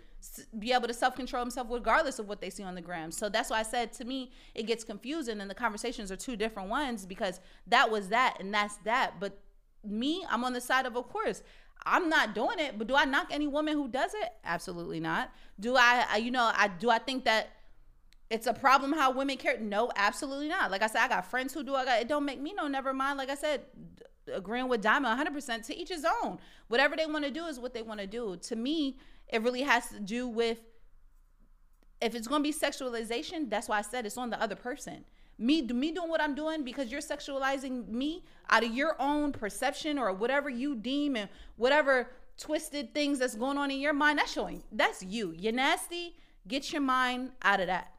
be 0.57 0.73
able 0.73 0.87
to 0.87 0.93
self 0.93 1.15
control 1.15 1.43
himself 1.43 1.67
regardless 1.69 2.17
of 2.17 2.27
what 2.27 2.41
they 2.41 2.49
see 2.49 2.63
on 2.63 2.73
the 2.73 2.81
gram. 2.81 3.11
So 3.11 3.29
that's 3.29 3.51
why 3.51 3.59
I 3.59 3.63
said 3.63 3.93
to 3.93 4.05
me 4.05 4.31
it 4.55 4.63
gets 4.63 4.83
confusing 4.83 5.39
and 5.39 5.49
the 5.49 5.55
conversations 5.55 6.11
are 6.11 6.15
two 6.15 6.35
different 6.35 6.69
ones 6.69 7.05
because 7.05 7.39
that 7.67 7.91
was 7.91 8.09
that 8.09 8.37
and 8.39 8.51
that's 8.51 8.77
that. 8.77 9.19
But 9.19 9.39
me, 9.83 10.25
I'm 10.29 10.43
on 10.43 10.53
the 10.53 10.61
side 10.61 10.85
of 10.85 10.95
of 10.95 11.07
course. 11.09 11.43
I'm 11.85 12.09
not 12.09 12.35
doing 12.35 12.59
it, 12.59 12.77
but 12.77 12.87
do 12.87 12.95
I 12.95 13.05
knock 13.05 13.27
any 13.31 13.47
woman 13.47 13.73
who 13.73 13.87
does 13.87 14.13
it? 14.13 14.29
Absolutely 14.43 14.99
not. 14.99 15.31
Do 15.59 15.75
I, 15.75 16.05
I 16.11 16.17
you 16.17 16.31
know, 16.31 16.51
I 16.53 16.67
do 16.67 16.89
I 16.89 16.99
think 16.99 17.25
that 17.25 17.49
it's 18.29 18.47
a 18.47 18.53
problem 18.53 18.91
how 18.91 19.11
women 19.11 19.37
care? 19.37 19.57
No, 19.59 19.91
absolutely 19.95 20.49
not. 20.49 20.69
Like 20.69 20.81
I 20.81 20.87
said, 20.87 21.01
I 21.01 21.07
got 21.07 21.29
friends 21.29 21.53
who 21.53 21.63
do. 21.63 21.75
I 21.75 21.85
got 21.85 22.01
it. 22.01 22.07
Don't 22.07 22.25
make 22.25 22.41
me 22.41 22.53
no. 22.53 22.67
Never 22.67 22.93
mind. 22.93 23.17
Like 23.17 23.29
I 23.29 23.35
said, 23.35 23.61
agreeing 24.33 24.67
with 24.67 24.81
Diamond 24.81 25.11
100 25.11 25.33
percent 25.33 25.63
to 25.65 25.77
each 25.77 25.89
his 25.89 26.05
own. 26.23 26.39
Whatever 26.67 26.95
they 26.97 27.05
want 27.05 27.23
to 27.23 27.31
do 27.31 27.45
is 27.45 27.59
what 27.59 27.73
they 27.73 27.81
want 27.81 27.99
to 28.01 28.07
do. 28.07 28.37
To 28.43 28.55
me, 28.55 28.97
it 29.29 29.41
really 29.41 29.61
has 29.61 29.87
to 29.89 29.99
do 29.99 30.27
with 30.27 30.59
if 32.01 32.15
it's 32.15 32.27
going 32.27 32.43
to 32.43 32.49
be 32.49 32.53
sexualization. 32.53 33.49
That's 33.49 33.69
why 33.69 33.79
I 33.79 33.81
said 33.81 34.05
it's 34.05 34.17
on 34.17 34.29
the 34.29 34.41
other 34.41 34.55
person. 34.55 35.05
Me, 35.39 35.61
me 35.61 35.91
doing 35.91 36.09
what 36.09 36.21
I'm 36.21 36.33
doing 36.33 36.63
because 36.63 36.91
you're 36.91 37.01
sexualizing 37.01 37.87
me 37.87 38.23
out 38.49 38.63
of 38.63 38.73
your 38.73 38.95
own 38.99 39.31
perception 39.31 39.99
or 39.99 40.11
whatever 40.11 40.49
you 40.49 40.75
deem 40.75 41.15
and 41.15 41.29
whatever 41.57 42.09
twisted 42.37 42.93
things 42.93 43.19
that's 43.19 43.35
going 43.35 43.57
on 43.57 43.69
in 43.69 43.79
your 43.79 43.93
mind. 43.93 44.19
That's 44.19 44.31
showing. 44.31 44.63
That's 44.71 45.03
you. 45.03 45.33
You're 45.37 45.53
nasty. 45.53 46.15
Get 46.47 46.71
your 46.71 46.81
mind 46.81 47.31
out 47.43 47.59
of 47.59 47.67
that. 47.67 47.93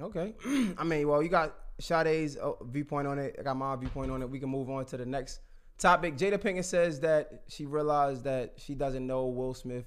Okay. 0.00 0.34
I 0.78 0.84
mean, 0.84 1.08
well, 1.08 1.22
you 1.22 1.28
got 1.28 1.54
Sade's 1.80 2.36
uh, 2.36 2.52
viewpoint 2.64 3.06
on 3.06 3.18
it. 3.18 3.36
I 3.38 3.42
got 3.42 3.56
my 3.56 3.74
viewpoint 3.76 4.10
on 4.10 4.22
it. 4.22 4.30
We 4.30 4.38
can 4.38 4.48
move 4.48 4.70
on 4.70 4.84
to 4.86 4.96
the 4.96 5.06
next 5.06 5.40
topic. 5.78 6.16
Jada 6.16 6.38
Pinkett 6.38 6.64
says 6.64 7.00
that 7.00 7.42
she 7.48 7.66
realized 7.66 8.24
that 8.24 8.54
she 8.56 8.74
doesn't 8.74 9.06
know 9.06 9.26
Will 9.26 9.54
Smith 9.54 9.86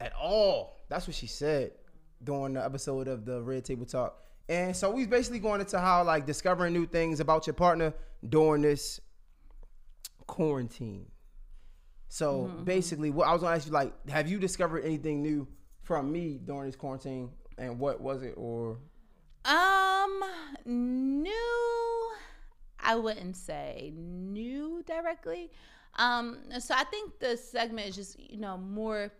at 0.00 0.12
all. 0.14 0.76
That's 0.88 1.06
what 1.06 1.16
she 1.16 1.26
said 1.26 1.72
during 2.22 2.54
the 2.54 2.64
episode 2.64 3.08
of 3.08 3.24
the 3.24 3.42
Red 3.42 3.64
Table 3.64 3.86
Talk. 3.86 4.22
And 4.48 4.76
so 4.76 4.90
we 4.90 5.06
basically 5.06 5.40
going 5.40 5.60
into 5.60 5.78
how 5.78 6.04
like 6.04 6.26
discovering 6.26 6.72
new 6.72 6.86
things 6.86 7.20
about 7.20 7.46
your 7.46 7.54
partner 7.54 7.92
during 8.28 8.62
this 8.62 9.00
quarantine. 10.26 11.06
So 12.08 12.50
basically, 12.64 13.10
what 13.10 13.26
I 13.26 13.32
was 13.32 13.42
gonna 13.42 13.56
ask 13.56 13.66
you, 13.66 13.72
like, 13.72 14.08
have 14.08 14.28
you 14.28 14.38
discovered 14.38 14.84
anything 14.84 15.22
new 15.22 15.48
from 15.82 16.10
me 16.10 16.38
during 16.44 16.66
this 16.66 16.76
quarantine, 16.76 17.30
and 17.58 17.78
what 17.78 18.00
was 18.00 18.22
it, 18.22 18.34
or 18.36 18.78
Um, 19.44 20.24
new. 20.64 22.12
I 22.80 22.94
wouldn't 22.96 23.36
say 23.36 23.92
new 23.96 24.82
directly. 24.86 25.50
Um, 25.94 26.38
so 26.58 26.74
I 26.74 26.84
think 26.84 27.18
the 27.18 27.36
segment 27.36 27.88
is 27.88 27.96
just 27.96 28.18
you 28.18 28.38
know 28.38 28.56
more 28.56 29.10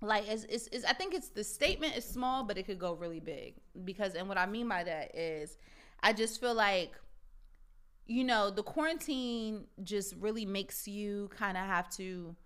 like 0.00 0.30
is 0.30 0.44
is 0.44 0.68
is 0.68 0.84
I 0.84 0.92
think 0.92 1.14
it's 1.14 1.28
the 1.28 1.44
statement 1.44 1.96
is 1.96 2.04
small, 2.04 2.44
but 2.44 2.58
it 2.58 2.64
could 2.64 2.78
go 2.78 2.94
really 2.94 3.20
big. 3.20 3.54
Because 3.84 4.14
and 4.14 4.28
what 4.28 4.38
I 4.38 4.46
mean 4.46 4.68
by 4.68 4.84
that 4.84 5.16
is 5.16 5.56
I 6.02 6.12
just 6.12 6.40
feel 6.40 6.54
like 6.54 6.92
you 8.06 8.24
know 8.24 8.50
the 8.50 8.62
quarantine 8.62 9.64
just 9.82 10.14
really 10.16 10.44
makes 10.44 10.86
you 10.86 11.28
kind 11.34 11.56
of 11.56 11.64
have 11.64 11.88
to 11.96 12.36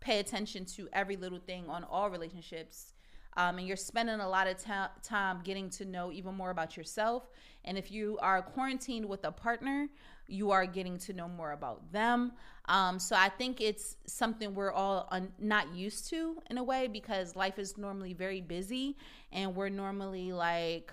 pay 0.00 0.18
attention 0.18 0.64
to 0.64 0.88
every 0.92 1.16
little 1.16 1.38
thing 1.38 1.68
on 1.68 1.84
all 1.84 2.10
relationships. 2.10 2.92
Um, 3.36 3.58
and 3.58 3.66
you're 3.66 3.76
spending 3.76 4.20
a 4.20 4.28
lot 4.28 4.46
of 4.46 4.62
ta- 4.62 4.92
time 5.02 5.40
getting 5.42 5.68
to 5.70 5.84
know 5.84 6.12
even 6.12 6.36
more 6.36 6.50
about 6.50 6.76
yourself. 6.76 7.28
And 7.64 7.76
if 7.76 7.90
you 7.90 8.16
are 8.22 8.40
quarantined 8.42 9.06
with 9.06 9.24
a 9.24 9.32
partner 9.32 9.88
you 10.26 10.50
are 10.50 10.66
getting 10.66 10.98
to 10.98 11.12
know 11.12 11.28
more 11.28 11.52
about 11.52 11.92
them. 11.92 12.32
Um, 12.66 12.98
so 12.98 13.14
i 13.14 13.28
think 13.28 13.60
it's 13.60 13.98
something 14.06 14.54
we're 14.54 14.72
all 14.72 15.06
un- 15.10 15.32
not 15.38 15.74
used 15.74 16.08
to 16.08 16.40
in 16.48 16.56
a 16.56 16.64
way 16.64 16.88
because 16.88 17.36
life 17.36 17.58
is 17.58 17.76
normally 17.76 18.14
very 18.14 18.40
busy 18.40 18.96
and 19.32 19.54
we're 19.54 19.68
normally 19.68 20.32
like 20.32 20.90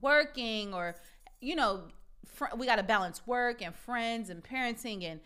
working 0.00 0.72
or 0.72 0.94
you 1.40 1.56
know 1.56 1.88
fr- 2.24 2.54
we 2.56 2.66
got 2.66 2.76
to 2.76 2.84
balance 2.84 3.26
work 3.26 3.60
and 3.60 3.74
friends 3.74 4.30
and 4.30 4.44
parenting 4.44 5.04
and 5.04 5.18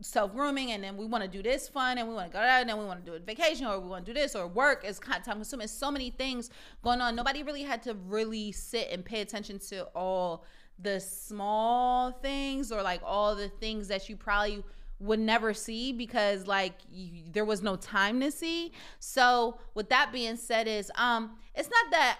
self 0.00 0.32
grooming 0.32 0.72
and 0.72 0.82
then 0.82 0.96
we 0.96 1.06
want 1.06 1.22
to 1.22 1.28
do 1.28 1.42
this 1.42 1.68
fun 1.68 1.98
and 1.98 2.08
we 2.08 2.14
want 2.14 2.30
to 2.30 2.32
go 2.32 2.42
out 2.42 2.60
and 2.60 2.68
then 2.68 2.78
we 2.78 2.84
want 2.84 3.04
to 3.04 3.10
do 3.10 3.14
a 3.16 3.18
vacation 3.20 3.66
or 3.66 3.78
we 3.78 3.88
want 3.88 4.04
to 4.04 4.12
do 4.12 4.18
this 4.18 4.34
or 4.34 4.46
work 4.46 4.84
is 4.84 4.98
kind 4.98 5.18
of 5.18 5.24
time 5.24 5.36
consuming. 5.36 5.66
So 5.66 5.90
many 5.90 6.10
things 6.10 6.50
going 6.82 7.00
on. 7.00 7.14
Nobody 7.14 7.42
really 7.42 7.62
had 7.62 7.82
to 7.84 7.94
really 7.94 8.52
sit 8.52 8.88
and 8.90 9.04
pay 9.04 9.20
attention 9.20 9.58
to 9.70 9.84
all 9.94 10.44
the 10.82 11.00
small 11.00 12.12
things 12.12 12.72
or 12.72 12.82
like 12.82 13.00
all 13.04 13.34
the 13.34 13.48
things 13.48 13.88
that 13.88 14.08
you 14.08 14.16
probably 14.16 14.62
would 14.98 15.20
never 15.20 15.54
see 15.54 15.92
because 15.92 16.46
like 16.46 16.74
you, 16.90 17.22
there 17.32 17.44
was 17.44 17.62
no 17.62 17.76
time 17.76 18.20
to 18.20 18.30
see 18.30 18.72
so 18.98 19.58
with 19.74 19.88
that 19.88 20.12
being 20.12 20.36
said 20.36 20.68
is 20.68 20.90
um 20.96 21.36
it's 21.54 21.70
not 21.70 21.90
that 21.90 22.18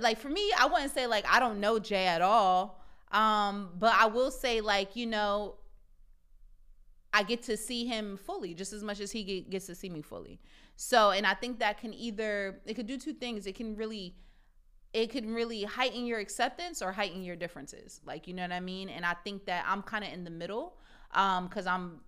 like 0.00 0.18
for 0.18 0.30
me 0.30 0.50
i 0.58 0.66
wouldn't 0.66 0.92
say 0.92 1.06
like 1.06 1.24
i 1.28 1.38
don't 1.38 1.60
know 1.60 1.78
jay 1.78 2.06
at 2.06 2.22
all 2.22 2.80
um 3.12 3.70
but 3.78 3.92
i 3.94 4.06
will 4.06 4.30
say 4.30 4.60
like 4.60 4.96
you 4.96 5.06
know 5.06 5.54
I 7.16 7.22
get 7.22 7.44
to 7.44 7.56
see 7.56 7.86
him 7.86 8.16
fully 8.16 8.54
just 8.54 8.72
as 8.72 8.82
much 8.82 8.98
as 8.98 9.12
he 9.12 9.22
get, 9.22 9.48
gets 9.48 9.66
to 9.66 9.74
see 9.76 9.88
me 9.88 10.02
fully. 10.02 10.40
So, 10.74 11.12
and 11.12 11.24
I 11.24 11.34
think 11.34 11.60
that 11.60 11.78
can 11.78 11.94
either 11.94 12.60
it 12.66 12.74
could 12.74 12.88
do 12.88 12.98
two 12.98 13.12
things. 13.12 13.46
It 13.46 13.54
can 13.54 13.76
really 13.76 14.16
it 14.94 15.10
can 15.10 15.34
really 15.34 15.64
heighten 15.64 16.06
your 16.06 16.20
acceptance 16.20 16.80
or 16.80 16.92
heighten 16.92 17.24
your 17.24 17.34
differences. 17.36 18.00
Like, 18.06 18.28
you 18.28 18.32
know 18.32 18.42
what 18.42 18.52
I 18.52 18.60
mean? 18.60 18.88
And 18.88 19.04
I 19.04 19.14
think 19.24 19.44
that 19.46 19.64
I'm 19.68 19.82
kind 19.82 20.04
of 20.04 20.12
in 20.12 20.24
the 20.24 20.30
middle 20.30 20.78
um 21.12 21.48
cuz 21.48 21.66
I'm 21.66 22.00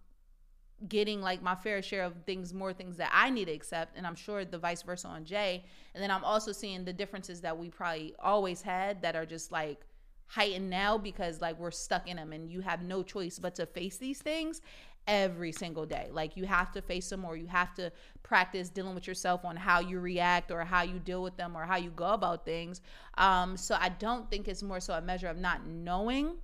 getting 0.89 1.23
like 1.23 1.43
my 1.43 1.55
fair 1.55 1.81
share 1.81 2.05
of 2.05 2.15
things 2.27 2.53
more 2.53 2.73
things 2.73 2.97
that 2.99 3.11
I 3.13 3.31
need 3.31 3.47
to 3.47 3.53
accept 3.53 3.97
and 3.97 4.07
I'm 4.07 4.15
sure 4.15 4.45
the 4.45 4.59
vice 4.59 4.83
versa 4.83 5.09
on 5.09 5.25
Jay. 5.25 5.65
And 5.95 6.03
then 6.03 6.11
I'm 6.11 6.25
also 6.25 6.53
seeing 6.53 6.85
the 6.85 6.93
differences 6.93 7.41
that 7.41 7.59
we 7.59 7.71
probably 7.71 8.15
always 8.19 8.63
had 8.63 9.03
that 9.03 9.17
are 9.17 9.27
just 9.27 9.51
like 9.51 9.81
heightened 10.29 10.71
now 10.71 10.99
because 10.99 11.41
like 11.41 11.59
we're 11.59 11.71
stuck 11.71 12.09
in 12.09 12.17
them 12.17 12.33
and 12.33 12.51
you 12.51 12.61
have 12.61 12.83
no 12.83 13.03
choice 13.03 13.39
but 13.39 13.55
to 13.57 13.67
face 13.67 13.97
these 13.97 14.21
things 14.21 14.61
every 15.07 15.53
single 15.53 15.87
day. 15.87 16.09
Like 16.11 16.37
you 16.37 16.45
have 16.45 16.73
to 16.73 16.83
face 16.83 17.09
them 17.09 17.25
or 17.25 17.37
you 17.37 17.47
have 17.47 17.75
to 17.75 17.93
practice 18.23 18.69
dealing 18.69 18.95
with 18.95 19.07
yourself 19.07 19.45
on 19.45 19.57
how 19.57 19.81
you 19.81 20.01
react 20.01 20.51
or 20.51 20.65
how 20.65 20.83
you 20.83 20.99
deal 20.99 21.23
with 21.23 21.37
them 21.37 21.57
or 21.57 21.65
how 21.65 21.77
you 21.77 21.91
go 21.91 22.09
about 22.09 22.45
things. 22.45 22.81
Um, 23.19 23.57
so 23.57 23.77
I 23.79 23.91
don't 23.91 24.31
think 24.31 24.49
it's 24.49 24.63
more 24.63 24.81
so 24.81 24.95
a 24.95 25.01
measure 25.01 25.29
of 25.29 25.37
not 25.37 25.67
knowing. 25.67 26.37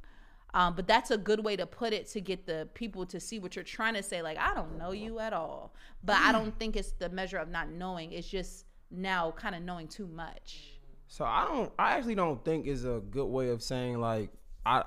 Um, 0.55 0.75
but 0.75 0.87
that's 0.87 1.11
a 1.11 1.17
good 1.17 1.43
way 1.43 1.57
to 1.57 1.65
put 1.67 1.93
it 1.93 2.07
to 2.09 2.21
get 2.21 2.47
the 2.47 2.69
people 2.75 3.07
to 3.07 3.19
see 3.19 3.39
what 3.39 3.57
you're 3.57 3.65
trying 3.65 3.95
to 3.95 4.03
say. 4.03 4.21
Like, 4.21 4.37
I 4.39 4.55
don't 4.55 4.77
know 4.77 4.93
you 4.93 5.19
at 5.19 5.33
all. 5.33 5.75
But 6.05 6.17
I 6.17 6.31
don't 6.31 6.57
think 6.59 6.77
it's 6.77 6.93
the 6.93 7.09
measure 7.09 7.39
of 7.39 7.49
not 7.49 7.71
knowing. 7.71 8.13
It's 8.13 8.29
just 8.29 8.67
now 8.91 9.31
kind 9.31 9.55
of 9.55 9.63
knowing 9.63 9.89
too 9.89 10.07
much. 10.07 10.75
So 11.09 11.25
I 11.25 11.47
don't. 11.47 11.73
I 11.79 11.97
actually 11.97 12.15
don't 12.15 12.43
think 12.45 12.67
is 12.67 12.85
a 12.85 13.03
good 13.11 13.27
way 13.27 13.49
of 13.49 13.63
saying 13.63 13.99
like 14.01 14.31
I. 14.65 14.85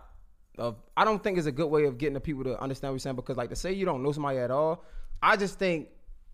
Of 0.58 0.78
I 0.96 1.04
don't 1.06 1.24
think 1.24 1.38
it's 1.38 1.48
a 1.48 1.52
good 1.52 1.68
way 1.68 1.86
of 1.86 1.98
getting 1.98 2.14
the 2.14 2.20
people 2.20 2.44
to 2.46 2.60
understand 2.62 2.92
what 2.92 2.96
you're 2.96 3.00
saying 3.00 3.16
because 3.16 3.38
like 3.38 3.50
to 3.50 3.56
say 3.56 3.74
you 3.74 3.86
don't 3.86 4.04
know 4.04 4.12
somebody 4.12 4.40
at 4.40 4.52
all. 4.52 4.84
I 5.22 5.36
just 5.36 5.60
think 5.60 5.90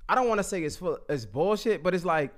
I 0.08 0.16
don't 0.16 0.28
want 0.28 0.40
to 0.40 0.44
say 0.44 0.64
it's 0.64 0.78
full 0.78 1.00
it's 1.10 1.26
bullshit, 1.26 1.84
but 1.84 1.94
it's 1.94 2.06
like. 2.06 2.34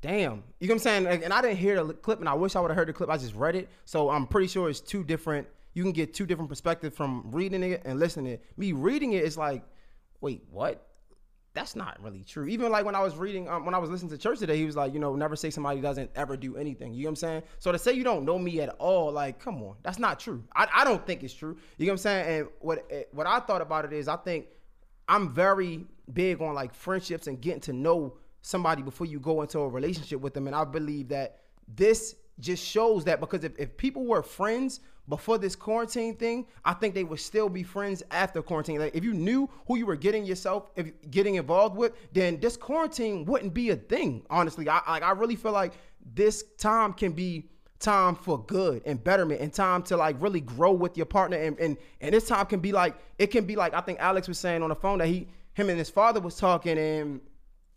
Damn, 0.00 0.42
you 0.58 0.66
know 0.66 0.72
what 0.72 0.72
I'm 0.72 0.78
saying? 0.80 1.04
Like, 1.04 1.22
and 1.22 1.32
I 1.32 1.40
didn't 1.40 1.58
hear 1.58 1.84
the 1.84 1.94
clip, 1.94 2.18
and 2.18 2.28
I 2.28 2.34
wish 2.34 2.56
I 2.56 2.60
would 2.60 2.72
have 2.72 2.76
heard 2.76 2.88
the 2.88 2.92
clip. 2.92 3.08
I 3.08 3.16
just 3.16 3.36
read 3.36 3.54
it, 3.54 3.68
so 3.84 4.10
I'm 4.10 4.26
pretty 4.26 4.48
sure 4.48 4.68
it's 4.68 4.80
two 4.80 5.04
different. 5.04 5.46
You 5.74 5.84
can 5.84 5.92
get 5.92 6.12
two 6.12 6.26
different 6.26 6.48
perspectives 6.48 6.96
from 6.96 7.30
reading 7.30 7.62
it 7.62 7.82
and 7.84 8.00
listening 8.00 8.32
it. 8.32 8.42
Me 8.56 8.72
reading 8.72 9.12
it 9.12 9.22
is 9.22 9.38
like, 9.38 9.62
wait, 10.20 10.42
what? 10.50 10.88
That's 11.54 11.76
not 11.76 12.02
really 12.02 12.24
true. 12.24 12.46
Even 12.46 12.72
like 12.72 12.84
when 12.84 12.94
I 12.94 13.00
was 13.00 13.14
reading, 13.16 13.48
um, 13.48 13.66
when 13.66 13.74
I 13.74 13.78
was 13.78 13.90
listening 13.90 14.10
to 14.10 14.18
church 14.18 14.38
today, 14.38 14.56
he 14.56 14.64
was 14.64 14.76
like, 14.76 14.94
you 14.94 14.98
know, 14.98 15.14
never 15.14 15.36
say 15.36 15.50
somebody 15.50 15.80
doesn't 15.80 16.10
ever 16.14 16.36
do 16.36 16.56
anything. 16.56 16.94
You 16.94 17.02
know 17.02 17.08
what 17.08 17.10
I'm 17.10 17.16
saying? 17.16 17.42
So 17.58 17.72
to 17.72 17.78
say 17.78 17.92
you 17.92 18.04
don't 18.04 18.24
know 18.24 18.38
me 18.38 18.60
at 18.60 18.70
all, 18.78 19.12
like, 19.12 19.38
come 19.38 19.62
on, 19.62 19.76
that's 19.82 19.98
not 19.98 20.18
true. 20.18 20.42
I, 20.56 20.66
I 20.74 20.84
don't 20.84 21.06
think 21.06 21.22
it's 21.22 21.34
true. 21.34 21.56
You 21.76 21.86
know 21.86 21.92
what 21.92 21.94
I'm 21.94 21.98
saying? 21.98 22.40
And 22.40 22.48
what 22.60 22.86
eh, 22.90 23.02
what 23.12 23.26
I 23.26 23.40
thought 23.40 23.60
about 23.60 23.84
it 23.84 23.92
is, 23.92 24.08
I 24.08 24.16
think 24.16 24.46
I'm 25.08 25.34
very 25.34 25.84
big 26.12 26.40
on 26.40 26.54
like 26.54 26.74
friendships 26.74 27.26
and 27.26 27.40
getting 27.40 27.60
to 27.62 27.72
know 27.72 28.16
somebody 28.40 28.82
before 28.82 29.06
you 29.06 29.20
go 29.20 29.42
into 29.42 29.58
a 29.58 29.68
relationship 29.68 30.20
with 30.20 30.34
them. 30.34 30.46
And 30.46 30.56
I 30.56 30.64
believe 30.64 31.08
that 31.08 31.40
this 31.68 32.16
just 32.40 32.64
shows 32.64 33.04
that 33.04 33.20
because 33.20 33.44
if, 33.44 33.52
if 33.58 33.76
people 33.76 34.04
were 34.06 34.22
friends 34.22 34.80
before 35.08 35.38
this 35.38 35.56
quarantine 35.56 36.16
thing, 36.16 36.46
I 36.64 36.74
think 36.74 36.94
they 36.94 37.04
would 37.04 37.20
still 37.20 37.48
be 37.48 37.62
friends 37.62 38.02
after 38.10 38.40
quarantine. 38.40 38.78
Like 38.78 38.94
if 38.94 39.04
you 39.04 39.12
knew 39.12 39.48
who 39.66 39.76
you 39.76 39.86
were 39.86 39.96
getting 39.96 40.24
yourself 40.24 40.70
if 40.76 40.92
getting 41.10 41.34
involved 41.34 41.76
with, 41.76 41.92
then 42.12 42.38
this 42.40 42.56
quarantine 42.56 43.24
wouldn't 43.24 43.52
be 43.52 43.70
a 43.70 43.76
thing. 43.76 44.24
Honestly, 44.30 44.68
I 44.68 44.80
like 44.88 45.02
I 45.02 45.10
really 45.12 45.36
feel 45.36 45.52
like 45.52 45.72
this 46.14 46.44
time 46.58 46.92
can 46.92 47.12
be 47.12 47.48
time 47.78 48.14
for 48.14 48.44
good 48.44 48.80
and 48.86 49.02
betterment 49.02 49.40
and 49.40 49.52
time 49.52 49.82
to 49.82 49.96
like 49.96 50.14
really 50.20 50.40
grow 50.40 50.70
with 50.72 50.96
your 50.96 51.06
partner 51.06 51.36
and 51.36 51.58
and 51.58 51.76
and 52.00 52.14
this 52.14 52.28
time 52.28 52.46
can 52.46 52.60
be 52.60 52.70
like 52.70 52.94
it 53.18 53.26
can 53.26 53.44
be 53.44 53.56
like 53.56 53.74
I 53.74 53.80
think 53.80 53.98
Alex 53.98 54.28
was 54.28 54.38
saying 54.38 54.62
on 54.62 54.68
the 54.68 54.76
phone 54.76 54.98
that 54.98 55.08
he 55.08 55.26
him 55.54 55.68
and 55.68 55.78
his 55.78 55.90
father 55.90 56.20
was 56.20 56.36
talking 56.36 56.78
and 56.78 57.20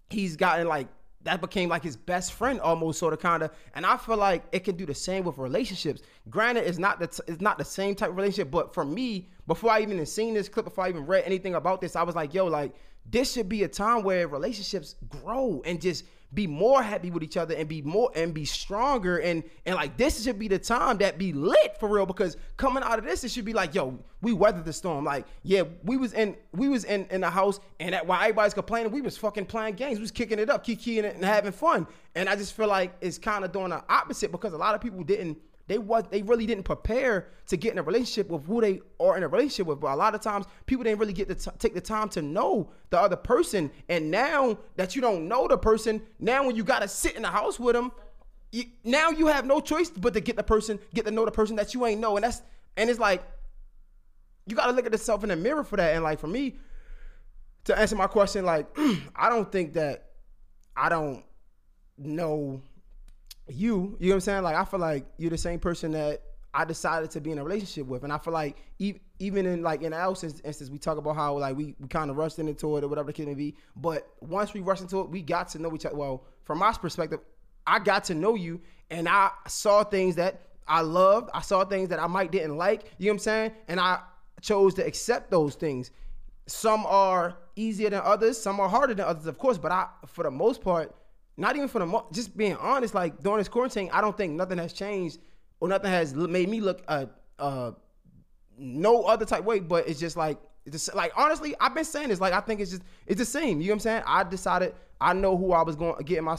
he's 0.09 0.35
gotten 0.35 0.67
like 0.67 0.87
that 1.25 1.41
became 1.41 1.69
like 1.69 1.83
his 1.83 1.97
best 1.97 2.33
friend 2.33 2.61
almost 2.61 2.97
sort 2.97 3.13
of 3.13 3.19
kind 3.19 3.43
of 3.43 3.51
and 3.73 3.85
i 3.85 3.97
feel 3.97 4.15
like 4.15 4.43
it 4.51 4.63
can 4.63 4.75
do 4.77 4.85
the 4.85 4.95
same 4.95 5.25
with 5.25 5.37
relationships. 5.37 6.01
Granted 6.29 6.67
it's 6.67 6.77
not 6.77 6.99
the 6.99 7.07
t- 7.07 7.23
it's 7.27 7.41
not 7.41 7.57
the 7.57 7.65
same 7.65 7.93
type 7.95 8.09
of 8.09 8.15
relationship 8.15 8.49
but 8.49 8.73
for 8.73 8.85
me 8.85 9.29
before 9.47 9.71
i 9.71 9.81
even 9.81 10.03
seen 10.05 10.33
this 10.33 10.47
clip 10.47 10.65
before 10.65 10.85
i 10.85 10.89
even 10.89 11.05
read 11.05 11.23
anything 11.25 11.55
about 11.55 11.81
this 11.81 11.95
i 11.95 12.03
was 12.03 12.15
like 12.15 12.33
yo 12.33 12.45
like 12.45 12.73
this 13.09 13.33
should 13.33 13.49
be 13.49 13.63
a 13.63 13.67
time 13.67 14.03
where 14.03 14.27
relationships 14.27 14.95
grow 15.09 15.61
and 15.65 15.81
just 15.81 16.05
be 16.33 16.47
more 16.47 16.83
happy 16.83 17.11
with 17.11 17.23
each 17.23 17.37
other 17.37 17.55
and 17.55 17.67
be 17.67 17.81
more 17.81 18.11
and 18.15 18.33
be 18.33 18.45
stronger. 18.45 19.17
And 19.17 19.43
and 19.65 19.75
like 19.75 19.97
this 19.97 20.23
should 20.23 20.39
be 20.39 20.47
the 20.47 20.59
time 20.59 20.97
that 20.97 21.17
be 21.17 21.33
lit 21.33 21.77
for 21.79 21.87
real 21.87 22.05
because 22.05 22.37
coming 22.57 22.83
out 22.83 22.99
of 22.99 23.05
this 23.05 23.23
it 23.23 23.31
should 23.31 23.45
be 23.45 23.53
like 23.53 23.73
yo 23.73 23.97
we 24.21 24.33
weathered 24.33 24.65
the 24.65 24.73
storm. 24.73 25.05
Like 25.05 25.25
yeah 25.43 25.63
we 25.83 25.97
was 25.97 26.13
in 26.13 26.35
we 26.53 26.67
was 26.67 26.83
in 26.83 27.05
in 27.09 27.21
the 27.21 27.29
house 27.29 27.59
and 27.79 27.93
that 27.93 28.05
while 28.05 28.19
everybody's 28.21 28.53
complaining 28.53 28.91
we 28.91 29.01
was 29.01 29.17
fucking 29.17 29.45
playing 29.45 29.75
games. 29.75 29.97
We 29.97 30.01
was 30.01 30.11
kicking 30.11 30.39
it 30.39 30.49
up 30.49 30.65
kikiing 30.65 31.03
it 31.03 31.15
and 31.15 31.23
having 31.23 31.51
fun. 31.51 31.87
And 32.15 32.27
I 32.27 32.35
just 32.35 32.53
feel 32.53 32.67
like 32.67 32.95
it's 33.01 33.17
kind 33.17 33.45
of 33.45 33.51
doing 33.51 33.69
the 33.69 33.83
opposite 33.89 34.31
because 34.31 34.53
a 34.53 34.57
lot 34.57 34.75
of 34.75 34.81
people 34.81 35.03
didn't 35.03 35.37
they 35.67 35.77
was 35.77 36.03
they 36.11 36.21
really 36.21 36.45
didn't 36.45 36.63
prepare 36.63 37.29
to 37.47 37.57
get 37.57 37.71
in 37.71 37.79
a 37.79 37.83
relationship 37.83 38.29
with 38.29 38.45
who 38.45 38.61
they 38.61 38.81
are 38.99 39.17
in 39.17 39.23
a 39.23 39.27
relationship 39.27 39.67
with. 39.67 39.79
But 39.79 39.93
a 39.93 39.95
lot 39.95 40.13
of 40.13 40.21
times 40.21 40.45
people 40.65 40.83
didn't 40.83 40.99
really 40.99 41.13
get 41.13 41.27
to 41.29 41.35
t- 41.35 41.51
take 41.57 41.73
the 41.73 41.81
time 41.81 42.09
to 42.09 42.21
know 42.21 42.69
the 42.91 42.99
other 42.99 43.15
person. 43.15 43.71
And 43.89 44.11
now 44.11 44.57
that 44.75 44.95
you 44.95 45.01
don't 45.01 45.27
know 45.27 45.47
the 45.47 45.57
person, 45.57 46.01
now 46.19 46.45
when 46.45 46.55
you 46.55 46.63
gotta 46.63 46.87
sit 46.87 47.15
in 47.15 47.23
the 47.23 47.29
house 47.29 47.59
with 47.59 47.75
them, 47.75 47.91
you, 48.51 48.65
now 48.83 49.09
you 49.09 49.27
have 49.27 49.45
no 49.45 49.59
choice 49.59 49.89
but 49.89 50.13
to 50.13 50.21
get 50.21 50.35
the 50.35 50.43
person, 50.43 50.79
get 50.93 51.05
to 51.05 51.11
know 51.11 51.25
the 51.25 51.31
person 51.31 51.55
that 51.55 51.73
you 51.73 51.85
ain't 51.85 51.99
know. 51.99 52.15
And 52.15 52.23
that's 52.23 52.43
and 52.77 52.89
it's 52.89 52.99
like 52.99 53.23
you 54.45 54.55
gotta 54.55 54.71
look 54.71 54.85
at 54.85 54.91
yourself 54.91 55.23
in 55.23 55.29
the 55.29 55.35
mirror 55.35 55.63
for 55.63 55.77
that. 55.77 55.95
And 55.95 56.03
like 56.03 56.19
for 56.19 56.27
me, 56.27 56.57
to 57.63 57.77
answer 57.77 57.95
my 57.95 58.07
question, 58.07 58.45
like 58.45 58.67
I 59.15 59.29
don't 59.29 59.51
think 59.51 59.73
that 59.73 60.11
I 60.77 60.89
don't 60.89 61.23
know 61.97 62.61
you, 63.47 63.97
you 63.99 64.07
know 64.07 64.09
what 64.09 64.13
I'm 64.15 64.19
saying? 64.21 64.43
Like 64.43 64.55
I 64.55 64.65
feel 64.65 64.79
like 64.79 65.05
you're 65.17 65.29
the 65.29 65.37
same 65.37 65.59
person 65.59 65.91
that 65.91 66.21
I 66.53 66.65
decided 66.65 67.11
to 67.11 67.21
be 67.21 67.31
in 67.31 67.37
a 67.37 67.43
relationship 67.43 67.85
with, 67.87 68.03
and 68.03 68.13
I 68.13 68.17
feel 68.17 68.33
like 68.33 68.57
even 69.19 69.45
in 69.45 69.61
like 69.61 69.81
in 69.81 69.93
our 69.93 70.09
instance, 70.09 70.69
we 70.69 70.77
talk 70.77 70.97
about 70.97 71.15
how 71.15 71.37
like 71.37 71.55
we, 71.55 71.75
we 71.79 71.87
kind 71.87 72.09
of 72.09 72.17
rushed 72.17 72.39
into 72.39 72.77
it 72.77 72.83
or 72.83 72.87
whatever 72.87 73.07
the 73.07 73.13
case 73.13 73.25
may 73.25 73.33
be. 73.33 73.55
But 73.75 74.07
once 74.21 74.53
we 74.53 74.61
rushed 74.61 74.81
into 74.81 74.99
it, 75.01 75.09
we 75.09 75.21
got 75.21 75.49
to 75.49 75.59
know 75.59 75.73
each 75.75 75.85
other. 75.85 75.95
Well, 75.95 76.23
from 76.43 76.59
my 76.59 76.71
perspective, 76.71 77.19
I 77.67 77.79
got 77.79 78.05
to 78.05 78.15
know 78.15 78.35
you, 78.35 78.61
and 78.89 79.07
I 79.07 79.31
saw 79.47 79.83
things 79.83 80.15
that 80.15 80.41
I 80.67 80.81
loved. 80.81 81.29
I 81.33 81.41
saw 81.41 81.65
things 81.65 81.89
that 81.89 81.99
I 81.99 82.07
might 82.07 82.31
didn't 82.31 82.57
like. 82.57 82.85
You 82.97 83.07
know 83.07 83.11
what 83.11 83.13
I'm 83.13 83.19
saying? 83.19 83.51
And 83.67 83.79
I 83.79 83.99
chose 84.41 84.73
to 84.75 84.85
accept 84.85 85.29
those 85.29 85.55
things. 85.55 85.91
Some 86.47 86.85
are 86.85 87.37
easier 87.55 87.89
than 87.89 88.01
others. 88.03 88.41
Some 88.41 88.59
are 88.59 88.69
harder 88.69 88.93
than 88.93 89.05
others, 89.05 89.27
of 89.27 89.37
course. 89.37 89.57
But 89.57 89.71
I, 89.71 89.87
for 90.05 90.23
the 90.23 90.31
most 90.31 90.61
part 90.61 90.95
not 91.37 91.55
even 91.55 91.67
for 91.67 91.79
the 91.79 91.85
mo- 91.85 92.07
just 92.11 92.35
being 92.35 92.55
honest, 92.57 92.93
like 92.93 93.21
during 93.21 93.39
this 93.39 93.47
quarantine, 93.47 93.89
I 93.91 94.01
don't 94.01 94.15
think 94.15 94.33
nothing 94.33 94.57
has 94.57 94.73
changed 94.73 95.19
or 95.59 95.67
nothing 95.67 95.91
has 95.91 96.13
made 96.13 96.49
me 96.49 96.61
look 96.61 96.83
uh 96.87 97.05
uh 97.39 97.71
no 98.57 99.03
other 99.03 99.25
type 99.25 99.43
way. 99.43 99.59
But 99.59 99.87
it's 99.87 99.99
just 99.99 100.15
like 100.17 100.39
it's 100.65 100.85
just 100.85 100.95
like 100.95 101.11
honestly, 101.15 101.55
I've 101.59 101.75
been 101.75 101.85
saying 101.85 102.09
this. 102.09 102.21
Like 102.21 102.33
I 102.33 102.39
think 102.39 102.61
it's 102.61 102.71
just 102.71 102.83
it's 103.05 103.19
the 103.19 103.25
same. 103.25 103.59
You 103.59 103.67
know 103.67 103.71
what 103.71 103.75
I'm 103.75 103.79
saying? 103.81 104.03
I 104.05 104.23
decided 104.23 104.73
I 104.99 105.13
know 105.13 105.37
who 105.37 105.51
I 105.51 105.63
was 105.63 105.75
going 105.75 105.97
to 105.97 106.03
get 106.03 106.23
my. 106.23 106.37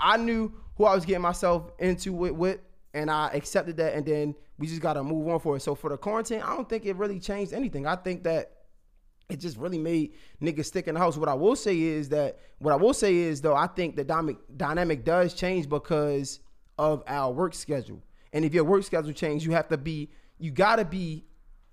I 0.00 0.16
knew 0.16 0.52
who 0.76 0.84
I 0.84 0.94
was 0.94 1.04
getting 1.04 1.22
myself 1.22 1.72
into 1.80 2.24
it 2.26 2.34
with, 2.34 2.60
and 2.94 3.10
I 3.10 3.30
accepted 3.34 3.76
that. 3.78 3.94
And 3.94 4.06
then 4.06 4.34
we 4.58 4.68
just 4.68 4.80
got 4.80 4.94
to 4.94 5.02
move 5.02 5.26
on 5.28 5.40
for 5.40 5.56
it. 5.56 5.60
So 5.60 5.74
for 5.74 5.90
the 5.90 5.96
quarantine, 5.96 6.40
I 6.40 6.54
don't 6.54 6.68
think 6.68 6.86
it 6.86 6.96
really 6.96 7.18
changed 7.18 7.52
anything. 7.52 7.86
I 7.86 7.96
think 7.96 8.22
that 8.24 8.52
it 9.28 9.40
just 9.40 9.58
really 9.58 9.78
made 9.78 10.14
niggas 10.40 10.66
stick 10.66 10.88
in 10.88 10.94
the 10.94 11.00
house. 11.00 11.16
What 11.16 11.28
I 11.28 11.34
will 11.34 11.56
say 11.56 11.78
is 11.78 12.08
that 12.10 12.38
what 12.58 12.72
I 12.72 12.76
will 12.76 12.94
say 12.94 13.14
is 13.14 13.40
though 13.40 13.54
I 13.54 13.66
think 13.66 13.96
the 13.96 14.04
dynamic 14.04 14.38
dynamic 14.56 15.04
does 15.04 15.34
change 15.34 15.68
because 15.68 16.40
of 16.78 17.02
our 17.06 17.32
work 17.32 17.54
schedule. 17.54 18.02
And 18.32 18.44
if 18.44 18.54
your 18.54 18.64
work 18.64 18.84
schedule 18.84 19.12
change, 19.12 19.44
you 19.44 19.52
have 19.52 19.68
to 19.68 19.76
be 19.76 20.08
you 20.38 20.50
gotta 20.50 20.84
be 20.84 21.24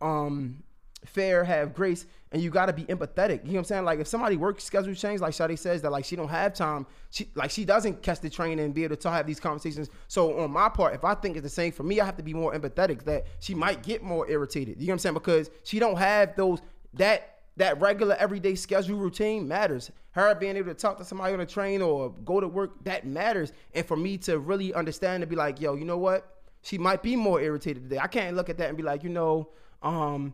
um 0.02 0.64
fair, 1.06 1.46
have 1.46 1.74
grace, 1.74 2.06
and 2.34 2.42
you 2.42 2.50
gotta 2.50 2.74
be 2.74 2.84
empathetic. 2.86 3.46
You 3.46 3.52
know 3.52 3.54
what 3.54 3.60
I'm 3.60 3.64
saying? 3.66 3.86
Like 3.86 4.00
if 4.00 4.08
somebody 4.08 4.36
work 4.36 4.60
schedule 4.60 4.94
change, 4.94 5.22
like 5.22 5.34
Sade 5.34 5.58
says 5.58 5.82
that 5.84 5.92
like 5.92 6.04
she 6.04 6.18
don't 6.18 6.28
have 6.28 6.54
time, 6.54 6.86
she 7.10 7.30
like 7.36 7.52
she 7.52 7.64
doesn't 7.64 8.02
catch 8.02 8.20
the 8.20 8.30
train 8.30 8.60
and 8.60 8.74
be 8.74 8.84
able 8.84 8.98
to 8.98 9.10
have 9.10 9.26
these 9.26 9.40
conversations. 9.40 9.90
So 10.10 10.40
on 10.40 10.52
my 10.52 10.68
part, 10.68 10.94
if 10.94 11.06
I 11.06 11.14
think 11.14 11.38
it's 11.38 11.44
the 11.44 11.50
same 11.50 11.72
for 11.72 11.84
me, 11.84 12.02
I 12.02 12.06
have 12.06 12.18
to 12.18 12.24
be 12.24 12.34
more 12.34 12.54
empathetic 12.54 13.04
that 13.06 13.28
she 13.40 13.56
might 13.56 13.82
get 13.82 14.04
more 14.04 14.30
irritated. 14.30 14.82
You 14.82 14.88
know 14.88 14.92
what 14.92 14.94
I'm 14.96 15.00
saying? 15.00 15.14
Because 15.14 15.50
she 15.64 15.80
don't 15.80 15.98
have 15.98 16.36
those 16.36 16.60
that 16.96 17.35
that 17.58 17.80
regular 17.80 18.16
everyday 18.16 18.56
schedule 18.56 18.98
routine 18.98 19.48
matters. 19.48 19.92
Her 20.12 20.34
being 20.36 20.58
able 20.58 20.70
to 20.70 20.74
talk 20.74 20.98
to 20.98 21.06
somebody 21.06 21.34
on 21.34 21.40
a 21.40 21.46
train 21.46 21.82
or 21.82 22.12
go 22.12 22.40
to 22.40 22.48
work, 22.48 22.84
that 22.84 23.06
matters. 23.06 23.54
And 23.74 23.86
for 23.86 23.98
me 23.98 24.18
to 24.20 24.40
really 24.40 24.74
understand 24.74 25.24
and 25.24 25.30
be 25.30 25.36
like, 25.36 25.62
yo, 25.62 25.76
you 25.76 25.86
know 25.86 25.98
what? 25.98 26.42
She 26.62 26.78
might 26.78 27.04
be 27.04 27.16
more 27.16 27.42
irritated 27.42 27.84
today. 27.84 28.00
I 28.00 28.08
can't 28.08 28.36
look 28.36 28.50
at 28.50 28.58
that 28.58 28.70
and 28.70 28.78
be 28.78 28.84
like, 28.84 29.04
you 29.04 29.10
know, 29.10 29.50
um, 29.84 30.34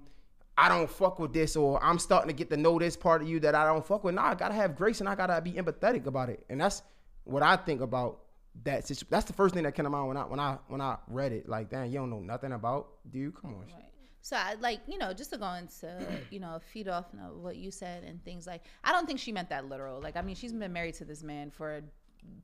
I 0.57 0.69
don't 0.69 0.89
fuck 0.89 1.19
with 1.19 1.33
this, 1.33 1.55
or 1.55 1.83
I'm 1.83 1.97
starting 1.97 2.27
to 2.27 2.33
get 2.33 2.49
to 2.51 2.57
know 2.57 2.77
this 2.77 2.95
part 2.95 3.21
of 3.21 3.27
you 3.27 3.39
that 3.39 3.55
I 3.55 3.65
don't 3.65 3.85
fuck 3.85 4.03
with. 4.03 4.15
Nah, 4.15 4.31
I 4.31 4.35
gotta 4.35 4.53
have 4.53 4.75
grace 4.75 4.99
and 4.99 5.09
I 5.09 5.15
gotta 5.15 5.41
be 5.41 5.53
empathetic 5.53 6.05
about 6.05 6.29
it. 6.29 6.45
And 6.49 6.61
that's 6.61 6.83
what 7.23 7.41
I 7.41 7.55
think 7.55 7.81
about 7.81 8.19
that 8.63 8.87
situation. 8.87 9.07
That's 9.09 9.25
the 9.25 9.33
first 9.33 9.55
thing 9.55 9.63
that 9.63 9.73
came 9.73 9.85
to 9.85 9.89
mind 9.89 10.07
when 10.07 10.17
I 10.17 10.21
when 10.23 10.39
I 10.39 10.57
when 10.67 10.81
I 10.81 10.97
read 11.07 11.31
it. 11.31 11.49
Like, 11.49 11.69
damn, 11.69 11.87
you 11.87 11.99
don't 11.99 12.09
know 12.09 12.19
nothing 12.19 12.51
about 12.51 12.89
dude. 13.09 13.35
Come 13.35 13.55
on. 13.55 13.61
Right. 13.61 13.90
So 14.21 14.35
I 14.35 14.55
like, 14.59 14.81
you 14.87 14.97
know, 14.97 15.13
just 15.13 15.31
to 15.31 15.37
go 15.37 15.51
into, 15.53 15.91
you 16.29 16.39
know, 16.39 16.59
feed 16.71 16.87
off 16.87 17.05
what 17.33 17.55
you 17.55 17.71
said 17.71 18.03
and 18.03 18.23
things 18.23 18.45
like 18.45 18.63
I 18.83 18.91
don't 18.91 19.07
think 19.07 19.19
she 19.19 19.31
meant 19.31 19.49
that 19.49 19.67
literal. 19.67 19.99
Like 20.01 20.15
I 20.15 20.21
mean, 20.21 20.35
she's 20.35 20.53
been 20.53 20.73
married 20.73 20.95
to 20.95 21.05
this 21.05 21.23
man 21.23 21.49
for 21.49 21.81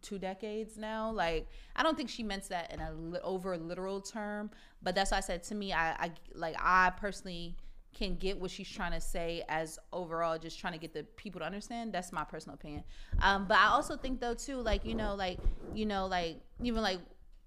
two 0.02 0.18
decades 0.18 0.78
now. 0.78 1.12
Like 1.12 1.48
I 1.76 1.84
don't 1.84 1.96
think 1.96 2.10
she 2.10 2.24
meant 2.24 2.50
that 2.50 2.74
in 2.74 2.80
a 2.80 2.92
li- 2.94 3.20
over 3.24 3.58
literal 3.58 4.02
term, 4.02 4.50
but 4.82 4.96
that's 4.96 5.12
why 5.12 5.18
I 5.18 5.22
said 5.22 5.44
to 5.44 5.56
me 5.56 5.74
I, 5.74 5.92
I 5.92 6.12
like 6.34 6.56
I 6.60 6.92
personally 6.98 7.56
can 7.94 8.16
get 8.16 8.40
what 8.40 8.52
she's 8.52 8.70
trying 8.70 8.92
to 8.92 9.02
say 9.02 9.44
as 9.50 9.80
overall 9.92 10.38
just 10.38 10.60
trying 10.60 10.74
to 10.74 10.80
get 10.80 10.94
the 10.94 11.04
people 11.16 11.40
to 11.40 11.46
understand 11.46 11.92
that's 11.92 12.12
my 12.12 12.24
personal 12.24 12.54
opinion 12.54 12.84
um 13.22 13.46
but 13.48 13.58
i 13.58 13.68
also 13.70 13.98
think 13.98 14.20
though 14.20 14.36
too 14.36 14.58
like 14.58 14.86
you 14.86 14.94
know 14.94 15.16
like 15.16 15.40
you 15.74 15.86
know 15.86 16.06
like 16.06 16.38
even 16.62 16.84
like 16.84 17.00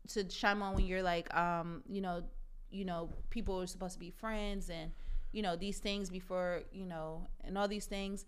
to 0.09 0.25
chime 0.25 0.61
on 0.61 0.75
when 0.75 0.85
you're 0.85 1.05
like 1.05 1.33
um 1.37 1.83
you 1.89 2.01
know 2.01 2.21
you 2.71 2.85
know 2.85 3.11
people 3.31 3.61
are 3.61 3.67
supposed 3.67 3.95
to 3.95 4.01
be 4.01 4.11
friends 4.11 4.71
and 4.71 4.91
you 5.33 5.43
know 5.43 5.57
these 5.57 5.79
things 5.79 6.11
before 6.11 6.63
you 6.73 6.87
know 6.87 7.27
and 7.45 7.57
all 7.59 7.69
these 7.69 7.87
things 7.87 8.25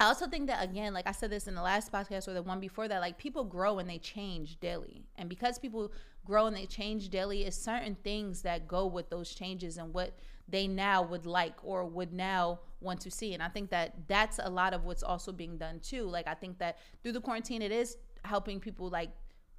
I 0.00 0.06
also 0.06 0.26
think 0.26 0.46
that 0.46 0.64
again, 0.64 0.94
like 0.94 1.06
I 1.06 1.12
said 1.12 1.28
this 1.28 1.46
in 1.46 1.54
the 1.54 1.60
last 1.60 1.92
podcast 1.92 2.26
or 2.26 2.32
the 2.32 2.42
one 2.42 2.58
before 2.58 2.88
that, 2.88 3.02
like 3.02 3.18
people 3.18 3.44
grow 3.44 3.78
and 3.78 3.88
they 3.88 3.98
change 3.98 4.58
daily. 4.58 5.04
And 5.16 5.28
because 5.28 5.58
people 5.58 5.92
grow 6.24 6.46
and 6.46 6.56
they 6.56 6.64
change 6.64 7.10
daily, 7.10 7.44
is 7.44 7.54
certain 7.54 7.98
things 8.02 8.40
that 8.40 8.66
go 8.66 8.86
with 8.86 9.10
those 9.10 9.34
changes 9.34 9.76
and 9.76 9.92
what 9.92 10.14
they 10.48 10.66
now 10.66 11.02
would 11.02 11.26
like 11.26 11.54
or 11.62 11.84
would 11.84 12.14
now 12.14 12.60
want 12.80 13.00
to 13.02 13.10
see. 13.10 13.34
And 13.34 13.42
I 13.42 13.48
think 13.48 13.68
that 13.70 14.08
that's 14.08 14.40
a 14.42 14.48
lot 14.48 14.72
of 14.72 14.84
what's 14.84 15.02
also 15.02 15.32
being 15.32 15.58
done 15.58 15.80
too. 15.80 16.04
Like 16.04 16.26
I 16.26 16.34
think 16.34 16.58
that 16.60 16.78
through 17.02 17.12
the 17.12 17.20
quarantine, 17.20 17.60
it 17.60 17.70
is 17.70 17.98
helping 18.24 18.58
people 18.58 18.88
like 18.88 19.10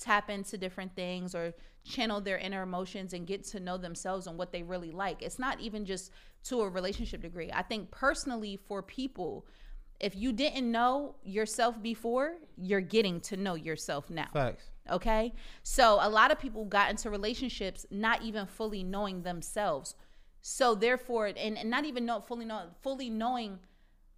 tap 0.02 0.30
into 0.30 0.58
different 0.58 0.96
things 0.96 1.36
or 1.36 1.54
channel 1.84 2.22
their 2.22 2.38
inner 2.38 2.62
emotions 2.62 3.14
and 3.14 3.26
get 3.26 3.44
to 3.44 3.60
know 3.60 3.78
themselves 3.78 4.28
and 4.28 4.38
what 4.38 4.52
they 4.52 4.64
really 4.64 4.92
like. 4.92 5.22
It's 5.22 5.40
not 5.40 5.60
even 5.60 5.86
just 5.86 6.12
to 6.46 6.62
a 6.62 6.70
relationship 6.70 7.22
degree. 7.22 7.52
I 7.54 7.62
think 7.62 7.92
personally 7.92 8.60
for 8.68 8.82
people 8.82 9.46
if 10.02 10.16
you 10.16 10.34
didn't 10.34 10.70
know 10.70 11.16
yourself 11.24 11.82
before, 11.82 12.34
you're 12.58 12.82
getting 12.82 13.22
to 13.22 13.38
know 13.38 13.54
yourself 13.54 14.10
now. 14.10 14.28
Facts. 14.34 14.72
Okay? 14.90 15.32
So 15.62 16.00
a 16.02 16.10
lot 16.10 16.32
of 16.32 16.40
people 16.40 16.66
got 16.66 16.90
into 16.90 17.12
relationships 17.12 17.86
not 17.92 18.24
even 18.24 18.48
fully 18.48 18.84
knowing 18.84 19.22
themselves. 19.22 19.96
So 20.42 20.74
therefore 20.74 21.28
and, 21.28 21.38
and 21.56 21.70
not 21.70 21.86
even 21.86 22.06
know 22.06 22.20
fully 22.20 22.46
know 22.46 22.64
fully 22.82 23.12
knowing 23.12 23.60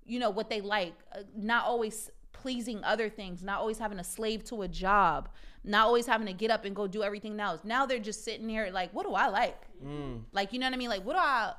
you 0.05 0.19
know 0.19 0.29
what 0.29 0.49
they 0.49 0.61
like, 0.61 0.93
uh, 1.13 1.23
not 1.35 1.65
always 1.65 2.09
pleasing 2.31 2.83
other 2.83 3.09
things, 3.09 3.43
not 3.43 3.59
always 3.59 3.77
having 3.77 3.99
a 3.99 4.03
slave 4.03 4.43
to 4.45 4.61
a 4.61 4.67
job, 4.67 5.29
not 5.63 5.85
always 5.85 6.05
having 6.05 6.27
to 6.27 6.33
get 6.33 6.51
up 6.51 6.65
and 6.65 6.75
go 6.75 6.87
do 6.87 7.03
everything 7.03 7.39
else. 7.39 7.61
Now 7.63 7.85
they're 7.85 7.99
just 7.99 8.23
sitting 8.23 8.49
here 8.49 8.69
like, 8.71 8.93
what 8.93 9.05
do 9.05 9.13
I 9.13 9.27
like? 9.27 9.61
Mm. 9.83 10.23
Like, 10.31 10.53
you 10.53 10.59
know 10.59 10.67
what 10.67 10.73
I 10.73 10.77
mean? 10.77 10.89
Like, 10.89 11.05
what 11.05 11.13
do 11.13 11.19
I 11.19 11.53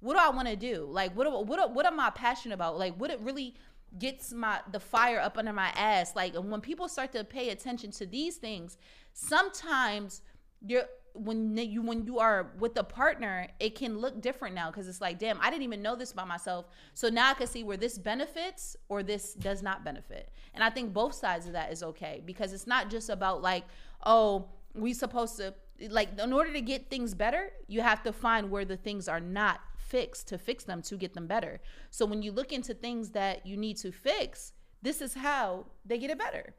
what 0.00 0.14
do 0.14 0.20
I 0.20 0.28
want 0.30 0.48
to 0.48 0.56
do? 0.56 0.86
Like, 0.90 1.16
what 1.16 1.46
what 1.46 1.72
what 1.72 1.86
am 1.86 2.00
I 2.00 2.10
passionate 2.10 2.54
about? 2.54 2.78
Like, 2.78 2.94
what 2.96 3.10
it 3.10 3.20
really 3.20 3.54
gets 3.98 4.32
my 4.32 4.60
the 4.72 4.80
fire 4.80 5.20
up 5.20 5.38
under 5.38 5.52
my 5.52 5.68
ass. 5.76 6.14
Like, 6.16 6.34
and 6.34 6.50
when 6.50 6.60
people 6.60 6.88
start 6.88 7.12
to 7.12 7.24
pay 7.24 7.50
attention 7.50 7.90
to 7.92 8.06
these 8.06 8.36
things, 8.36 8.76
sometimes 9.12 10.22
you're 10.66 10.84
when 11.14 11.56
you 11.56 11.80
when 11.80 12.04
you 12.04 12.18
are 12.18 12.50
with 12.58 12.76
a 12.76 12.82
partner, 12.82 13.46
it 13.60 13.76
can 13.76 13.98
look 13.98 14.20
different 14.20 14.54
now 14.54 14.70
because 14.70 14.88
it's 14.88 15.00
like, 15.00 15.18
damn, 15.18 15.40
I 15.40 15.48
didn't 15.48 15.62
even 15.62 15.80
know 15.80 15.94
this 15.94 16.10
about 16.10 16.26
myself. 16.26 16.66
So 16.92 17.08
now 17.08 17.30
I 17.30 17.34
can 17.34 17.46
see 17.46 17.62
where 17.62 17.76
this 17.76 17.98
benefits 17.98 18.76
or 18.88 19.04
this 19.04 19.34
does 19.34 19.62
not 19.62 19.84
benefit. 19.84 20.30
And 20.54 20.64
I 20.64 20.70
think 20.70 20.92
both 20.92 21.14
sides 21.14 21.46
of 21.46 21.52
that 21.52 21.72
is 21.72 21.84
okay 21.84 22.20
because 22.26 22.52
it's 22.52 22.66
not 22.66 22.90
just 22.90 23.08
about 23.10 23.42
like, 23.42 23.64
oh, 24.04 24.48
we 24.74 24.92
supposed 24.92 25.36
to 25.36 25.54
like 25.88 26.18
in 26.18 26.32
order 26.32 26.52
to 26.52 26.60
get 26.60 26.90
things 26.90 27.14
better, 27.14 27.50
you 27.68 27.80
have 27.80 28.02
to 28.02 28.12
find 28.12 28.50
where 28.50 28.64
the 28.64 28.76
things 28.76 29.08
are 29.08 29.20
not 29.20 29.60
fixed 29.78 30.26
to 30.28 30.38
fix 30.38 30.64
them 30.64 30.82
to 30.82 30.96
get 30.96 31.14
them 31.14 31.28
better. 31.28 31.60
So 31.90 32.06
when 32.06 32.22
you 32.22 32.32
look 32.32 32.52
into 32.52 32.74
things 32.74 33.10
that 33.10 33.46
you 33.46 33.56
need 33.56 33.76
to 33.78 33.92
fix, 33.92 34.52
this 34.82 35.00
is 35.00 35.14
how 35.14 35.66
they 35.84 35.98
get 35.98 36.10
it 36.10 36.18
better. 36.18 36.54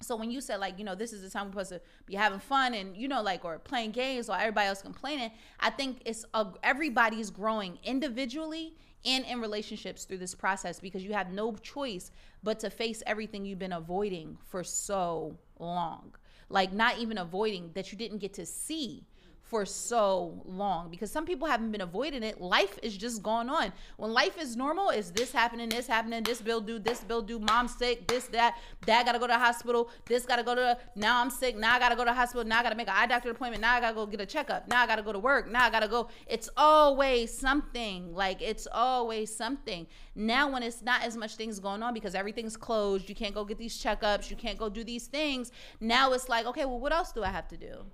So 0.00 0.16
when 0.16 0.30
you 0.30 0.40
said 0.40 0.60
like, 0.60 0.78
you 0.78 0.84
know, 0.84 0.94
this 0.94 1.12
is 1.12 1.22
the 1.22 1.30
time 1.30 1.46
we're 1.46 1.64
supposed 1.64 1.70
to 1.70 1.80
be 2.06 2.14
having 2.14 2.38
fun 2.38 2.74
and 2.74 2.96
you 2.96 3.08
know, 3.08 3.22
like 3.22 3.44
or 3.44 3.58
playing 3.58 3.90
games 3.90 4.28
while 4.28 4.38
everybody 4.38 4.68
else 4.68 4.82
complaining, 4.82 5.30
I 5.60 5.70
think 5.70 6.02
it's 6.04 6.24
a, 6.34 6.46
everybody's 6.62 7.30
growing 7.30 7.78
individually 7.82 8.74
and 9.04 9.24
in 9.24 9.40
relationships 9.40 10.04
through 10.04 10.18
this 10.18 10.34
process 10.34 10.80
because 10.80 11.02
you 11.02 11.12
have 11.12 11.32
no 11.32 11.52
choice 11.56 12.10
but 12.42 12.58
to 12.60 12.70
face 12.70 13.02
everything 13.06 13.44
you've 13.44 13.58
been 13.58 13.72
avoiding 13.72 14.38
for 14.46 14.62
so 14.62 15.36
long. 15.58 16.14
Like 16.48 16.72
not 16.72 16.98
even 16.98 17.18
avoiding 17.18 17.70
that 17.74 17.92
you 17.92 17.98
didn't 17.98 18.18
get 18.18 18.34
to 18.34 18.46
see 18.46 19.04
for 19.48 19.64
so 19.64 20.42
long 20.44 20.90
because 20.90 21.10
some 21.10 21.24
people 21.24 21.48
haven't 21.48 21.72
been 21.72 21.80
avoiding 21.80 22.22
it. 22.22 22.40
Life 22.40 22.78
is 22.82 22.96
just 22.96 23.22
going 23.22 23.48
on. 23.48 23.72
When 23.96 24.12
life 24.12 24.38
is 24.38 24.56
normal, 24.56 24.90
is 24.90 25.10
this 25.10 25.32
happening, 25.32 25.70
this 25.70 25.86
happening, 25.86 26.22
this 26.22 26.40
bill 26.40 26.60
due, 26.60 26.78
this 26.78 27.00
bill 27.00 27.22
due, 27.22 27.38
mom 27.38 27.66
sick, 27.66 28.06
this, 28.06 28.26
that, 28.28 28.58
dad 28.84 29.06
gotta 29.06 29.18
go 29.18 29.26
to 29.26 29.32
the 29.32 29.38
hospital, 29.38 29.90
this 30.06 30.26
gotta 30.26 30.42
go 30.42 30.54
to 30.54 30.60
the, 30.60 30.78
now 31.00 31.20
I'm 31.20 31.30
sick, 31.30 31.56
now 31.56 31.74
I 31.74 31.78
gotta 31.78 31.96
go 31.96 32.04
to 32.04 32.10
the 32.10 32.14
hospital, 32.14 32.44
now 32.44 32.60
I 32.60 32.62
gotta 32.62 32.76
make 32.76 32.88
an 32.88 32.94
eye 32.96 33.06
doctor 33.06 33.30
appointment, 33.30 33.62
now 33.62 33.74
I 33.74 33.80
gotta 33.80 33.94
go 33.94 34.04
get 34.06 34.20
a 34.20 34.26
checkup, 34.26 34.68
now 34.68 34.82
I 34.82 34.86
gotta 34.86 35.02
go 35.02 35.12
to 35.12 35.18
work, 35.18 35.50
now 35.50 35.64
I 35.64 35.70
gotta 35.70 35.88
go. 35.88 36.08
It's 36.26 36.50
always 36.56 37.36
something. 37.36 38.14
Like 38.14 38.42
it's 38.42 38.68
always 38.70 39.34
something. 39.34 39.86
Now 40.14 40.50
when 40.52 40.62
it's 40.62 40.82
not 40.82 41.02
as 41.02 41.16
much 41.16 41.36
things 41.36 41.58
going 41.58 41.82
on 41.82 41.94
because 41.94 42.14
everything's 42.14 42.56
closed, 42.56 43.08
you 43.08 43.14
can't 43.14 43.34
go 43.34 43.44
get 43.44 43.56
these 43.56 43.82
checkups, 43.82 44.30
you 44.30 44.36
can't 44.36 44.58
go 44.58 44.68
do 44.68 44.84
these 44.84 45.06
things. 45.06 45.52
Now 45.80 46.12
it's 46.12 46.28
like, 46.28 46.44
okay, 46.46 46.66
well, 46.66 46.80
what 46.80 46.92
else 46.92 47.12
do 47.12 47.22
I 47.22 47.28
have 47.28 47.48
to 47.48 47.56
do? 47.56 47.84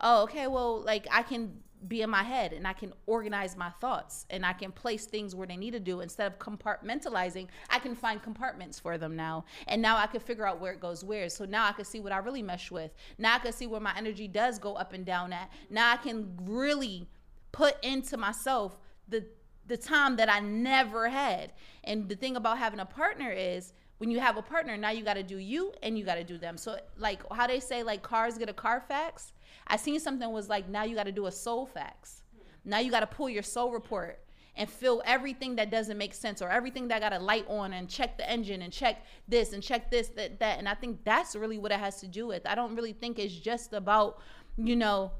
Oh, 0.00 0.22
okay, 0.24 0.46
well, 0.46 0.80
like 0.80 1.06
I 1.10 1.22
can 1.22 1.60
be 1.88 2.02
in 2.02 2.10
my 2.10 2.22
head 2.22 2.52
and 2.52 2.66
I 2.66 2.72
can 2.72 2.92
organize 3.06 3.56
my 3.56 3.70
thoughts 3.80 4.26
and 4.30 4.44
I 4.44 4.52
can 4.52 4.72
place 4.72 5.06
things 5.06 5.34
where 5.34 5.46
they 5.46 5.56
need 5.56 5.72
to 5.72 5.80
do 5.80 6.00
instead 6.00 6.26
of 6.26 6.38
compartmentalizing. 6.38 7.48
I 7.70 7.78
can 7.78 7.94
find 7.94 8.22
compartments 8.22 8.80
for 8.80 8.98
them 8.98 9.14
now. 9.14 9.44
And 9.68 9.80
now 9.80 9.96
I 9.96 10.06
can 10.06 10.20
figure 10.20 10.46
out 10.46 10.60
where 10.60 10.72
it 10.72 10.80
goes 10.80 11.04
where. 11.04 11.28
So 11.28 11.44
now 11.44 11.66
I 11.66 11.72
can 11.72 11.84
see 11.84 12.00
what 12.00 12.12
I 12.12 12.18
really 12.18 12.42
mesh 12.42 12.70
with. 12.70 12.92
Now 13.18 13.36
I 13.36 13.38
can 13.38 13.52
see 13.52 13.66
where 13.66 13.80
my 13.80 13.94
energy 13.96 14.26
does 14.26 14.58
go 14.58 14.74
up 14.74 14.92
and 14.92 15.04
down 15.04 15.32
at. 15.32 15.50
Now 15.70 15.92
I 15.92 15.96
can 15.96 16.36
really 16.42 17.08
put 17.52 17.82
into 17.84 18.16
myself 18.16 18.78
the 19.08 19.24
the 19.68 19.76
time 19.76 20.14
that 20.16 20.30
I 20.30 20.38
never 20.38 21.08
had. 21.08 21.52
And 21.82 22.08
the 22.08 22.14
thing 22.14 22.36
about 22.36 22.58
having 22.58 22.78
a 22.78 22.86
partner 22.86 23.32
is 23.32 23.72
when 23.98 24.10
you 24.10 24.20
have 24.20 24.36
a 24.36 24.42
partner, 24.42 24.76
now 24.76 24.90
you 24.90 25.02
got 25.02 25.14
to 25.14 25.22
do 25.22 25.38
you 25.38 25.72
and 25.82 25.98
you 25.98 26.04
got 26.04 26.16
to 26.16 26.24
do 26.24 26.38
them. 26.38 26.56
So 26.56 26.78
like 26.98 27.20
how 27.32 27.46
they 27.46 27.60
say 27.60 27.82
like 27.82 28.02
cars 28.02 28.36
get 28.38 28.48
a 28.48 28.52
Carfax 28.52 29.32
I 29.66 29.76
seen 29.76 29.98
something 30.00 30.30
was 30.32 30.48
like 30.48 30.68
now 30.68 30.84
you 30.84 30.94
got 30.94 31.06
to 31.06 31.12
do 31.12 31.26
a 31.26 31.32
soul 31.32 31.66
fax. 31.66 32.22
Now 32.64 32.78
you 32.78 32.90
got 32.90 33.00
to 33.00 33.06
pull 33.06 33.28
your 33.28 33.42
soul 33.42 33.72
report 33.72 34.20
and 34.56 34.70
fill 34.70 35.02
everything 35.04 35.56
that 35.56 35.70
doesn't 35.70 35.98
make 35.98 36.14
sense 36.14 36.40
or 36.40 36.48
everything 36.48 36.88
that 36.88 37.00
got 37.00 37.12
a 37.12 37.18
light 37.18 37.46
on 37.48 37.72
and 37.74 37.88
check 37.88 38.16
the 38.16 38.28
engine 38.28 38.62
and 38.62 38.72
check 38.72 39.04
this 39.28 39.52
and 39.52 39.62
check 39.62 39.90
this 39.90 40.08
that 40.10 40.38
that 40.40 40.58
and 40.58 40.68
I 40.68 40.74
think 40.74 41.04
that's 41.04 41.36
really 41.36 41.58
what 41.58 41.72
it 41.72 41.80
has 41.80 42.00
to 42.00 42.08
do 42.08 42.26
with. 42.26 42.46
I 42.46 42.54
don't 42.54 42.74
really 42.74 42.92
think 42.92 43.18
it's 43.18 43.34
just 43.34 43.72
about, 43.72 44.20
you 44.56 44.76
know, 44.76 45.12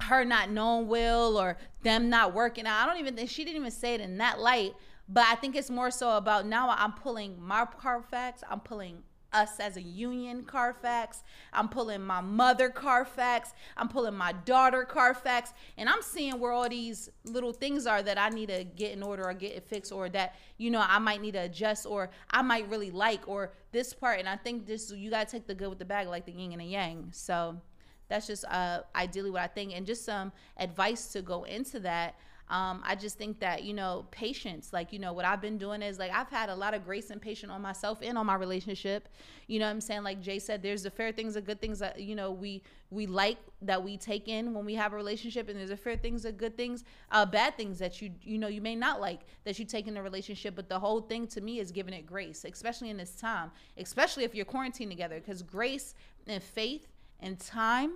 her 0.00 0.24
not 0.24 0.50
knowing 0.50 0.88
Will 0.88 1.38
or 1.38 1.56
them 1.82 2.10
not 2.10 2.34
working 2.34 2.66
out. 2.66 2.82
I 2.82 2.86
don't 2.86 3.00
even 3.00 3.14
think 3.14 3.30
she 3.30 3.44
didn't 3.44 3.60
even 3.60 3.70
say 3.70 3.94
it 3.94 4.00
in 4.00 4.18
that 4.18 4.40
light. 4.40 4.74
But 5.08 5.26
I 5.28 5.34
think 5.34 5.56
it's 5.56 5.70
more 5.70 5.90
so 5.90 6.16
about 6.16 6.46
now 6.46 6.70
I'm 6.70 6.92
pulling 6.92 7.40
my 7.40 7.66
Carfax, 7.66 8.42
I'm 8.48 8.60
pulling 8.60 9.02
us 9.32 9.58
as 9.60 9.76
a 9.76 9.82
union 9.82 10.44
Carfax. 10.44 11.22
I'm 11.52 11.68
pulling 11.68 12.02
my 12.02 12.20
mother 12.20 12.68
Carfax. 12.68 13.52
I'm 13.76 13.88
pulling 13.88 14.14
my 14.14 14.32
daughter 14.44 14.84
Carfax. 14.84 15.52
And 15.78 15.88
I'm 15.88 16.02
seeing 16.02 16.38
where 16.38 16.52
all 16.52 16.68
these 16.68 17.10
little 17.24 17.52
things 17.52 17.86
are 17.86 18.02
that 18.02 18.18
I 18.18 18.28
need 18.28 18.48
to 18.48 18.64
get 18.64 18.92
in 18.92 19.02
order 19.02 19.24
or 19.24 19.34
get 19.34 19.52
it 19.52 19.66
fixed 19.66 19.92
or 19.92 20.08
that, 20.10 20.34
you 20.58 20.70
know, 20.70 20.84
I 20.86 20.98
might 20.98 21.20
need 21.20 21.32
to 21.32 21.40
adjust 21.44 21.86
or 21.86 22.10
I 22.30 22.42
might 22.42 22.68
really 22.68 22.90
like 22.90 23.26
or 23.26 23.52
this 23.72 23.92
part. 23.92 24.18
And 24.18 24.28
I 24.28 24.36
think 24.36 24.66
this, 24.66 24.92
you 24.92 25.10
got 25.10 25.28
to 25.28 25.32
take 25.32 25.46
the 25.46 25.54
good 25.54 25.68
with 25.68 25.78
the 25.78 25.84
bad, 25.84 26.06
like 26.08 26.26
the 26.26 26.32
yin 26.32 26.52
and 26.52 26.60
the 26.60 26.66
yang. 26.66 27.08
So 27.12 27.60
that's 28.08 28.26
just 28.26 28.44
uh, 28.48 28.80
ideally 28.94 29.30
what 29.30 29.42
I 29.42 29.46
think. 29.46 29.74
And 29.74 29.86
just 29.86 30.04
some 30.04 30.32
advice 30.58 31.08
to 31.12 31.22
go 31.22 31.44
into 31.44 31.80
that. 31.80 32.16
Um, 32.52 32.82
I 32.84 32.96
just 32.96 33.16
think 33.16 33.40
that, 33.40 33.64
you 33.64 33.72
know, 33.72 34.04
patience, 34.10 34.74
like, 34.74 34.92
you 34.92 34.98
know, 34.98 35.14
what 35.14 35.24
I've 35.24 35.40
been 35.40 35.56
doing 35.56 35.80
is 35.80 35.98
like, 35.98 36.12
I've 36.12 36.28
had 36.28 36.50
a 36.50 36.54
lot 36.54 36.74
of 36.74 36.84
grace 36.84 37.08
and 37.08 37.18
patience 37.18 37.50
on 37.50 37.62
myself 37.62 38.00
and 38.02 38.18
on 38.18 38.26
my 38.26 38.34
relationship. 38.34 39.08
You 39.46 39.58
know 39.58 39.70
I'm 39.70 39.80
saying? 39.80 40.02
Like 40.02 40.20
Jay 40.20 40.38
said, 40.38 40.62
there's 40.62 40.82
the 40.82 40.90
fair 40.90 41.12
things, 41.12 41.32
the 41.32 41.40
good 41.40 41.62
things 41.62 41.78
that, 41.78 41.98
you 41.98 42.14
know, 42.14 42.30
we, 42.30 42.62
we 42.90 43.06
like 43.06 43.38
that 43.62 43.82
we 43.82 43.96
take 43.96 44.28
in 44.28 44.52
when 44.52 44.66
we 44.66 44.74
have 44.74 44.92
a 44.92 44.96
relationship. 44.96 45.48
And 45.48 45.58
there's 45.58 45.70
a 45.70 45.78
fair 45.78 45.96
things, 45.96 46.24
the 46.24 46.32
good 46.32 46.54
things, 46.54 46.84
uh, 47.10 47.24
bad 47.24 47.56
things 47.56 47.78
that 47.78 48.02
you, 48.02 48.10
you 48.20 48.36
know, 48.36 48.48
you 48.48 48.60
may 48.60 48.76
not 48.76 49.00
like 49.00 49.20
that 49.44 49.58
you 49.58 49.64
take 49.64 49.88
in 49.88 49.96
a 49.96 50.02
relationship. 50.02 50.54
But 50.54 50.68
the 50.68 50.78
whole 50.78 51.00
thing 51.00 51.26
to 51.28 51.40
me 51.40 51.58
is 51.58 51.72
giving 51.72 51.94
it 51.94 52.04
grace, 52.04 52.44
especially 52.44 52.90
in 52.90 52.98
this 52.98 53.14
time, 53.14 53.50
especially 53.78 54.24
if 54.24 54.34
you're 54.34 54.44
quarantined 54.44 54.90
together, 54.90 55.18
because 55.18 55.42
grace 55.42 55.94
and 56.26 56.42
faith 56.42 56.86
and 57.18 57.40
time 57.40 57.92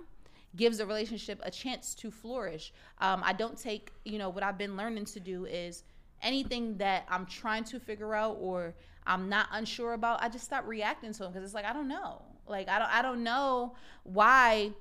gives 0.57 0.79
a 0.79 0.85
relationship 0.85 1.39
a 1.43 1.51
chance 1.51 1.95
to 1.95 2.11
flourish. 2.11 2.73
Um, 2.99 3.21
I 3.23 3.33
don't 3.33 3.57
take, 3.57 3.91
you 4.03 4.17
know, 4.17 4.29
what 4.29 4.43
I've 4.43 4.57
been 4.57 4.75
learning 4.75 5.05
to 5.05 5.19
do 5.19 5.45
is 5.45 5.83
anything 6.21 6.77
that 6.77 7.05
I'm 7.09 7.25
trying 7.25 7.63
to 7.65 7.79
figure 7.79 8.13
out 8.13 8.37
or 8.39 8.75
I'm 9.05 9.29
not 9.29 9.47
unsure 9.51 9.93
about, 9.93 10.21
I 10.21 10.29
just 10.29 10.45
stop 10.45 10.67
reacting 10.67 11.13
to 11.13 11.19
them 11.19 11.31
because 11.31 11.45
it's 11.45 11.53
like 11.53 11.65
I 11.65 11.73
don't 11.73 11.87
know. 11.87 12.21
Like 12.47 12.67
I 12.67 12.79
don't 12.79 12.93
I 12.93 13.01
don't 13.01 13.23
know 13.23 13.75
why 14.03 14.71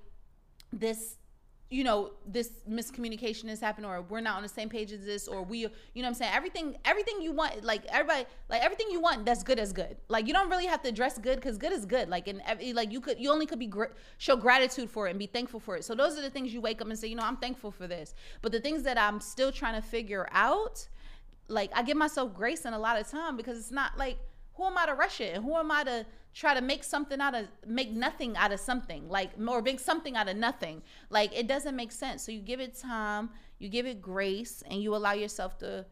this 0.73 1.17
you 1.69 1.83
know 1.83 2.13
this 2.27 2.51
miscommunication 2.71 3.49
has 3.49 3.61
happened 3.61 3.85
or 3.85 4.01
we're 4.03 4.21
not 4.21 4.37
on 4.37 4.43
the 4.43 4.49
same 4.49 4.69
page 4.69 4.93
as 4.93 5.05
this 5.05 5.27
or 5.27 5.43
we 5.43 5.59
you 5.59 5.67
know 5.67 6.03
what 6.03 6.07
i'm 6.07 6.15
saying? 6.15 6.33
Everything 6.33 6.77
everything 6.85 7.21
you 7.21 7.33
want 7.33 7.65
like 7.65 7.85
everybody 7.87 8.25
like 8.49 8.63
everything 8.63 8.87
you 8.91 9.01
want 9.01 9.25
that's 9.25 9.43
good 9.43 9.59
as 9.59 9.73
good. 9.73 9.97
Like 10.09 10.29
you 10.29 10.33
don't 10.33 10.49
really 10.49 10.67
have 10.67 10.83
to 10.83 10.93
dress 10.93 11.19
good 11.19 11.37
because 11.37 11.59
good 11.59 11.73
is 11.73 11.85
good. 11.85 12.09
Like 12.09 12.29
and 12.29 12.41
like 12.75 12.93
you 12.93 13.01
could 13.01 13.19
you 13.19 13.33
only 13.33 13.47
could 13.47 13.59
be 13.59 13.67
gr- 13.67 13.95
show 14.19 14.37
gratitude 14.37 14.91
for 14.91 15.09
it 15.09 15.11
and 15.11 15.19
be 15.19 15.27
thankful 15.27 15.59
for 15.59 15.77
it. 15.77 15.85
So 15.85 15.95
those 15.95 16.17
are 16.17 16.23
the 16.23 16.31
things 16.31 16.55
you 16.55 16.61
wake 16.61 16.81
up 16.81 16.89
and 16.89 16.99
say 16.99 17.09
you 17.09 17.17
know 17.17 17.25
i'm 17.25 17.37
thankful 17.37 17.71
for 17.71 17.87
this. 17.87 18.15
But 18.43 18.53
the 18.53 18.61
things 18.61 18.85
that 18.85 18.99
i'm 18.99 19.21
still 19.21 19.51
trying 19.51 19.81
to 19.81 19.87
figure 19.87 20.29
out 20.31 20.87
like 21.49 21.71
i 21.75 21.83
give 21.83 21.97
myself 21.97 22.35
grace 22.35 22.65
and 22.65 22.75
a 22.75 22.79
lot 22.79 23.01
of 23.01 23.09
time 23.09 23.37
because 23.37 23.59
it's 23.59 23.71
not 23.71 23.97
like 23.97 24.19
who 24.57 24.65
am 24.65 24.79
I 24.79 24.87
to 24.87 24.95
rush 24.95 25.21
it? 25.21 25.35
And 25.37 25.45
who 25.45 25.55
am 25.55 25.71
I 25.71 25.85
to 25.85 26.07
try 26.35 26.55
to 26.55 26.61
make 26.61 26.85
something 26.85 27.21
out 27.21 27.35
of 27.35 27.47
make 27.67 27.91
nothing 27.91 28.37
out 28.37 28.53
of 28.53 28.61
something? 28.61 29.09
Like 29.09 29.33
or 29.47 29.63
make 29.63 29.81
something 29.81 30.17
out 30.17 30.29
of 30.29 30.37
nothing. 30.37 30.83
Like 31.11 31.37
it 31.37 31.47
doesn't 31.47 31.77
make 31.77 31.93
sense. 31.93 32.23
So 32.23 32.33
you 32.33 32.41
give 32.41 32.61
it 32.61 32.77
time 32.77 33.31
you 33.59 33.69
give 33.69 33.87
it 33.87 34.03
grace 34.03 34.63
and 34.71 34.83
you 34.83 34.95
allow 34.95 35.13
yourself 35.13 35.59
to 35.59 35.87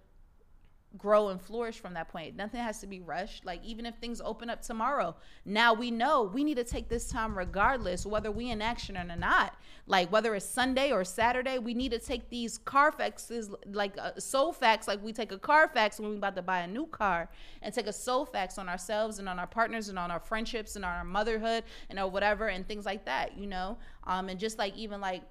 grow 0.96 1.28
and 1.28 1.40
flourish 1.40 1.78
from 1.78 1.94
that 1.94 2.08
point. 2.08 2.36
Nothing 2.36 2.60
has 2.60 2.80
to 2.80 2.86
be 2.86 3.00
rushed. 3.00 3.44
Like 3.44 3.64
even 3.64 3.86
if 3.86 3.96
things 3.96 4.20
open 4.24 4.48
up 4.48 4.62
tomorrow, 4.62 5.16
now 5.44 5.74
we 5.74 5.90
know 5.90 6.22
we 6.22 6.44
need 6.44 6.56
to 6.56 6.64
take 6.64 6.88
this 6.88 7.08
time 7.08 7.36
regardless 7.36 8.06
whether 8.06 8.30
we 8.30 8.50
in 8.50 8.62
action 8.62 8.96
or 8.96 9.04
not. 9.16 9.56
Like 9.86 10.10
whether 10.12 10.34
it's 10.34 10.46
Sunday 10.46 10.92
or 10.92 11.04
Saturday, 11.04 11.58
we 11.58 11.74
need 11.74 11.90
to 11.92 11.98
take 11.98 12.30
these 12.30 12.58
Carfaxes 12.58 13.54
like 13.72 13.96
uh, 13.98 14.18
soul 14.18 14.52
fax 14.52 14.86
like 14.86 15.02
we 15.02 15.12
take 15.12 15.32
a 15.32 15.38
Carfax 15.38 15.98
when 15.98 16.10
we 16.10 16.16
about 16.16 16.36
to 16.36 16.42
buy 16.42 16.60
a 16.60 16.66
new 16.66 16.86
car 16.86 17.28
and 17.62 17.74
take 17.74 17.86
a 17.86 17.92
soul 17.92 18.24
fax 18.24 18.56
on 18.56 18.68
ourselves 18.68 19.18
and 19.18 19.28
on 19.28 19.38
our 19.38 19.46
partners 19.46 19.88
and 19.88 19.98
on 19.98 20.10
our 20.10 20.20
friendships 20.20 20.76
and 20.76 20.84
on 20.84 20.92
our 20.92 21.04
motherhood 21.04 21.64
and 21.90 21.98
or 21.98 22.08
whatever 22.08 22.48
and 22.48 22.66
things 22.68 22.86
like 22.86 23.04
that, 23.04 23.36
you 23.36 23.46
know? 23.46 23.76
Um 24.04 24.28
and 24.28 24.38
just 24.38 24.58
like 24.58 24.76
even 24.76 25.00
like 25.00 25.22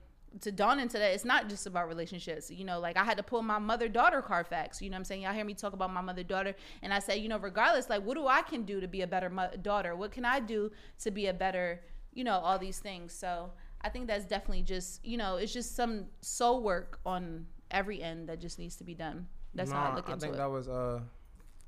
to 0.42 0.52
dawn 0.52 0.80
into 0.80 0.98
that 0.98 1.14
it's 1.14 1.26
not 1.26 1.48
just 1.48 1.68
about 1.68 1.88
relationships 1.88 2.50
you 2.50 2.66
know 2.66 2.80
like 2.80 2.98
i 2.98 3.04
had 3.04 3.18
to 3.18 3.24
pull 3.24 3.42
my 3.42 3.60
mother 3.60 3.88
daughter 3.88 4.22
carfax 4.22 4.82
you 4.82 4.90
know 4.90 4.96
what 4.96 5.00
i'm 5.00 5.06
saying? 5.06 5.22
Y'all 5.22 5.34
hear 5.34 5.46
me 5.46 5.54
talk 5.54 5.74
about 5.74 5.94
my 5.94 6.02
mother 6.02 6.24
daughter 6.24 6.56
and 6.82 6.94
i 6.94 7.00
say 7.00 7.18
you 7.18 7.30
know 7.30 7.38
regardless 7.38 7.90
like 7.90 8.04
what 8.04 8.16
do 8.16 8.28
i 8.28 8.42
can 8.42 8.64
do 8.64 8.82
to 8.82 8.88
be 8.88 9.02
a 9.02 9.08
better 9.08 9.32
daughter? 9.62 9.96
What 9.96 10.12
can 10.12 10.26
i 10.26 10.40
do 10.40 10.72
to 11.00 11.12
be 11.12 11.28
a 11.28 11.34
better 11.34 11.82
you 12.14 12.24
know 12.24 12.40
all 12.40 12.58
these 12.58 12.80
things? 12.80 13.14
So 13.14 13.52
i 13.82 13.90
think 13.90 14.08
that's 14.08 14.26
definitely 14.26 14.64
just 14.64 15.06
you 15.06 15.18
know 15.18 15.36
it's 15.36 15.54
just 15.54 15.76
some 15.76 16.06
soul 16.22 16.64
work 16.64 17.00
on 17.06 17.46
every 17.70 18.02
end 18.02 18.30
that 18.30 18.40
just 18.40 18.58
needs 18.60 18.76
to 18.78 18.84
be 18.84 18.96
done. 18.96 19.28
That's 19.54 19.72
how 19.72 19.92
i 19.92 19.96
look 19.96 20.10
into 20.10 20.18
I 20.18 20.20
think 20.20 20.34
it. 20.34 20.38
that 20.38 20.50
was 20.50 20.68
uh 20.68 21.00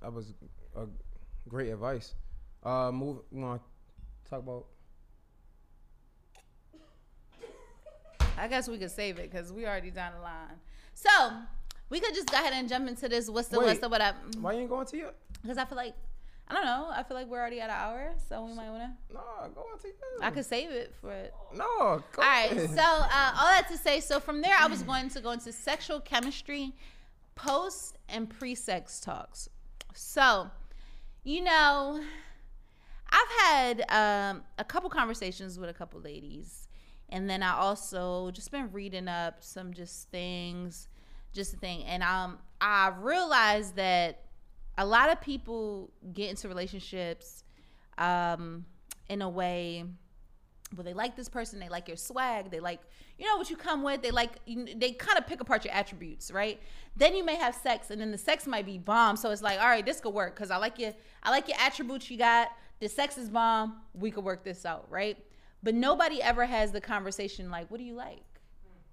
that 0.01 0.11
was 0.11 0.34
a 0.76 0.86
great 1.47 1.70
advice. 1.70 2.16
Uh 2.63 2.91
move 2.91 3.18
you 3.32 3.41
wanna 3.41 3.59
talk 4.30 4.39
about 4.39 4.66
I 8.38 8.47
guess 8.47 8.67
we 8.67 8.77
could 8.77 8.91
save 8.91 9.17
it 9.19 9.31
because 9.31 9.51
we 9.51 9.65
already 9.65 9.91
down 9.91 10.13
the 10.15 10.21
line. 10.21 10.59
So 10.93 11.09
we 11.89 11.99
could 11.99 12.13
just 12.13 12.31
go 12.31 12.38
ahead 12.38 12.53
and 12.53 12.67
jump 12.67 12.88
into 12.88 13.07
this. 13.07 13.29
What's 13.29 13.47
the 13.47 13.57
what's 13.57 13.73
Wait, 13.73 13.81
the 13.81 13.89
what 13.89 14.01
up? 14.01 14.15
why 14.39 14.53
you 14.53 14.59
ain't 14.61 14.69
going 14.69 14.86
to 14.88 14.97
your 14.97 15.11
Because 15.41 15.57
I 15.57 15.65
feel 15.65 15.77
like 15.77 15.93
I 16.47 16.53
don't 16.53 16.65
know. 16.65 16.89
I 16.91 17.01
feel 17.01 17.17
like 17.17 17.27
we're 17.27 17.39
already 17.39 17.59
at 17.59 17.71
an 17.71 17.75
hour, 17.75 18.13
so 18.29 18.45
we 18.45 18.53
might 18.53 18.69
wanna. 18.69 18.95
No, 19.11 19.19
go 19.55 19.61
on 19.61 19.79
to 19.79 19.88
your 19.88 19.95
I 20.21 20.29
could 20.29 20.45
save 20.45 20.69
it 20.69 20.93
for 21.01 21.11
it. 21.11 21.33
No, 21.55 21.65
All 21.65 22.01
right. 22.17 22.51
ahead. 22.51 22.69
So 22.69 22.81
uh, 22.81 23.33
all 23.38 23.47
that 23.47 23.67
to 23.71 23.77
say. 23.77 23.99
So 23.99 24.19
from 24.19 24.41
there, 24.41 24.55
I 24.59 24.67
was 24.67 24.83
going 24.83 25.09
to 25.09 25.21
go 25.21 25.31
into 25.31 25.51
sexual 25.51 25.99
chemistry, 25.99 26.73
post 27.33 27.97
and 28.09 28.29
pre-sex 28.29 28.99
talks. 28.99 29.49
So, 29.95 30.49
you 31.23 31.43
know, 31.43 32.01
I've 33.09 33.41
had 33.41 33.86
um, 33.89 34.43
a 34.59 34.63
couple 34.63 34.89
conversations 34.89 35.57
with 35.57 35.69
a 35.69 35.73
couple 35.73 35.99
ladies, 36.01 36.64
and 37.16 37.30
then 37.30 37.41
I 37.41 37.53
also 37.53 38.30
just 38.32 38.51
been 38.51 38.70
reading 38.74 39.07
up 39.07 39.38
some 39.39 39.74
just 39.74 40.09
things, 40.09 40.89
just 41.32 41.53
a 41.53 41.57
thing, 41.57 41.86
and 41.86 42.03
um, 42.03 42.39
I 42.59 42.91
realized 42.99 43.78
that 43.78 44.26
a 44.78 44.86
lot 44.86 45.09
of 45.09 45.22
people 45.22 45.91
get 46.13 46.30
into 46.30 46.49
relationships 46.49 47.45
um, 47.97 48.66
in 49.07 49.22
a 49.22 49.30
way 49.30 49.86
where 50.74 50.84
they 50.84 50.93
like 50.93 51.16
this 51.16 51.30
person, 51.30 51.57
they 51.57 51.70
like 51.70 51.88
your 51.88 51.95
swag, 51.95 52.51
they 52.51 52.59
like 52.59 52.82
you 53.18 53.26
know 53.26 53.38
what 53.38 53.49
you 53.49 53.55
come 53.55 53.82
with, 53.82 54.01
they 54.01 54.11
like 54.11 54.34
they 54.45 54.91
kind 54.91 55.18
of 55.18 55.26
pick 55.26 55.39
apart 55.39 55.63
your 55.63 55.74
attributes, 55.74 56.32
right? 56.32 56.59
Then 56.97 57.16
you 57.16 57.24
may 57.24 57.38
have 57.38 57.55
sex, 57.55 57.91
and 57.91 58.01
then 58.01 58.11
the 58.11 58.18
sex 58.18 58.45
might 58.45 58.66
be 58.66 58.78
bomb. 58.78 59.16
So 59.16 59.32
it's 59.32 59.41
like, 59.41 59.57
all 59.61 59.68
right, 59.68 59.86
this 59.86 60.01
could 60.01 60.13
work 60.13 60.36
because 60.36 60.51
I 60.51 60.57
like 60.57 60.78
your 60.78 60.91
I 61.24 61.30
like 61.30 61.47
your 61.47 61.57
attributes 61.61 62.11
you 62.11 62.18
got. 62.18 62.49
The 62.82 62.89
sex 62.89 63.18
is 63.18 63.30
bomb. 63.30 63.78
We 63.93 64.11
could 64.11 64.26
work 64.26 64.43
this 64.43 64.66
out, 64.66 64.88
right? 64.89 65.18
But 65.66 65.74
nobody 65.74 66.22
ever 66.22 66.45
has 66.45 66.72
the 66.72 66.80
conversation 66.80 67.49
like, 67.49 67.72
what 67.72 67.80
do 67.80 67.84
you 67.84 67.95
like, 67.95 68.24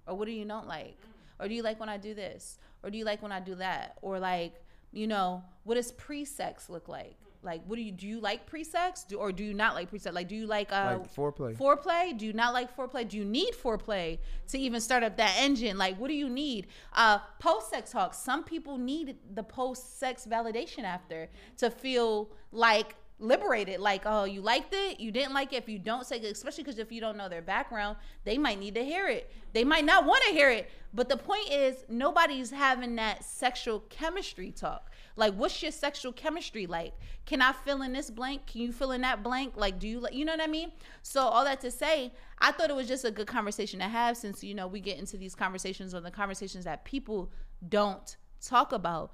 or 0.07 0.15
what 0.17 0.25
do 0.25 0.31
you 0.31 0.43
don't 0.43 0.67
like, 0.67 0.97
or 1.39 1.47
do 1.47 1.53
you 1.53 1.61
like 1.61 1.79
when 1.79 1.87
I 1.87 1.97
do 1.97 2.15
this, 2.15 2.57
or 2.81 2.89
do 2.89 2.97
you 2.97 3.05
like 3.05 3.21
when 3.21 3.31
I 3.31 3.39
do 3.39 3.53
that, 3.55 3.97
or 4.01 4.19
like 4.19 4.55
you 4.91 5.05
know 5.05 5.43
what 5.65 5.75
does 5.75 5.91
pre-sex 5.91 6.69
look 6.69 6.87
like? 6.89 7.15
Like, 7.43 7.61
what 7.67 7.75
do 7.75 7.81
you 7.81 7.91
do? 7.91 8.07
You 8.07 8.19
like 8.21 8.45
pre-sex, 8.45 9.03
do, 9.03 9.17
or 9.17 9.31
do 9.31 9.43
you 9.43 9.53
not 9.53 9.75
like 9.75 9.89
pre-sex? 9.89 10.15
Like, 10.15 10.29
do 10.29 10.35
you 10.35 10.47
like 10.47 10.71
uh, 10.71 10.97
Like 10.99 11.13
foreplay. 11.13 11.55
Foreplay? 11.55 12.17
Do 12.17 12.25
you 12.25 12.33
not 12.33 12.53
like 12.53 12.75
foreplay? 12.75 13.07
Do 13.07 13.17
you 13.17 13.25
need 13.25 13.53
foreplay 13.53 14.17
to 14.47 14.57
even 14.57 14.79
start 14.79 15.03
up 15.03 15.17
that 15.17 15.35
engine? 15.37 15.77
Like, 15.77 15.99
what 15.99 16.07
do 16.07 16.15
you 16.15 16.29
need? 16.29 16.67
Uh, 16.93 17.19
post 17.39 17.69
sex 17.69 17.91
talk. 17.91 18.13
Some 18.13 18.43
people 18.43 18.77
need 18.77 19.17
the 19.35 19.43
post 19.43 19.99
sex 19.99 20.25
validation 20.29 20.83
after 20.83 21.29
to 21.57 21.69
feel 21.69 22.31
like 22.51 22.95
liberated. 23.23 23.79
Like, 23.79 24.03
oh, 24.05 24.25
you 24.25 24.41
liked 24.41 24.73
it, 24.73 24.99
you 24.99 25.11
didn't 25.11 25.33
like 25.33 25.53
it. 25.53 25.57
If 25.57 25.69
you 25.69 25.79
don't 25.79 26.05
say, 26.05 26.19
especially 26.19 26.63
because 26.63 26.79
if 26.79 26.91
you 26.91 27.01
don't 27.01 27.17
know 27.17 27.29
their 27.29 27.41
background, 27.41 27.97
they 28.23 28.37
might 28.37 28.59
need 28.59 28.75
to 28.75 28.83
hear 28.83 29.07
it. 29.07 29.31
They 29.53 29.63
might 29.63 29.85
not 29.85 30.05
want 30.05 30.23
to 30.25 30.31
hear 30.31 30.49
it. 30.49 30.69
But 30.93 31.09
the 31.09 31.17
point 31.17 31.49
is, 31.49 31.85
nobody's 31.89 32.51
having 32.51 32.95
that 32.97 33.23
sexual 33.23 33.79
chemistry 33.89 34.51
talk. 34.51 34.91
Like, 35.15 35.33
what's 35.33 35.61
your 35.63 35.71
sexual 35.71 36.11
chemistry 36.11 36.67
like? 36.67 36.93
Can 37.25 37.41
I 37.41 37.51
fill 37.51 37.81
in 37.81 37.93
this 37.93 38.11
blank? 38.11 38.45
Can 38.45 38.61
you 38.61 38.71
fill 38.71 38.91
in 38.91 39.01
that 39.01 39.23
blank? 39.23 39.53
Like, 39.55 39.79
do 39.79 39.87
you 39.87 39.99
like, 39.99 40.13
you 40.13 40.25
know 40.25 40.33
what 40.33 40.41
I 40.41 40.47
mean? 40.47 40.71
So, 41.01 41.21
all 41.21 41.45
that 41.45 41.61
to 41.61 41.71
say, 41.71 42.13
I 42.39 42.51
thought 42.51 42.69
it 42.69 42.75
was 42.75 42.87
just 42.87 43.05
a 43.05 43.11
good 43.11 43.27
conversation 43.27 43.79
to 43.79 43.87
have 43.87 44.17
since, 44.17 44.43
you 44.43 44.53
know, 44.53 44.67
we 44.67 44.79
get 44.79 44.99
into 44.99 45.17
these 45.17 45.33
conversations 45.33 45.93
on 45.93 46.03
the 46.03 46.11
conversations 46.11 46.65
that 46.65 46.83
people 46.83 47.31
don't 47.69 48.17
talk 48.41 48.71
about. 48.71 49.13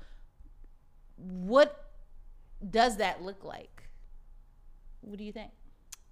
What 1.18 1.92
does 2.68 2.98
that 2.98 3.22
look 3.22 3.44
like? 3.44 3.79
What 5.02 5.18
do 5.18 5.24
you 5.24 5.32
think? 5.32 5.52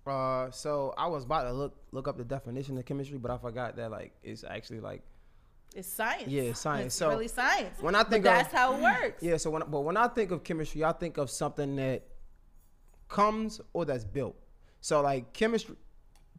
Uh, 0.06 0.50
so 0.52 0.94
I 0.98 1.08
was 1.08 1.26
about 1.26 1.44
to 1.44 1.52
look 1.54 1.76
look 1.92 2.08
up 2.08 2.18
the 2.18 2.24
definition 2.24 2.78
of 2.78 2.86
chemistry, 2.86 3.18
but 3.18 3.30
I 3.32 3.38
forgot 3.38 3.76
that 3.76 3.92
like 3.92 4.14
it's 4.24 4.44
actually 4.44 4.80
like 4.80 5.02
It's 5.76 5.88
science. 5.88 6.28
Yeah, 6.28 6.44
it's 6.44 6.62
science. 6.62 6.86
It's 6.88 6.96
So, 6.96 7.10
really 7.10 7.28
science. 7.28 7.78
when 7.82 7.94
I 7.94 8.04
But 8.04 8.10
think 8.12 8.26
of- 8.26 8.32
that's 8.34 8.54
how 8.54 8.74
it 8.76 8.82
works. 8.82 9.22
yeah. 9.22 9.36
So 9.38 9.50
when 9.50 9.64
but 9.68 9.82
when 9.82 9.98
I 9.98 10.08
think 10.08 10.32
of 10.32 10.44
chemistry, 10.44 10.84
I 10.84 10.94
think 10.94 11.18
of 11.18 11.30
something 11.30 11.76
that 11.76 12.04
comes 13.10 13.60
or 13.74 13.84
that's 13.86 14.06
built. 14.06 14.36
So 14.80 15.02
like 15.02 15.34
chemistry, 15.34 15.76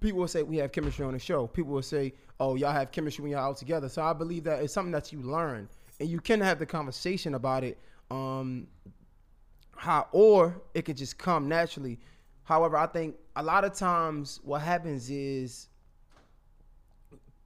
people 0.00 0.20
will 0.20 0.28
say 0.28 0.42
we 0.42 0.56
have 0.58 0.72
chemistry 0.72 1.04
on 1.04 1.12
the 1.12 1.18
show. 1.18 1.46
People 1.46 1.72
will 1.72 1.82
say, 1.82 2.14
oh, 2.40 2.54
y'all 2.54 2.72
have 2.72 2.90
chemistry 2.90 3.22
when 3.22 3.32
y'all 3.32 3.50
out 3.50 3.56
together. 3.58 3.88
So 3.90 4.02
I 4.02 4.12
believe 4.14 4.44
that 4.44 4.62
it's 4.62 4.72
something 4.72 4.92
that 4.92 5.12
you 5.12 5.20
learn 5.20 5.68
and 6.00 6.08
you 6.08 6.20
can 6.20 6.40
have 6.40 6.58
the 6.58 6.66
conversation 6.66 7.34
about 7.34 7.64
it. 7.64 7.78
Um, 8.10 8.68
how 9.76 10.08
or 10.12 10.60
it 10.74 10.82
could 10.86 10.96
just 10.96 11.18
come 11.18 11.48
naturally. 11.48 12.00
However, 12.48 12.78
I 12.78 12.86
think 12.86 13.16
a 13.36 13.42
lot 13.42 13.64
of 13.64 13.74
times 13.74 14.40
what 14.42 14.62
happens 14.62 15.10
is 15.10 15.68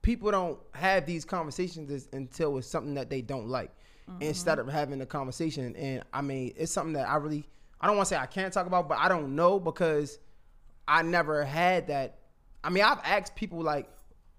people 0.00 0.30
don't 0.30 0.60
have 0.74 1.06
these 1.06 1.24
conversations 1.24 2.08
until 2.12 2.56
it's 2.56 2.68
something 2.68 2.94
that 2.94 3.10
they 3.10 3.20
don't 3.20 3.48
like 3.48 3.72
instead 4.20 4.58
mm-hmm. 4.58 4.68
of 4.68 4.74
having 4.74 5.00
a 5.00 5.06
conversation. 5.06 5.74
And 5.74 6.04
i 6.12 6.22
mean 6.22 6.52
it's 6.56 6.70
something 6.70 6.92
that 6.92 7.08
i 7.08 7.16
really 7.16 7.42
i 7.80 7.88
don't 7.88 7.96
want 7.96 8.10
to 8.10 8.14
say 8.14 8.20
i 8.20 8.26
can't 8.26 8.52
talk 8.52 8.68
about 8.68 8.88
but 8.88 8.98
i 8.98 9.08
don't 9.08 9.34
know 9.34 9.58
because 9.58 10.20
i 10.86 11.02
never 11.02 11.44
had 11.44 11.88
that. 11.88 12.18
I 12.62 12.70
mean 12.70 12.84
i've 12.84 13.00
asked 13.02 13.34
people 13.34 13.60
like 13.60 13.90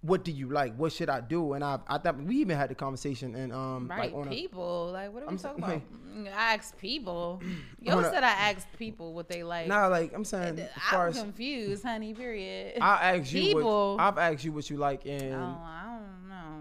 what 0.03 0.23
do 0.25 0.31
you 0.33 0.49
like 0.49 0.75
what 0.75 0.91
should 0.91 1.09
i 1.09 1.19
do 1.21 1.53
and 1.53 1.63
i 1.63 1.79
i 1.87 1.97
thought 1.97 2.21
we 2.21 2.35
even 2.35 2.57
had 2.57 2.69
the 2.69 2.75
conversation 2.75 3.33
and 3.35 3.51
um 3.53 3.87
Right, 3.89 4.11
like 4.11 4.13
on 4.13 4.27
a- 4.27 4.29
people. 4.29 4.91
Like, 4.91 5.13
what 5.13 5.23
are 5.23 5.27
we 5.27 5.31
I'm 5.31 5.37
talking 5.37 5.63
saying- 5.63 5.81
about? 5.89 6.15
Mm, 6.17 6.27
I 6.37 6.53
asked 6.53 6.77
people. 6.77 7.41
Yo 7.81 7.97
On 7.97 8.03
said 8.03 8.23
I 8.23 8.31
asked 8.51 8.67
people 8.77 9.13
what 9.13 9.27
they 9.29 9.43
like. 9.43 9.67
nah 9.67 9.87
like 9.87 10.13
i'm 10.13 10.25
saying 10.25 10.59
as 10.59 10.69
far 10.91 11.03
I'm 11.07 11.09
as 11.13 11.19
confused, 11.19 11.83
honey. 11.83 12.13
Period. 12.13 12.77
i 12.81 13.15
asked 13.15 13.31
you 13.33 13.41
people. 13.41 13.95
what, 13.95 14.03
i've 14.03 14.17
asked 14.17 14.43
you 14.43 14.51
what 14.51 14.69
you 14.69 14.77
like 14.77 15.05
and 15.05 15.33
oh, 15.35 15.57
I 15.63 15.97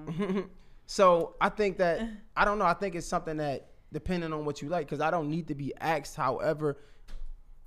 don't 0.06 0.28
know. 0.36 0.44
so 0.86 1.34
I 1.40 1.48
think 1.48 1.78
that 1.78 2.00
I 2.36 2.44
don't 2.44 2.58
know. 2.58 2.64
I 2.64 2.74
think 2.74 2.94
it's 2.94 3.06
something 3.06 3.36
that 3.38 3.68
depending 3.92 4.32
on 4.32 4.44
what 4.44 4.62
you 4.62 4.68
like, 4.68 4.86
because 4.86 5.00
I 5.00 5.10
don't 5.10 5.28
need 5.28 5.48
to 5.48 5.54
be 5.54 5.74
asked. 5.80 6.14
However, 6.16 6.78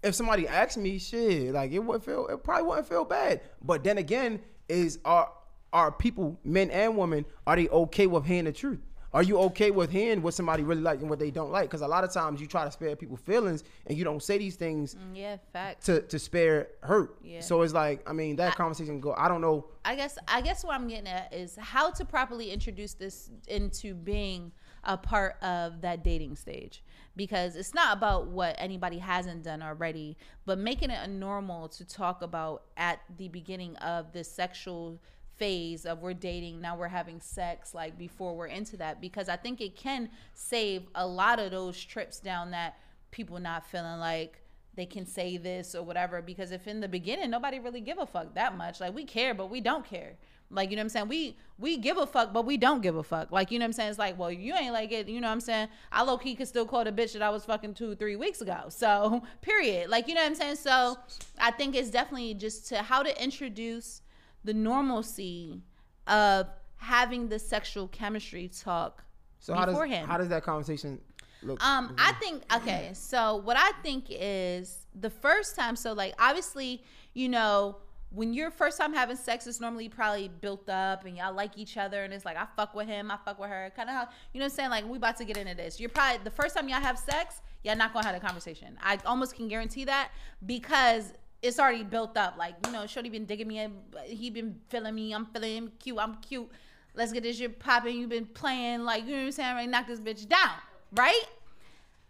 if 0.02 0.16
somebody 0.16 0.48
asks 0.48 0.78
me, 0.78 0.98
shit, 1.00 1.54
like 1.54 1.72
it 1.72 1.80
would 1.80 2.02
feel, 2.04 2.28
it 2.28 2.44
probably 2.44 2.64
wouldn't 2.68 2.88
feel 2.88 3.06
bad. 3.06 3.42
But 3.62 3.84
then 3.84 3.98
again, 4.00 4.40
is 4.68 4.98
are 5.06 5.30
are 5.76 5.92
people, 5.92 6.40
men 6.46 6.72
and 6.72 6.98
women, 6.98 7.26
are 7.46 7.56
they 7.58 7.68
okay 7.70 8.08
with 8.08 8.26
hearing 8.26 8.46
the 8.46 8.54
truth? 8.54 8.80
Are 9.14 9.24
you 9.24 9.38
okay 9.40 9.72
with 9.72 9.92
hearing 9.92 10.22
what 10.22 10.34
somebody 10.34 10.64
really 10.64 10.82
like 10.82 11.00
and 11.00 11.10
what 11.10 11.20
they 11.20 11.32
don't 11.32 11.50
like? 11.52 11.70
Because 11.70 11.80
a 11.82 11.88
lot 11.88 12.04
of 12.04 12.12
times 12.12 12.42
you 12.42 12.48
try 12.48 12.66
to 12.66 12.72
spare 12.72 12.98
people 12.98 13.16
feelings 13.16 13.64
and 13.88 13.98
you 13.98 14.04
don't 14.04 14.22
say 14.22 14.38
these 14.38 14.56
things 14.58 14.96
Mm, 14.96 15.16
yeah, 15.16 15.38
facts. 15.54 15.86
to 15.86 16.02
to 16.02 16.20
spare 16.20 16.68
hurt. 16.82 17.16
Yeah. 17.24 17.40
So 17.40 17.62
it's 17.62 17.74
like, 17.74 18.10
I 18.10 18.14
mean, 18.14 18.36
that 18.38 18.56
conversation 18.56 19.00
go. 19.00 19.14
I 19.18 19.30
don't 19.30 19.40
know. 19.40 19.68
I 19.86 19.96
guess 19.96 20.18
I 20.28 20.42
guess 20.42 20.66
what 20.66 20.76
I'm 20.76 20.88
getting 20.90 21.08
at 21.08 21.34
is 21.34 21.56
how 21.58 21.92
to 21.92 22.04
properly 22.04 22.52
introduce 22.52 22.94
this 22.94 23.30
into 23.48 23.94
being 23.94 24.52
a 24.84 24.98
part 24.98 25.42
of 25.42 25.80
that 25.82 26.04
dating 26.04 26.36
stage 26.36 26.84
because 27.16 27.56
it's 27.56 27.74
not 27.74 27.96
about 27.96 28.28
what 28.28 28.54
anybody 28.60 29.00
hasn't 29.00 29.44
done 29.44 29.64
already, 29.64 30.18
but 30.46 30.60
making 30.60 30.92
it 30.92 31.00
a 31.02 31.08
normal 31.08 31.70
to 31.70 31.86
talk 31.86 32.22
about 32.22 32.64
at 32.76 33.00
the 33.18 33.30
beginning 33.30 33.78
of 33.78 34.12
the 34.12 34.24
sexual 34.26 35.00
phase 35.38 35.86
of 35.86 36.02
we're 36.02 36.14
dating 36.14 36.62
now 36.62 36.78
we're 36.78 36.88
having 36.88 37.20
sex 37.20 37.74
like 37.74 37.98
before 37.98 38.36
we're 38.36 38.48
into 38.48 38.78
that 38.78 39.02
because 39.02 39.28
I 39.30 39.36
think 39.36 39.62
it 39.62 39.76
can 39.76 40.10
save 40.34 40.84
a 40.96 41.06
lot 41.06 41.40
of 41.40 41.52
those 41.52 41.82
trips 41.84 42.20
down 42.20 42.52
that 42.52 42.78
people 43.12 43.40
not 43.40 43.66
feeling 43.66 44.00
like 44.00 44.42
they 44.76 44.86
can 44.86 45.06
say 45.06 45.38
this 45.38 45.74
or 45.76 45.84
whatever 45.84 46.22
because 46.22 46.52
if 46.52 46.68
in 46.68 46.80
the 46.80 46.88
beginning 46.88 47.30
nobody 47.30 47.60
really 47.60 47.82
give 47.82 47.98
a 47.98 48.06
fuck 48.06 48.34
that 48.36 48.58
much 48.58 48.80
like 48.80 48.94
we 48.94 49.04
care 49.04 49.34
but 49.34 49.50
we 49.50 49.62
don't 49.62 49.86
care. 49.86 50.16
Like 50.52 50.70
you 50.70 50.76
know 50.76 50.82
what 50.82 50.86
i'm 50.86 50.90
saying? 50.90 51.08
We 51.08 51.38
we 51.58 51.78
give 51.78 51.98
a 51.98 52.06
fuck 52.06 52.32
but 52.32 52.46
we 52.46 52.56
don't 52.56 52.82
give 52.82 52.96
a 52.96 53.04
fuck. 53.04 53.32
Like 53.32 53.52
you 53.52 53.60
know 53.60 53.64
what 53.64 53.70
i'm 53.70 53.74
saying? 53.74 53.90
It's 53.90 54.00
like 54.00 54.18
well 54.18 54.32
you 54.32 54.54
ain't 54.54 54.74
like 54.74 54.92
it 54.92 55.10
you 55.10 55.20
know 55.20 55.28
what 55.28 55.34
i'm 55.34 55.42
saying? 55.42 55.70
I 55.92 56.04
low-key 56.04 56.36
could 56.36 56.48
still 56.48 56.66
call 56.66 56.84
the 56.84 56.92
bitch 56.92 57.14
that 57.14 57.22
i 57.22 57.30
was 57.30 57.44
fucking 57.44 57.74
two 57.74 57.96
three 57.96 58.16
weeks 58.16 58.42
ago 58.42 58.66
so 58.70 59.24
period. 59.42 59.90
Like 59.90 60.08
you 60.08 60.14
know 60.14 60.22
what 60.22 60.28
i'm 60.28 60.36
saying? 60.36 60.56
So 60.58 60.98
i 61.40 61.52
think 61.52 61.76
it's 61.76 61.90
definitely 61.90 62.36
just 62.36 62.68
to 62.70 62.78
how 62.78 63.04
to 63.04 63.24
introduce 63.24 64.02
the 64.46 64.54
normalcy 64.54 65.62
of 66.08 66.48
having 66.78 67.28
the 67.28 67.40
sexual 67.40 67.88
chemistry 67.90 68.48
talk 68.48 69.04
So 69.40 69.54
how 69.54 69.66
does 69.66 69.74
beforehand. 69.74 70.08
how 70.08 70.18
does 70.18 70.30
that 70.30 70.44
conversation 70.44 71.02
look? 71.44 71.62
Um, 71.64 71.96
I 71.98 72.14
think 72.14 72.44
okay. 72.56 72.92
So 72.94 73.38
what 73.38 73.58
I 73.58 73.72
think 73.84 74.06
is 74.10 74.86
the 74.94 75.10
first 75.10 75.56
time. 75.56 75.76
So 75.76 75.94
like 75.94 76.14
obviously, 76.20 76.84
you 77.14 77.28
know, 77.28 77.78
when 78.12 78.34
you're 78.34 78.52
first 78.52 78.78
time 78.78 78.94
having 78.94 79.18
sex, 79.18 79.46
it's 79.48 79.60
normally 79.60 79.90
probably 79.90 80.30
built 80.40 80.70
up 80.70 81.06
and 81.06 81.18
y'all 81.18 81.34
like 81.34 81.58
each 81.58 81.76
other, 81.76 82.04
and 82.04 82.14
it's 82.14 82.24
like 82.24 82.38
I 82.38 82.46
fuck 82.56 82.74
with 82.76 82.88
him, 82.88 83.10
I 83.12 83.18
fuck 83.26 83.40
with 83.40 83.50
her, 83.50 83.74
kind 83.76 83.90
of 83.90 83.96
how 83.96 84.08
you 84.32 84.40
know 84.40 84.46
what 84.46 84.52
I'm 84.52 84.56
saying. 84.56 84.70
Like 84.70 84.88
we 84.88 84.98
about 84.98 85.18
to 85.18 85.26
get 85.26 85.38
into 85.38 85.56
this. 85.56 85.80
You're 85.80 85.90
probably 85.90 86.24
the 86.24 86.32
first 86.32 86.56
time 86.56 86.70
y'all 86.70 86.80
have 86.82 87.00
sex, 87.00 87.42
y'all 87.64 87.76
not 87.76 87.94
gonna 87.94 88.06
have 88.06 88.16
a 88.16 88.20
conversation. 88.20 88.78
I 88.82 89.00
almost 89.06 89.36
can 89.36 89.48
guarantee 89.48 89.86
that 89.86 90.12
because. 90.46 91.14
It's 91.46 91.60
already 91.60 91.84
built 91.84 92.18
up. 92.18 92.38
Like, 92.38 92.56
you 92.66 92.72
know, 92.72 92.88
Shorty 92.88 93.10
been 93.10 93.26
digging 93.26 93.48
me. 93.48 93.68
He 94.06 94.30
been 94.30 94.60
feeling 94.70 94.96
me. 94.96 95.14
I'm 95.14 95.26
feeling 95.28 95.58
him. 95.58 95.72
Cute. 95.80 96.00
I'm 96.00 96.16
cute. 96.16 96.50
Let's 96.96 97.12
get 97.12 97.24
this 97.24 97.38
shit 97.38 97.60
popping. 97.60 97.98
You've 97.98 98.10
been 98.10 98.26
playing. 98.26 98.84
Like, 98.84 99.06
you 99.06 99.12
know 99.12 99.18
what 99.18 99.26
I'm 99.26 99.32
saying? 99.32 99.56
Right? 99.56 99.70
Knock 99.70 99.88
this 99.88 100.00
bitch 100.00 100.28
down. 100.28 100.52
Right? 100.94 101.24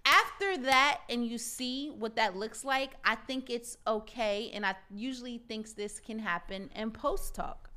after 0.05 0.57
that 0.57 1.01
and 1.09 1.25
you 1.25 1.37
see 1.37 1.89
what 1.97 2.15
that 2.15 2.35
looks 2.35 2.63
like 2.63 2.91
i 3.03 3.15
think 3.15 3.49
it's 3.49 3.77
okay 3.87 4.51
and 4.53 4.65
i 4.65 4.75
usually 4.93 5.39
thinks 5.39 5.73
this 5.73 5.99
can 5.99 6.19
happen 6.19 6.69
in 6.75 6.91
post 6.91 7.33
talk 7.33 7.69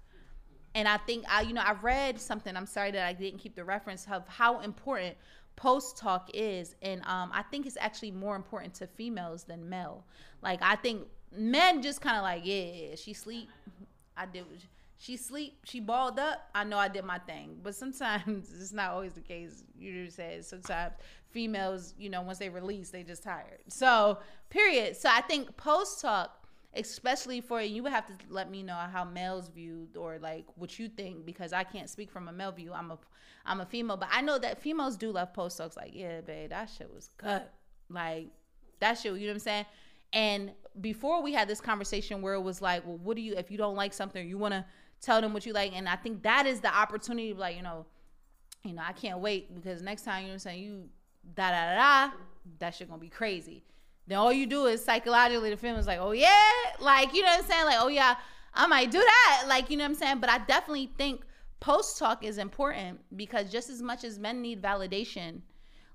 and 0.74 0.86
i 0.86 0.98
think 0.98 1.24
i 1.28 1.40
you 1.40 1.54
know 1.54 1.62
i 1.62 1.72
read 1.80 2.20
something 2.20 2.54
i'm 2.54 2.66
sorry 2.66 2.90
that 2.90 3.06
i 3.06 3.12
didn't 3.12 3.38
keep 3.38 3.56
the 3.56 3.64
reference 3.64 4.06
of 4.10 4.28
how 4.28 4.60
important 4.60 5.16
post 5.56 5.96
talk 5.96 6.30
is 6.34 6.76
and 6.82 7.00
um, 7.06 7.30
i 7.32 7.42
think 7.50 7.66
it's 7.66 7.78
actually 7.80 8.10
more 8.10 8.36
important 8.36 8.74
to 8.74 8.86
females 8.86 9.44
than 9.44 9.66
male 9.66 10.04
like 10.42 10.60
i 10.62 10.76
think 10.76 11.06
men 11.36 11.82
just 11.82 12.00
kind 12.00 12.16
of 12.16 12.22
like 12.22 12.42
yeah 12.44 12.94
she 12.94 13.12
sleep. 13.12 13.48
I 14.16 14.26
did 14.26 14.44
she 14.98 15.16
sleep 15.16 15.58
she 15.64 15.80
balled 15.80 16.18
up. 16.18 16.48
I 16.54 16.64
know 16.64 16.76
i 16.78 16.88
did 16.88 17.04
my 17.04 17.18
thing. 17.18 17.58
But 17.62 17.74
sometimes 17.74 18.50
it's 18.60 18.72
not 18.72 18.90
always 18.90 19.12
the 19.12 19.20
case. 19.20 19.62
You 19.78 20.04
just 20.04 20.16
said 20.16 20.44
sometimes 20.44 20.94
females 21.30 21.94
you 21.98 22.08
know 22.08 22.22
once 22.22 22.38
they 22.38 22.48
release 22.48 22.90
they 22.90 23.02
just 23.02 23.22
tired. 23.22 23.60
So 23.68 24.18
period. 24.50 24.96
So 24.96 25.08
i 25.12 25.20
think 25.22 25.56
post 25.56 26.00
talk 26.00 26.34
especially 26.74 27.40
for 27.40 27.62
you 27.62 27.82
would 27.82 27.92
have 27.92 28.06
to 28.06 28.12
let 28.28 28.50
me 28.50 28.62
know 28.62 28.74
how 28.74 29.02
males 29.02 29.48
viewed 29.48 29.96
or 29.96 30.18
like 30.18 30.44
what 30.56 30.78
you 30.78 30.86
think 30.86 31.24
because 31.24 31.50
i 31.54 31.64
can't 31.64 31.88
speak 31.88 32.10
from 32.10 32.28
a 32.28 32.32
male 32.32 32.52
view. 32.52 32.72
I'm 32.72 32.90
a 32.90 32.98
i'm 33.46 33.60
a 33.60 33.66
female. 33.66 33.96
But 33.96 34.08
i 34.12 34.20
know 34.20 34.38
that 34.38 34.60
females 34.60 34.96
do 34.96 35.12
love 35.12 35.32
post 35.32 35.58
talks 35.58 35.76
like 35.76 35.92
yeah 35.94 36.20
babe 36.22 36.50
that 36.50 36.70
shit 36.76 36.92
was 36.92 37.10
good. 37.16 37.42
Like 37.88 38.28
that 38.80 38.94
shit 38.98 39.12
you 39.14 39.20
know 39.20 39.26
what 39.28 39.34
i'm 39.34 39.38
saying? 39.40 39.66
And 40.12 40.52
before 40.80 41.22
we 41.22 41.32
had 41.32 41.48
this 41.48 41.60
conversation 41.60 42.22
where 42.22 42.34
it 42.34 42.40
was 42.40 42.62
like 42.62 42.86
well 42.86 42.98
what 42.98 43.16
do 43.16 43.22
you 43.22 43.34
if 43.36 43.50
you 43.50 43.58
don't 43.58 43.76
like 43.76 43.92
something 43.92 44.28
you 44.28 44.38
want 44.38 44.52
to 44.52 44.64
tell 45.00 45.20
them 45.20 45.32
what 45.32 45.46
you 45.46 45.52
like 45.52 45.72
and 45.74 45.88
i 45.88 45.96
think 45.96 46.22
that 46.22 46.46
is 46.46 46.60
the 46.60 46.74
opportunity 46.74 47.32
like 47.32 47.56
you 47.56 47.62
know 47.62 47.86
you 48.64 48.72
know 48.72 48.82
i 48.86 48.92
can't 48.92 49.18
wait 49.18 49.54
because 49.54 49.82
next 49.82 50.02
time 50.02 50.22
you 50.22 50.28
know 50.28 50.30
what 50.30 50.34
i'm 50.34 50.38
saying 50.40 50.62
you 50.62 50.84
da 51.34 51.50
da 51.50 51.74
da 51.74 52.06
da 52.06 52.16
that 52.58 52.74
shit 52.74 52.88
gonna 52.88 53.00
be 53.00 53.08
crazy. 53.08 53.64
Then 54.06 54.18
all 54.18 54.32
you 54.32 54.46
do 54.46 54.66
is 54.66 54.82
psychologically 54.82 55.50
the 55.50 55.56
film 55.56 55.78
is 55.78 55.86
like 55.86 55.98
oh 56.00 56.12
yeah 56.12 56.32
like 56.80 57.12
you 57.12 57.20
know 57.20 57.28
what 57.28 57.40
i'm 57.40 57.50
saying 57.50 57.64
like 57.66 57.76
oh 57.78 57.88
yeah 57.88 58.16
i 58.54 58.66
might 58.66 58.90
do 58.90 58.98
that 58.98 59.44
like 59.48 59.68
you 59.68 59.76
know 59.76 59.84
what 59.84 59.90
i'm 59.90 59.94
saying 59.94 60.18
but 60.18 60.30
i 60.30 60.38
definitely 60.38 60.90
think 60.96 61.24
post 61.60 61.98
talk 61.98 62.24
is 62.24 62.38
important 62.38 62.98
because 63.16 63.52
just 63.52 63.68
as 63.68 63.82
much 63.82 64.04
as 64.04 64.18
men 64.18 64.40
need 64.40 64.62
validation 64.62 65.42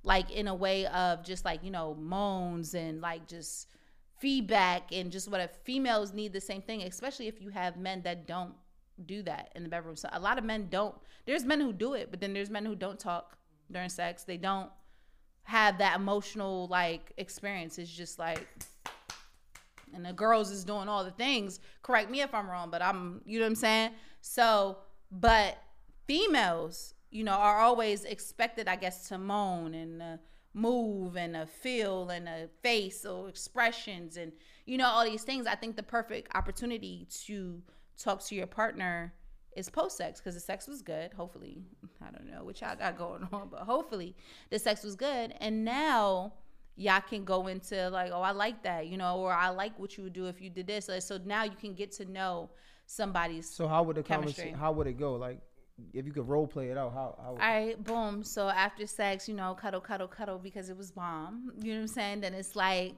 like 0.04 0.30
in 0.30 0.48
a 0.48 0.54
way 0.54 0.86
of 0.88 1.24
just 1.24 1.44
like 1.44 1.64
you 1.64 1.72
know 1.72 1.96
moans 1.96 2.76
and 2.76 3.02
like 3.02 3.28
just 3.28 3.68
feedback 4.24 4.94
and 4.94 5.12
just 5.12 5.30
what 5.30 5.42
if 5.42 5.52
females 5.66 6.14
need 6.14 6.32
the 6.32 6.40
same 6.40 6.62
thing 6.62 6.82
especially 6.84 7.28
if 7.28 7.42
you 7.42 7.50
have 7.50 7.76
men 7.76 8.02
that 8.04 8.26
don't 8.26 8.54
do 9.06 9.22
that 9.24 9.52
in 9.54 9.64
the 9.64 9.70
bedroom. 9.70 9.98
So 9.98 10.08
a 10.14 10.20
lot 10.20 10.38
of 10.38 10.46
men 10.46 10.68
don't. 10.70 10.96
There's 11.26 11.44
men 11.44 11.60
who 11.60 11.74
do 11.74 11.94
it 11.94 12.10
but 12.10 12.22
then 12.22 12.32
there's 12.32 12.50
men 12.50 12.66
who 12.66 12.74
don't 12.74 12.98
talk 12.98 13.38
during 13.70 13.90
sex. 13.90 14.24
They 14.24 14.38
don't 14.38 14.70
have 15.44 15.78
that 15.80 15.98
emotional 15.98 16.68
like 16.68 17.12
experience. 17.18 17.78
It's 17.78 17.92
just 17.92 18.18
like 18.18 18.48
and 19.94 20.06
the 20.06 20.14
girls 20.14 20.52
is 20.52 20.64
doing 20.64 20.88
all 20.88 21.04
the 21.04 21.12
things. 21.12 21.60
Correct 21.82 22.10
me 22.10 22.22
if 22.22 22.34
i'm 22.34 22.50
wrong 22.50 22.70
but 22.72 22.82
i'm 22.82 23.20
you 23.26 23.40
know 23.40 23.44
what 23.44 23.50
i'm 23.50 23.56
saying? 23.56 23.92
So 24.22 24.78
but 25.12 25.58
females 26.08 26.94
you 27.12 27.26
know 27.26 27.34
are 27.34 27.60
always 27.60 28.04
expected 28.06 28.68
i 28.68 28.76
guess 28.76 29.08
to 29.08 29.18
moan 29.18 29.74
and 29.74 30.02
uh, 30.02 30.18
move 30.54 31.16
and 31.16 31.36
a 31.36 31.46
feel 31.46 32.10
and 32.10 32.28
a 32.28 32.48
face 32.62 33.06
or 33.06 33.28
expressions 33.28 34.18
and 34.18 34.32
you 34.66 34.78
know 34.78 34.88
all 34.88 35.04
these 35.04 35.24
things 35.24 35.48
i 35.48 35.56
think 35.56 35.76
the 35.76 35.84
perfect 35.84 36.34
opportunity 36.36 37.08
to 37.26 37.62
talk 37.98 38.24
to 38.24 38.36
your 38.36 38.46
partner 38.46 39.14
is 39.56 39.70
post 39.70 39.98
sex 39.98 40.20
because 40.20 40.36
the 40.36 40.42
sex 40.42 40.68
was 40.68 40.82
good 40.82 41.12
hopefully 41.14 41.64
i 42.02 42.12
don't 42.12 42.30
know 42.30 42.44
what 42.44 42.62
y'all 42.62 42.76
got 42.76 42.98
going 42.98 43.28
on 43.32 43.48
but 43.50 43.62
hopefully 43.62 44.16
the 44.52 44.60
sex 44.60 44.84
was 44.84 44.96
good 44.96 45.34
and 45.40 45.66
now 45.66 46.32
y'all 46.76 47.02
can 47.02 47.24
go 47.24 47.48
into 47.48 47.90
like 47.90 48.12
oh 48.12 48.22
i 48.22 48.32
like 48.32 48.62
that 48.64 48.88
you 48.88 48.98
know 48.98 49.18
or 49.18 49.32
i 49.32 49.50
like 49.50 49.78
what 49.80 49.98
you 49.98 50.04
would 50.04 50.14
do 50.14 50.28
if 50.28 50.40
you 50.40 50.50
did 50.50 50.68
this 50.68 50.90
so 51.00 51.20
now 51.26 51.44
you 51.44 51.56
can 51.60 51.74
get 51.74 51.92
to 51.92 52.06
know 52.06 52.50
somebody's 52.86 53.50
so 53.50 53.68
how 53.68 53.84
would 53.84 53.96
the 53.96 54.04
chemistry. 54.04 54.34
conversation? 54.34 54.60
How 54.60 54.72
would 54.74 54.88
it 54.88 55.00
go? 55.00 55.16
Like, 55.16 55.40
if 55.94 56.06
you 56.06 56.12
could 56.12 56.28
role 56.28 56.48
play 56.48 56.70
it 56.70 56.78
out, 56.78 56.94
how? 56.94 57.18
how 57.22 57.30
All 57.30 57.36
right, 57.36 57.82
boom. 57.84 58.24
So 58.24 58.48
after 58.48 58.86
sex, 58.88 59.28
you 59.28 59.36
know, 59.36 59.54
cuddle, 59.54 59.82
cuddle, 59.82 60.08
cuddle 60.08 60.40
because 60.40 60.70
it 60.70 60.78
was 60.78 60.92
bomb. 60.92 61.52
You 61.62 61.74
know 61.74 61.80
what 61.80 61.82
I'm 61.82 61.88
saying? 61.88 62.22
Then 62.22 62.34
it's 62.34 62.56
like, 62.56 62.94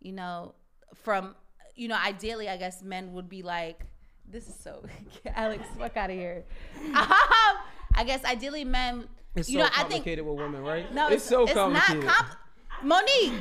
you 0.00 0.12
know, 0.12 0.54
from, 0.94 1.34
you 1.76 1.88
know, 1.88 1.96
ideally, 1.96 2.48
I 2.48 2.56
guess 2.56 2.82
men 2.82 3.12
would 3.12 3.28
be 3.28 3.42
like, 3.42 3.84
this 4.28 4.48
is 4.48 4.54
so, 4.54 4.82
Alex, 5.34 5.64
fuck 5.78 5.96
out 5.96 6.10
of 6.10 6.16
here. 6.16 6.44
I 6.94 8.04
guess 8.06 8.24
ideally, 8.24 8.64
men, 8.64 9.08
It's 9.34 9.48
you 9.48 9.58
so 9.58 9.64
know, 9.64 9.70
I 9.72 9.78
think, 9.80 9.90
complicated 10.04 10.24
with 10.24 10.38
women, 10.38 10.62
right? 10.62 10.92
no, 10.94 11.08
it's, 11.08 11.24
so 11.24 11.42
it's 11.44 11.52
complicated. 11.52 12.04
not 12.04 12.14
comp- 12.14 12.38
Monique, 12.82 13.32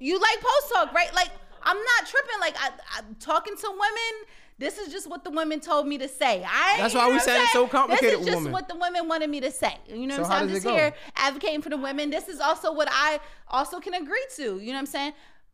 you 0.00 0.18
like 0.18 0.40
post 0.40 0.72
talk, 0.72 0.92
right? 0.92 1.14
Like, 1.14 1.30
I'm 1.62 1.76
not 1.76 2.06
tripping. 2.08 2.40
Like, 2.40 2.56
I, 2.58 2.70
I'm 2.96 3.16
talking 3.16 3.56
to 3.56 3.68
women. 3.70 4.26
This 4.58 4.78
is 4.78 4.90
just 4.90 5.08
what 5.10 5.22
the 5.22 5.30
women 5.30 5.60
told 5.60 5.86
me 5.86 5.98
to 5.98 6.08
say. 6.08 6.42
I 6.46 6.76
That's 6.78 6.94
why 6.94 7.08
we 7.08 7.14
what 7.14 7.22
said 7.22 7.42
it's 7.42 7.52
so 7.52 7.60
saying? 7.60 7.68
complicated 7.70 8.10
This 8.12 8.20
is 8.20 8.26
just 8.26 8.36
women. 8.38 8.52
what 8.52 8.68
the 8.68 8.76
women 8.76 9.06
wanted 9.06 9.28
me 9.28 9.40
to 9.40 9.50
say. 9.50 9.76
You 9.86 10.06
know 10.06 10.16
So 10.16 10.22
what 10.22 10.30
how 10.30 10.36
I'm 10.38 10.48
saying? 10.48 10.56
I'm 10.56 10.62
just 10.62 10.66
here 10.66 10.94
advocating 11.16 11.60
for 11.62 11.68
the 11.68 11.76
women. 11.76 12.08
This 12.10 12.28
is 12.28 12.40
also 12.40 12.72
what 12.72 12.88
I 12.90 13.20
also 13.48 13.80
can 13.80 13.94
agree 13.94 14.24
to. 14.36 14.58
You 14.58 14.68
know 14.68 14.72
what 14.74 14.78
I'm 14.78 14.86
saying? 14.86 15.12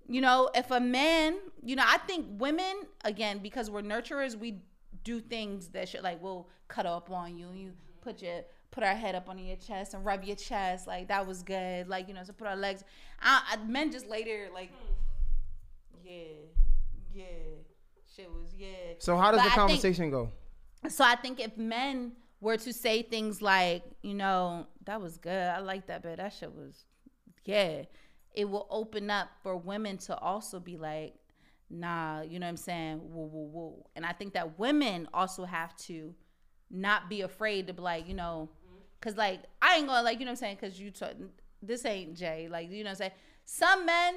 You 0.09 0.21
know, 0.21 0.51
if 0.55 0.71
a 0.71 0.79
man, 0.81 1.37
you 1.65 1.75
know, 1.75 1.85
I 1.87 1.99
think 1.99 2.27
women, 2.39 2.83
again, 3.05 3.39
because 3.39 3.71
we're 3.71 3.83
nurturers, 3.83 4.37
we 4.39 4.59
do 5.05 5.21
things 5.21 5.69
that 5.69 5.89
should 5.89 6.03
like 6.03 6.23
we'll 6.23 6.49
cut 6.69 6.87
up 6.87 7.11
on 7.11 7.37
you 7.37 7.49
and 7.49 7.59
you 7.59 7.73
put 8.03 8.23
your 8.23 8.43
put 8.71 8.85
our 8.85 8.95
head 8.95 9.15
up 9.17 9.29
on 9.29 9.37
your 9.39 9.57
chest 9.57 9.95
and 9.95 10.05
rub 10.05 10.23
your 10.25 10.37
chest 10.37 10.87
like 10.87 11.09
that 11.09 11.27
was 11.27 11.43
good 11.43 11.89
like 11.89 12.07
you 12.09 12.15
know 12.15 12.23
so 12.23 12.33
put 12.33 12.47
our 12.47 12.57
legs 12.57 12.85
I, 13.21 13.43
I, 13.53 13.57
men 13.67 13.91
just 13.91 14.09
later 14.09 14.49
like 14.55 14.71
hmm. 14.71 14.95
yeah 16.05 16.23
yeah 17.13 17.25
shit 18.17 18.31
was 18.31 18.55
yeah 18.57 18.69
So 18.99 19.17
how 19.17 19.31
does 19.31 19.39
But 19.41 19.45
the 19.45 19.47
I 19.53 19.55
think- 19.55 19.69
conversation 19.69 20.11
go? 20.11 20.31
so 20.89 21.05
I 21.05 21.15
think 21.17 21.39
if 21.41 21.57
men 21.57 22.13
were 22.41 22.57
to 22.57 22.73
say 22.73 23.03
things 23.03 23.41
like, 23.41 23.85
you 24.03 24.15
know, 24.15 24.67
that 24.85 25.01
was 25.01 25.17
good, 25.17 25.33
I 25.49 25.61
like 25.61 25.87
that, 25.87 26.03
but 26.03 26.17
that 26.17 26.33
shit 26.33 26.53
was, 26.53 26.85
yeah, 27.45 27.83
it 28.35 28.47
will 28.51 28.67
open 28.69 29.11
up 29.11 29.29
for 29.45 29.57
women 29.57 29.97
to 29.99 30.17
also 30.19 30.59
be 30.59 30.77
like, 30.77 31.15
nah, 31.71 32.23
you 32.23 32.41
know 32.41 32.47
what 32.47 32.51
I'm 32.51 32.57
saying? 32.57 33.01
Woo, 33.01 33.27
woo, 33.27 33.47
woo. 33.53 33.85
And 33.95 34.05
I 34.05 34.13
think 34.13 34.33
that 34.35 34.59
women 34.59 35.09
also 35.15 35.45
have 35.45 35.77
to 35.89 36.13
not 36.69 37.09
be 37.09 37.21
afraid 37.21 37.69
to 37.69 37.73
be 37.75 37.81
like, 37.83 38.09
you 38.09 38.15
know, 38.15 38.49
cause 39.01 39.17
like 39.17 39.41
I 39.61 39.77
ain't 39.77 39.87
gonna 39.87 40.03
like, 40.03 40.19
you 40.19 40.25
know 40.25 40.33
what 40.33 40.43
I'm 40.43 40.57
saying? 40.57 40.57
Cause 40.57 40.81
you, 40.81 40.91
t- 40.91 41.07
this 41.63 41.85
ain't 41.87 42.17
Jay, 42.17 42.49
like, 42.51 42.71
you 42.71 42.79
know 42.83 42.89
what 42.89 42.91
I'm 42.93 42.97
saying? 42.97 43.13
Some 43.45 43.87
men 43.87 44.15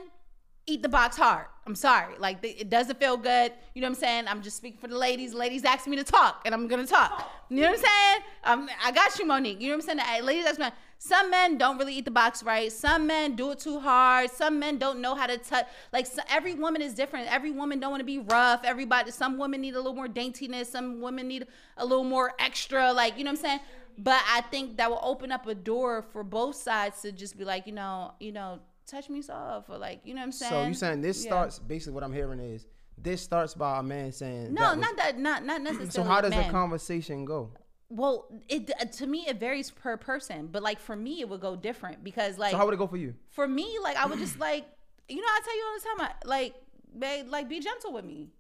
eat 0.68 0.82
the 0.82 0.90
box 0.90 1.18
hard. 1.18 1.46
I'm 1.68 1.76
sorry. 1.76 2.16
Like 2.20 2.44
it 2.44 2.70
doesn't 2.70 3.00
feel 3.00 3.18
good. 3.18 3.52
You 3.74 3.82
know 3.82 3.88
what 3.88 3.98
I'm 3.98 4.02
saying? 4.02 4.28
I'm 4.28 4.42
just 4.42 4.58
speaking 4.58 4.80
for 4.80 4.88
the 4.88 4.98
ladies. 4.98 5.34
Ladies 5.34 5.64
asked 5.64 5.88
me 5.88 5.96
to 5.98 6.04
talk, 6.04 6.42
and 6.46 6.54
I'm 6.54 6.68
gonna 6.68 6.86
talk. 6.86 7.32
You 7.50 7.62
know 7.62 7.72
what 7.72 7.80
I'm 7.80 7.86
saying? 7.86 8.24
Um, 8.44 8.70
I 8.84 8.92
got 8.92 9.18
you, 9.18 9.26
Monique. 9.26 9.60
You 9.62 9.70
know 9.70 9.78
what 9.78 9.90
I'm 9.90 10.00
saying? 10.00 10.22
Uh, 10.22 10.26
Ladies 10.26 10.46
ask 10.46 10.60
me. 10.60 10.68
Some 10.98 11.30
men 11.30 11.58
don't 11.58 11.78
really 11.78 11.94
eat 11.94 12.06
the 12.06 12.12
box 12.12 12.42
right. 12.42 12.72
Some 12.72 13.06
men 13.06 13.36
do 13.36 13.52
it 13.52 13.60
too 13.60 13.80
hard. 13.80 14.32
Some 14.32 14.60
men 14.60 14.78
don't 14.78 15.02
know 15.02 15.14
how 15.14 15.28
to 15.28 15.38
touch. 15.38 15.68
Like 15.92 16.08
so, 16.08 16.22
every 16.30 16.54
woman 16.54 16.82
is 16.82 16.94
different. 16.94 17.32
Every 17.32 17.52
woman 17.52 17.80
don't 17.80 17.92
want 17.92 18.02
to 18.02 18.06
be 18.06 18.20
rough. 18.20 18.62
Everybody. 18.64 19.12
Some 19.12 19.38
women 19.38 19.62
need 19.62 19.74
a 19.74 19.78
little 19.78 19.94
more 19.94 20.08
daintiness. 20.08 20.72
Some 20.72 21.02
women 21.02 21.28
need 21.28 21.48
a 21.78 21.86
little 21.86 22.04
more 22.04 22.34
extra. 22.40 22.94
Like 22.94 23.18
you 23.18 23.24
know 23.24 23.32
what 23.32 23.40
I'm 23.40 23.44
saying? 23.44 23.60
But 23.98 24.22
I 24.30 24.42
think 24.42 24.78
that 24.78 24.90
will 24.90 25.02
open 25.02 25.32
up 25.32 25.48
a 25.48 25.56
door 25.56 26.04
for 26.12 26.24
both 26.24 26.56
sides 26.56 27.02
to 27.02 27.12
just 27.12 27.38
be 27.38 27.46
like, 27.46 27.66
you 27.66 27.74
know, 27.74 28.14
you 28.20 28.32
know, 28.32 28.60
touch 28.86 29.10
me 29.10 29.22
soft 29.22 29.70
or 29.70 29.78
like 29.78 30.02
you 30.04 30.14
know 30.14 30.22
what 30.22 30.26
I'm 30.26 30.32
saying. 30.32 30.52
So 30.52 30.68
you 30.68 30.74
saying 30.74 31.02
this 31.02 31.24
Yeah. 31.24 31.30
starts 31.32 31.60
basically 31.60 31.94
what 31.94 32.04
I'm 32.04 32.14
hearing 32.14 32.40
is 32.40 32.66
this 32.98 33.22
starts 33.22 33.54
by 33.54 33.80
a 33.80 33.84
man 33.84 34.12
saying 34.12 34.54
No, 34.54 34.62
that 34.62 34.78
was- 34.78 34.86
not 34.86 34.98
that. 34.98 35.18
Not 35.20 35.46
not 35.46 35.62
necessarily. 35.62 35.92
So 35.92 36.04
how 36.04 36.22
does 36.22 36.32
the 36.34 36.44
conversation 36.52 37.26
go? 37.26 37.52
Well, 37.90 38.28
it 38.50 38.72
uh, 38.82 38.86
to 38.86 39.06
me 39.08 39.26
it 39.28 39.40
varies 39.40 39.70
per 39.70 39.96
person, 39.98 40.48
but 40.48 40.64
like 40.64 40.80
for 40.80 40.96
me 40.96 41.22
it 41.22 41.30
would 41.30 41.42
go 41.42 41.56
different 41.56 42.04
because 42.04 42.38
like 42.38 42.52
so 42.52 42.58
how 42.58 42.66
would 42.66 42.74
it 42.74 42.78
go 42.78 42.88
for 42.88 42.98
you? 42.98 43.14
for 43.30 43.48
me 43.48 43.78
like 43.82 43.96
I 43.98 44.06
would 44.08 44.20
just 44.20 44.40
like 44.40 44.66
you 45.08 45.18
know 45.18 45.28
I 45.28 45.40
tell 45.46 45.56
you 45.56 45.64
all 45.68 45.76
the 45.80 46.04
time 46.04 46.10
I, 46.24 46.28
like 46.28 46.56
babe 46.98 47.28
like 47.30 47.48
be 47.48 47.60
gentle 47.60 47.94
with 47.94 48.06
me, 48.06 48.32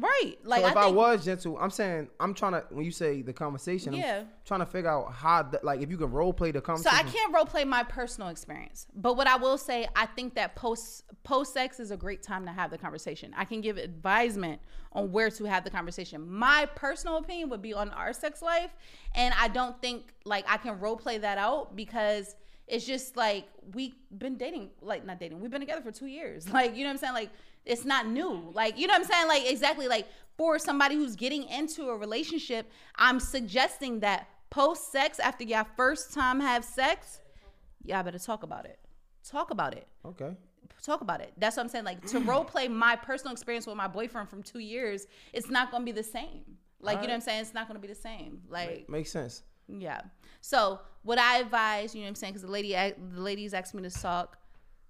right? 0.00 0.34
Like 0.44 0.62
so 0.62 0.68
if 0.68 0.76
I 0.76 0.84
I, 0.84 0.90
was 0.90 1.24
gentle, 1.24 1.58
I'm 1.58 1.70
saying 1.70 2.08
I'm 2.20 2.34
trying 2.34 2.52
to 2.52 2.64
when 2.70 2.84
you 2.84 2.90
say 2.90 3.22
the 3.22 3.32
conversation, 3.32 3.92
Yeah. 3.92 4.20
I'm 4.20 4.26
trying 4.44 4.60
to 4.60 4.66
figure 4.66 4.90
out 4.90 5.12
how 5.12 5.42
the, 5.42 5.60
like 5.62 5.80
if 5.80 5.90
you 5.90 5.96
can 5.96 6.10
role 6.10 6.32
play 6.32 6.50
the 6.50 6.60
conversation. 6.60 6.98
so. 6.98 7.06
I 7.06 7.10
can't 7.10 7.34
role 7.34 7.44
play 7.44 7.64
my 7.64 7.82
personal 7.82 8.28
experience, 8.28 8.86
but 8.94 9.16
what 9.16 9.26
I 9.26 9.36
will 9.36 9.58
say 9.58 9.86
I 9.94 10.06
think 10.06 10.34
that 10.34 10.56
post 10.56 11.04
post 11.22 11.52
sex 11.52 11.80
is 11.80 11.90
a 11.90 11.96
great 11.96 12.22
time 12.22 12.46
to 12.46 12.52
have 12.52 12.70
the 12.70 12.78
conversation. 12.78 13.32
I 13.36 13.44
can 13.44 13.60
give 13.60 13.76
advisement 13.76 14.60
on 14.92 15.12
where 15.12 15.30
to 15.30 15.44
have 15.44 15.64
the 15.64 15.70
conversation. 15.70 16.30
My 16.30 16.66
personal 16.74 17.16
opinion 17.16 17.48
would 17.50 17.62
be 17.62 17.74
on 17.74 17.90
our 17.90 18.12
sex 18.12 18.42
life, 18.42 18.70
and 19.14 19.34
I 19.38 19.48
don't 19.48 19.80
think 19.80 20.12
like 20.24 20.44
I 20.48 20.56
can 20.56 20.78
role 20.80 20.96
play 20.96 21.18
that 21.18 21.38
out 21.38 21.76
because 21.76 22.36
it's 22.68 22.86
just 22.86 23.16
like 23.16 23.46
we've 23.74 23.94
been 24.16 24.36
dating, 24.36 24.70
like 24.80 25.04
not 25.04 25.18
dating, 25.20 25.40
we've 25.40 25.50
been 25.50 25.60
together 25.60 25.82
for 25.82 25.92
two 25.92 26.06
years. 26.06 26.48
Like, 26.52 26.76
you 26.76 26.84
know 26.84 26.88
what 26.88 26.94
I'm 26.94 26.98
saying? 26.98 27.14
Like, 27.14 27.30
it's 27.64 27.84
not 27.84 28.06
new. 28.06 28.50
Like, 28.52 28.78
you 28.78 28.86
know 28.86 28.92
what 28.94 29.02
I'm 29.02 29.06
saying? 29.08 29.28
Like, 29.28 29.50
exactly. 29.50 29.88
Like, 29.88 30.06
for 30.36 30.58
somebody 30.58 30.96
who's 30.96 31.14
getting 31.16 31.44
into 31.44 31.88
a 31.90 31.96
relationship, 31.96 32.70
I'm 32.96 33.20
suggesting 33.20 34.00
that 34.00 34.28
post 34.50 34.90
sex, 34.92 35.18
after 35.18 35.44
y'all 35.44 35.66
first 35.76 36.12
time 36.12 36.40
have 36.40 36.64
sex, 36.64 37.20
y'all 37.84 38.02
better 38.02 38.18
talk 38.18 38.42
about 38.42 38.64
it. 38.66 38.78
Talk 39.28 39.50
about 39.50 39.74
it 39.74 39.86
Okay. 40.04 40.34
talk 40.82 41.00
about 41.00 41.20
it. 41.20 41.32
That's 41.38 41.56
what 41.56 41.62
I'm 41.62 41.68
saying. 41.68 41.84
Like 41.84 42.04
to 42.08 42.18
role 42.30 42.44
play 42.44 42.66
my 42.66 42.96
personal 42.96 43.32
experience 43.32 43.66
with 43.66 43.76
my 43.76 43.86
boyfriend 43.86 44.28
from 44.28 44.42
two 44.42 44.58
years, 44.58 45.06
it's 45.32 45.48
not 45.48 45.70
gonna 45.70 45.84
be 45.84 45.92
the 45.92 46.02
same. 46.02 46.42
Like 46.80 46.96
you 46.96 47.02
know 47.02 47.08
what 47.10 47.14
I'm 47.14 47.20
saying? 47.20 47.40
It's 47.42 47.54
not 47.54 47.68
gonna 47.68 47.78
be 47.78 47.86
the 47.88 47.94
same. 47.94 48.40
Like 48.48 48.88
Makes 48.88 49.12
sense. 49.12 49.42
yeah. 49.68 50.00
So 50.40 50.80
what 51.04 51.18
I 51.18 51.38
advise, 51.38 51.94
you 51.94 52.00
know 52.00 52.06
what 52.06 52.08
I'm 52.08 52.14
saying? 52.16 52.32
Because 52.32 52.42
the 52.42 52.50
lady, 52.50 52.72
the 52.72 53.20
ladies 53.20 53.54
asked 53.54 53.74
me 53.74 53.82
to 53.84 53.90
talk. 53.90 54.38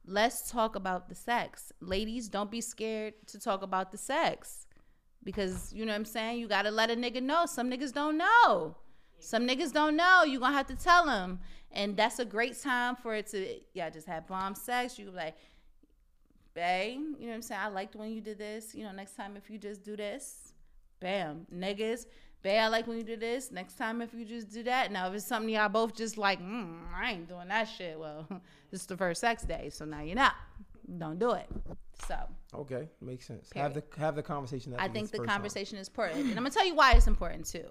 Let's 0.04 0.50
talk 0.50 0.74
about 0.74 1.08
the 1.08 1.14
sex. 1.14 1.72
Ladies, 1.80 2.28
don't 2.28 2.50
be 2.50 2.60
scared 2.60 3.14
to 3.28 3.38
talk 3.38 3.62
about 3.62 3.92
the 3.92 3.98
sex. 3.98 4.66
Because 5.24 5.72
you 5.72 5.84
know 5.84 5.92
what 5.92 5.98
I'm 5.98 6.04
saying? 6.04 6.38
You 6.40 6.48
gotta 6.48 6.70
let 6.70 6.90
a 6.90 6.96
nigga 6.96 7.22
know. 7.22 7.46
Some 7.46 7.70
niggas 7.70 7.92
don't 7.92 8.18
know. 8.18 8.76
Some 9.20 9.46
niggas 9.46 9.72
don't 9.72 9.96
know. 9.96 10.24
you 10.24 10.40
gonna 10.40 10.56
have 10.56 10.66
to 10.66 10.76
tell 10.76 11.06
them. 11.06 11.38
And 11.70 11.96
that's 11.96 12.18
a 12.18 12.24
great 12.24 12.60
time 12.60 12.96
for 12.96 13.14
it 13.14 13.28
to 13.28 13.60
yeah, 13.72 13.88
just 13.88 14.06
have 14.08 14.26
bomb 14.26 14.54
sex. 14.56 14.98
You 14.98 15.10
like, 15.10 15.36
babe, 16.54 16.98
you 17.18 17.26
know 17.26 17.28
what 17.28 17.34
I'm 17.34 17.42
saying? 17.42 17.60
I 17.62 17.68
liked 17.68 17.94
when 17.94 18.10
you 18.10 18.20
did 18.20 18.38
this. 18.38 18.74
You 18.74 18.84
know, 18.84 18.92
next 18.92 19.16
time 19.16 19.36
if 19.36 19.48
you 19.48 19.58
just 19.58 19.84
do 19.84 19.96
this, 19.96 20.52
bam. 21.00 21.46
Niggas, 21.54 22.06
babe, 22.43 22.60
I 22.60 22.69
like 22.69 22.86
when 22.86 22.98
you 22.98 23.05
do 23.05 23.16
this. 23.16 23.51
Next 23.51 23.74
time 23.78 24.02
if 24.02 24.12
you 24.12 24.24
just 24.24 24.51
do 24.51 24.62
that. 24.64 24.93
Now 24.93 25.09
if 25.09 25.14
it's 25.14 25.27
something 25.27 25.48
y'all 25.48 25.69
both 25.69 25.94
just 25.94 26.19
like, 26.19 26.40
mm, 26.40 26.78
I 26.94 27.12
ain't 27.12 27.28
doing 27.28 27.48
that 27.48 27.64
shit. 27.64 27.98
Well, 27.98 28.27
this 28.70 28.81
is 28.81 28.86
the 28.86 28.97
first 28.97 29.20
sex 29.20 29.43
day, 29.43 29.70
so 29.70 29.85
now 29.85 30.02
you're 30.02 30.16
not. 30.16 30.35
Don't 30.98 31.19
do 31.19 31.32
it. 31.32 31.48
So 32.06 32.16
Okay, 32.55 32.89
makes 33.01 33.27
sense. 33.27 33.51
Have 33.55 33.74
the 33.74 33.82
have 33.97 34.14
the 34.14 34.23
conversation. 34.23 34.74
I 34.78 34.89
think 34.89 35.10
the 35.10 35.19
first 35.19 35.28
time. 35.28 35.36
conversation 35.36 35.78
is 35.78 35.89
important, 35.89 36.20
and 36.20 36.31
I'm 36.31 36.36
gonna 36.36 36.51
tell 36.51 36.66
you 36.66 36.74
why 36.74 36.93
it's 36.93 37.06
important 37.06 37.47
too. 37.47 37.64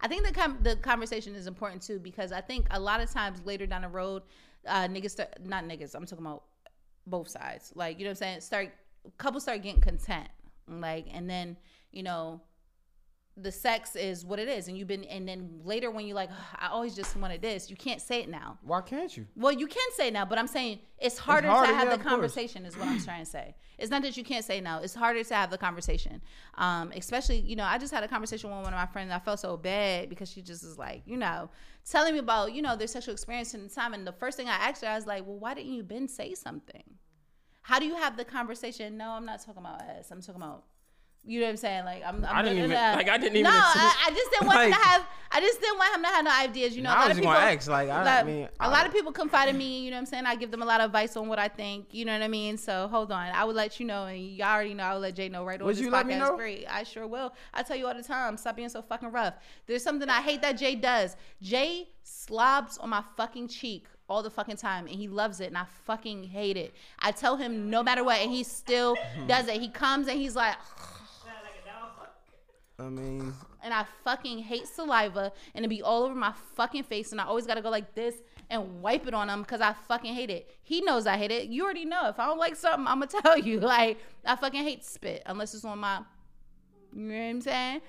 I 0.00 0.08
think 0.08 0.24
the 0.24 0.32
com- 0.32 0.58
the 0.62 0.76
conversation 0.76 1.34
is 1.34 1.46
important 1.46 1.82
too 1.82 1.98
because 1.98 2.32
I 2.32 2.40
think 2.40 2.66
a 2.70 2.80
lot 2.80 3.00
of 3.00 3.10
times 3.10 3.40
later 3.44 3.66
down 3.66 3.82
the 3.82 3.88
road, 3.88 4.22
uh, 4.66 4.86
niggas 4.88 5.10
start 5.10 5.36
not 5.44 5.64
niggas. 5.64 5.94
I'm 5.94 6.06
talking 6.06 6.24
about 6.24 6.44
both 7.06 7.28
sides. 7.28 7.72
Like 7.74 7.98
you 7.98 8.04
know 8.04 8.10
what 8.10 8.22
I'm 8.22 8.40
saying. 8.40 8.40
Start 8.40 8.70
couples 9.18 9.42
start 9.42 9.62
getting 9.62 9.82
content, 9.82 10.28
like, 10.68 11.06
and 11.12 11.28
then 11.28 11.56
you 11.92 12.02
know 12.02 12.40
the 13.42 13.52
sex 13.52 13.96
is 13.96 14.24
what 14.24 14.38
it 14.38 14.48
is, 14.48 14.68
and 14.68 14.76
you've 14.76 14.88
been, 14.88 15.04
and 15.04 15.28
then 15.28 15.60
later 15.64 15.90
when 15.90 16.06
you're 16.06 16.16
like, 16.16 16.30
I 16.58 16.68
always 16.68 16.94
just 16.94 17.16
wanted 17.16 17.42
this, 17.42 17.70
you 17.70 17.76
can't 17.76 18.00
say 18.00 18.20
it 18.20 18.28
now. 18.28 18.58
Why 18.62 18.80
can't 18.80 19.16
you? 19.16 19.26
Well, 19.36 19.52
you 19.52 19.66
can 19.66 19.90
say 19.94 20.10
now, 20.10 20.24
but 20.24 20.38
I'm 20.38 20.46
saying 20.46 20.80
it's 20.98 21.18
harder, 21.18 21.48
harder, 21.48 21.68
to 21.70 21.74
have 21.74 21.84
yeah, 21.84 21.90
the 21.90 21.94
of 21.96 22.02
course. 22.02 22.12
conversation. 22.12 22.64
Is 22.66 22.76
what 22.76 22.88
I'm 22.88 23.00
trying 23.02 23.24
to 23.24 23.30
say. 23.30 23.54
It's 23.78 23.90
not 23.90 24.02
that 24.02 24.16
you 24.16 24.24
can't 24.24 24.44
say 24.44 24.60
no. 24.60 24.80
It's 24.82 24.94
harder 24.94 25.22
to 25.22 25.34
have 25.34 25.50
the 25.50 25.58
conversation. 25.58 26.20
Um, 26.56 26.92
especially, 26.96 27.38
you 27.40 27.56
know, 27.56 27.64
I 27.64 27.78
just 27.78 27.92
had 27.92 28.02
a 28.02 28.08
conversation 28.08 28.50
with 28.50 28.58
one 28.64 28.72
of 28.72 28.78
my 28.78 28.86
friends. 28.86 29.12
I 29.12 29.18
felt 29.20 29.40
so 29.40 29.56
bad 29.56 30.08
because 30.08 30.30
she 30.30 30.42
just 30.42 30.64
was 30.64 30.78
like, 30.78 31.02
you 31.06 31.16
know, 31.16 31.50
telling 31.88 32.14
me 32.14 32.18
about, 32.18 32.52
you 32.52 32.62
know, 32.62 32.76
their 32.76 32.88
sexual 32.88 33.12
experience 33.12 33.54
in 33.54 33.62
the 33.62 33.68
time. 33.68 33.94
And 33.94 34.06
the 34.06 34.12
first 34.12 34.36
thing 34.36 34.48
I 34.48 34.56
asked 34.56 34.82
her, 34.82 34.88
I 34.88 34.96
was 34.96 35.06
like, 35.06 35.26
well, 35.26 35.38
why 35.38 35.54
didn't 35.54 35.72
you 35.72 35.82
been 35.82 36.08
say 36.08 36.34
something? 36.34 36.82
How 37.62 37.78
do 37.78 37.84
you 37.84 37.96
have 37.96 38.16
the 38.16 38.24
conversation? 38.24 38.96
No, 38.96 39.10
I'm 39.10 39.26
not 39.26 39.44
talking 39.44 39.62
about 39.62 39.82
us. 39.82 40.10
I'm 40.10 40.22
talking 40.22 40.40
about. 40.42 40.64
You 41.28 41.40
know 41.40 41.46
what 41.46 41.50
I'm 41.50 41.56
saying? 41.58 41.84
Like 41.84 42.02
I'm. 42.06 42.24
I'm 42.24 42.36
I 42.36 42.42
didn't 42.42 42.58
even- 42.58 42.72
uh, 42.72 42.94
like, 42.96 43.08
I 43.10 43.18
didn't 43.18 43.36
even 43.36 43.42
No, 43.44 43.50
I, 43.52 44.06
I 44.06 44.10
just 44.10 44.30
didn't 44.30 44.46
want 44.46 44.62
him 44.62 44.70
to 44.72 44.76
have. 44.78 45.06
I 45.30 45.40
just 45.40 45.60
didn't 45.60 45.76
want 45.76 45.94
him 45.94 46.02
to 46.04 46.08
have 46.08 46.24
no 46.24 46.30
ideas. 46.32 46.74
You 46.74 46.82
know, 46.82 46.88
I 46.88 46.94
a 46.94 46.96
lot 46.96 47.00
was 47.00 47.10
of 47.10 47.16
just 47.18 47.20
people. 47.20 47.32
gonna 47.34 47.54
ask, 47.54 47.68
like, 47.68 47.88
I 47.90 48.02
like, 48.02 48.26
mean, 48.26 48.48
a 48.60 48.70
lot 48.70 48.86
of 48.86 48.92
people 48.94 49.12
confide 49.12 49.50
in 49.50 49.58
me. 49.58 49.80
You 49.84 49.90
know 49.90 49.96
what 49.96 50.00
I'm 50.00 50.06
saying? 50.06 50.24
I 50.24 50.36
give 50.36 50.50
them 50.50 50.62
a 50.62 50.64
lot 50.64 50.80
of 50.80 50.86
advice 50.86 51.18
on 51.18 51.28
what 51.28 51.38
I 51.38 51.48
think. 51.48 51.88
You 51.92 52.06
know 52.06 52.14
what 52.14 52.22
I 52.22 52.28
mean? 52.28 52.56
So 52.56 52.88
hold 52.88 53.12
on, 53.12 53.28
I 53.28 53.44
would 53.44 53.54
let 53.54 53.78
you 53.78 53.84
know, 53.84 54.06
and 54.06 54.18
y'all 54.18 54.48
already 54.48 54.72
know. 54.72 54.84
I'll 54.84 54.98
let 55.00 55.14
Jay 55.16 55.28
know 55.28 55.44
right 55.44 55.60
on 55.60 55.66
Would 55.66 55.76
this 55.76 55.82
you 55.82 55.88
podcast. 55.90 55.92
let 55.92 56.06
me 56.06 56.14
know? 56.16 56.34
Great, 56.34 56.64
I 56.66 56.82
sure 56.82 57.06
will. 57.06 57.34
I 57.52 57.62
tell 57.62 57.76
you 57.76 57.86
all 57.86 57.94
the 57.94 58.02
time. 58.02 58.38
Stop 58.38 58.56
being 58.56 58.70
so 58.70 58.80
fucking 58.80 59.10
rough. 59.12 59.34
There's 59.66 59.84
something 59.84 60.08
I 60.08 60.22
hate 60.22 60.40
that 60.40 60.52
Jay 60.52 60.76
does. 60.76 61.14
Jay 61.42 61.88
slobs 62.02 62.78
on 62.78 62.88
my 62.88 63.02
fucking 63.18 63.48
cheek 63.48 63.84
all 64.08 64.22
the 64.22 64.30
fucking 64.30 64.56
time 64.56 64.86
and 64.86 64.96
he 64.96 65.06
loves 65.06 65.38
it 65.40 65.48
and 65.48 65.58
I 65.58 65.64
fucking 65.84 66.24
hate 66.24 66.56
it. 66.56 66.72
I 66.98 67.12
tell 67.12 67.36
him 67.36 67.68
no 67.68 67.82
matter 67.82 68.02
what 68.02 68.18
and 68.22 68.30
he 68.30 68.42
still 68.42 68.96
does 69.26 69.46
it. 69.48 69.60
He 69.60 69.68
comes 69.68 70.08
and 70.08 70.18
he's 70.18 70.34
like 70.34 70.56
I 72.80 72.88
mean, 72.88 73.34
and 73.62 73.74
I 73.74 73.84
fucking 74.04 74.38
hate 74.38 74.68
saliva 74.68 75.32
and 75.54 75.64
it 75.64 75.68
be 75.68 75.82
all 75.82 76.04
over 76.04 76.14
my 76.14 76.32
fucking 76.54 76.84
face 76.84 77.10
and 77.10 77.20
I 77.20 77.24
always 77.24 77.44
gotta 77.44 77.60
go 77.60 77.70
like 77.70 77.94
this 77.94 78.14
and 78.50 78.80
wipe 78.80 79.06
it 79.06 79.14
on 79.14 79.28
him 79.28 79.42
because 79.42 79.60
I 79.60 79.74
fucking 79.88 80.14
hate 80.14 80.30
it. 80.30 80.48
He 80.62 80.80
knows 80.80 81.06
I 81.06 81.16
hate 81.16 81.32
it. 81.32 81.48
You 81.48 81.64
already 81.64 81.84
know. 81.84 82.08
If 82.08 82.20
I 82.20 82.26
don't 82.26 82.38
like 82.38 82.54
something, 82.54 82.86
I'm 82.86 83.00
gonna 83.00 83.06
tell 83.22 83.36
you. 83.36 83.58
Like 83.60 83.98
I 84.24 84.36
fucking 84.36 84.62
hate 84.62 84.84
spit 84.84 85.22
unless 85.26 85.54
it's 85.54 85.64
on 85.64 85.78
my 85.78 86.02
you 86.94 87.02
know 87.02 87.14
what 87.14 87.22
I'm 87.22 87.40
saying? 87.40 87.80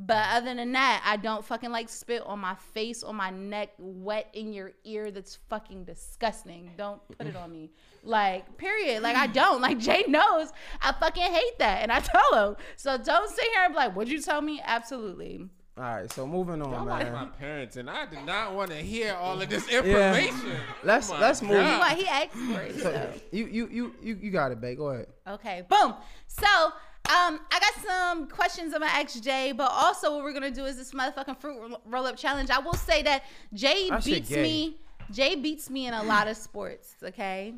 But 0.00 0.26
other 0.30 0.54
than 0.54 0.70
that, 0.72 1.02
I 1.04 1.16
don't 1.16 1.44
fucking 1.44 1.70
like 1.70 1.88
spit 1.88 2.22
on 2.24 2.38
my 2.38 2.54
face, 2.72 3.02
on 3.02 3.16
my 3.16 3.30
neck, 3.30 3.70
wet 3.78 4.28
in 4.32 4.52
your 4.52 4.70
ear. 4.84 5.10
That's 5.10 5.36
fucking 5.50 5.84
disgusting. 5.84 6.70
Don't 6.78 7.00
put 7.18 7.26
it 7.26 7.34
on 7.34 7.50
me. 7.50 7.70
Like, 8.04 8.56
period. 8.56 9.02
Like, 9.02 9.16
I 9.16 9.26
don't. 9.42 9.60
Like, 9.60 9.78
Jay 9.80 10.04
knows 10.06 10.52
I 10.80 10.92
fucking 10.92 11.22
hate 11.32 11.58
that. 11.58 11.82
And 11.82 11.90
I 11.90 11.98
tell 11.98 12.50
him. 12.50 12.56
So 12.76 12.96
don't 12.96 13.28
sit 13.28 13.44
here 13.52 13.64
and 13.64 13.72
be 13.74 13.76
like, 13.76 13.96
what'd 13.96 14.12
you 14.12 14.22
tell 14.22 14.40
me? 14.40 14.62
Absolutely. 14.64 15.48
all 15.76 15.82
right. 15.82 16.12
So 16.12 16.28
moving 16.28 16.62
on, 16.62 16.72
I 16.74 16.82
like 16.82 17.12
my 17.12 17.24
man. 17.24 17.32
parents, 17.36 17.76
and 17.76 17.90
I 17.90 18.06
did 18.06 18.24
not 18.24 18.54
want 18.54 18.70
to 18.70 18.76
hear 18.76 19.14
all 19.14 19.42
of 19.42 19.48
this 19.48 19.68
Yeah. 19.70 19.80
information. 19.80 20.60
Let's 20.84 21.10
Oh 21.10 21.18
let's 21.20 21.42
move. 21.42 21.52
God. 21.52 21.80
What 21.80 21.96
he 21.98 22.06
asked 22.06 22.30
for 22.36 22.60
it. 22.60 22.74
So, 22.76 22.92
So. 22.92 23.12
you 23.32 23.46
you 23.46 23.68
you 23.68 23.94
you 24.00 24.18
you 24.22 24.30
got 24.30 24.52
it, 24.52 24.60
babe. 24.60 24.78
Go 24.78 24.90
ahead. 24.90 25.06
Okay, 25.26 25.64
boom. 25.68 25.94
So, 26.28 26.72
um, 27.08 27.40
I 27.50 27.58
got 27.58 27.84
some 27.86 28.28
questions 28.28 28.74
I'm 28.74 28.80
gonna 28.80 28.92
ask 28.92 29.22
Jay, 29.22 29.52
but 29.52 29.70
also 29.72 30.14
what 30.14 30.24
we're 30.24 30.34
gonna 30.34 30.50
do 30.50 30.66
is 30.66 30.76
this 30.76 30.92
motherfucking 30.92 31.40
fruit 31.40 31.78
roll 31.86 32.06
up 32.06 32.16
challenge. 32.16 32.50
I 32.50 32.58
will 32.58 32.74
say 32.74 33.02
that 33.02 33.24
Jay 33.54 33.88
That 33.88 34.04
beats 34.04 34.30
me. 34.30 34.76
Jay 35.10 35.34
beats 35.34 35.70
me 35.70 35.86
in 35.86 35.94
a 35.94 36.02
lot 36.02 36.28
of 36.28 36.36
sports. 36.36 36.96
Okay, 37.02 37.54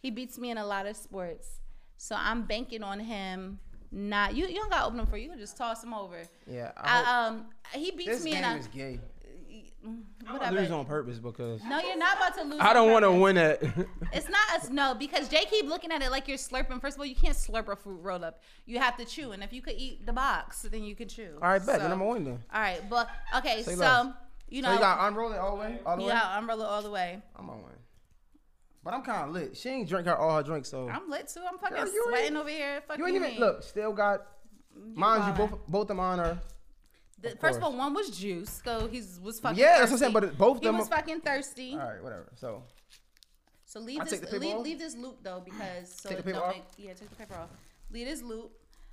he 0.00 0.10
beats 0.10 0.38
me 0.38 0.50
in 0.50 0.58
a 0.58 0.64
lot 0.64 0.86
of 0.86 0.96
sports. 0.96 1.48
So 1.96 2.14
I'm 2.16 2.42
banking 2.42 2.82
on 2.82 3.00
him. 3.00 3.58
Not 3.90 4.34
you. 4.34 4.46
You 4.46 4.54
don't 4.54 4.70
gotta 4.70 4.86
open 4.86 4.96
them 4.98 5.06
for 5.06 5.16
you. 5.16 5.24
You 5.24 5.30
can 5.30 5.38
just 5.38 5.56
toss 5.56 5.80
them 5.80 5.92
over. 5.92 6.22
Yeah. 6.46 6.72
I 6.76 7.02
I, 7.02 7.26
um, 7.26 7.46
he 7.74 7.90
beats 7.90 8.10
this 8.10 8.24
me 8.24 8.32
game 8.32 8.44
in 8.44 8.50
a 8.50 8.56
is 8.56 8.66
gay. 8.68 9.00
Mm, 9.86 10.02
I 10.28 10.32
whatever. 10.34 10.60
lose 10.60 10.70
on 10.70 10.84
purpose 10.84 11.18
because 11.18 11.60
No, 11.64 11.80
you're 11.80 11.96
not 11.98 12.16
about 12.16 12.34
to 12.38 12.44
lose. 12.44 12.60
I 12.60 12.72
don't 12.72 12.92
want 12.92 13.04
to 13.04 13.10
win 13.10 13.36
it. 13.36 13.60
It's 14.12 14.28
not 14.28 14.40
us, 14.54 14.70
no, 14.70 14.94
because 14.94 15.28
Jay 15.28 15.44
keep 15.50 15.66
looking 15.66 15.90
at 15.90 16.02
it 16.02 16.10
like 16.10 16.28
you're 16.28 16.36
slurping. 16.38 16.80
First 16.80 16.96
of 16.96 17.00
all, 17.00 17.06
you 17.06 17.16
can't 17.16 17.36
slurp 17.36 17.66
a 17.68 17.74
fruit 17.74 17.98
roll 18.00 18.24
up. 18.24 18.40
You 18.64 18.78
have 18.78 18.96
to 18.98 19.04
chew, 19.04 19.32
and 19.32 19.42
if 19.42 19.52
you 19.52 19.60
could 19.60 19.74
eat 19.76 20.06
the 20.06 20.12
box, 20.12 20.62
then 20.62 20.84
you 20.84 20.94
can 20.94 21.08
chew. 21.08 21.30
all 21.42 21.48
right, 21.48 21.58
bet. 21.58 21.76
So- 21.76 21.82
Then 21.82 21.92
I'm 21.92 21.98
gonna 21.98 22.10
win 22.10 22.24
then. 22.24 22.44
All 22.54 22.60
right, 22.60 22.80
but 22.88 23.08
okay, 23.38 23.62
Say 23.64 23.74
so 23.74 23.80
less. 23.80 24.06
you 24.48 24.62
So 24.62 24.68
know, 24.68 24.74
you 24.74 24.80
got 24.80 25.08
unroll 25.08 25.32
it 25.32 25.38
all 25.38 25.56
the 25.56 25.62
way, 25.62 25.80
all 25.84 25.96
the 25.96 26.02
way. 26.04 26.08
yeah, 26.10 26.38
umbrella 26.38 26.64
all 26.66 26.82
the 26.82 26.90
way. 26.90 27.20
I'm 27.34 27.46
gonna 27.46 27.58
win. 27.62 27.72
But 28.84 28.94
I'm 28.94 29.02
kind 29.02 29.28
of 29.28 29.34
lit. 29.34 29.56
She 29.56 29.68
ain't 29.68 29.88
drink 29.88 30.06
her 30.06 30.16
all 30.16 30.36
her 30.36 30.42
drinks, 30.42 30.68
so 30.68 30.88
I'm 30.88 31.08
lit 31.10 31.28
too. 31.28 31.40
I'm 31.48 31.58
fucking 31.58 31.76
Girl, 31.76 31.86
you 31.86 32.04
sweating 32.08 32.26
ain't- 32.28 32.36
over 32.36 32.48
here. 32.48 32.80
Fuck 32.86 32.98
you 32.98 33.06
ain't 33.06 33.16
even 33.16 33.30
mean? 33.30 33.40
look. 33.40 33.62
Still 33.62 33.92
got. 33.92 34.26
Mind 34.94 35.24
you, 35.26 35.32
both 35.46 35.58
both 35.68 35.90
of 35.90 35.96
mine 35.96 36.18
are. 36.20 36.38
The- 37.22 37.32
of 37.32 37.40
first 37.40 37.58
of 37.58 37.64
all, 37.64 37.76
one 37.76 37.94
was 37.94 38.10
juice, 38.10 38.60
so 38.64 38.88
he's 38.88 39.18
was 39.22 39.40
fucking. 39.40 39.58
Yeah, 39.58 39.78
that's 39.78 39.90
what 39.90 39.92
I'm 39.92 39.98
saying, 39.98 40.12
but 40.12 40.36
both 40.38 40.58
he 40.60 40.66
them 40.66 40.78
was 40.78 40.88
fucking 40.88 41.20
thirsty. 41.20 41.72
All 41.72 41.78
right, 41.78 42.02
whatever. 42.02 42.30
So 42.36 42.64
So 43.64 43.80
leave 43.80 44.00
I'll 44.00 44.06
this 44.06 44.32
leave, 44.32 44.58
leave 44.58 44.78
this 44.78 44.96
loop 44.96 45.18
though 45.22 45.40
because 45.44 45.92
so 46.00 46.08
Take 46.08 46.18
the 46.18 46.24
paper 46.24 46.42
off? 46.44 46.54
make 46.54 46.64
yeah 46.76 46.92
take 46.94 47.08
the 47.10 47.16
paper 47.16 47.34
off. 47.34 47.50
Leave 47.90 48.06
this 48.06 48.22
loop. 48.22 48.50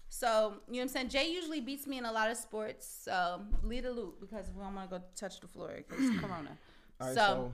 So 0.09 0.55
you 0.67 0.73
know 0.73 0.79
what 0.79 0.81
I'm 0.83 0.87
saying. 0.89 1.09
Jay 1.09 1.31
usually 1.31 1.61
beats 1.61 1.85
me 1.85 1.97
in 1.97 2.05
a 2.05 2.11
lot 2.11 2.29
of 2.31 2.37
sports. 2.37 2.87
So 3.03 3.41
leave 3.63 3.83
the 3.83 3.91
loop 3.91 4.19
because 4.21 4.47
we 4.55 4.61
don't 4.63 4.73
want 4.75 4.89
to 4.89 4.97
go 4.99 5.03
touch 5.15 5.39
the 5.39 5.47
floor 5.47 5.71
because 5.77 6.19
Corona. 6.19 6.57
all 7.01 7.07
right, 7.07 7.15
so, 7.15 7.21
so, 7.21 7.53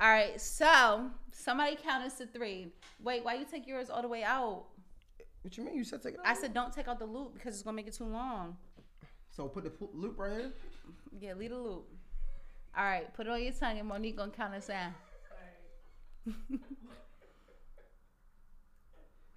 All 0.00 0.08
right, 0.10 0.40
so 0.40 1.10
somebody 1.32 1.76
count 1.76 2.04
us 2.04 2.18
to 2.18 2.26
three. 2.26 2.72
Wait, 3.02 3.24
why 3.24 3.34
you 3.34 3.44
take 3.50 3.66
yours 3.66 3.90
all 3.90 4.02
the 4.02 4.08
way 4.08 4.22
out? 4.22 4.64
What 5.42 5.56
you 5.56 5.64
mean? 5.64 5.76
You 5.76 5.84
said 5.84 6.02
take 6.02 6.14
it 6.14 6.20
out? 6.20 6.26
I 6.26 6.34
said 6.34 6.52
don't 6.54 6.72
take 6.72 6.86
out 6.88 6.98
the 6.98 7.06
loop 7.06 7.34
because 7.34 7.54
it's 7.54 7.62
gonna 7.62 7.74
make 7.76 7.86
it 7.88 7.94
too 7.94 8.04
long. 8.04 8.56
So 9.38 9.46
put 9.46 9.62
the 9.62 9.70
loop 9.94 10.18
right 10.18 10.32
here. 10.32 10.52
Yeah, 11.20 11.34
leave 11.34 11.50
the 11.50 11.56
loop. 11.58 11.86
All 12.76 12.84
right, 12.84 13.14
put 13.14 13.28
it 13.28 13.30
on 13.30 13.40
your 13.40 13.52
tongue 13.52 13.78
and 13.78 13.86
Monique 13.86 14.16
gonna 14.16 14.32
count 14.32 14.52
us 14.52 14.66
down. 14.66 14.92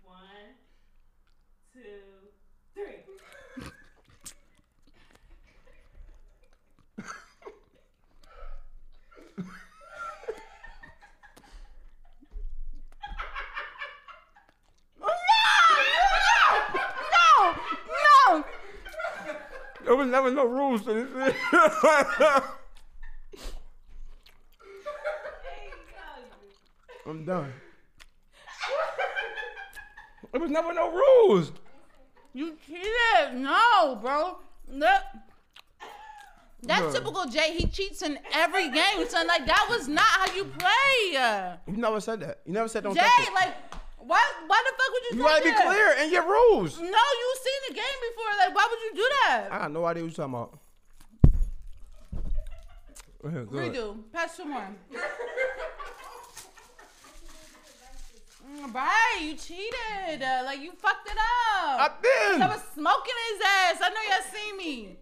One, 0.01 0.17
two, 1.71 1.81
three. 2.73 3.03
No, 17.11 17.55
no. 17.87 18.43
There 19.91 19.97
was 19.97 20.07
never 20.07 20.31
no 20.31 20.45
rules 20.45 20.83
to 20.85 20.93
this. 20.93 21.35
I'm 27.05 27.25
done. 27.25 27.51
There 30.31 30.39
was 30.39 30.49
never 30.49 30.73
no 30.73 30.89
rules. 30.93 31.51
You 32.31 32.55
cheated. 32.65 33.33
No, 33.33 33.97
bro. 34.01 34.37
Look. 34.69 34.89
That's 36.61 36.83
Bruh. 36.83 36.93
typical 36.93 37.25
Jay. 37.25 37.57
He 37.57 37.67
cheats 37.67 38.01
in 38.01 38.17
every 38.33 38.69
game, 38.69 39.05
son. 39.09 39.27
Like 39.27 39.45
that 39.45 39.67
was 39.69 39.89
not 39.89 40.05
how 40.05 40.33
you 40.33 40.45
play. 40.45 41.59
You 41.67 41.75
never 41.75 41.99
said 41.99 42.21
that. 42.21 42.39
You 42.45 42.53
never 42.53 42.69
said 42.69 42.83
don't 42.83 42.95
Jay, 42.95 43.01
touch 43.01 43.27
it. 43.27 43.33
like, 43.33 43.70
why? 44.05 44.21
Why 44.47 44.63
the 44.65 44.73
fuck 44.77 44.91
would 44.93 45.03
you? 45.11 45.17
You 45.17 45.23
say 45.23 45.29
gotta 45.29 45.43
be 45.43 45.69
clear 45.69 45.95
and 45.99 46.11
get 46.11 46.25
rules. 46.25 46.77
No, 46.79 46.85
you 46.85 47.35
seen 47.45 47.61
the 47.69 47.73
game 47.75 47.99
before. 48.09 48.31
Like, 48.37 48.55
why 48.55 48.67
would 48.69 48.79
you 48.81 48.93
do 48.95 49.09
that? 49.27 49.47
I 49.51 49.57
got 49.59 49.71
no 49.71 49.85
idea 49.85 50.03
what 50.03 50.17
you're 50.17 50.27
talking 50.27 50.33
about. 50.33 50.59
Good. 53.23 53.49
Redo. 53.49 53.97
Pass 54.11 54.35
two 54.37 54.45
more. 54.45 54.67
Mm, 58.49 58.73
Right, 58.73 59.19
you 59.21 59.35
cheated. 59.35 60.21
Uh, 60.21 60.41
like 60.45 60.59
you 60.59 60.71
fucked 60.73 61.07
it 61.07 61.17
up. 61.17 61.79
I 61.79 61.89
did. 62.01 62.41
I 62.41 62.47
was 62.47 62.61
smoking 62.73 63.13
his 63.31 63.41
ass. 63.45 63.77
I 63.81 63.89
know 63.89 64.01
y'all 64.09 64.33
see 64.33 64.57
me. 64.57 64.97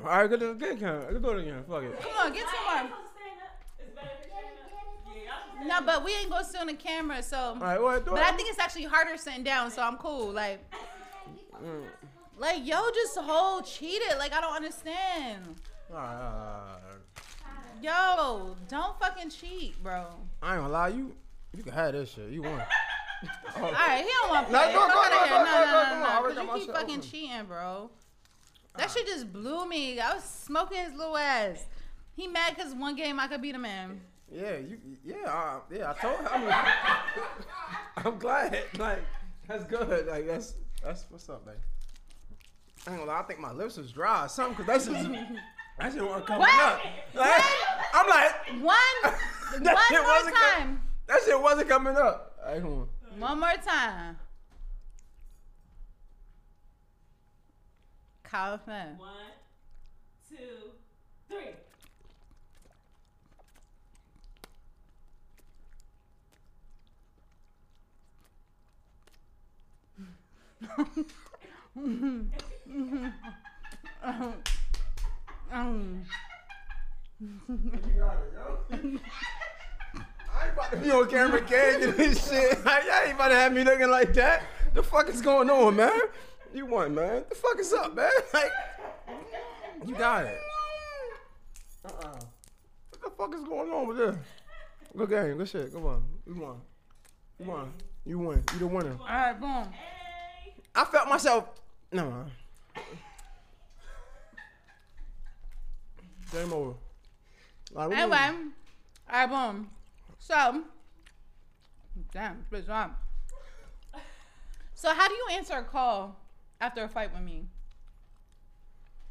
All 0.00 0.06
right, 0.10 0.28
good. 0.30 0.40
Good. 0.40 0.58
Do 0.58 1.30
it 1.30 1.40
again. 1.42 1.64
Fuck 1.68 1.82
it. 1.82 2.00
Come 2.00 2.12
on, 2.20 2.32
get 2.32 2.46
two 2.46 2.64
more. 2.86 2.90
No, 5.64 5.80
but 5.82 6.04
we 6.04 6.12
ain't 6.14 6.30
gonna 6.30 6.44
sit 6.44 6.60
on 6.60 6.66
the 6.68 6.74
camera, 6.74 7.22
so. 7.22 7.36
All 7.38 7.56
right, 7.56 7.82
well, 7.82 8.00
But. 8.00 8.18
I 8.18 8.32
think 8.32 8.48
it's 8.50 8.58
actually 8.58 8.84
harder 8.84 9.16
sitting 9.16 9.42
down, 9.44 9.70
so 9.70 9.82
I'm 9.82 9.96
cool. 9.96 10.30
Like, 10.32 10.60
Mm. 11.62 11.86
like 12.38 12.64
yo, 12.64 12.90
just 12.94 13.18
whole 13.18 13.60
cheated. 13.62 14.16
Like 14.18 14.32
I 14.32 14.40
don't 14.40 14.54
understand. 14.54 15.56
Yo, 17.82 18.56
don't 18.68 18.98
fucking 18.98 19.30
cheat, 19.30 19.80
bro. 19.82 20.06
I 20.42 20.54
ain't 20.54 20.62
gonna 20.62 20.72
lie, 20.72 20.88
you 20.88 21.14
you 21.56 21.62
can 21.62 21.72
have 21.72 21.92
this 21.92 22.10
shit. 22.12 22.30
You 22.30 22.42
won. 22.42 22.52
All 23.56 23.72
right, 23.72 24.04
he 24.04 24.10
don't 24.20 24.28
want 24.30 24.46
to 24.46 24.52
No, 24.52 24.58
play. 24.62 24.72
go, 24.72 24.80
Fuck 24.80 24.88
go, 24.88 25.02
go, 25.02 25.08
go, 25.08 25.08
No, 25.08 25.26
go, 25.28 25.44
no, 25.44 25.44
go, 25.44 25.72
no, 25.72 25.84
come 25.84 26.00
no, 26.00 26.06
on. 26.06 26.10
I 26.12 26.16
already 26.18 26.34
Cause 26.36 26.46
got 26.46 26.54
you 26.54 26.60
keep 26.66 26.74
fucking 26.74 26.98
open. 26.98 27.10
cheating, 27.10 27.44
bro. 27.46 27.90
That 28.76 28.90
shit 28.90 29.06
just 29.06 29.32
blew 29.32 29.66
me. 29.68 29.98
I 29.98 30.14
was 30.14 30.22
smoking 30.24 30.78
his 30.78 30.92
little 30.94 31.16
ass. 31.16 31.64
He 32.14 32.28
mad 32.28 32.56
cause 32.56 32.74
one 32.74 32.94
game 32.96 33.18
I 33.18 33.26
could 33.26 33.42
beat 33.42 33.54
him 33.54 33.64
in. 33.64 34.00
Yeah, 34.30 34.56
you. 34.58 34.78
Yeah, 35.04 35.16
uh, 35.26 35.60
yeah. 35.70 35.90
I 35.90 35.94
told 35.94 36.18
him. 36.20 36.28
I'm, 36.30 36.64
I'm 38.06 38.18
glad. 38.18 38.58
Like 38.78 39.02
that's 39.46 39.64
good. 39.64 40.06
Like 40.06 40.26
that's 40.26 40.54
that's 40.82 41.06
what's 41.08 41.28
up, 41.28 41.46
man. 41.46 41.54
I 42.86 42.90
ain't 42.90 42.98
gonna 43.00 43.10
lie. 43.10 43.20
I 43.20 43.22
think 43.24 43.40
my 43.40 43.52
lips 43.52 43.76
was 43.78 43.90
dry 43.90 44.24
or 44.24 44.28
something 44.28 44.54
because 44.64 44.66
that's 44.66 44.86
just 44.86 45.10
that 45.78 45.92
shit 45.92 46.02
wasn't 46.02 46.26
coming 46.26 46.40
What? 46.40 46.62
up. 46.62 46.80
Like, 47.14 47.42
I'm 47.94 48.08
like 48.08 48.62
One, 48.64 49.14
That 49.62 49.74
one 49.74 49.84
shit 49.88 50.02
more 50.02 50.12
wasn't 50.12 50.34
co- 50.36 50.58
time. 50.58 50.80
that 51.06 51.20
shit 51.24 51.40
wasn't 51.40 51.68
coming 51.68 51.96
up. 51.96 52.36
All 52.44 52.52
right, 52.52 52.60
come 52.62 52.72
on. 52.72 52.88
One 53.20 53.40
more 53.40 53.54
time. 53.64 54.16
Kyle 58.24 58.58
Finn. 58.58 58.98
One, 58.98 59.08
two, 60.28 60.36
three. 61.28 61.54
Um, 75.50 76.04
I 78.70 78.76
ain't 78.76 79.00
about 80.52 80.70
to 80.70 80.76
be 80.76 80.90
on 80.90 81.08
camera 81.08 81.40
gagging 81.40 81.92
this 81.92 82.28
shit. 82.28 82.58
Y'all 82.64 83.04
ain't 83.04 83.14
about 83.14 83.28
to 83.28 83.34
have 83.34 83.52
me 83.52 83.64
looking 83.64 83.90
like 83.90 84.12
that. 84.14 84.42
The 84.74 84.82
fuck 84.82 85.08
is 85.08 85.22
going 85.22 85.48
on, 85.48 85.76
man? 85.76 86.00
You 86.54 86.66
won, 86.66 86.94
man. 86.94 87.24
The 87.28 87.34
fuck 87.34 87.58
is 87.58 87.72
up, 87.72 87.94
man? 87.94 88.10
Like, 88.34 88.52
you 89.86 89.94
got 89.94 90.26
it. 90.26 90.38
Uh-uh. 91.84 92.18
What 92.90 93.02
the 93.02 93.10
fuck 93.16 93.34
is 93.34 93.44
going 93.44 93.70
on 93.70 93.88
with 93.88 93.96
this? 93.96 94.16
Good 94.96 95.08
game. 95.10 95.38
Good 95.38 95.48
shit. 95.48 95.72
Come 95.72 95.86
on. 95.86 96.04
You 96.26 96.34
won. 96.34 96.60
You 97.38 97.46
won. 97.46 97.72
You 98.04 98.18
win. 98.18 98.44
You 98.52 98.58
the 98.58 98.66
winner. 98.66 98.96
all 99.00 99.06
right, 99.06 99.40
boom. 99.40 99.68
I 100.74 100.84
felt 100.84 101.08
myself. 101.08 101.44
No. 101.92 102.24
Game 106.32 106.52
over. 106.52 106.74
Like, 107.72 107.92
Anyway, 107.96 108.16
all 109.10 109.26
right, 109.26 109.26
boom. 109.26 109.70
So, 110.18 110.62
damn, 112.12 112.44
it's. 112.50 112.68
So, 114.74 114.94
how 114.94 115.08
do 115.08 115.14
you 115.14 115.26
answer 115.32 115.54
a 115.54 115.64
call 115.64 116.16
after 116.60 116.84
a 116.84 116.88
fight 116.88 117.12
with 117.12 117.22
me? 117.22 117.46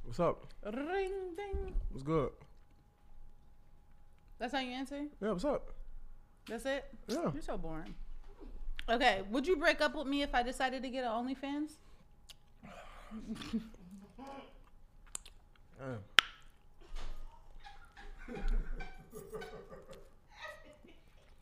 What's 0.03 0.19
up? 0.19 0.45
Ring 0.63 1.11
ding. 1.35 1.73
What's 1.91 2.03
good? 2.03 2.29
That's 4.39 4.53
how 4.53 4.59
you 4.59 4.71
answer? 4.71 5.03
Yeah, 5.21 5.31
what's 5.31 5.43
up? 5.45 5.71
That's 6.47 6.65
it? 6.65 6.85
Yeah. 7.07 7.31
You're 7.33 7.41
so 7.41 7.57
boring. 7.57 7.93
Okay, 8.89 9.21
would 9.29 9.45
you 9.45 9.57
break 9.57 9.81
up 9.81 9.95
with 9.95 10.07
me 10.07 10.21
if 10.21 10.33
I 10.33 10.43
decided 10.43 10.81
to 10.83 10.89
get 10.89 11.03
an 11.03 11.11
OnlyFans? 11.11 11.71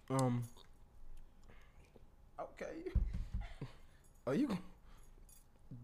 Um. 0.10 0.44
Okay. 2.40 2.92
Are 4.28 4.36
you. 4.36 4.58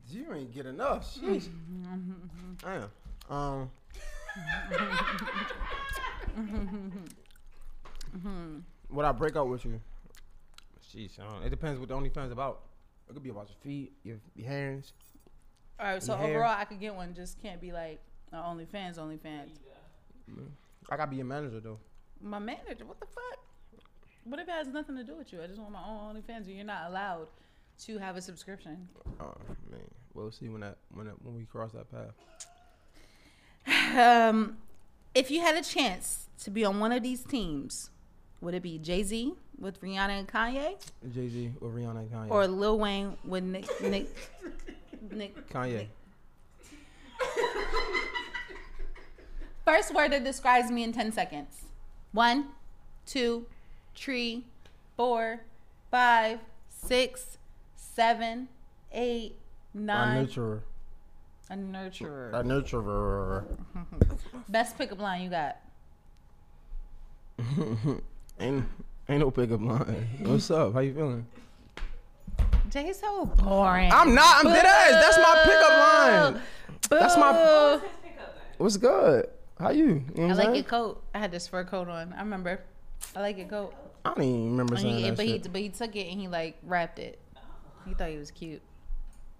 You 0.09 0.33
ain't 0.33 0.53
get 0.53 0.65
enough. 0.65 1.15
Sheesh. 1.15 1.47
Damn. 2.61 2.89
Um. 3.29 3.69
Would 8.89 9.05
I 9.05 9.11
break 9.11 9.35
up 9.35 9.47
with 9.47 9.65
you? 9.65 9.79
Sheesh. 10.95 11.45
It 11.45 11.49
depends 11.49 11.79
what 11.79 11.89
the 11.89 11.95
OnlyFans 11.95 12.31
about. 12.31 12.61
It 13.09 13.13
could 13.13 13.23
be 13.23 13.29
about 13.29 13.49
your 13.49 13.57
feet, 13.63 13.93
your, 14.03 14.17
your 14.35 14.47
hands. 14.47 14.93
All 15.79 15.87
right, 15.87 16.03
so 16.03 16.15
hair. 16.15 16.29
overall, 16.29 16.55
I 16.57 16.65
could 16.65 16.79
get 16.79 16.95
one. 16.95 17.13
Just 17.13 17.41
can't 17.41 17.59
be 17.59 17.71
like 17.71 17.99
uh, 18.31 18.41
OnlyFans, 18.43 18.97
OnlyFans. 18.97 19.49
I 20.89 20.97
gotta 20.97 21.09
be 21.09 21.17
your 21.17 21.25
manager 21.25 21.59
though. 21.59 21.79
My 22.21 22.39
manager, 22.39 22.85
what 22.85 22.99
the 22.99 23.07
fuck? 23.07 23.39
What 24.25 24.39
if 24.39 24.47
it 24.47 24.51
has 24.51 24.67
nothing 24.67 24.95
to 24.97 25.03
do 25.03 25.15
with 25.15 25.33
you? 25.33 25.41
I 25.41 25.47
just 25.47 25.59
want 25.59 25.71
my 25.71 25.83
own 25.83 26.15
OnlyFans, 26.15 26.45
and 26.45 26.55
you're 26.55 26.65
not 26.65 26.89
allowed 26.89 27.27
to 27.85 27.97
have 27.97 28.15
a 28.15 28.21
subscription. 28.21 28.87
Oh 29.19 29.33
man, 29.69 29.81
we'll 30.13 30.31
see 30.31 30.49
when 30.49 30.61
that 30.61 30.77
when 30.93 31.07
that, 31.07 31.21
when 31.23 31.35
we 31.35 31.45
cross 31.45 31.71
that 31.71 31.91
path. 31.91 32.13
Um, 33.91 34.57
if 35.13 35.29
you 35.29 35.41
had 35.41 35.55
a 35.55 35.61
chance 35.61 36.29
to 36.43 36.49
be 36.49 36.63
on 36.63 36.79
one 36.79 36.91
of 36.91 37.03
these 37.03 37.23
teams, 37.23 37.89
would 38.41 38.53
it 38.53 38.61
be 38.63 38.77
Jay 38.79 39.03
Z 39.03 39.33
with 39.59 39.79
Rihanna 39.81 40.19
and 40.19 40.27
Kanye, 40.27 40.75
Jay 41.13 41.27
Z 41.29 41.51
or 41.61 41.69
Rihanna 41.69 41.99
and 41.99 42.11
Kanye. 42.11 42.31
or 42.31 42.47
Lil 42.47 42.79
Wayne 42.79 43.17
with 43.23 43.43
Nick 43.43 43.65
Nick 43.81 44.07
Nick? 45.11 45.49
Kanye. 45.49 45.87
First 49.63 49.93
word 49.93 50.11
that 50.11 50.23
describes 50.23 50.71
me 50.71 50.83
in 50.83 50.91
ten 50.91 51.11
seconds. 51.11 51.65
One, 52.11 52.47
two, 53.05 53.45
three, 53.95 54.45
four, 54.97 55.41
five, 55.91 56.39
six, 56.67 57.37
seven, 57.75 58.47
eight, 58.91 59.35
nine. 59.73 60.17
A 60.17 60.25
nurturer. 60.25 60.61
A 61.49 61.55
nurturer. 61.55 62.33
A 62.33 62.43
nurturer. 62.43 63.45
Best 64.49 64.77
pickup 64.77 64.99
line 64.99 65.21
you 65.21 65.29
got. 65.29 65.57
Ain't 68.41 68.65
ain't 69.07 69.19
no 69.19 69.29
pickup 69.29 69.61
line. 69.61 70.07
What's 70.23 70.49
up? 70.49 70.73
How 70.73 70.79
you 70.79 70.93
feeling? 70.95 71.27
Jay's 72.69 72.99
so 72.99 73.25
boring. 73.25 73.91
I'm 73.91 74.15
not. 74.15 74.43
I'm 74.43 74.51
dead 74.51 74.65
ass. 74.65 74.91
That's 74.91 75.17
my 75.17 75.41
pickup 75.43 75.69
line. 75.69 76.41
That's 76.89 77.17
my. 77.17 77.81
What's 78.57 78.77
good? 78.77 79.29
How 79.59 79.69
you? 79.69 80.03
You 80.15 80.27
know 80.27 80.29
I 80.29 80.33
like 80.33 80.45
saying? 80.45 80.55
your 80.55 80.63
coat. 80.63 81.03
I 81.13 81.19
had 81.19 81.31
this 81.31 81.47
fur 81.47 81.63
coat 81.63 81.87
on. 81.87 82.13
I 82.13 82.19
remember. 82.21 82.61
I 83.15 83.21
like 83.21 83.37
your 83.37 83.47
coat. 83.47 83.75
I 84.03 84.13
don't 84.15 84.23
even 84.23 84.51
remember 84.51 84.75
saying 84.77 84.95
he, 84.95 85.03
that 85.03 85.17
but 85.17 85.25
he 85.25 85.37
but 85.37 85.61
he 85.61 85.69
took 85.69 85.95
it 85.95 86.07
and 86.09 86.19
he 86.19 86.27
like 86.27 86.57
wrapped 86.63 86.97
it. 86.97 87.19
He 87.85 87.93
thought 87.93 88.09
he 88.09 88.17
was 88.17 88.31
cute. 88.31 88.61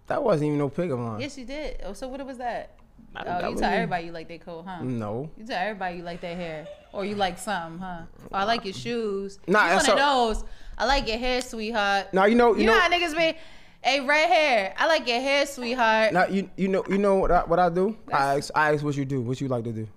That 0.08 0.22
wasn't 0.24 0.48
even 0.48 0.60
no 0.60 0.70
pickup 0.70 1.00
line. 1.00 1.22
Yes, 1.22 1.38
you 1.40 1.46
did. 1.46 1.82
Oh, 1.84 1.94
so 1.94 2.08
what 2.08 2.24
was 2.24 2.38
that? 2.38 2.78
Oh, 3.16 3.24
that- 3.24 3.44
oh, 3.44 3.50
you 3.50 3.56
tell 3.58 3.72
everybody 3.74 4.06
you 4.06 4.12
like 4.12 4.28
their 4.28 4.38
coat, 4.38 4.64
huh? 4.68 4.82
No. 4.84 5.30
You 5.38 5.46
tell 5.46 5.58
everybody 5.58 5.98
you 5.98 6.04
like 6.04 6.22
their 6.22 6.36
hair, 6.36 6.68
or 6.94 7.04
you 7.06 7.16
like 7.16 7.38
something, 7.38 7.80
huh? 7.80 8.02
Oh, 8.24 8.28
I 8.38 8.44
like 8.46 8.64
your 8.66 8.74
shoes. 8.74 9.40
Nah, 9.48 9.64
you 9.64 9.68
one 9.76 9.76
that's 9.78 9.90
of 9.90 9.98
those. 9.98 10.44
I 10.78 10.86
like 10.86 11.08
your 11.08 11.18
hair, 11.18 11.42
sweetheart. 11.42 12.14
Now 12.14 12.26
you 12.26 12.36
know 12.36 12.54
you, 12.54 12.62
You 12.62 12.68
know 12.68 12.74
know. 12.74 12.80
how 12.80 12.90
niggas 12.90 13.16
be, 13.16 13.38
hey, 13.84 14.00
red 14.00 14.28
hair. 14.30 14.74
I 14.78 14.88
like 14.88 15.08
your 15.08 15.20
hair, 15.20 15.46
sweetheart. 15.46 16.14
now 16.14 16.26
you 16.28 16.50
you 16.58 16.68
know 16.70 16.84
you 16.90 16.98
know 16.98 17.16
what 17.16 17.32
I, 17.32 17.42
what 17.44 17.60
I 17.60 17.70
do? 17.70 17.98
I 18.12 18.38
ask 18.38 18.50
I 18.56 18.74
ask 18.74 18.84
what 18.84 18.96
you 18.96 19.06
do, 19.06 19.22
what 19.22 19.40
you 19.42 19.48
like 19.50 19.64
to 19.66 19.72
do, 19.74 19.88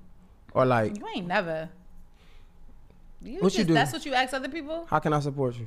or 0.52 0.64
like 0.66 0.98
You 0.98 1.06
ain't 1.14 1.26
never. 1.26 1.68
You 3.22 3.38
What 3.40 3.56
you 3.56 3.64
do? 3.64 3.72
That's 3.72 3.92
what 3.92 4.04
you 4.04 4.12
ask 4.12 4.34
other 4.34 4.48
people. 4.50 4.86
how 4.90 4.98
can 4.98 5.12
I 5.14 5.20
support 5.20 5.56
you? 5.58 5.66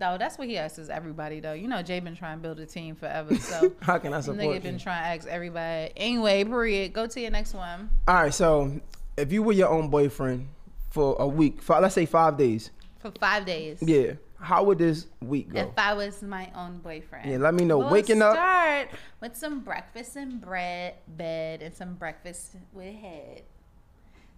No, 0.00 0.16
that's 0.16 0.38
what 0.38 0.48
he 0.48 0.56
asks 0.56 0.88
everybody 0.88 1.40
though. 1.40 1.52
You 1.52 1.68
know, 1.68 1.82
Jay 1.82 2.00
been 2.00 2.16
trying 2.16 2.38
to 2.38 2.42
build 2.42 2.58
a 2.58 2.66
team 2.66 2.96
forever, 2.96 3.36
so 3.36 3.72
How 3.82 3.98
can 3.98 4.14
I 4.14 4.18
nigga 4.18 4.24
support 4.24 4.62
been 4.62 4.78
trying 4.78 5.02
to 5.02 5.08
ask 5.08 5.28
everybody. 5.28 5.92
Anyway, 5.94 6.42
period. 6.44 6.94
Go 6.94 7.06
to 7.06 7.20
your 7.20 7.30
next 7.30 7.52
one 7.52 7.90
All 8.08 8.14
right, 8.14 8.34
so 8.34 8.80
if 9.18 9.30
you 9.30 9.42
were 9.42 9.52
your 9.52 9.68
own 9.68 9.88
boyfriend 9.88 10.48
for 10.90 11.16
a 11.18 11.28
week, 11.28 11.60
for, 11.60 11.78
let's 11.80 11.94
say 11.94 12.06
five 12.06 12.38
days, 12.38 12.70
for 12.98 13.12
five 13.20 13.44
days. 13.44 13.82
yeah, 13.82 14.12
how 14.40 14.64
would 14.64 14.78
this 14.78 15.06
week 15.20 15.52
go? 15.52 15.60
If 15.60 15.68
I 15.76 15.92
was 15.92 16.22
my 16.22 16.50
own 16.54 16.78
boyfriend. 16.78 17.30
Yeah, 17.30 17.36
let 17.36 17.52
me 17.52 17.66
know. 17.66 17.78
We'll 17.78 17.90
Waking 17.90 18.22
up- 18.22 18.34
Start 18.34 18.88
with 19.20 19.36
some 19.36 19.60
breakfast 19.60 20.16
and 20.16 20.40
bread, 20.40 20.94
bed, 21.06 21.60
and 21.60 21.74
some 21.74 21.94
breakfast 21.94 22.56
with 22.72 22.94
head. 22.94 23.42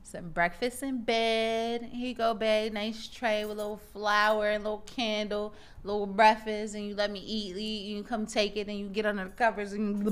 Some 0.04 0.30
breakfast 0.30 0.82
in 0.82 1.04
bed. 1.04 1.88
Here 1.92 2.08
you 2.08 2.14
go, 2.14 2.34
bed. 2.34 2.74
Nice 2.74 3.08
tray 3.08 3.44
with 3.44 3.52
a 3.52 3.62
little 3.62 3.80
flower 3.92 4.50
and 4.50 4.62
a 4.62 4.68
little 4.68 4.84
candle, 4.84 5.54
little 5.84 6.06
breakfast, 6.06 6.74
and 6.74 6.86
you 6.86 6.94
let 6.94 7.10
me 7.10 7.20
eat. 7.20 7.56
eat 7.56 7.96
you 7.96 8.02
come 8.02 8.26
take 8.26 8.56
it, 8.56 8.68
and 8.68 8.78
you 8.78 8.88
get 8.88 9.06
under 9.06 9.24
the 9.24 9.30
covers. 9.30 9.72
And 9.72 10.02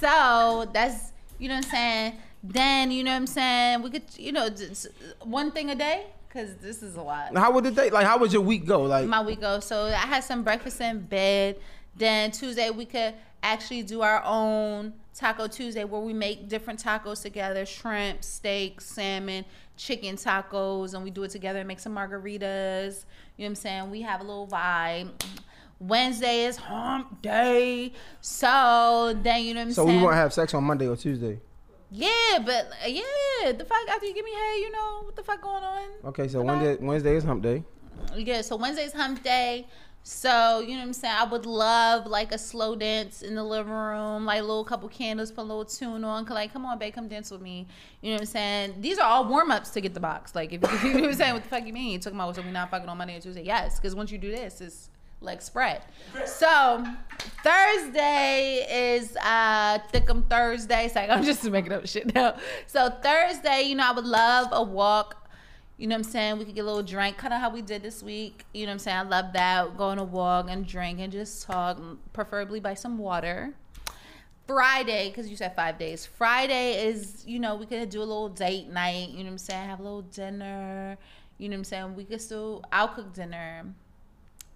so 0.00 0.68
that's 0.72 1.12
you 1.38 1.48
know 1.48 1.56
what 1.56 1.66
I'm 1.66 1.70
saying. 1.70 2.14
Then 2.42 2.90
you 2.90 3.04
know 3.04 3.10
what 3.10 3.16
I'm 3.16 3.26
saying. 3.26 3.82
We 3.82 3.90
could 3.90 4.04
you 4.16 4.32
know 4.32 4.48
one 5.22 5.50
thing 5.50 5.70
a 5.70 5.74
day 5.74 6.06
because 6.28 6.56
this 6.56 6.82
is 6.82 6.96
a 6.96 7.02
lot 7.02 7.34
How 7.36 7.50
would 7.52 7.64
the 7.64 7.70
day 7.70 7.90
like? 7.90 8.06
How 8.06 8.18
would 8.18 8.32
your 8.32 8.42
week 8.42 8.66
go? 8.66 8.82
Like 8.82 9.06
my 9.06 9.22
week 9.22 9.40
go. 9.40 9.60
So 9.60 9.86
I 9.86 10.06
had 10.06 10.24
some 10.24 10.42
breakfast 10.44 10.80
in 10.80 11.00
bed. 11.00 11.56
Then 11.98 12.30
Tuesday 12.30 12.70
we 12.70 12.84
could 12.84 13.14
actually 13.42 13.82
do 13.82 14.02
our 14.02 14.22
own 14.24 14.94
Taco 15.14 15.46
Tuesday 15.48 15.84
where 15.84 16.00
we 16.00 16.12
make 16.12 16.48
different 16.48 16.82
tacos 16.82 17.22
together: 17.22 17.66
shrimp, 17.66 18.24
steak, 18.24 18.80
salmon, 18.80 19.44
chicken 19.76 20.16
tacos, 20.16 20.94
and 20.94 21.02
we 21.02 21.10
do 21.10 21.24
it 21.24 21.30
together 21.30 21.58
and 21.58 21.68
make 21.68 21.80
some 21.80 21.94
margaritas. 21.94 23.04
You 23.36 23.44
know 23.44 23.44
what 23.44 23.46
I'm 23.46 23.54
saying? 23.56 23.90
We 23.90 24.02
have 24.02 24.20
a 24.20 24.24
little 24.24 24.46
vibe. 24.46 25.10
Wednesday 25.80 26.44
is 26.44 26.56
hump 26.56 27.22
day, 27.22 27.92
so 28.20 29.16
then 29.22 29.42
you 29.44 29.54
know 29.54 29.60
what 29.60 29.66
I'm 29.66 29.72
so 29.72 29.84
saying. 29.84 29.96
So 29.96 29.98
we 29.98 30.02
won't 30.02 30.16
have 30.16 30.32
sex 30.32 30.54
on 30.54 30.64
Monday 30.64 30.88
or 30.88 30.96
Tuesday. 30.96 31.38
yeah, 31.90 32.38
but 32.44 32.70
yeah, 32.86 33.52
the 33.52 33.64
fuck 33.64 33.88
after 33.88 34.06
you 34.06 34.14
give 34.14 34.24
me 34.24 34.32
hey, 34.32 34.60
you 34.60 34.72
know 34.72 35.02
what 35.04 35.14
the 35.16 35.22
fuck 35.22 35.40
going 35.40 35.62
on. 35.62 35.88
Okay, 36.06 36.28
so 36.28 36.42
Wednesday 36.42 36.84
Wednesday 36.84 37.16
is 37.16 37.24
hump 37.24 37.42
day. 37.42 37.62
Yeah, 38.16 38.40
so 38.40 38.56
Wednesday's 38.56 38.92
hump 38.92 39.22
day. 39.22 39.66
So, 40.02 40.60
you 40.60 40.70
know 40.70 40.78
what 40.78 40.82
I'm 40.84 40.92
saying? 40.94 41.14
I 41.18 41.24
would 41.24 41.44
love 41.44 42.06
like 42.06 42.32
a 42.32 42.38
slow 42.38 42.74
dance 42.74 43.20
in 43.20 43.34
the 43.34 43.44
living 43.44 43.72
room, 43.72 44.24
like 44.24 44.40
a 44.40 44.42
little 44.42 44.64
couple 44.64 44.88
candles, 44.88 45.30
put 45.30 45.42
a 45.42 45.44
little 45.44 45.66
tune 45.66 46.02
on. 46.02 46.24
Cause 46.24 46.34
like, 46.34 46.52
come 46.52 46.64
on, 46.64 46.78
babe, 46.78 46.94
come 46.94 47.08
dance 47.08 47.30
with 47.30 47.42
me. 47.42 47.66
You 48.00 48.10
know 48.10 48.14
what 48.14 48.22
I'm 48.22 48.26
saying? 48.26 48.74
These 48.80 48.98
are 48.98 49.04
all 49.04 49.26
warm 49.26 49.50
ups 49.50 49.70
to 49.70 49.82
get 49.82 49.92
the 49.92 50.00
box. 50.00 50.34
Like, 50.34 50.52
if 50.52 50.62
you, 50.62 50.78
you 50.88 50.94
know 50.94 51.00
what 51.00 51.10
I'm 51.10 51.14
saying, 51.14 51.34
what 51.34 51.42
the 51.42 51.48
fuck 51.50 51.66
you 51.66 51.74
mean? 51.74 51.92
You 51.92 51.98
talking 51.98 52.18
about 52.18 52.34
so 52.36 52.42
we 52.42 52.50
not 52.50 52.70
fucking 52.70 52.88
on 52.88 52.96
Monday 52.96 53.14
and 53.14 53.22
Tuesday? 53.22 53.44
Yes, 53.44 53.78
because 53.78 53.94
once 53.94 54.10
you 54.10 54.16
do 54.16 54.30
this, 54.30 54.62
it's 54.62 54.88
like 55.20 55.42
spread. 55.42 55.82
So 56.26 56.84
Thursday 57.42 58.66
is 58.70 59.16
uh 59.16 59.78
Thickum 59.92 60.28
Thursday. 60.28 60.86
It's 60.86 60.94
like 60.96 61.10
I'm 61.10 61.24
just 61.24 61.44
making 61.44 61.72
up 61.72 61.86
shit 61.86 62.14
now. 62.14 62.36
So 62.66 62.90
Thursday, 63.02 63.62
you 63.62 63.74
know, 63.74 63.88
I 63.88 63.92
would 63.92 64.06
love 64.06 64.48
a 64.52 64.62
walk. 64.62 65.27
You 65.78 65.86
know 65.86 65.94
what 65.94 66.06
I'm 66.06 66.10
saying? 66.10 66.38
We 66.38 66.44
could 66.44 66.56
get 66.56 66.62
a 66.62 66.66
little 66.66 66.82
drink, 66.82 67.18
kind 67.18 67.32
of 67.32 67.40
how 67.40 67.50
we 67.50 67.62
did 67.62 67.82
this 67.82 68.02
week. 68.02 68.44
You 68.52 68.66
know 68.66 68.70
what 68.70 68.74
I'm 68.74 68.78
saying? 68.80 68.96
I 68.96 69.02
love 69.02 69.32
that. 69.34 69.76
Go 69.76 69.84
on 69.84 69.98
a 69.98 70.04
walk 70.04 70.48
and 70.50 70.66
drink 70.66 70.98
and 70.98 71.12
just 71.12 71.46
talk, 71.46 71.78
preferably 72.12 72.58
by 72.58 72.74
some 72.74 72.98
water. 72.98 73.54
Friday, 74.48 75.08
because 75.08 75.28
you 75.28 75.36
said 75.36 75.54
five 75.54 75.78
days. 75.78 76.04
Friday 76.04 76.84
is, 76.84 77.22
you 77.26 77.38
know, 77.38 77.54
we 77.54 77.64
could 77.64 77.90
do 77.90 78.00
a 78.00 78.00
little 78.00 78.28
date 78.28 78.66
night. 78.68 79.10
You 79.10 79.18
know 79.18 79.24
what 79.24 79.30
I'm 79.32 79.38
saying? 79.38 79.68
Have 79.68 79.78
a 79.78 79.82
little 79.82 80.02
dinner. 80.02 80.98
You 81.38 81.48
know 81.48 81.54
what 81.54 81.58
I'm 81.58 81.64
saying? 81.64 81.94
We 81.94 82.04
could 82.04 82.20
still, 82.20 82.64
I'll 82.72 82.88
cook 82.88 83.14
dinner, 83.14 83.66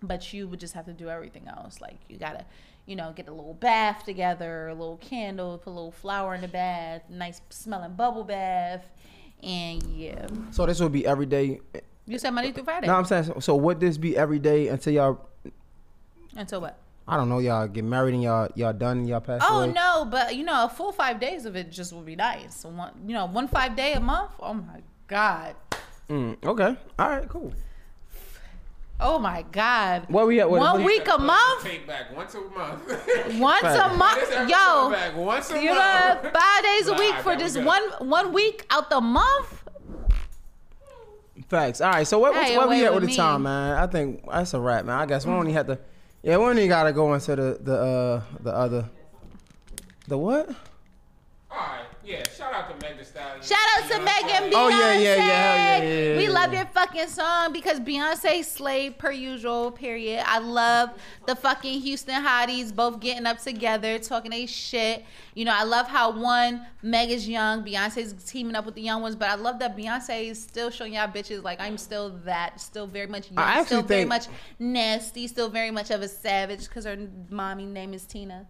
but 0.02 0.32
you 0.32 0.48
would 0.48 0.58
just 0.58 0.74
have 0.74 0.86
to 0.86 0.92
do 0.92 1.08
everything 1.08 1.46
else. 1.46 1.80
Like 1.80 1.98
you 2.08 2.16
gotta, 2.16 2.44
you 2.86 2.96
know, 2.96 3.12
get 3.14 3.28
a 3.28 3.32
little 3.32 3.54
bath 3.54 4.04
together, 4.04 4.68
a 4.68 4.74
little 4.74 4.96
candle, 4.96 5.58
put 5.58 5.70
a 5.70 5.74
little 5.74 5.92
flower 5.92 6.34
in 6.34 6.40
the 6.40 6.48
bath, 6.48 7.02
nice 7.08 7.40
smelling 7.50 7.94
bubble 7.94 8.24
bath, 8.24 8.90
and 9.42 9.82
yeah. 9.84 10.26
So 10.50 10.66
this 10.66 10.80
would 10.80 10.92
be 10.92 11.06
every 11.06 11.26
day. 11.26 11.60
You 12.06 12.18
said 12.18 12.30
Monday 12.30 12.52
through 12.52 12.64
Friday. 12.64 12.86
No, 12.86 12.94
I'm 12.94 13.04
saying 13.04 13.24
so, 13.24 13.38
so. 13.40 13.56
Would 13.56 13.80
this 13.80 13.96
be 13.96 14.16
every 14.16 14.38
day 14.38 14.68
until 14.68 14.92
y'all? 14.92 15.28
Until 16.36 16.60
what? 16.60 16.78
I 17.06 17.16
don't 17.16 17.28
know. 17.28 17.38
Y'all 17.38 17.66
get 17.68 17.84
married 17.84 18.14
and 18.14 18.22
y'all 18.22 18.48
y'all 18.54 18.72
done. 18.72 18.98
and 18.98 19.08
Y'all 19.08 19.20
pass 19.20 19.42
Oh 19.48 19.60
away. 19.64 19.72
no, 19.72 20.06
but 20.10 20.34
you 20.36 20.44
know, 20.44 20.64
a 20.64 20.68
full 20.68 20.92
five 20.92 21.20
days 21.20 21.44
of 21.46 21.56
it 21.56 21.70
just 21.70 21.92
would 21.92 22.06
be 22.06 22.16
nice. 22.16 22.56
So 22.56 22.68
one, 22.68 22.92
you 23.06 23.14
know, 23.14 23.26
one 23.26 23.48
five 23.48 23.76
day 23.76 23.92
a 23.94 24.00
month. 24.00 24.30
Oh 24.40 24.54
my 24.54 24.80
god. 25.08 25.54
Mm, 26.08 26.36
okay. 26.44 26.76
All 26.98 27.08
right. 27.08 27.28
Cool. 27.28 27.52
Oh 29.04 29.18
my 29.18 29.44
god. 29.52 30.04
What 30.08 30.26
we 30.28 30.40
at? 30.40 30.48
What, 30.48 30.60
One 30.60 30.72
what- 30.78 30.86
week 30.86 31.06
a 31.12 31.18
month. 31.18 31.64
Take 31.64 31.86
back 31.86 32.14
once 32.16 32.34
a 32.34 32.40
month. 32.40 32.88
Once 33.38 33.64
a 33.64 33.94
month, 33.96 34.20
This 34.20 34.30
episode 34.30 34.48
yo. 34.50 34.90
back 34.90 35.16
once 35.16 35.50
a 35.50 35.60
You 35.62 35.70
know, 35.70 35.74
month. 35.74 36.22
five 36.34 36.62
days 36.62 36.86
a 36.88 36.92
Nah, 36.92 36.98
week 36.98 37.14
for 37.16 37.24
there 37.30 37.36
we 37.38 37.42
just 37.42 37.60
one 37.62 37.82
one 38.08 38.32
week 38.32 38.64
out 38.70 38.90
the 38.90 39.00
month. 39.00 39.58
Facts. 41.48 41.80
All 41.80 41.90
right. 41.90 42.06
So 42.06 42.18
what? 42.18 42.34
Hey, 42.34 42.56
what 42.56 42.68
we 42.68 42.84
at 42.84 42.92
with 42.94 43.02
with 43.02 43.10
the 43.10 43.16
time, 43.16 43.42
man? 43.44 43.76
I 43.78 43.86
think 43.86 44.24
that's 44.30 44.54
a 44.54 44.60
wrap, 44.60 44.84
man. 44.84 44.98
I 44.98 45.06
guess 45.06 45.26
we 45.26 45.32
only 45.32 45.52
have 45.52 45.66
to. 45.66 45.78
Yeah, 46.22 46.36
we 46.38 46.44
only 46.44 46.68
gotta 46.68 46.92
go 46.92 47.12
into 47.14 47.34
the 47.36 47.58
the 47.60 47.76
uh 47.76 48.22
the 48.40 48.54
other. 48.54 48.88
The 50.08 50.18
what? 50.18 50.50
Alright, 51.50 51.84
yeah. 52.04 52.22
Shout 52.36 52.52
out 52.54 52.68
to 52.68 52.86
Meg 52.86 52.98
Thee 52.98 53.04
Stallion. 53.04 53.11
Shout 53.42 53.58
out 53.76 53.90
to 53.90 53.98
Megan 53.98 54.50
Beyonce. 54.50 54.54
Oh, 54.54 54.68
yeah, 54.68 54.92
yeah, 54.92 54.98
yeah, 54.98 55.14
hell 55.16 55.56
yeah, 55.56 55.82
yeah, 55.82 56.10
yeah, 56.10 56.16
We 56.16 56.28
love 56.28 56.54
your 56.54 56.64
fucking 56.66 57.08
song 57.08 57.52
because 57.52 57.80
Beyonce 57.80 58.44
slayed 58.44 58.98
per 58.98 59.10
usual. 59.10 59.72
Period. 59.72 60.22
I 60.26 60.38
love 60.38 60.90
the 61.26 61.34
fucking 61.34 61.80
Houston 61.80 62.22
hotties 62.22 62.74
both 62.74 63.00
getting 63.00 63.26
up 63.26 63.38
together, 63.38 63.98
talking 63.98 64.32
a 64.32 64.46
shit. 64.46 65.04
You 65.34 65.44
know, 65.44 65.54
I 65.54 65.64
love 65.64 65.88
how 65.88 66.10
one 66.12 66.66
Meg 66.82 67.10
is 67.10 67.28
young, 67.28 67.64
Beyonce's 67.64 68.12
teaming 68.24 68.54
up 68.54 68.64
with 68.64 68.74
the 68.74 68.82
young 68.82 69.02
ones, 69.02 69.16
but 69.16 69.28
I 69.28 69.34
love 69.34 69.58
that 69.60 69.76
Beyonce 69.76 70.30
is 70.30 70.42
still 70.42 70.70
showing 70.70 70.94
y'all 70.94 71.08
bitches 71.08 71.42
like 71.42 71.60
I'm 71.60 71.78
still 71.78 72.10
that, 72.24 72.60
still 72.60 72.86
very 72.86 73.06
much 73.06 73.30
young, 73.30 73.38
I 73.38 73.60
actually 73.60 73.64
still 73.64 73.82
very 73.82 74.04
much 74.04 74.26
nasty, 74.58 75.26
still 75.26 75.48
very 75.48 75.70
much 75.70 75.90
of 75.90 76.02
a 76.02 76.08
savage 76.08 76.68
because 76.68 76.84
her 76.84 76.96
mommy 77.30 77.66
name 77.66 77.94
is 77.94 78.04
Tina. 78.04 78.46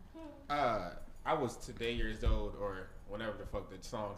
Uh, 0.50 0.90
I 1.24 1.34
was 1.34 1.56
today 1.56 1.92
years 1.92 2.24
old 2.24 2.56
or 2.60 2.88
whenever 3.12 3.32
the 3.38 3.46
fuck 3.46 3.68
the 3.70 3.76
song 3.86 4.14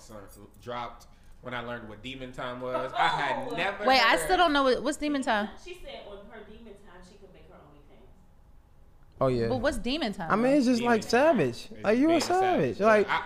dropped 0.63 1.07
when 1.43 1.53
I 1.53 1.61
learned 1.61 1.89
what 1.89 2.03
Demon 2.03 2.33
Time 2.33 2.61
was. 2.61 2.93
I 2.97 3.09
had 3.09 3.53
never. 3.57 3.85
Wait, 3.85 4.01
I 4.01 4.17
still 4.19 4.37
don't 4.37 4.53
know 4.53 4.63
what, 4.63 4.83
what's 4.83 4.97
Demon 4.97 5.23
Time. 5.23 5.49
She 5.65 5.75
said 5.85 6.01
on 6.09 6.19
her 6.31 6.41
demon 6.49 6.73
time 6.87 7.03
she 7.07 7.17
could 7.19 7.33
make 7.35 7.49
her 7.51 7.57
own 7.57 7.79
things. 7.89 8.09
Oh 9.21 9.27
yeah. 9.27 9.49
But 9.49 9.57
what's 9.57 9.77
Demon 9.79 10.13
Time? 10.15 10.31
I 10.31 10.37
mean, 10.37 10.57
it's 10.57 10.67
just 10.67 10.79
Demon 10.81 10.93
like 10.95 11.03
savage. 11.03 11.69
It's 11.71 11.83
Like 11.85 11.99
you 11.99 12.07
being 12.07 12.19
a 12.19 12.23
savage. 12.23 12.81
Like 12.81 13.09
I, 13.11 13.23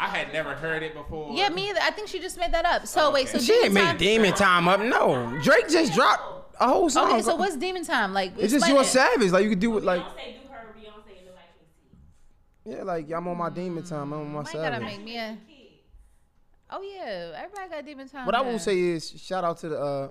I 0.00 0.08
had 0.08 0.32
never 0.32 0.54
heard 0.54 0.82
it 0.82 0.94
before. 0.94 1.32
Yeah, 1.34 1.50
me 1.50 1.70
either. 1.70 1.80
I 1.82 1.90
think 1.90 2.08
she 2.08 2.18
just 2.18 2.38
made 2.38 2.52
that 2.52 2.64
up. 2.64 2.86
So 2.86 3.12
wait, 3.12 3.28
so 3.28 3.38
she 3.38 3.46
didn't 3.52 3.74
make 3.74 3.98
demon 3.98 4.34
time 4.34 4.66
up. 4.66 4.80
No, 4.80 5.38
Drake 5.42 5.68
just 5.68 5.92
dropped 5.94 6.56
a 6.60 6.66
whole 6.66 6.88
song. 6.90 7.12
Okay, 7.12 7.22
so 7.22 7.36
what's 7.36 7.56
Demon 7.56 7.84
Time? 7.84 8.12
Like, 8.12 8.32
It's 8.32 8.52
just 8.52 8.54
explain 8.56 8.74
you 8.74 8.78
a 8.78 8.82
it. 8.82 8.86
savage. 8.86 9.30
Like 9.30 9.44
you 9.44 9.50
could 9.50 9.60
do 9.60 9.76
it 9.78 9.84
like 9.84 10.00
Beyonce 10.02 10.14
do 10.42 10.48
her 10.50 10.74
Beyonce 10.76 11.18
in 11.18 11.26
the 11.26 11.32
Black 11.32 11.54
King 11.54 11.68
yeah, 12.64 12.82
like 12.82 13.10
I'm 13.10 13.26
on 13.28 13.36
my 13.36 13.50
demon 13.50 13.82
time. 13.82 14.12
I'm 14.12 14.20
on 14.20 14.32
my 14.32 14.40
you 14.40 14.58
gotta 14.58 14.80
make 14.80 15.02
me 15.02 15.16
a? 15.16 15.38
Oh 16.72 16.80
yeah, 16.80 17.32
everybody 17.36 17.68
got 17.68 17.84
Demon 17.84 18.08
Time. 18.08 18.24
What 18.24 18.34
I 18.34 18.40
will 18.40 18.58
say 18.58 18.78
is 18.78 19.10
shout 19.20 19.44
out 19.44 19.58
to 19.58 19.68
the 19.68 19.78
uh 19.78 20.08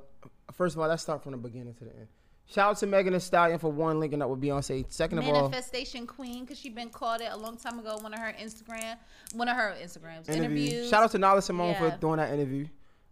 first 0.54 0.76
of 0.76 0.82
all, 0.82 0.88
let's 0.88 1.02
start 1.02 1.24
from 1.24 1.32
the 1.32 1.38
beginning 1.38 1.74
to 1.76 1.86
the 1.86 1.92
end. 1.92 2.08
Shout 2.46 2.72
out 2.72 2.78
to 2.78 2.88
Megan 2.88 3.14
Thee 3.14 3.20
Stallion 3.20 3.58
for 3.58 3.72
one 3.72 4.00
linking 4.00 4.22
up 4.22 4.30
with 4.30 4.42
Beyonce. 4.42 4.86
Second 4.90 5.20
of 5.20 5.28
all, 5.28 5.50
Manifestation 5.50 6.06
Queen, 6.06 6.42
because 6.42 6.60
she 6.60 6.70
been 6.70 6.90
called 6.90 7.22
it 7.22 7.30
a 7.32 7.38
long 7.38 7.58
time 7.58 7.80
ago. 7.80 7.98
One 8.02 8.14
of 8.14 8.20
her 8.20 8.34
Instagram, 8.40 8.98
one 9.34 9.48
of 9.48 9.56
her 9.56 9.74
Instagrams 9.82 10.30
interview. 10.30 10.44
interviews. 10.44 10.90
Shout 10.90 11.04
out 11.04 11.12
to 11.12 11.18
Nala 11.18 11.42
Simone 11.42 11.76
for 11.76 11.98
doing 12.00 12.18
that 12.18 12.32
interview. 12.34 12.68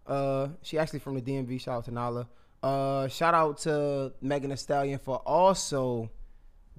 Uh, 0.05 0.49
she 0.61 0.77
actually 0.77 0.99
from 0.99 1.15
the 1.15 1.21
DMV. 1.21 1.59
Shout 1.61 1.77
out 1.77 1.85
to 1.85 1.91
Nala. 1.91 2.27
Uh, 2.61 3.07
shout 3.07 3.33
out 3.33 3.57
to 3.59 4.11
Megan 4.21 4.49
Thee 4.49 4.57
Stallion 4.57 4.99
for 4.99 5.17
also 5.25 6.11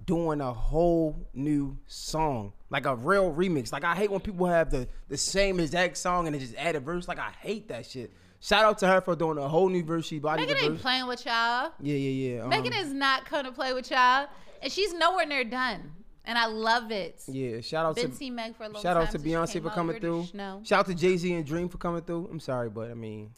doing 0.07 0.41
a 0.41 0.53
whole 0.53 1.29
new 1.35 1.77
song, 1.87 2.53
like 2.71 2.87
a 2.87 2.95
real 2.95 3.33
remix. 3.33 3.73
Like 3.73 3.85
I 3.85 3.95
hate 3.95 4.11
when 4.11 4.21
people 4.21 4.47
have 4.47 4.71
the 4.71 4.89
the 5.09 5.17
same 5.17 5.61
exact 5.61 5.97
song 5.97 6.27
and 6.27 6.35
they 6.35 6.41
just 6.41 6.55
add 6.57 6.77
a 6.77 6.81
verse. 6.81 7.09
Like 7.09 7.19
I 7.19 7.31
hate 7.41 7.69
that 7.69 7.87
shit. 7.87 8.13
Shout 8.41 8.65
out 8.65 8.79
to 8.79 8.87
her 8.87 9.01
for 9.03 9.15
doing 9.15 9.37
a 9.37 9.47
whole 9.49 9.69
new 9.69 9.85
verse. 9.85 10.07
She 10.07 10.19
body 10.19 10.43
Megan 10.43 10.57
ain't 10.57 10.73
verse. 10.73 10.83
playing 10.83 11.07
with 11.07 11.27
y'all. 11.27 11.73
Yeah, 11.81 11.95
yeah, 11.95 12.35
yeah. 12.35 12.43
Um, 12.43 12.49
Megan 12.49 12.73
is 12.73 12.93
not 12.93 13.29
gonna 13.29 13.53
play 13.53 13.75
with 13.75 13.91
y'all, 13.91 14.29
and 14.63 14.73
she's 14.73 14.95
nowhere 14.95 15.27
near 15.27 15.45
done. 15.45 15.93
And 16.25 16.39
I 16.39 16.47
love 16.47 16.91
it. 16.91 17.23
Yeah, 17.29 17.61
shout 17.61 17.87
out 17.87 17.97
Been 17.97 18.11
to 18.11 18.31
Meg 18.31 18.55
for 18.55 18.65
a 18.65 18.69
long 18.69 18.83
shout 18.83 18.97
out 18.97 19.11
to 19.11 19.19
Beyonce 19.19 19.63
for 19.63 19.71
coming 19.71 20.01
through. 20.01 20.27
Shout 20.63 20.81
out 20.81 20.87
to 20.87 20.95
Jay 20.95 21.17
Z 21.17 21.33
and 21.33 21.45
Dream 21.45 21.69
for 21.69 21.79
coming 21.79 22.03
through. 22.03 22.29
I'm 22.31 22.41
sorry, 22.41 22.71
but 22.71 22.91
I 22.91 22.95
mean, 22.95 23.31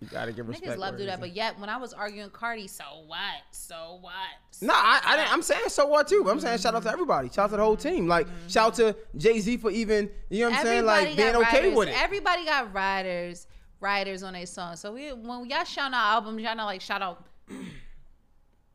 you 0.00 0.08
gotta 0.08 0.32
give 0.32 0.48
respect. 0.48 0.72
Niggas 0.72 0.78
love 0.78 0.96
do 0.96 1.04
that, 1.06 1.20
but 1.20 1.36
yet 1.36 1.58
when 1.58 1.68
I 1.68 1.76
was 1.76 1.92
arguing 1.92 2.30
Cardi, 2.30 2.66
so 2.66 2.84
what? 3.06 3.18
So 3.50 3.98
what? 4.00 4.12
No, 4.62 4.72
I, 4.74 5.00
I 5.04 5.16
didn't, 5.16 5.32
I'm 5.32 5.42
saying 5.42 5.68
so 5.68 5.86
what 5.86 6.08
too. 6.08 6.22
But 6.24 6.30
I'm 6.30 6.40
saying 6.40 6.58
shout 6.58 6.74
out 6.74 6.82
to 6.82 6.88
mm-hmm. 6.88 6.94
everybody. 6.94 7.28
Shout 7.28 7.38
out 7.44 7.50
to 7.50 7.56
the 7.56 7.62
whole 7.62 7.76
team. 7.76 8.08
Like 8.08 8.26
mm-hmm. 8.26 8.48
shout 8.48 8.68
out 8.68 8.74
to 8.76 8.96
Jay 9.16 9.40
Z 9.40 9.58
for 9.58 9.70
even 9.70 10.10
you 10.30 10.44
know 10.44 10.50
what 10.50 10.60
I'm 10.60 10.64
saying, 10.64 10.84
like 10.86 11.16
being 11.16 11.36
okay 11.36 11.60
writers. 11.60 11.76
with 11.76 11.88
it. 11.88 12.02
Everybody 12.02 12.44
got 12.46 12.72
writers, 12.72 13.46
writers 13.80 14.22
on 14.22 14.32
their 14.32 14.46
song. 14.46 14.76
So 14.76 14.92
we 14.94 15.12
when 15.12 15.50
y'all 15.50 15.64
shout 15.64 15.92
out 15.92 16.14
albums, 16.14 16.42
y'all 16.42 16.56
not 16.56 16.64
like 16.64 16.80
shout 16.80 17.02
out. 17.02 17.26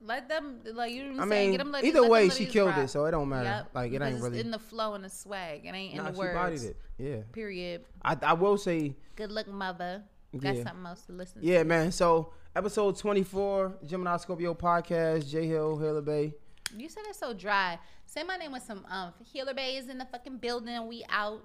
Let 0.01 0.29
them 0.29 0.59
like 0.73 0.93
you 0.93 1.05
know 1.05 1.09
what 1.11 1.19
I 1.19 1.23
I'm 1.23 1.29
saying. 1.29 1.49
mean, 1.49 1.51
Get 1.57 1.63
them, 1.63 1.71
let, 1.71 1.83
either 1.83 2.01
let 2.01 2.11
way, 2.11 2.27
them 2.27 2.37
she 2.37 2.45
killed 2.45 2.69
rock. 2.69 2.77
it, 2.77 2.89
so 2.89 3.05
it 3.05 3.11
don't 3.11 3.27
matter. 3.27 3.45
Yep, 3.45 3.69
Like, 3.73 3.91
it 3.91 4.01
ain't 4.03 4.15
it's 4.15 4.23
really- 4.23 4.39
in 4.39 4.51
the 4.51 4.59
flow 4.59 4.93
and 4.93 5.03
the 5.03 5.09
swag. 5.09 5.65
It 5.65 5.73
ain't 5.73 5.93
in 5.93 5.97
Nah, 5.97 6.03
the 6.03 6.13
she 6.13 6.19
words. 6.19 6.35
bodied 6.35 6.61
it. 6.61 6.77
Yeah. 6.99 7.17
Period. 7.31 7.85
I, 8.03 8.15
I 8.21 8.33
will 8.33 8.59
say, 8.59 8.95
Good 9.15 9.31
luck, 9.31 9.47
mother. 9.47 10.03
Got 10.37 10.55
Yeah. 10.55 10.63
something 10.63 10.85
else 10.85 11.01
to 11.03 11.11
listen 11.13 11.39
yeah, 11.43 11.59
to. 11.59 11.65
man. 11.65 11.91
So 11.91 12.31
episode 12.55 12.97
24, 12.97 13.77
Gemini 13.85 14.17
Scorpio 14.17 14.53
podcast, 14.53 15.29
J 15.29 15.47
Hill, 15.47 15.77
Hiller 15.77 16.01
Bay. 16.01 16.33
You 16.75 16.89
said 16.89 17.03
it 17.07 17.15
so 17.15 17.33
dry. 17.33 17.79
Say 18.05 18.23
my 18.23 18.37
name 18.37 18.51
with 18.51 18.63
some 18.63 18.85
umph. 18.89 19.15
Healer 19.23 19.53
Bay 19.53 19.77
is 19.77 19.87
in 19.87 19.97
the 19.97 20.05
fucking 20.05 20.37
building. 20.37 20.87
We 20.87 21.05
out. 21.09 21.41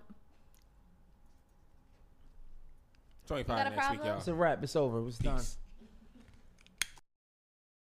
25 3.27 3.47
Got 3.57 3.67
a 3.67 3.71
next 3.71 3.77
week, 3.77 3.79
problem? 3.87 4.07
y'all. 4.09 4.19
It's 4.19 4.29
a 4.29 4.35
wrap. 4.35 4.63
It's 4.65 4.77
over. 4.77 5.07
It's 5.07 5.19
done. 5.19 5.37
Peace. 5.37 5.57